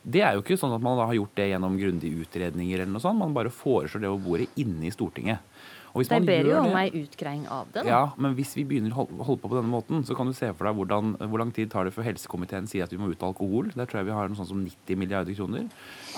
Det 0.00 0.22
er 0.24 0.32
jo 0.36 0.40
ikke 0.40 0.56
sånn 0.56 0.72
at 0.72 0.80
man 0.84 0.96
har 0.96 1.12
gjort 1.12 1.36
det 1.36 1.50
gjennom 1.50 1.76
grundige 1.76 2.24
utredninger, 2.24 2.80
eller 2.80 2.94
noe 2.94 3.04
sånt. 3.04 3.20
Man 3.20 3.36
bare 3.36 3.52
foreslår 3.52 4.00
det 4.00 4.08
over 4.08 4.24
bordet 4.24 4.60
inne 4.60 4.88
i 4.88 4.92
Stortinget. 4.94 5.44
De 5.90 6.20
ber 6.22 6.46
jo 6.46 6.58
om 6.60 6.76
ei 6.78 6.88
utgreiing 7.02 7.46
av 7.50 7.70
det. 7.74 7.82
Ja, 7.88 8.12
men 8.20 8.36
hvis 8.38 8.52
vi 8.54 8.64
begynner 8.68 8.94
å 8.94 9.06
holde 9.26 9.40
på 9.42 9.50
på 9.50 9.56
denne 9.58 9.72
måten, 9.72 10.04
så 10.06 10.14
kan 10.18 10.30
du 10.30 10.34
se 10.36 10.50
for 10.54 10.68
deg 10.68 10.78
hvordan, 10.78 11.16
hvor 11.18 11.42
lang 11.42 11.50
tid 11.54 11.72
tar 11.72 11.88
det 11.88 11.94
før 11.96 12.06
helsekomiteen 12.06 12.68
sier 12.70 12.86
at 12.86 12.94
vi 12.94 13.00
må 13.00 13.10
ut 13.10 13.22
av 13.24 13.32
alkohol. 13.32 13.72
Der 13.74 13.90
tror 13.90 14.02
jeg 14.02 14.10
vi 14.10 14.14
har 14.14 14.30
noe 14.30 14.38
sånn 14.38 14.50
som 14.52 14.62
90 14.62 15.00
milliarder 15.00 15.34
kroner. 15.34 15.66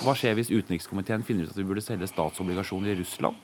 Hva 0.03 0.15
skjer 0.17 0.37
hvis 0.37 0.53
utenrikskomiteen 0.53 1.25
finner 1.25 1.47
ut 1.47 1.55
at 1.55 1.59
vi 1.59 1.67
burde 1.67 1.85
selge 1.85 2.11
statsobligasjoner 2.11 2.93
i 2.93 2.99
Russland? 3.01 3.39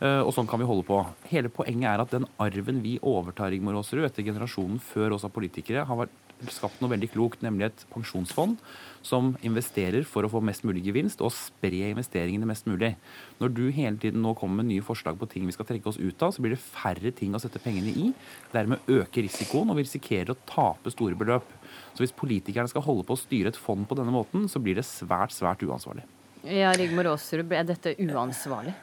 Uh, 0.00 0.22
og 0.24 0.32
sånn 0.36 0.48
kan 0.50 0.60
vi 0.60 0.68
holde 0.68 0.86
på. 0.88 1.02
Hele 1.30 1.52
poenget 1.52 1.90
er 1.92 2.02
at 2.02 2.12
den 2.14 2.28
arven 2.42 2.80
vi 2.84 2.96
overtar 3.04 3.52
Rigmor 3.52 3.76
Aasrud 3.80 4.06
etter 4.06 4.26
generasjonen 4.26 4.80
før 4.82 5.18
oss 5.18 5.26
av 5.26 5.34
politikere, 5.36 5.84
har 5.88 6.00
vært 6.04 6.23
skapt 6.52 6.80
noe 6.82 6.92
veldig 6.92 7.10
klokt, 7.12 7.42
nemlig 7.44 7.68
et 7.68 7.84
pensjonsfond 7.92 8.58
som 9.04 9.32
investerer 9.44 10.06
for 10.08 10.24
å 10.24 10.30
få 10.32 10.40
mest 10.44 10.64
mulig 10.64 10.84
gevinst 10.86 11.20
og 11.24 11.32
spre 11.34 11.90
investeringene 11.90 12.48
mest 12.48 12.68
mulig. 12.68 12.94
Når 13.40 13.52
du 13.56 13.62
hele 13.74 14.00
tiden 14.00 14.24
nå 14.24 14.34
kommer 14.38 14.62
med 14.62 14.70
nye 14.72 14.84
forslag 14.84 15.18
på 15.20 15.28
ting 15.30 15.46
vi 15.48 15.54
skal 15.56 15.68
trekke 15.68 15.90
oss 15.90 16.00
ut 16.00 16.24
av, 16.24 16.32
så 16.34 16.44
blir 16.44 16.56
det 16.56 16.62
færre 16.62 17.12
ting 17.16 17.36
å 17.36 17.42
sette 17.42 17.62
pengene 17.62 17.92
i. 17.92 18.10
Dermed 18.54 18.88
øker 18.88 19.26
risikoen, 19.26 19.70
og 19.70 19.78
vi 19.78 19.86
risikerer 19.86 20.34
å 20.34 20.40
tape 20.48 20.92
store 20.94 21.18
beløp. 21.18 21.52
Så 21.94 22.04
hvis 22.04 22.16
politikerne 22.16 22.70
skal 22.70 22.84
holde 22.86 23.06
på 23.06 23.16
å 23.16 23.20
styre 23.20 23.52
et 23.52 23.60
fond 23.60 23.86
på 23.88 23.98
denne 23.98 24.14
måten, 24.14 24.48
så 24.50 24.62
blir 24.62 24.78
det 24.78 24.88
svært, 24.88 25.34
svært 25.36 25.62
uansvarlig. 25.66 26.06
Ja, 26.44 26.74
Rigmor 26.76 27.14
Aasrud, 27.14 27.52
er 27.52 27.64
dette 27.68 27.94
uansvarlig? 28.04 28.74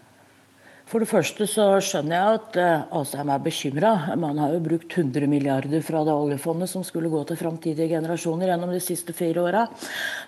For 0.91 0.99
det 0.99 1.07
første 1.07 1.45
så 1.47 1.65
skjønner 1.79 2.17
jeg 2.17 2.37
at 2.37 2.57
uh, 2.59 2.97
Asheim 2.99 3.29
er 3.31 3.39
bekymra. 3.39 3.91
Man 4.19 4.35
har 4.41 4.51
jo 4.51 4.63
brukt 4.65 4.91
100 4.91 5.23
milliarder 5.31 5.79
fra 5.87 6.01
det 6.03 6.11
oljefondet 6.11 6.67
som 6.67 6.83
skulle 6.83 7.07
gå 7.07 7.21
til 7.29 7.37
framtidige 7.39 7.93
generasjoner 7.93 8.49
gjennom 8.51 8.73
de 8.75 8.81
siste 8.83 9.15
fire 9.15 9.39
åra. 9.39 9.61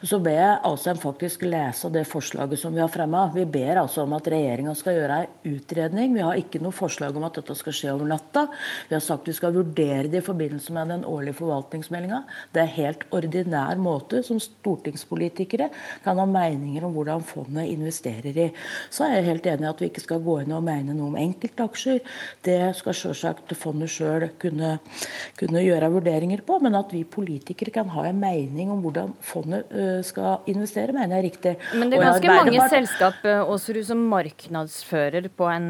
Så 0.08 0.22
ber 0.24 0.38
jeg 0.38 0.62
Asheim 0.70 1.02
faktisk 1.02 1.44
lese 1.44 1.92
det 1.92 2.06
forslaget 2.08 2.62
som 2.62 2.72
vi 2.72 2.80
har 2.80 2.92
fremma. 2.94 3.26
Vi 3.36 3.44
ber 3.44 3.82
altså 3.82 4.06
om 4.06 4.16
at 4.16 4.30
regjeringa 4.32 4.72
skal 4.80 4.96
gjøre 5.02 5.18
ei 5.26 5.52
utredning. 5.52 6.16
Vi 6.16 6.24
har 6.24 6.40
ikke 6.40 6.64
noe 6.64 6.72
forslag 6.78 7.20
om 7.20 7.28
at 7.28 7.42
dette 7.42 7.58
skal 7.60 7.76
skje 7.82 7.92
over 7.98 8.14
natta. 8.14 8.46
Vi 8.88 8.96
har 8.96 9.04
sagt 9.04 9.28
vi 9.28 9.36
skal 9.36 9.58
vurdere 9.60 10.08
det 10.08 10.24
i 10.24 10.28
forbindelse 10.30 10.78
med 10.80 10.96
den 10.96 11.04
årlige 11.04 11.42
forvaltningsmeldinga. 11.42 12.22
Det 12.56 12.64
er 12.64 12.74
helt 12.78 13.04
ordinær 13.12 13.84
måte 13.84 14.24
som 14.24 14.40
stortingspolitikere 14.40 15.68
kan 16.08 16.24
ha 16.24 16.30
meninger 16.40 16.88
om 16.88 16.96
hvordan 16.96 17.28
fondet 17.28 17.68
investerer 17.76 18.44
i. 18.48 18.50
Så 18.88 19.10
er 19.10 19.20
jeg 19.20 19.30
helt 19.34 19.54
enig 19.58 19.68
i 19.68 19.72
at 19.74 19.84
vi 19.84 19.92
ikke 19.92 20.08
skal 20.08 20.24
gå 20.24 20.40
inn 20.40 20.53
å 20.58 20.64
mene 20.64 20.96
noe 20.96 21.12
om 21.12 21.18
enkeltaksjer. 21.20 22.02
Det 22.46 22.60
skal 22.78 22.98
selvsagt 22.98 23.54
fondet 23.60 23.92
sjøl 23.94 24.28
kunne, 24.42 24.78
kunne, 25.40 25.64
gjøre 25.64 25.92
vurderinger 25.94 26.44
på. 26.46 26.60
Men 26.64 26.78
at 26.80 26.94
vi 26.96 27.04
politikere 27.08 27.74
kan 27.74 27.92
ha 27.94 28.08
en 28.10 28.22
mening 28.22 28.72
om 28.74 28.84
hvordan 28.84 29.14
fondet 29.24 29.72
skal 30.08 30.44
investere, 30.52 30.96
mener 30.96 31.18
jeg 31.18 31.24
er 31.24 31.28
riktig. 31.30 31.56
Men 31.78 31.92
det 31.92 32.00
er 32.00 32.08
ganske 32.08 32.38
mange 32.38 32.70
selskap 32.72 33.28
Åsrud, 33.54 33.84
som 33.88 34.04
markedsfører 34.12 35.30
på 35.34 35.50
en 35.52 35.70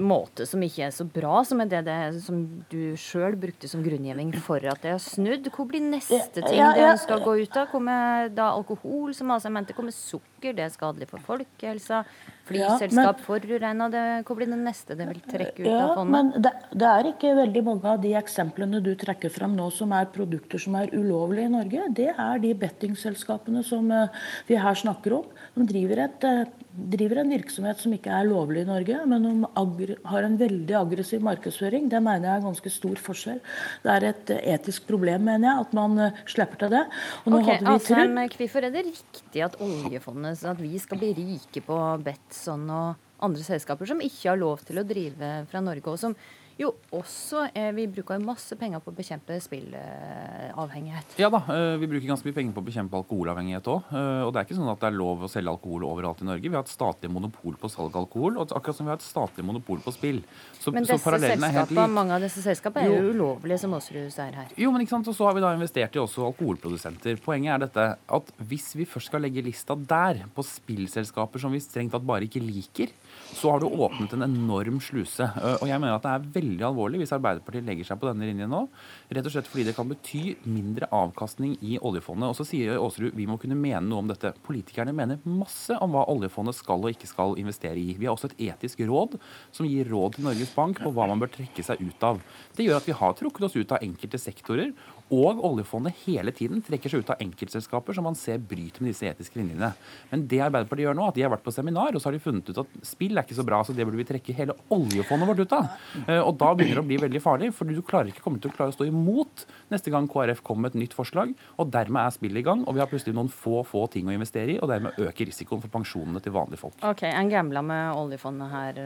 måte 0.00 0.46
som 0.48 0.62
ikke 0.64 0.86
er 0.88 0.94
så 0.94 1.06
bra, 1.08 1.42
som 1.46 1.62
er 1.62 1.70
det, 1.70 1.84
det 1.88 1.98
som 2.24 2.42
du 2.70 2.94
sjøl 3.00 3.36
brukte 3.40 3.68
som 3.70 3.82
grunngivning 3.84 4.32
for 4.44 4.64
at 4.70 4.82
det 4.84 4.94
er 4.94 5.02
snudd. 5.02 5.48
Hvor 5.54 5.68
blir 5.70 5.82
neste 5.84 6.40
ting 6.40 6.58
ja, 6.58 6.72
ja, 6.74 6.82
ja. 6.82 6.92
det 6.94 7.04
skal 7.04 7.22
gå 7.24 7.36
ut 7.42 7.56
av? 7.58 7.70
Kommer 7.70 8.30
da 8.34 8.50
alkohol, 8.54 9.14
som 9.16 9.30
altså 9.34 9.52
mente, 9.52 9.76
kommer 9.76 9.94
sukker, 9.94 10.29
det 10.42 10.64
er 10.64 10.72
skadelig 10.72 11.08
for 11.10 11.22
folkehelsa. 11.24 12.02
Flyselskap 12.48 13.20
ja, 13.20 13.88
det 13.92 14.04
Hvor 14.26 14.36
blir 14.38 14.48
det 14.50 14.58
neste 14.58 14.96
det 14.98 15.06
vil 15.06 15.20
trekke 15.22 15.62
ut 15.62 15.68
ja, 15.68 15.82
av 15.84 15.92
fondet? 16.00 16.14
Men 16.14 16.42
det, 16.42 16.52
det, 16.72 16.88
er 16.88 17.10
ikke 17.12 17.34
veldig 17.38 17.62
mange 17.66 17.92
av 17.92 18.00
de 18.02 18.14
eksemplene 18.18 18.80
du 18.82 18.94
trekker 18.98 19.30
fram 19.30 19.54
nå 19.58 19.68
som 19.74 19.92
er 19.94 20.08
produkter 20.14 20.62
som 20.62 20.78
er 20.80 20.90
ulovlige 20.96 21.46
i 21.46 21.52
Norge. 21.52 21.86
Det 22.00 22.08
er 22.14 22.42
de 22.42 22.54
bettingselskapene 22.64 23.62
som 23.66 23.92
uh, 23.92 24.08
vi 24.48 24.58
her 24.58 24.80
snakker 24.80 25.20
om. 25.20 25.30
De 25.54 25.68
driver, 25.68 26.04
et, 26.08 26.26
uh, 26.26 26.69
driver, 26.70 27.20
en 27.22 27.32
virksomhet 27.34 27.82
som 27.82 27.94
ikke 27.94 28.12
er 28.14 28.28
lovlig 28.28 28.64
i 28.64 28.68
Norge, 28.68 29.00
men 29.10 29.26
de 29.26 29.96
har 30.10 30.26
en 30.26 30.38
veldig 30.40 30.76
aggressiv 30.80 31.24
markedsføring. 31.26 31.88
Det 31.92 32.00
mener 32.04 32.28
jeg 32.28 32.36
er 32.36 32.46
ganske 32.46 32.72
stor 32.72 33.02
forskjell. 33.08 33.42
Det 33.84 33.94
er 33.96 34.08
et 34.12 34.32
uh, 34.34 34.40
etisk 34.54 34.88
problem, 34.90 35.26
mener 35.28 35.50
jeg, 35.50 35.66
at 35.66 35.76
man 35.76 36.00
slipper 36.30 36.64
til 36.64 36.74
det. 36.76 36.84
Og 37.24 37.34
nå 37.34 37.42
okay, 37.42 37.60
Asheim, 37.74 38.18
hvorfor 38.36 38.66
er 38.66 38.74
det 38.74 38.86
riktig 38.88 39.46
at 39.46 39.58
oljefondet, 39.62 40.44
at 40.46 40.60
vi 40.62 40.80
skal 40.82 41.02
bli 41.02 41.14
rike 41.18 41.64
på 41.66 41.78
Betson 42.06 42.68
og 42.70 43.06
andre 43.24 43.44
selskaper 43.44 43.88
som 43.88 44.00
ikke 44.04 44.30
har 44.30 44.40
lov 44.40 44.62
til 44.66 44.80
å 44.80 44.86
drive 44.86 45.32
fra 45.50 45.62
Norge, 45.64 45.92
og 45.92 46.00
som 46.00 46.16
jo 46.60 46.70
også 46.94 47.46
eh, 47.54 47.70
Vi 47.76 47.86
bruker 47.90 48.20
masse 48.22 48.56
penger 48.58 48.82
på 48.84 48.92
å 48.92 48.96
bekjempe 48.96 49.36
spillavhengighet. 49.42 51.16
Ja 51.20 51.30
da, 51.32 51.40
eh, 51.54 51.76
vi 51.80 51.88
bruker 51.90 52.08
ganske 52.10 52.28
mye 52.28 52.36
penger 52.36 52.56
på 52.56 52.62
å 52.62 52.66
bekjempe 52.66 52.98
alkoholavhengighet 53.00 53.70
òg. 53.72 53.90
Eh, 53.94 54.22
og 54.26 54.32
det 54.34 54.42
er 54.42 54.48
ikke 54.48 54.58
sånn 54.58 54.70
at 54.72 54.82
det 54.82 54.90
er 54.90 54.98
lov 54.98 55.24
å 55.24 55.30
selge 55.30 55.54
alkohol 55.54 55.86
overalt 55.88 56.22
i 56.24 56.28
Norge. 56.28 56.46
Vi 56.48 56.56
har 56.56 56.66
et 56.66 56.72
statlig 56.72 57.10
monopol 57.12 57.56
på 57.60 57.70
salg 57.72 57.94
av 57.94 58.04
alkohol, 58.04 58.38
og 58.40 58.54
akkurat 58.56 58.76
som 58.76 58.88
vi 58.88 58.92
har 58.92 59.00
et 59.00 59.06
statlig 59.06 59.46
monopol 59.46 59.80
på 59.84 59.94
spill. 59.94 60.20
Så, 60.58 60.74
men 60.74 60.86
disse 60.86 61.00
selskapene, 61.00 61.86
mange 61.94 62.16
av 62.16 62.24
disse 62.24 62.44
selskapene 62.44 62.88
er 62.88 62.96
jo 62.96 63.14
ulovlige, 63.14 63.60
som 63.64 63.76
Aasrud 63.78 64.12
sier 64.12 64.36
her. 64.42 64.52
Jo, 64.60 64.72
men 64.74 64.84
ikke 64.84 64.96
sant, 64.96 65.10
og 65.10 65.16
så 65.16 65.28
har 65.28 65.38
vi 65.38 65.44
da 65.44 65.54
investert 65.56 65.96
i 65.96 66.02
også 66.02 66.26
alkoholprodusenter. 66.28 67.20
Poenget 67.24 67.56
er 67.56 67.64
dette 67.64 67.86
at 68.20 68.34
hvis 68.50 68.72
vi 68.76 68.88
først 68.88 69.10
skal 69.12 69.24
legge 69.24 69.44
lista 69.44 69.78
der, 69.78 70.24
på 70.34 70.44
spillselskaper 70.46 71.42
som 71.42 71.54
vi 71.54 71.62
strengt 71.62 71.94
tatt 71.94 72.06
bare 72.06 72.28
ikke 72.28 72.42
liker, 72.42 72.92
så 73.32 73.54
har 73.54 73.62
du 73.62 73.68
åpnet 73.70 74.12
en 74.16 74.26
enorm 74.26 74.80
sluse. 74.82 75.24
Eh, 75.24 75.56
og 75.60 75.68
jeg 75.68 75.80
mener 75.80 75.96
at 75.96 76.06
det 76.06 76.12
er 76.12 76.28
veldig 76.50 76.66
alvorlig 76.66 77.00
hvis 77.02 77.14
Arbeiderpartiet 77.14 77.66
legger 77.66 77.86
seg 77.86 78.00
på 78.00 78.08
denne 78.10 78.26
linjen 78.28 78.50
nå. 78.50 78.64
Rett 79.10 79.26
og 79.26 79.34
slett 79.34 79.48
fordi 79.50 79.66
det 79.68 79.74
kan 79.76 79.88
bety 79.90 80.36
mindre 80.50 80.88
avkastning 80.94 81.56
i 81.62 81.78
oljefondet. 81.78 82.30
Og 82.30 82.38
så 82.38 82.46
sier 82.48 82.76
Aasrud 82.76 83.16
vi 83.16 83.28
må 83.30 83.38
kunne 83.40 83.58
mene 83.58 83.82
noe 83.86 84.02
om 84.02 84.10
dette. 84.10 84.32
Politikerne 84.46 84.94
mener 84.96 85.22
masse 85.24 85.76
om 85.80 85.94
hva 85.94 86.06
oljefondet 86.12 86.58
skal 86.58 86.82
og 86.82 86.94
ikke 86.94 87.10
skal 87.10 87.36
investere 87.40 87.78
i. 87.80 87.94
Vi 87.98 88.08
har 88.08 88.16
også 88.16 88.32
et 88.32 88.50
etisk 88.50 88.82
råd 88.88 89.18
som 89.54 89.68
gir 89.68 89.88
råd 89.90 90.16
til 90.16 90.26
Norges 90.28 90.54
Bank 90.56 90.82
på 90.82 90.92
hva 90.94 91.08
man 91.10 91.22
bør 91.22 91.32
trekke 91.34 91.64
seg 91.66 91.82
ut 91.82 92.06
av. 92.06 92.20
Det 92.56 92.66
gjør 92.66 92.80
at 92.80 92.88
vi 92.88 92.96
har 93.00 93.16
trukket 93.18 93.48
oss 93.48 93.58
ut 93.58 93.76
av 93.76 93.84
enkelte 93.84 94.20
sektorer 94.20 94.74
og 95.10 95.42
oljefondet 95.46 95.96
hele 96.04 96.32
tiden 96.36 96.62
trekker 96.64 96.92
seg 96.92 97.02
ut 97.02 97.12
av 97.14 97.22
enkeltselskaper 97.22 97.96
som 97.96 98.06
man 98.06 98.18
ser 98.18 98.38
bryter 98.38 98.84
med 98.84 98.92
disse 98.92 99.08
etiske 99.10 99.38
linjene. 99.40 99.72
Men 100.12 100.26
det 100.30 100.40
Arbeiderpartiet 100.46 100.86
gjør 100.86 100.98
nå, 100.98 101.08
at 101.10 101.18
de 101.18 101.24
har 101.24 101.32
vært 101.32 101.44
på 101.46 101.54
seminar, 101.54 101.94
og 101.94 102.02
så 102.02 102.10
har 102.10 102.16
de 102.16 102.22
funnet 102.22 102.50
ut 102.50 102.60
at 102.62 102.76
spill 102.86 103.18
er 103.18 103.26
ikke 103.26 103.38
så 103.38 103.46
bra, 103.46 103.60
så 103.66 103.74
det 103.76 103.86
burde 103.86 104.00
vi 104.00 104.06
trekke 104.08 104.36
hele 104.36 104.56
oljefondet 104.72 105.30
vårt 105.30 105.42
ut 105.44 105.56
av. 105.56 105.70
Eh, 106.06 106.20
og 106.20 106.36
da 106.40 106.52
begynner 106.54 106.80
det 106.80 106.84
å 106.84 106.88
bli 106.90 107.00
veldig 107.02 107.22
farlig, 107.24 107.50
for 107.56 107.68
du 107.68 107.82
klarer 107.86 108.12
ikke 108.12 108.24
komme 108.24 108.42
til 108.42 108.52
å 108.52 108.56
klare 108.56 108.74
å 108.74 108.76
stå 108.76 108.86
imot 108.88 109.44
neste 109.74 109.92
gang 109.92 110.08
KrF 110.10 110.44
kommer 110.46 110.68
med 110.68 110.74
et 110.76 110.84
nytt 110.84 110.96
forslag, 110.96 111.34
og 111.58 111.72
dermed 111.74 112.02
er 112.02 112.14
spillet 112.14 112.42
i 112.42 112.46
gang, 112.46 112.64
og 112.66 112.76
vi 112.76 112.84
har 112.84 112.90
plutselig 112.90 113.16
noen 113.16 113.30
få, 113.32 113.64
få 113.66 113.86
ting 113.92 114.08
å 114.10 114.14
investere 114.14 114.54
i, 114.54 114.58
og 114.60 114.70
dermed 114.70 114.98
øker 115.00 115.30
risikoen 115.30 115.62
for 115.62 115.72
pensjonene 115.72 116.22
til 116.22 116.34
vanlige 116.36 116.62
folk. 116.62 116.78
Ok, 116.86 117.06
En 117.10 117.30
gambla 117.30 117.62
med 117.62 117.96
oljefondet 117.98 118.50
her, 118.50 118.80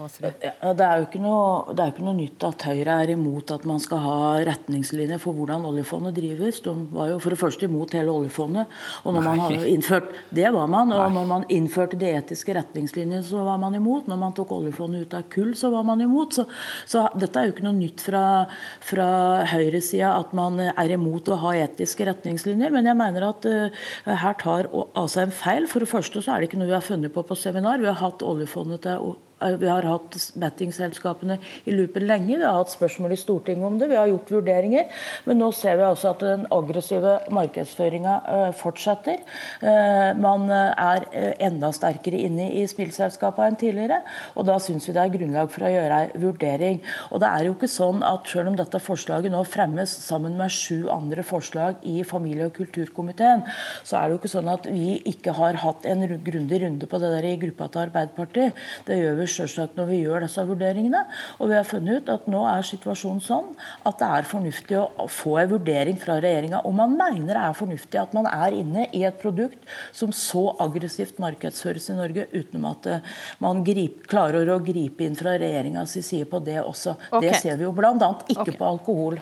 Åsrud? 0.00 0.40
Det 0.40 0.86
er 0.86 1.00
jo 1.00 1.06
ikke 1.06 1.22
noe, 1.22 1.74
det 1.74 1.84
er 1.84 1.92
ikke 1.94 2.06
noe 2.06 2.16
nytt 2.18 2.44
at 2.48 2.66
Høyre 2.70 2.96
er 3.04 3.12
imot 3.14 3.50
at 3.54 3.64
man 3.68 3.80
skal 3.82 4.02
ha 4.04 4.18
retningslinjer 4.46 5.20
for 5.22 5.36
hvordan 5.36 5.49
hvordan 5.50 5.66
oljefondet 5.70 6.14
drives. 6.14 6.60
De 6.64 6.74
var 6.92 7.10
jo 7.12 7.18
for 7.22 7.34
det 7.34 7.38
første 7.40 7.66
imot 7.66 7.94
hele 7.96 8.12
oljefondet. 8.12 8.70
Og 9.04 9.14
når 9.14 9.24
man 9.26 9.40
hadde 9.44 9.68
innført, 9.68 10.10
Det 10.30 10.52
var 10.52 10.66
man. 10.66 10.92
Og 10.92 11.12
når 11.12 11.26
man 11.26 11.44
innførte 11.48 11.98
de 11.98 12.06
etiske 12.06 12.54
retningslinjene, 12.54 13.22
så 13.22 13.44
var 13.44 13.58
man 13.58 13.74
imot. 13.74 14.06
Når 14.06 14.16
man 14.16 14.32
tok 14.32 14.52
oljefondet 14.52 15.06
ut 15.06 15.14
av 15.14 15.22
kull, 15.28 15.54
så 15.54 15.70
var 15.70 15.82
man 15.84 16.00
imot. 16.00 16.34
Så, 16.34 16.46
så 16.86 17.08
dette 17.14 17.38
er 17.38 17.48
jo 17.48 17.54
ikke 17.54 17.66
noe 17.66 17.78
nytt 17.78 18.00
fra, 18.00 18.46
fra 18.80 19.44
høyresida 19.50 20.14
at 20.18 20.32
man 20.32 20.60
er 20.60 20.90
imot 20.90 21.28
å 21.28 21.40
ha 21.40 21.54
etiske 21.64 22.06
retningslinjer. 22.06 22.70
Men 22.70 22.86
jeg 22.86 22.98
mener 22.98 23.30
at 23.30 23.46
uh, 23.46 23.82
her 24.06 24.38
tar 24.40 24.70
Asheim 24.94 25.34
feil. 25.34 25.66
For 25.70 25.80
det 25.80 25.90
første 25.90 26.22
så 26.22 26.34
er 26.34 26.40
det 26.40 26.50
ikke 26.50 26.60
noe 26.60 26.70
vi 26.70 26.78
har 26.78 26.86
funnet 26.86 27.14
på 27.14 27.26
på 27.26 27.38
seminar. 27.38 27.80
Vi 27.80 27.90
har 27.90 27.98
hatt 28.00 28.22
oljefondet 28.26 28.86
til 28.86 29.16
vi 29.60 29.68
har 29.70 29.86
hatt 29.88 30.16
bettingselskapene 30.40 31.38
i 31.64 31.74
loopen 31.74 32.06
lenge. 32.08 32.36
Vi 32.36 32.44
har 32.44 32.58
hatt 32.58 32.72
spørsmål 32.72 33.14
i 33.14 33.20
Stortinget 33.20 33.66
om 33.66 33.78
det. 33.80 33.90
Vi 33.90 33.98
har 33.98 34.10
gjort 34.10 34.32
vurderinger. 34.36 35.02
Men 35.26 35.40
nå 35.40 35.50
ser 35.56 35.78
vi 35.80 35.86
altså 35.86 36.12
at 36.12 36.24
den 36.24 36.46
aggressive 36.52 37.16
markedsføringa 37.32 38.16
eh, 38.34 38.50
fortsetter. 38.60 39.22
Eh, 39.64 40.10
man 40.20 40.48
er 40.50 41.06
enda 41.40 41.72
sterkere 41.74 42.20
inne 42.26 42.50
i 42.60 42.66
spillselskapene 42.70 43.50
enn 43.50 43.60
tidligere. 43.60 44.00
Og 44.36 44.46
da 44.48 44.58
syns 44.62 44.88
vi 44.88 44.94
det 44.96 45.04
er 45.04 45.14
grunnlag 45.14 45.50
for 45.52 45.66
å 45.66 45.72
gjøre 45.72 46.00
ei 46.04 46.20
vurdering. 46.20 46.80
Og 47.10 47.22
det 47.22 47.30
er 47.30 47.48
jo 47.48 47.56
ikke 47.56 47.70
sånn 47.70 48.04
at 48.06 48.28
selv 48.30 48.52
om 48.52 48.58
dette 48.58 48.82
forslaget 48.82 49.32
nå 49.32 49.42
fremmes 49.48 49.92
sammen 50.04 50.36
med 50.38 50.52
sju 50.54 50.88
andre 50.92 51.24
forslag 51.26 51.80
i 51.86 52.00
familie- 52.06 52.48
og 52.50 52.56
kulturkomiteen, 52.56 53.44
så 53.84 53.98
er 53.98 54.08
det 54.08 54.14
jo 54.14 54.20
ikke 54.20 54.32
sånn 54.34 54.50
at 54.52 54.68
vi 54.70 54.98
ikke 55.08 55.34
har 55.36 55.58
hatt 55.64 55.86
en 55.88 56.04
grundig 56.24 56.62
runde 56.64 56.88
på 56.90 57.00
det 57.02 57.12
der 57.14 57.28
i 57.30 57.36
gruppa 57.40 57.68
til 57.70 57.84
Arbeiderpartiet. 57.86 58.64
Det 58.86 58.98
gjør 59.00 59.18
vi 59.20 59.29
selvsagt 59.32 59.78
når 59.78 59.90
vi 59.90 60.00
gjør 60.04 60.26
disse 60.26 60.44
vurderingene. 60.48 61.04
Og 61.38 61.50
vi 61.50 61.58
har 61.58 61.68
funnet 61.68 62.02
ut 62.02 62.12
at 62.14 62.28
nå 62.30 62.42
er 62.50 62.66
situasjonen 62.66 63.22
sånn 63.24 63.52
at 63.88 64.00
det 64.00 64.10
er 64.18 64.28
fornuftig 64.28 64.78
å 64.80 65.08
få 65.10 65.36
en 65.42 65.52
vurdering 65.54 65.98
fra 66.00 66.18
regjeringa 66.22 66.62
om 66.68 66.76
man 66.80 66.96
mener 66.98 67.34
det 67.34 67.42
er 67.42 67.56
fornuftig 67.56 68.00
at 68.00 68.14
man 68.16 68.28
er 68.30 68.56
inne 68.56 68.86
i 68.96 69.02
et 69.08 69.18
produkt 69.20 69.58
som 69.96 70.12
så 70.14 70.50
aggressivt 70.62 71.20
markedsføres 71.22 71.90
i 71.92 71.96
Norge, 71.98 72.26
utenom 72.32 72.68
at 72.72 72.88
eh, 72.90 73.08
man 73.42 73.64
grip, 73.66 74.04
klarer 74.10 74.50
å 74.52 74.58
gripe 74.64 75.06
inn 75.06 75.18
fra 75.18 75.36
regjeringas 75.40 75.96
side 75.98 76.28
på 76.30 76.40
det 76.44 76.58
også. 76.62 76.96
Okay. 77.10 77.28
Det 77.28 77.40
ser 77.42 77.60
vi 77.60 77.66
jo 77.66 77.72
bl.a. 77.76 77.94
ikke 78.28 78.46
okay. 78.46 78.58
på 78.58 78.68
alkohol. 78.68 79.18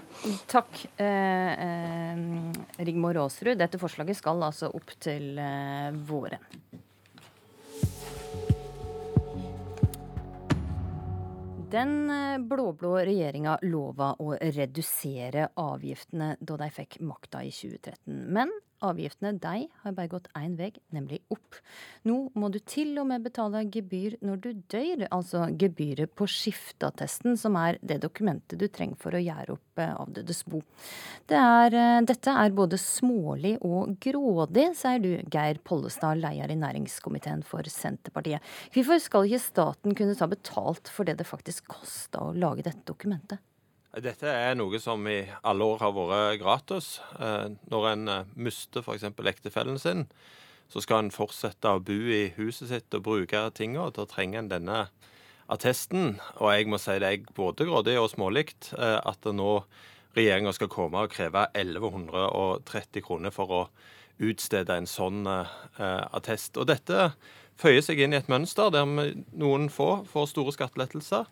Takk, 0.51 0.83
eh, 1.01 1.53
eh, 1.69 2.85
Rigmor 2.89 3.23
Aasrud. 3.25 3.57
Dette 3.61 3.81
forslaget 3.81 4.19
skal 4.19 4.45
altså 4.51 4.73
opp 4.75 4.95
til 5.03 5.39
eh, 5.43 5.91
våren. 6.09 6.45
Den 11.69 12.11
eh, 12.11 12.39
blå-blå 12.39 12.95
regjeringa 13.05 13.59
lova 13.69 14.15
å 14.25 14.31
redusere 14.41 15.51
avgiftene 15.61 16.31
da 16.41 16.57
de 16.63 16.69
fikk 16.73 16.97
makta 17.05 17.43
i 17.45 17.51
2013. 17.53 18.23
Men 18.33 18.55
avgiftene 18.85 19.35
de 19.41 19.67
har 19.83 19.95
bare 19.97 20.11
gått 20.13 20.29
én 20.39 20.55
vei, 20.59 20.71
nemlig 20.95 21.21
opp. 21.33 21.59
Nå 22.09 22.19
må 22.39 22.51
du 22.53 22.59
til 22.61 22.95
og 23.01 23.09
med 23.11 23.25
betale 23.27 23.65
gebyr 23.67 24.19
når 24.25 24.41
du 24.45 24.51
dør, 24.71 25.05
altså 25.15 25.47
gebyret 25.59 26.15
på 26.19 26.29
skifteattesten, 26.31 27.37
som 27.41 27.59
er 27.61 27.81
det 27.83 28.01
dokumentet 28.05 28.61
du 28.61 28.67
trenger 28.69 29.01
for 29.01 29.17
å 29.17 29.23
gjøre 29.23 29.57
opp 29.57 29.83
eh, 29.83 29.95
avdødes 30.05 30.45
bo. 30.51 30.63
Det 31.29 31.39
er, 31.39 31.79
eh, 31.79 31.99
dette 32.09 32.37
er 32.45 32.57
både 32.57 32.81
smålig 32.81 33.57
og 33.67 33.99
grådig, 34.05 34.71
sier 34.79 35.03
du, 35.03 35.11
Geir 35.33 35.61
Pollestad, 35.65 36.23
leder 36.23 36.55
i 36.55 36.61
næringskomiteen 36.61 37.45
for 37.47 37.67
Senterpartiet. 37.73 38.45
Hvorfor 38.75 39.03
skal 39.03 39.29
ikke 39.29 39.45
staten 39.49 39.99
kunne 39.99 40.17
ta 40.19 40.31
betalt 40.31 40.91
for 40.93 41.09
det 41.09 41.19
det 41.21 41.29
faktisk 41.29 41.69
koster 41.79 42.31
å 42.31 42.35
lage 42.37 42.67
dette 42.67 42.87
dokumentet? 42.89 43.43
Dette 43.97 44.29
er 44.29 44.53
noe 44.59 44.77
som 44.83 45.07
i 45.09 45.23
alle 45.49 45.65
år 45.65 45.81
har 45.81 45.95
vært 45.97 46.41
gratis. 46.43 46.99
Eh, 47.17 47.49
Når 47.73 47.87
en 47.89 48.09
eh, 48.13 48.27
mister 48.37 48.85
f.eks. 48.85 49.07
ektefellen 49.09 49.81
sin, 49.81 50.05
så 50.69 50.83
skal 50.85 51.07
en 51.07 51.15
fortsette 51.15 51.73
å 51.73 51.81
bo 51.81 51.97
i 51.97 52.29
huset 52.37 52.69
sitt 52.69 52.95
og 52.99 53.07
bruke 53.07 53.47
tingene. 53.57 53.89
Da 53.97 54.05
trenger 54.05 54.43
en 54.43 54.51
denne 54.53 54.83
attesten. 55.49 56.19
Og 56.37 56.53
jeg 56.53 56.69
må 56.69 56.77
si 56.77 56.99
det 57.01 57.09
er 57.15 57.33
både 57.33 57.65
grådig 57.65 57.97
og 57.97 58.11
smålig 58.13 58.51
eh, 58.77 59.01
at 59.01 59.25
nå 59.33 59.63
regjeringa 60.19 60.53
skal 60.53 60.73
komme 60.73 61.07
og 61.07 61.15
kreve 61.15 61.49
1130 61.57 63.07
kroner 63.09 63.33
for 63.33 63.55
å 63.55 63.63
utstede 64.19 64.75
en 64.75 64.89
sånn 64.89 65.29
attest. 65.79 66.57
Og 66.59 66.67
dette 66.67 67.13
føyer 67.61 67.85
seg 67.87 68.01
inn 68.03 68.17
i 68.17 68.19
et 68.19 68.31
mønster 68.33 68.73
der 68.75 68.89
noen 68.89 69.69
få 69.71 70.01
får 70.11 70.33
store 70.33 70.55
skattelettelser, 70.57 71.29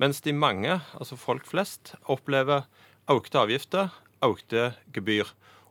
mens 0.00 0.22
de 0.24 0.32
mange, 0.32 0.80
altså 0.96 1.18
folk 1.20 1.46
flest, 1.48 1.94
opplever 2.08 2.66
økte 3.10 3.42
avgifter, 3.42 3.92
økte 4.24 4.72
gebyr. 4.94 5.30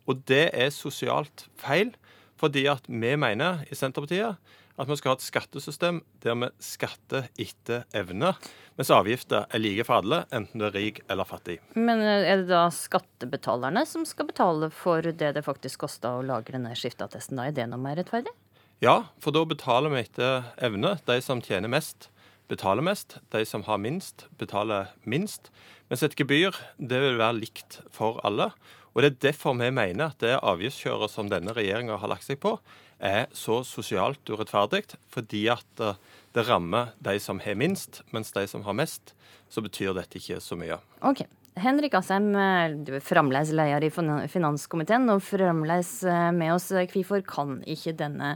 Og 0.10 0.24
det 0.30 0.50
er 0.54 0.72
sosialt 0.74 1.48
feil, 1.60 1.94
fordi 2.40 2.66
at 2.72 2.86
vi 2.88 3.14
mener 3.20 3.66
i 3.70 3.78
Senterpartiet 3.78 4.38
at 4.80 4.88
vi 4.88 4.96
skal 4.96 5.12
ha 5.12 5.18
et 5.18 5.26
skattesystem 5.26 5.98
der 6.24 6.38
vi 6.40 6.48
skatter 6.64 7.26
etter 7.42 7.84
evne, 7.98 8.32
mens 8.80 8.92
avgifter 8.96 9.50
er 9.52 9.60
like 9.60 9.84
for 9.84 10.00
alle, 10.00 10.22
enten 10.32 10.62
du 10.62 10.68
er 10.70 10.76
rik 10.78 11.02
eller 11.12 11.28
fattig. 11.28 11.58
Men 11.76 12.00
eh, 12.00 12.24
er 12.32 12.46
det 12.46 12.48
da 12.54 12.64
skattebetalerne 12.72 13.84
som 13.90 14.06
skal 14.08 14.30
betale 14.30 14.70
for 14.72 15.04
det 15.04 15.34
det 15.36 15.44
faktisk 15.44 15.84
koster 15.84 16.16
å 16.16 16.24
lage 16.24 16.56
denne 16.56 16.72
skifteattesten? 16.80 17.42
Da 17.42 17.50
er 17.50 17.58
det 17.58 17.68
noe 17.72 17.82
mer 17.82 18.00
rettferdig? 18.00 18.32
Ja, 18.80 19.10
for 19.20 19.36
da 19.36 19.44
betaler 19.44 19.92
vi 19.92 20.06
etter 20.06 20.48
evne. 20.64 20.96
De 21.04 21.20
som 21.20 21.44
tjener 21.44 21.72
mest, 21.72 22.08
betaler 22.50 22.86
mest. 22.86 23.20
De 23.34 23.46
som 23.46 23.64
har 23.68 23.80
minst, 23.82 24.28
betaler 24.42 24.92
minst. 25.06 25.52
Mens 25.90 26.04
et 26.06 26.18
gebyr 26.18 26.58
det 26.78 27.00
vil 27.02 27.20
være 27.22 27.40
likt 27.40 27.80
for 27.94 28.20
alle. 28.26 28.52
Og 28.94 29.04
Det 29.04 29.10
er 29.10 29.24
derfor 29.30 29.56
vi 29.56 29.70
mener 29.72 30.10
at 30.10 30.20
det 30.20 30.40
avgiftskjøret 30.42 31.14
som 31.14 31.30
denne 31.30 31.54
regjeringa 31.56 32.00
har 32.02 32.10
lagt 32.10 32.26
seg 32.26 32.42
på, 32.42 32.58
er 33.00 33.30
så 33.32 33.62
sosialt 33.64 34.28
urettferdig. 34.28 34.84
Fordi 35.14 35.46
at 35.54 35.84
eh, 35.84 36.00
det 36.36 36.48
rammer 36.50 36.94
de 37.00 37.16
som 37.22 37.40
har 37.40 37.56
minst, 37.56 38.02
mens 38.12 38.34
de 38.36 38.46
som 38.50 38.66
har 38.66 38.76
mest, 38.76 39.14
så 39.50 39.64
betyr 39.66 39.96
dette 39.98 40.20
ikke 40.20 40.42
så 40.44 40.58
mye. 40.60 40.82
Ok. 41.06 41.24
Henrik 41.60 41.96
Asheim, 41.98 42.30
eh, 42.36 42.76
du 42.86 42.94
er 42.98 43.04
fremdeles 43.04 43.54
leder 43.56 43.86
i 43.88 43.92
finanskomiteen, 43.92 45.10
og 45.12 45.24
fremdeles 45.26 46.04
eh, 46.04 46.30
med 46.36 46.54
oss. 46.56 46.70
Hvorfor 46.94 47.24
kan 47.26 47.60
ikke 47.68 47.96
denne, 48.00 48.36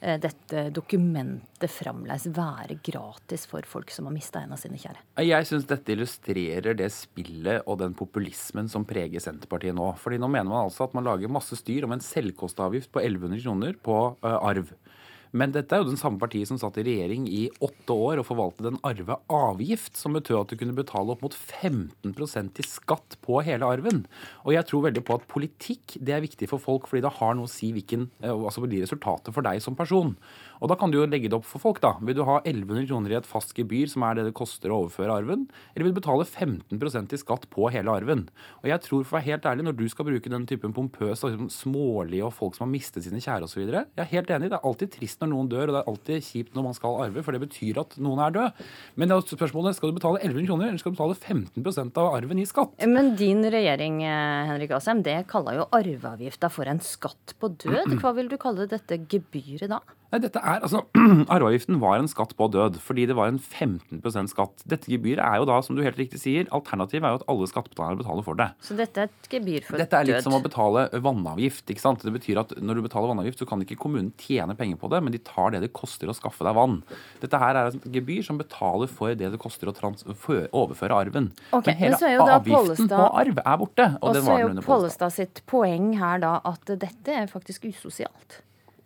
dette 0.00 0.62
dokumentet 0.72 1.68
fremdeles 1.68 2.24
være 2.32 2.78
gratis 2.84 3.44
for 3.50 3.66
folk 3.68 3.92
som 3.92 4.08
har 4.08 4.14
mista 4.14 4.40
en 4.40 4.54
av 4.56 4.60
sine 4.60 4.80
kjære? 4.80 5.02
Jeg 5.26 5.48
syns 5.48 5.66
dette 5.68 5.92
illustrerer 5.92 6.78
det 6.78 6.88
spillet 6.94 7.66
og 7.68 7.80
den 7.82 7.96
populismen 7.98 8.70
som 8.72 8.86
preger 8.88 9.20
Senterpartiet 9.20 9.76
nå. 9.76 9.90
Fordi 10.00 10.20
nå 10.20 10.30
mener 10.30 10.48
man 10.48 10.64
altså 10.64 10.86
at 10.86 10.96
man 10.96 11.04
lager 11.04 11.32
masse 11.32 11.58
styr 11.60 11.84
om 11.84 11.96
en 11.96 12.04
selvkostavgift 12.04 12.92
på 12.94 13.02
1100 13.02 13.44
kroner 13.44 13.76
på 13.84 13.98
ø, 14.16 14.32
arv. 14.38 14.72
Men 15.36 15.52
dette 15.54 15.76
er 15.76 15.82
jo 15.82 15.90
den 15.92 16.00
samme 16.00 16.18
partiet 16.18 16.50
som 16.50 16.58
satt 16.58 16.78
i 16.80 16.84
regjering 16.86 17.26
i 17.30 17.44
åtte 17.62 17.94
år 17.94 18.20
og 18.20 18.26
forvaltet 18.26 18.66
en 18.70 18.80
arveavgift, 18.86 19.98
som 19.98 20.16
betød 20.16 20.40
at 20.40 20.52
du 20.52 20.58
kunne 20.58 20.76
betale 20.76 21.14
opp 21.14 21.22
mot 21.24 21.36
15% 21.36 22.58
i 22.58 22.66
skatt 22.66 23.18
på 23.22 23.38
hele 23.46 23.68
arven. 23.68 24.04
Og 24.44 24.54
jeg 24.56 24.66
tror 24.66 24.88
veldig 24.88 25.04
på 25.06 25.18
at 25.20 25.28
politikk 25.30 25.98
det 26.02 26.16
er 26.16 26.24
viktig 26.24 26.50
for 26.50 26.62
folk, 26.62 26.90
fordi 26.90 27.04
det 27.06 27.14
har 27.20 27.36
noe 27.38 27.46
å 27.46 27.52
si 27.52 27.70
hvilken, 27.76 28.08
eh, 28.24 28.34
altså 28.34 28.64
blir 28.64 28.82
resultatet 28.82 29.34
for 29.36 29.46
deg 29.46 29.62
som 29.62 29.78
person. 29.78 30.16
Og 30.60 30.68
da 30.68 30.76
kan 30.76 30.92
du 30.92 30.98
jo 30.98 31.06
legge 31.08 31.30
det 31.30 31.38
opp 31.38 31.46
for 31.48 31.62
folk, 31.62 31.80
da. 31.82 31.94
Vil 32.04 32.18
du 32.18 32.22
ha 32.28 32.38
1100 32.42 32.86
kroner 32.90 33.14
i 33.14 33.18
et 33.18 33.28
fast 33.28 33.54
gebyr, 33.56 33.88
som 33.90 34.04
er 34.04 34.18
det 34.18 34.26
det 34.28 34.36
koster 34.36 34.72
å 34.72 34.82
overføre 34.84 35.16
arven, 35.22 35.46
eller 35.72 35.86
vil 35.86 35.94
du 35.94 36.00
betale 36.00 36.26
15% 36.28 37.14
i 37.16 37.20
skatt 37.20 37.46
på 37.52 37.68
hele 37.72 37.92
arven? 37.92 38.26
Og 38.60 38.68
jeg 38.68 38.84
tror, 38.84 39.06
for 39.06 39.16
å 39.16 39.20
være 39.20 39.28
helt 39.30 39.48
ærlig, 39.48 39.66
når 39.66 39.78
du 39.78 39.86
skal 39.92 40.08
bruke 40.08 40.32
den 40.32 40.46
typen 40.50 40.74
pompøs, 40.76 41.24
liksom 41.24 41.48
smålige 41.52 42.26
og 42.28 42.34
folk 42.36 42.58
som 42.58 42.66
har 42.66 42.72
mistet 42.74 43.06
sine 43.06 43.22
kjære 43.24 43.48
osv., 43.48 43.62
jeg 43.70 44.04
er 44.04 44.10
helt 44.12 44.32
enig, 44.34 44.50
det 44.52 44.58
er 44.58 44.66
alltid 44.68 44.92
trist 44.96 45.22
når 45.22 45.32
noen 45.32 45.50
dør, 45.50 45.70
og 45.70 45.76
det 45.76 45.80
er 45.80 45.90
alltid 45.94 46.26
kjipt 46.28 46.56
når 46.56 46.66
man 46.68 46.76
skal 46.76 46.98
arve, 47.06 47.24
for 47.24 47.36
det 47.36 47.42
betyr 47.46 47.80
at 47.84 47.96
noen 48.02 48.24
er 48.26 48.36
død. 48.36 48.64
Men 49.00 49.10
det 49.10 49.16
er 49.16 49.36
spørsmålet, 49.40 49.78
skal 49.78 49.92
du 49.92 49.98
betale 50.00 50.20
1100 50.20 50.48
kroner, 50.50 50.68
eller 50.68 50.82
skal 50.82 50.92
du 50.92 50.98
betale 50.98 51.16
15% 51.16 52.02
av 52.02 52.18
arven 52.18 52.42
i 52.42 52.48
skatt? 52.48 52.76
Men 52.90 53.14
din 53.20 53.44
regjering, 53.52 54.02
eh, 54.04 54.50
Henrik 54.50 54.74
Asheim, 54.76 55.04
det 55.06 55.22
kaller 55.30 55.62
jo 55.62 55.68
arveavgifta 55.76 56.52
for 56.52 56.68
en 56.70 56.82
skatt 56.84 57.36
på 57.40 57.52
død. 57.64 57.96
Hva 58.02 58.12
vil 58.18 58.28
du 58.30 58.36
kalle 58.40 58.68
dette 58.70 59.00
gebyret 59.10 59.72
da? 59.72 59.80
Nei, 60.10 60.18
dette 60.24 60.40
er, 60.42 60.58
altså, 60.66 60.80
Arveavgiften 61.34 61.76
var 61.82 62.00
en 62.00 62.08
skatt 62.10 62.32
på 62.38 62.48
død, 62.50 62.80
fordi 62.82 63.04
det 63.06 63.14
var 63.14 63.28
en 63.30 63.38
15% 63.38 64.32
skatt. 64.32 64.64
Dette 64.66 64.90
gebyret 64.90 65.22
er 65.22 65.36
jo 65.38 65.46
da, 65.46 65.60
som 65.62 65.76
du 65.78 65.82
helt 65.86 65.98
riktig 66.00 66.18
sier, 66.18 66.48
alternativet 66.56 67.06
er 67.06 67.14
jo 67.14 67.20
at 67.20 67.26
alle 67.30 67.46
skattebetalere 67.50 68.00
betaler 68.00 68.26
for 68.26 68.38
det. 68.40 68.48
Så 68.66 68.74
dette 68.78 69.04
er 69.04 69.10
et 69.12 69.28
gebyr 69.30 69.66
for 69.68 69.76
død? 69.78 69.84
Dette 69.84 70.00
er 70.00 70.08
litt 70.08 70.16
død. 70.18 70.26
som 70.26 70.34
å 70.34 70.42
betale 70.42 70.86
vannavgift. 71.06 71.70
ikke 71.70 71.84
sant? 71.84 72.02
Det 72.02 72.14
betyr 72.16 72.40
at 72.42 72.56
Når 72.58 72.80
du 72.80 72.82
betaler 72.88 73.12
vannavgift, 73.12 73.38
så 73.44 73.46
kan 73.46 73.62
ikke 73.62 73.78
kommunen 73.86 74.10
tjene 74.18 74.56
penger 74.58 74.80
på 74.82 74.90
det, 74.90 75.02
men 75.06 75.14
de 75.14 75.22
tar 75.30 75.54
det 75.54 75.62
det 75.68 75.72
koster 75.78 76.10
å 76.10 76.16
skaffe 76.18 76.42
deg 76.46 76.58
vann. 76.58 76.80
Dette 77.22 77.38
her 77.38 77.54
er 77.62 77.70
et 77.70 77.88
gebyr 77.94 78.26
som 78.26 78.38
betaler 78.40 78.90
for 78.90 79.14
det 79.14 79.30
det 79.30 79.38
koster 79.40 79.70
å 79.70 79.76
trans 79.76 80.02
overføre 80.04 80.90
arven. 81.06 81.30
Okay, 81.54 81.70
men 81.74 81.78
hele 81.84 81.94
men 81.94 82.02
så 82.02 82.10
jo 82.10 82.26
avgiften 82.26 82.88
Pollestad- 82.90 82.98
på 82.98 83.08
arv 83.22 83.42
er 83.46 83.56
borte. 83.62 83.86
Og, 84.02 84.08
Og 84.10 84.14
det 84.14 84.22
så 84.26 84.34
er 84.36 84.40
jo. 84.42 84.52
Pollestad 84.66 85.12
sitt 85.14 85.42
poeng 85.46 85.92
her 86.02 86.18
da 86.18 86.40
at 86.44 86.64
dette 86.66 87.08
er 87.14 87.26
faktisk 87.30 87.70
usosialt. 87.70 88.42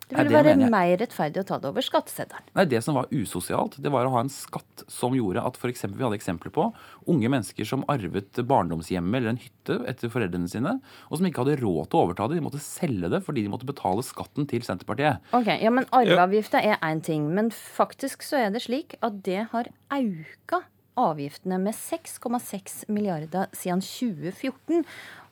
Det 0.08 0.18
ville 0.18 0.42
være 0.44 0.68
mer 0.70 0.96
rettferdig 1.00 1.42
å 1.42 1.46
ta 1.48 1.58
det 1.62 1.70
over 1.70 1.84
skatteseddelen. 1.84 2.48
Nei, 2.56 2.64
Det 2.68 2.82
som 2.84 2.98
var 2.98 3.08
usosialt, 3.12 3.78
det 3.80 3.92
var 3.92 4.06
å 4.06 4.12
ha 4.14 4.24
en 4.24 4.32
skatt 4.32 4.84
som 4.88 5.14
gjorde 5.16 5.42
at 5.44 5.56
eksempel, 5.64 5.98
vi 5.98 6.04
hadde 6.04 6.18
eksempler 6.18 6.52
på 6.54 6.66
unge 7.10 7.30
mennesker 7.32 7.64
som 7.68 7.84
arvet 7.88 8.42
barndomshjemmet 8.44 9.20
eller 9.20 9.34
en 9.34 9.40
hytte 9.40 9.78
etter 9.88 10.12
foreldrene 10.12 10.50
sine, 10.50 10.76
og 11.08 11.18
som 11.18 11.26
ikke 11.28 11.44
hadde 11.44 11.60
råd 11.62 11.88
til 11.88 12.00
å 12.00 12.04
overta 12.08 12.28
det. 12.28 12.40
De 12.40 12.44
måtte 12.44 12.62
selge 12.62 13.10
det 13.12 13.22
fordi 13.24 13.46
de 13.46 13.52
måtte 13.52 13.68
betale 13.68 14.04
skatten 14.04 14.48
til 14.50 14.64
Senterpartiet. 14.66 15.24
Ok, 15.36 15.48
ja, 15.60 15.72
men 15.72 15.88
Arveavgifta 15.94 16.60
er 16.60 16.78
én 16.84 17.02
ting, 17.04 17.30
men 17.34 17.50
faktisk 17.50 18.22
så 18.26 18.44
er 18.44 18.54
det 18.54 18.64
slik 18.66 18.98
at 19.04 19.22
det 19.24 19.48
har 19.52 19.72
auka 19.94 20.64
avgiftene 21.00 21.58
med 21.58 21.74
6,6 21.74 22.84
milliarder 22.92 23.50
siden 23.56 23.82
2014. 23.82 24.84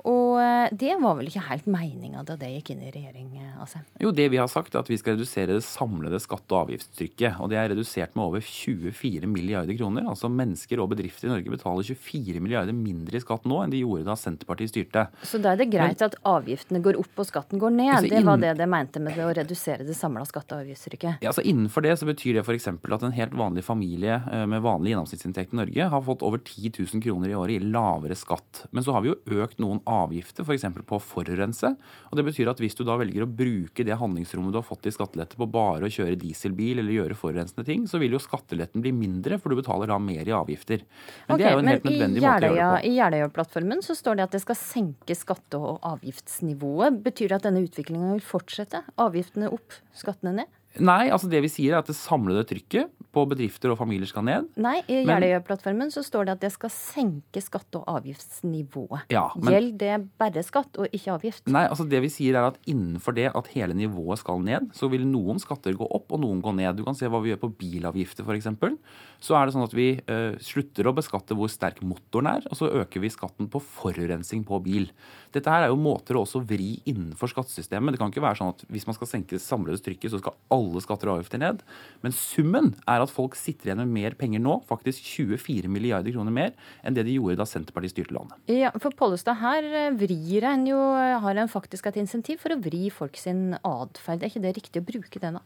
Og 0.09 0.41
eh, 0.43 0.73
det 0.75 0.97
var 1.03 1.17
vel 1.19 1.29
ikke 1.31 1.45
helt 1.47 1.67
meninga 1.71 2.25
da 2.27 2.35
det 2.39 2.51
gikk 2.57 2.73
inn 2.75 2.83
i 2.87 2.91
regjering, 2.95 3.29
eh, 3.39 3.63
Asheim? 3.63 3.85
Jo, 4.03 4.11
det 4.15 4.29
vi 4.33 4.41
har 4.41 4.51
sagt 4.51 4.75
er 4.75 4.83
at 4.83 4.91
vi 4.91 4.99
skal 4.99 5.17
redusere 5.17 5.55
det 5.55 5.65
samlede 5.67 6.19
skatte- 6.23 6.57
og 6.57 6.67
avgiftstrykket. 6.67 7.39
Og 7.43 7.53
det 7.53 7.61
er 7.61 7.71
redusert 7.73 8.17
med 8.19 8.25
over 8.25 8.43
24 8.43 9.31
milliarder 9.31 9.77
kroner. 9.79 10.07
Altså 10.11 10.31
mennesker 10.33 10.83
og 10.83 10.91
bedrifter 10.95 11.29
i 11.29 11.33
Norge 11.37 11.55
betaler 11.55 11.87
24 11.87 12.43
milliarder 12.43 12.77
mindre 12.77 13.19
i 13.19 13.23
skatt 13.23 13.47
nå 13.49 13.61
enn 13.63 13.75
de 13.75 13.83
gjorde 13.85 14.09
da 14.09 14.17
Senterpartiet 14.19 14.73
styrte. 14.73 15.07
Så 15.29 15.41
da 15.43 15.55
er 15.55 15.63
det 15.63 15.69
greit 15.73 16.03
at 16.03 16.19
avgiftene 16.27 16.83
går 16.83 16.99
opp 17.01 17.23
og 17.23 17.29
skatten 17.29 17.63
går 17.63 17.77
ned. 17.77 17.93
Altså, 17.97 18.11
Det 18.13 18.25
var 18.27 18.43
det 18.43 18.57
det 18.59 18.69
mente 18.71 19.03
med 19.03 19.17
det 19.19 19.27
å 19.27 19.35
redusere 19.39 19.87
det 19.87 19.97
samla 19.99 20.27
skatte- 20.29 20.59
og 20.59 20.67
avgiftstrykket. 20.67 21.23
Ja, 21.23 21.31
altså 21.31 21.47
Innenfor 21.47 21.83
det 21.85 21.95
så 22.01 22.07
betyr 22.09 22.39
det 22.39 22.47
f.eks. 22.47 22.69
at 22.69 23.03
en 23.07 23.15
helt 23.15 23.35
vanlig 23.37 23.65
familie 23.67 24.19
eh, 24.19 24.45
med 24.47 24.63
vanlig 24.65 24.95
gjennomsnittsinntekt 24.95 25.55
i 25.55 25.61
Norge 25.63 25.89
har 25.95 26.05
fått 26.07 26.23
over 26.27 26.39
10 26.43 26.73
000 26.79 27.03
kroner 27.05 27.31
i 27.31 27.37
året 27.39 27.61
i 27.61 27.71
lavere 27.73 28.17
skatt. 28.19 28.65
Men 28.73 28.85
så 28.85 28.95
har 28.97 29.05
vi 29.05 29.13
jo 29.13 29.43
økt 29.43 29.61
noen 29.63 29.81
avgifter, 29.93 30.47
f.eks. 30.47 30.65
på 30.89 30.99
å 30.99 31.03
forurense. 31.03 31.73
Og 32.11 32.19
det 32.19 32.25
betyr 32.27 32.51
at 32.53 32.61
hvis 32.63 32.77
du 32.79 32.83
da 32.89 32.97
velger 33.01 33.25
å 33.25 33.31
bruke 33.31 33.87
det 33.87 33.99
handlingsrommet 34.01 34.55
du 34.55 34.59
har 34.61 34.67
fått 34.67 34.89
i 34.89 34.95
skattelette 34.95 35.39
på 35.39 35.49
bare 35.51 35.89
å 35.89 35.93
kjøre 35.93 36.19
dieselbil 36.21 36.83
eller 36.83 36.97
gjøre 36.97 37.19
forurensende 37.19 37.67
ting, 37.69 37.85
så 37.91 38.01
vil 38.03 38.17
jo 38.17 38.23
skatteletten 38.23 38.85
bli 38.85 38.95
mindre, 38.97 39.39
for 39.43 39.53
du 39.53 39.61
betaler 39.61 39.93
da 39.93 39.99
mer 40.03 40.29
i 40.29 40.37
avgifter. 40.37 40.87
Men 41.29 41.37
okay, 41.37 41.43
det 41.43 41.51
er 41.51 41.57
jo 41.57 41.65
en 41.65 41.73
helt 41.73 41.89
nødvendig 41.91 42.25
måte 42.25 42.33
å 42.33 42.57
gjøre 42.57 42.57
det 42.57 42.71
på. 42.73 42.89
I 42.89 42.97
Jeløya-plattformen 42.99 43.85
så 43.85 43.99
står 43.99 44.19
det 44.19 44.29
at 44.29 44.39
det 44.39 44.43
skal 44.47 44.61
senke 44.63 45.19
skatte- 45.19 45.61
og 45.61 45.85
avgiftsnivået. 45.93 47.03
Betyr 47.05 47.33
det 47.33 47.41
at 47.41 47.51
denne 47.51 47.65
utviklingen 47.67 48.17
vil 48.17 48.27
fortsette? 48.27 48.85
Avgiftene 49.03 49.53
opp, 49.53 49.81
skattene 49.97 50.37
ned? 50.43 50.59
Nei, 50.81 51.11
altså 51.13 51.29
det 51.29 51.43
vi 51.45 51.51
sier 51.53 51.75
er 51.75 51.83
at 51.83 51.91
det 51.91 51.97
samlede 51.99 52.47
trykket 52.49 52.89
på 53.13 53.27
bedrifter 53.29 53.69
og 53.75 53.77
familier 53.77 54.09
skal 54.09 54.25
ned. 54.25 54.47
Nei, 54.57 54.79
i 54.89 55.03
Men- 55.05 55.21
Jeløya-plattformen 55.21 55.91
så 55.93 56.01
står 56.01 56.25
det 56.27 56.33
at 56.33 56.41
det 56.41 56.53
skal 56.55 56.71
senke 56.73 57.43
skatte- 57.45 57.77
og 57.83 58.01
avgiftsnivået. 58.01 59.03
Ja, 59.11 59.31
men- 59.37 59.53
Gjelder 59.53 59.79
det 59.79 60.19
bare 60.19 60.43
skatt 60.43 60.79
og 60.79 60.89
ikke 60.91 61.13
avgift? 61.13 61.47
Nei, 61.47 61.67
altså 61.69 61.87
det 61.87 62.01
vi 62.01 62.09
sier 62.09 62.37
er 62.37 62.47
at 62.49 62.59
innenfor 62.67 63.15
det 63.15 63.31
at 63.37 63.47
hele 63.49 63.75
nivået 63.75 64.19
skal 64.19 64.41
ned, 64.41 64.73
så 64.73 64.89
vil 64.89 65.05
noen 65.05 65.39
skatter 65.39 65.75
gå 65.75 65.87
opp 65.93 66.11
og 66.11 66.21
noen 66.21 66.41
gå 66.41 66.55
ned. 66.55 66.77
Du 66.77 66.85
kan 66.85 66.95
se 66.95 67.07
hva 67.07 67.21
vi 67.23 67.35
gjør 67.35 67.41
på 67.41 67.55
bilavgifter 67.59 68.25
f.eks. 68.25 68.79
Så 69.21 69.37
er 69.37 69.45
det 69.47 69.55
sånn 69.55 69.65
at 69.65 69.75
vi 69.75 70.01
eh, 70.09 70.37
slutter 70.41 70.85
å 70.89 70.95
beskatte 70.95 71.37
hvor 71.37 71.51
sterk 71.51 71.83
motoren 71.83 72.27
er, 72.39 72.43
og 72.51 72.57
så 72.57 72.73
øker 72.73 72.99
vi 73.01 73.09
skatten 73.11 73.47
på 73.49 73.61
forurensing 73.61 74.43
på 74.45 74.63
bil. 74.63 74.91
Dette 75.33 75.49
her 75.51 75.65
er 75.65 75.69
jo 75.69 75.77
måter 75.77 76.15
å 76.17 76.25
også 76.25 76.41
vri 76.45 76.81
innenfor 76.87 77.29
skattesystemet. 77.29 77.93
Det 77.93 77.99
kan 77.99 78.11
ikke 78.11 78.23
være 78.25 78.39
sånn 78.41 78.49
at 78.55 78.65
hvis 78.71 78.87
man 78.87 78.95
skal 78.95 79.07
senke 79.07 79.37
det 79.37 79.41
samlede 79.45 79.83
trykket, 79.83 80.11
så 80.11 80.19
skal 80.19 80.33
alle 80.51 80.62
skatter 80.85 81.11
og 81.11 81.21
avgifter 81.21 81.41
ned. 81.43 81.63
Men 82.05 82.15
summen 82.17 82.73
er 82.89 83.05
at 83.05 83.13
folk 83.13 83.37
sitter 83.39 83.71
igjen 83.71 83.83
med 83.85 83.95
mer 83.95 84.17
penger 84.19 84.43
nå, 84.43 84.59
faktisk 84.69 85.05
24 85.21 85.71
milliarder 85.73 86.15
kroner 86.15 86.35
mer, 86.35 86.53
enn 86.83 86.97
det 86.97 87.07
de 87.09 87.17
gjorde 87.19 87.41
da 87.41 87.49
Senterpartiet 87.49 87.95
styrte 87.97 88.17
landet. 88.17 88.39
Ja, 88.53 88.73
for 88.83 88.95
Pollestad, 88.99 89.41
her 89.43 89.67
eh, 89.67 89.91
vrir 89.99 90.49
en 90.49 90.69
jo, 90.69 90.79
har 91.25 91.43
en 91.43 91.51
faktisk 91.53 91.89
et 91.91 92.01
insentiv 92.03 92.43
for 92.43 92.55
å 92.55 92.61
vri 92.63 92.87
folk 92.95 93.19
sin 93.21 93.57
atferd. 93.63 94.23
Er 94.23 94.33
ikke 94.33 94.47
det 94.47 94.57
riktig 94.61 94.83
å 94.83 94.89
bruke 94.93 95.23
det, 95.23 95.35
da? 95.39 95.43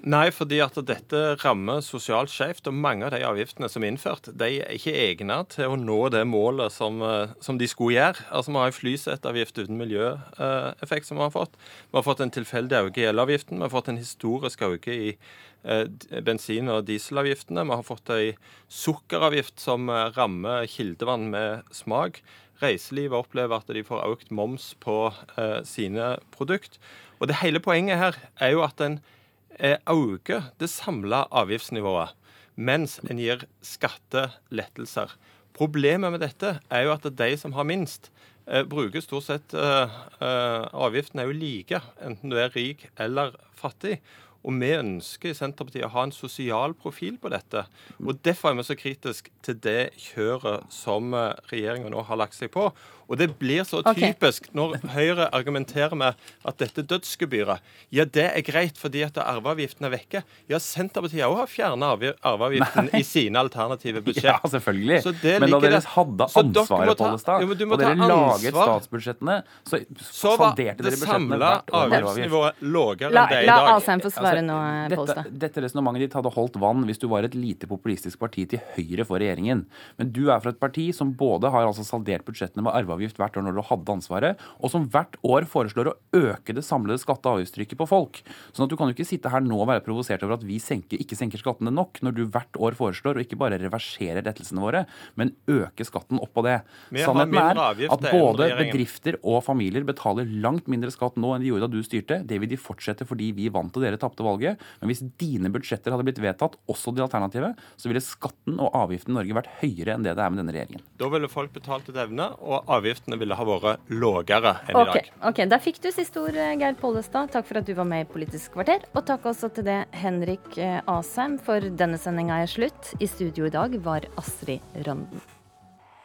Nei, 0.00 0.30
fordi 0.32 0.62
at 0.64 0.78
dette 0.88 1.18
rammer 1.42 1.82
sosialt 1.84 2.32
skjevt. 2.32 2.64
Og 2.70 2.72
mange 2.72 3.04
av 3.04 3.12
de 3.12 3.18
avgiftene 3.26 3.68
som 3.68 3.84
er 3.84 3.90
innført, 3.92 4.30
de 4.32 4.62
er 4.62 4.70
ikke 4.72 4.94
egnet 4.96 5.50
til 5.58 5.74
å 5.74 5.76
nå 5.76 5.98
det 6.08 6.22
målet 6.24 6.72
som, 6.72 7.02
eh, 7.02 7.34
som 7.44 7.58
de 7.58 7.68
skulle 7.68 7.98
gjøre. 7.98 8.24
Altså, 8.32 8.50
Vi 8.50 8.56
har 8.56 8.66
en 8.66 8.72
flysettavgift 8.72 9.58
uten 9.58 9.76
miljøeffekt 9.76 11.04
som 11.04 11.18
vi 11.18 11.22
har 11.22 11.30
fått. 11.30 11.52
Vi 11.92 11.98
har 11.98 12.02
fått 12.02 12.20
en 12.20 12.30
tilfeldig 12.30 12.72
økning 12.80 13.04
i 13.04 13.12
elavgiften. 13.12 13.58
Vi 13.58 13.60
har 13.60 13.68
fått 13.68 13.88
en 13.88 13.98
historisk 13.98 14.60
økning 14.60 15.00
i 15.10 15.16
eh, 15.64 15.84
bensin- 16.22 16.70
og 16.70 16.86
dieselavgiftene. 16.86 17.66
Vi 17.66 17.76
har 17.76 17.82
fått 17.82 18.08
ei 18.08 18.36
sukkeravgift 18.70 19.60
som 19.60 19.90
eh, 19.90 20.10
rammer 20.16 20.64
kildevann 20.66 21.28
med 21.30 21.62
smak. 21.72 22.22
Reiselivet 22.62 23.12
opplever 23.12 23.56
at 23.56 23.66
de 23.66 23.82
får 23.82 24.16
økt 24.16 24.30
moms 24.30 24.74
på 24.80 25.12
eh, 25.36 25.62
sine 25.62 26.18
produkt. 26.32 26.78
Og 27.20 27.28
det 27.28 27.42
hele 27.42 27.60
poenget 27.60 27.98
her 27.98 28.16
er 28.40 28.52
jo 28.52 28.62
at 28.62 28.80
en 28.80 28.94
eh, 28.94 29.16
øker 29.58 30.50
det 30.60 30.70
samla 30.70 31.26
avgiftsnivået, 31.30 32.14
mens 32.56 32.98
en 33.08 33.18
gir 33.18 33.44
skattelettelser. 33.62 35.16
Problemet 35.56 36.12
med 36.12 36.22
dette 36.22 36.58
er 36.70 36.86
jo 36.86 36.94
at 36.94 37.06
de 37.18 37.36
som 37.36 37.52
har 37.52 37.64
minst, 37.64 38.10
eh, 38.46 38.64
bruker 38.64 39.00
stort 39.00 39.24
sett 39.26 39.54
eh, 39.54 39.90
eh, 40.20 40.68
Avgiftene 40.72 41.22
er 41.22 41.30
jo 41.30 41.36
like, 41.36 41.80
enten 42.00 42.30
du 42.30 42.36
er 42.36 42.54
rik 42.54 42.88
eller 42.96 43.34
fattig. 43.52 44.00
Og 44.40 44.56
vi 44.56 44.70
ønsker 44.72 45.30
i 45.30 45.36
Senterpartiet 45.36 45.84
å 45.84 45.92
ha 45.92 46.06
en 46.06 46.14
sosial 46.16 46.72
profil 46.72 47.18
på 47.20 47.28
dette. 47.32 47.66
Og 48.00 48.22
Derfor 48.24 48.50
er 48.50 48.56
vi 48.56 48.64
så 48.70 48.76
kritiske 48.78 49.32
til 49.44 49.58
det 49.60 49.90
kjøret 50.00 50.64
som 50.72 51.12
eh, 51.12 51.34
regjeringa 51.52 51.92
nå 51.92 52.06
har 52.08 52.20
lagt 52.22 52.38
seg 52.38 52.52
på. 52.54 52.70
Og 53.10 53.18
det 53.18 53.26
blir 53.40 53.64
så 53.66 53.80
typisk 53.82 54.46
når 54.54 54.76
Høyre 54.94 55.24
argumenterer 55.34 55.96
med 55.98 56.14
at 56.46 56.58
dette 56.62 56.84
dødsgebyret 56.86 57.58
Ja, 57.90 58.04
det 58.06 58.28
er 58.30 58.42
greit 58.46 58.78
fordi 58.78 59.02
at 59.02 59.18
arveavgiften 59.18 59.84
er 59.88 59.90
vekke. 59.96 60.22
Ja, 60.48 60.60
Senterpartiet 60.62 61.26
òg 61.26 61.34
har 61.40 61.48
fjerna 61.50 61.88
arveavgiften 62.22 62.86
Nei. 62.92 63.00
i 63.00 63.02
sine 63.02 63.40
alternative 63.42 64.00
budsjett. 64.06 64.28
Ja, 64.30 64.38
selvfølgelig. 64.46 65.00
Så 65.02 65.12
det 65.20 65.40
Men 65.42 65.50
da 65.50 65.58
dere 65.58 65.80
det- 65.80 65.90
hadde 65.96 66.28
ansvaret, 66.30 66.94
ta- 66.96 67.04
Pollestad, 67.10 67.40
Jo, 67.42 67.46
men 67.50 67.58
du 67.58 67.66
må 67.66 67.72
og 67.74 67.78
dere 67.82 67.96
laget 67.96 68.54
ansvar. 68.54 68.68
statsbudsjettene, 68.80 69.36
så, 69.66 69.80
Så 69.98 70.36
salderte 70.36 70.78
dere 70.78 70.94
budsjettene 70.94 71.10
samla 71.10 71.38
hvert 71.50 71.74
år 71.74 71.88
med 71.90 71.98
arveavgift. 71.98 72.30
avgiftsnivået 72.30 72.62
lavere 72.62 73.10
La, 73.12 73.22
enn 73.26 73.28
det 73.34 73.38
er 73.38 73.42
i 73.42 73.46
la. 73.50 73.76
Asheim 73.76 74.00
få 74.06 74.10
svare 74.14 74.42
nå, 74.46 74.60
Pollestad. 74.94 75.24
Dette, 75.24 75.38
dette 75.50 75.62
resonnementet 75.66 76.00
ditt 76.06 76.12
hadde 76.14 76.30
holdt 76.38 76.56
vann 76.62 76.84
hvis 76.86 76.98
du 77.02 77.08
var 77.08 77.24
et 77.24 77.34
lite 77.34 77.66
populistisk 77.66 78.18
parti 78.22 78.46
til 78.46 78.60
høyre 78.76 79.04
for 79.04 79.18
regjeringen. 79.18 79.66
Men 79.98 80.12
du 80.12 80.30
er 80.30 80.38
fra 80.38 80.50
et 80.54 80.60
parti 80.60 80.92
som 80.94 81.10
både 81.12 81.50
har 81.50 81.66
altså 81.66 81.82
saldert 81.84 82.22
budsjettene 82.24 82.62
med 82.62 82.72
arveavgift 82.72 82.98
hvert 83.08 83.36
år 83.38 83.46
når 83.46 83.56
du 83.56 83.62
hadde 83.70 83.94
ansvaret, 83.94 84.42
og 84.60 84.72
som 84.72 84.86
hvert 84.92 85.16
år 85.26 85.46
foreslår 85.48 85.90
å 85.90 85.96
øke 86.16 86.54
det 86.56 86.64
samlede 86.66 87.00
skatte- 87.00 87.30
og 87.30 87.40
avgiftstrykket 87.40 87.80
på 87.80 87.88
folk. 87.88 88.22
Sånn 88.52 88.66
at 88.66 88.72
du 88.72 88.76
kan 88.76 88.90
jo 88.90 88.96
ikke 88.96 89.08
sitte 89.08 89.32
her 89.32 89.40
nå 89.44 89.58
og 89.62 89.70
være 89.70 89.84
provosert 89.86 90.22
over 90.26 90.36
at 90.36 90.46
vi 90.46 90.58
senker, 90.62 91.00
ikke 91.00 91.18
senker 91.18 91.40
skattene 91.40 91.72
nok, 91.74 92.02
når 92.04 92.16
du 92.16 92.22
hvert 92.26 92.60
år 92.60 92.76
foreslår 92.78 93.18
å 93.18 93.24
ikke 93.24 93.38
bare 93.40 93.58
reversere 93.60 94.22
lettelsene 94.24 94.62
våre, 94.62 94.84
men 95.16 95.32
øke 95.50 95.86
skatten 95.86 96.20
oppå 96.20 96.44
det. 96.46 96.60
Sannheten 96.92 97.40
er 97.40 97.90
at 97.90 98.06
både 98.10 98.50
bedrifter 98.58 99.18
og 99.22 99.42
familier 99.46 99.86
betaler 99.88 100.28
langt 100.42 100.68
mindre 100.70 100.92
skatt 100.94 101.16
nå 101.20 101.34
enn 101.34 101.44
de 101.44 101.50
gjorde 101.50 101.66
da 101.66 101.72
du 101.74 101.82
styrte. 101.86 102.20
Det 102.26 102.40
vil 102.42 102.50
de 102.50 102.60
fortsette 102.60 103.06
fordi 103.08 103.32
vi 103.36 103.48
vant 103.52 103.74
og 103.74 103.84
dere 103.84 103.98
tapte 104.00 104.24
valget. 104.26 104.60
Men 104.80 104.92
hvis 104.92 105.02
dine 105.20 105.50
budsjetter 105.52 105.94
hadde 105.94 106.06
blitt 106.06 106.20
vedtatt, 106.22 106.58
også 106.70 106.94
de 106.94 107.04
alternative, 107.04 107.52
så 107.80 107.90
ville 107.90 108.02
skatten 108.04 108.58
og 108.60 108.74
avgiften 108.76 109.14
i 109.14 109.18
Norge 109.18 109.38
vært 109.40 109.52
høyere 109.60 109.96
enn 109.96 110.06
det 110.06 110.16
det 110.16 110.24
er 110.24 110.32
med 110.32 110.42
denne 110.42 110.54
regjeringen. 110.54 110.84
Da 111.00 111.08
ville 111.12 111.30
folk 111.30 111.52
betalt 111.54 111.88
et 111.90 111.98
evne, 112.00 112.30
og 112.40 112.68
avgiftene 112.90 113.18
ville 113.20 113.36
ha 113.36 113.46
vært 113.46 113.90
lavere 113.92 114.54
enn 114.68 114.76
i 114.80 114.84
dag. 114.90 115.10
ok, 115.30 115.42
Der 115.48 115.62
fikk 115.62 115.80
du 115.82 115.90
siste 115.92 116.20
ord, 116.20 116.34
eh, 116.34 116.56
Geir 116.58 116.74
Pollestad. 116.74 117.30
Takk 117.30 117.46
for 117.46 117.58
at 117.58 117.66
du 117.66 117.74
var 117.74 117.84
med 117.84 118.06
i 118.06 118.10
Politisk 118.10 118.52
kvarter. 118.54 118.82
Og 118.94 119.06
takk 119.06 119.24
også 119.24 119.52
til 119.54 119.64
det 119.64 119.86
Henrik 119.92 120.58
eh, 120.58 120.80
Asheim, 120.86 121.38
for 121.38 121.60
denne 121.60 121.98
sendinga 121.98 122.42
er 122.42 122.50
slutt. 122.50 122.94
I 123.00 123.06
studio 123.06 123.46
i 123.46 123.50
dag 123.50 123.78
var 123.82 124.06
Astrid 124.16 124.60
Randen. 124.86 125.20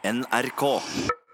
NRK. 0.04 1.25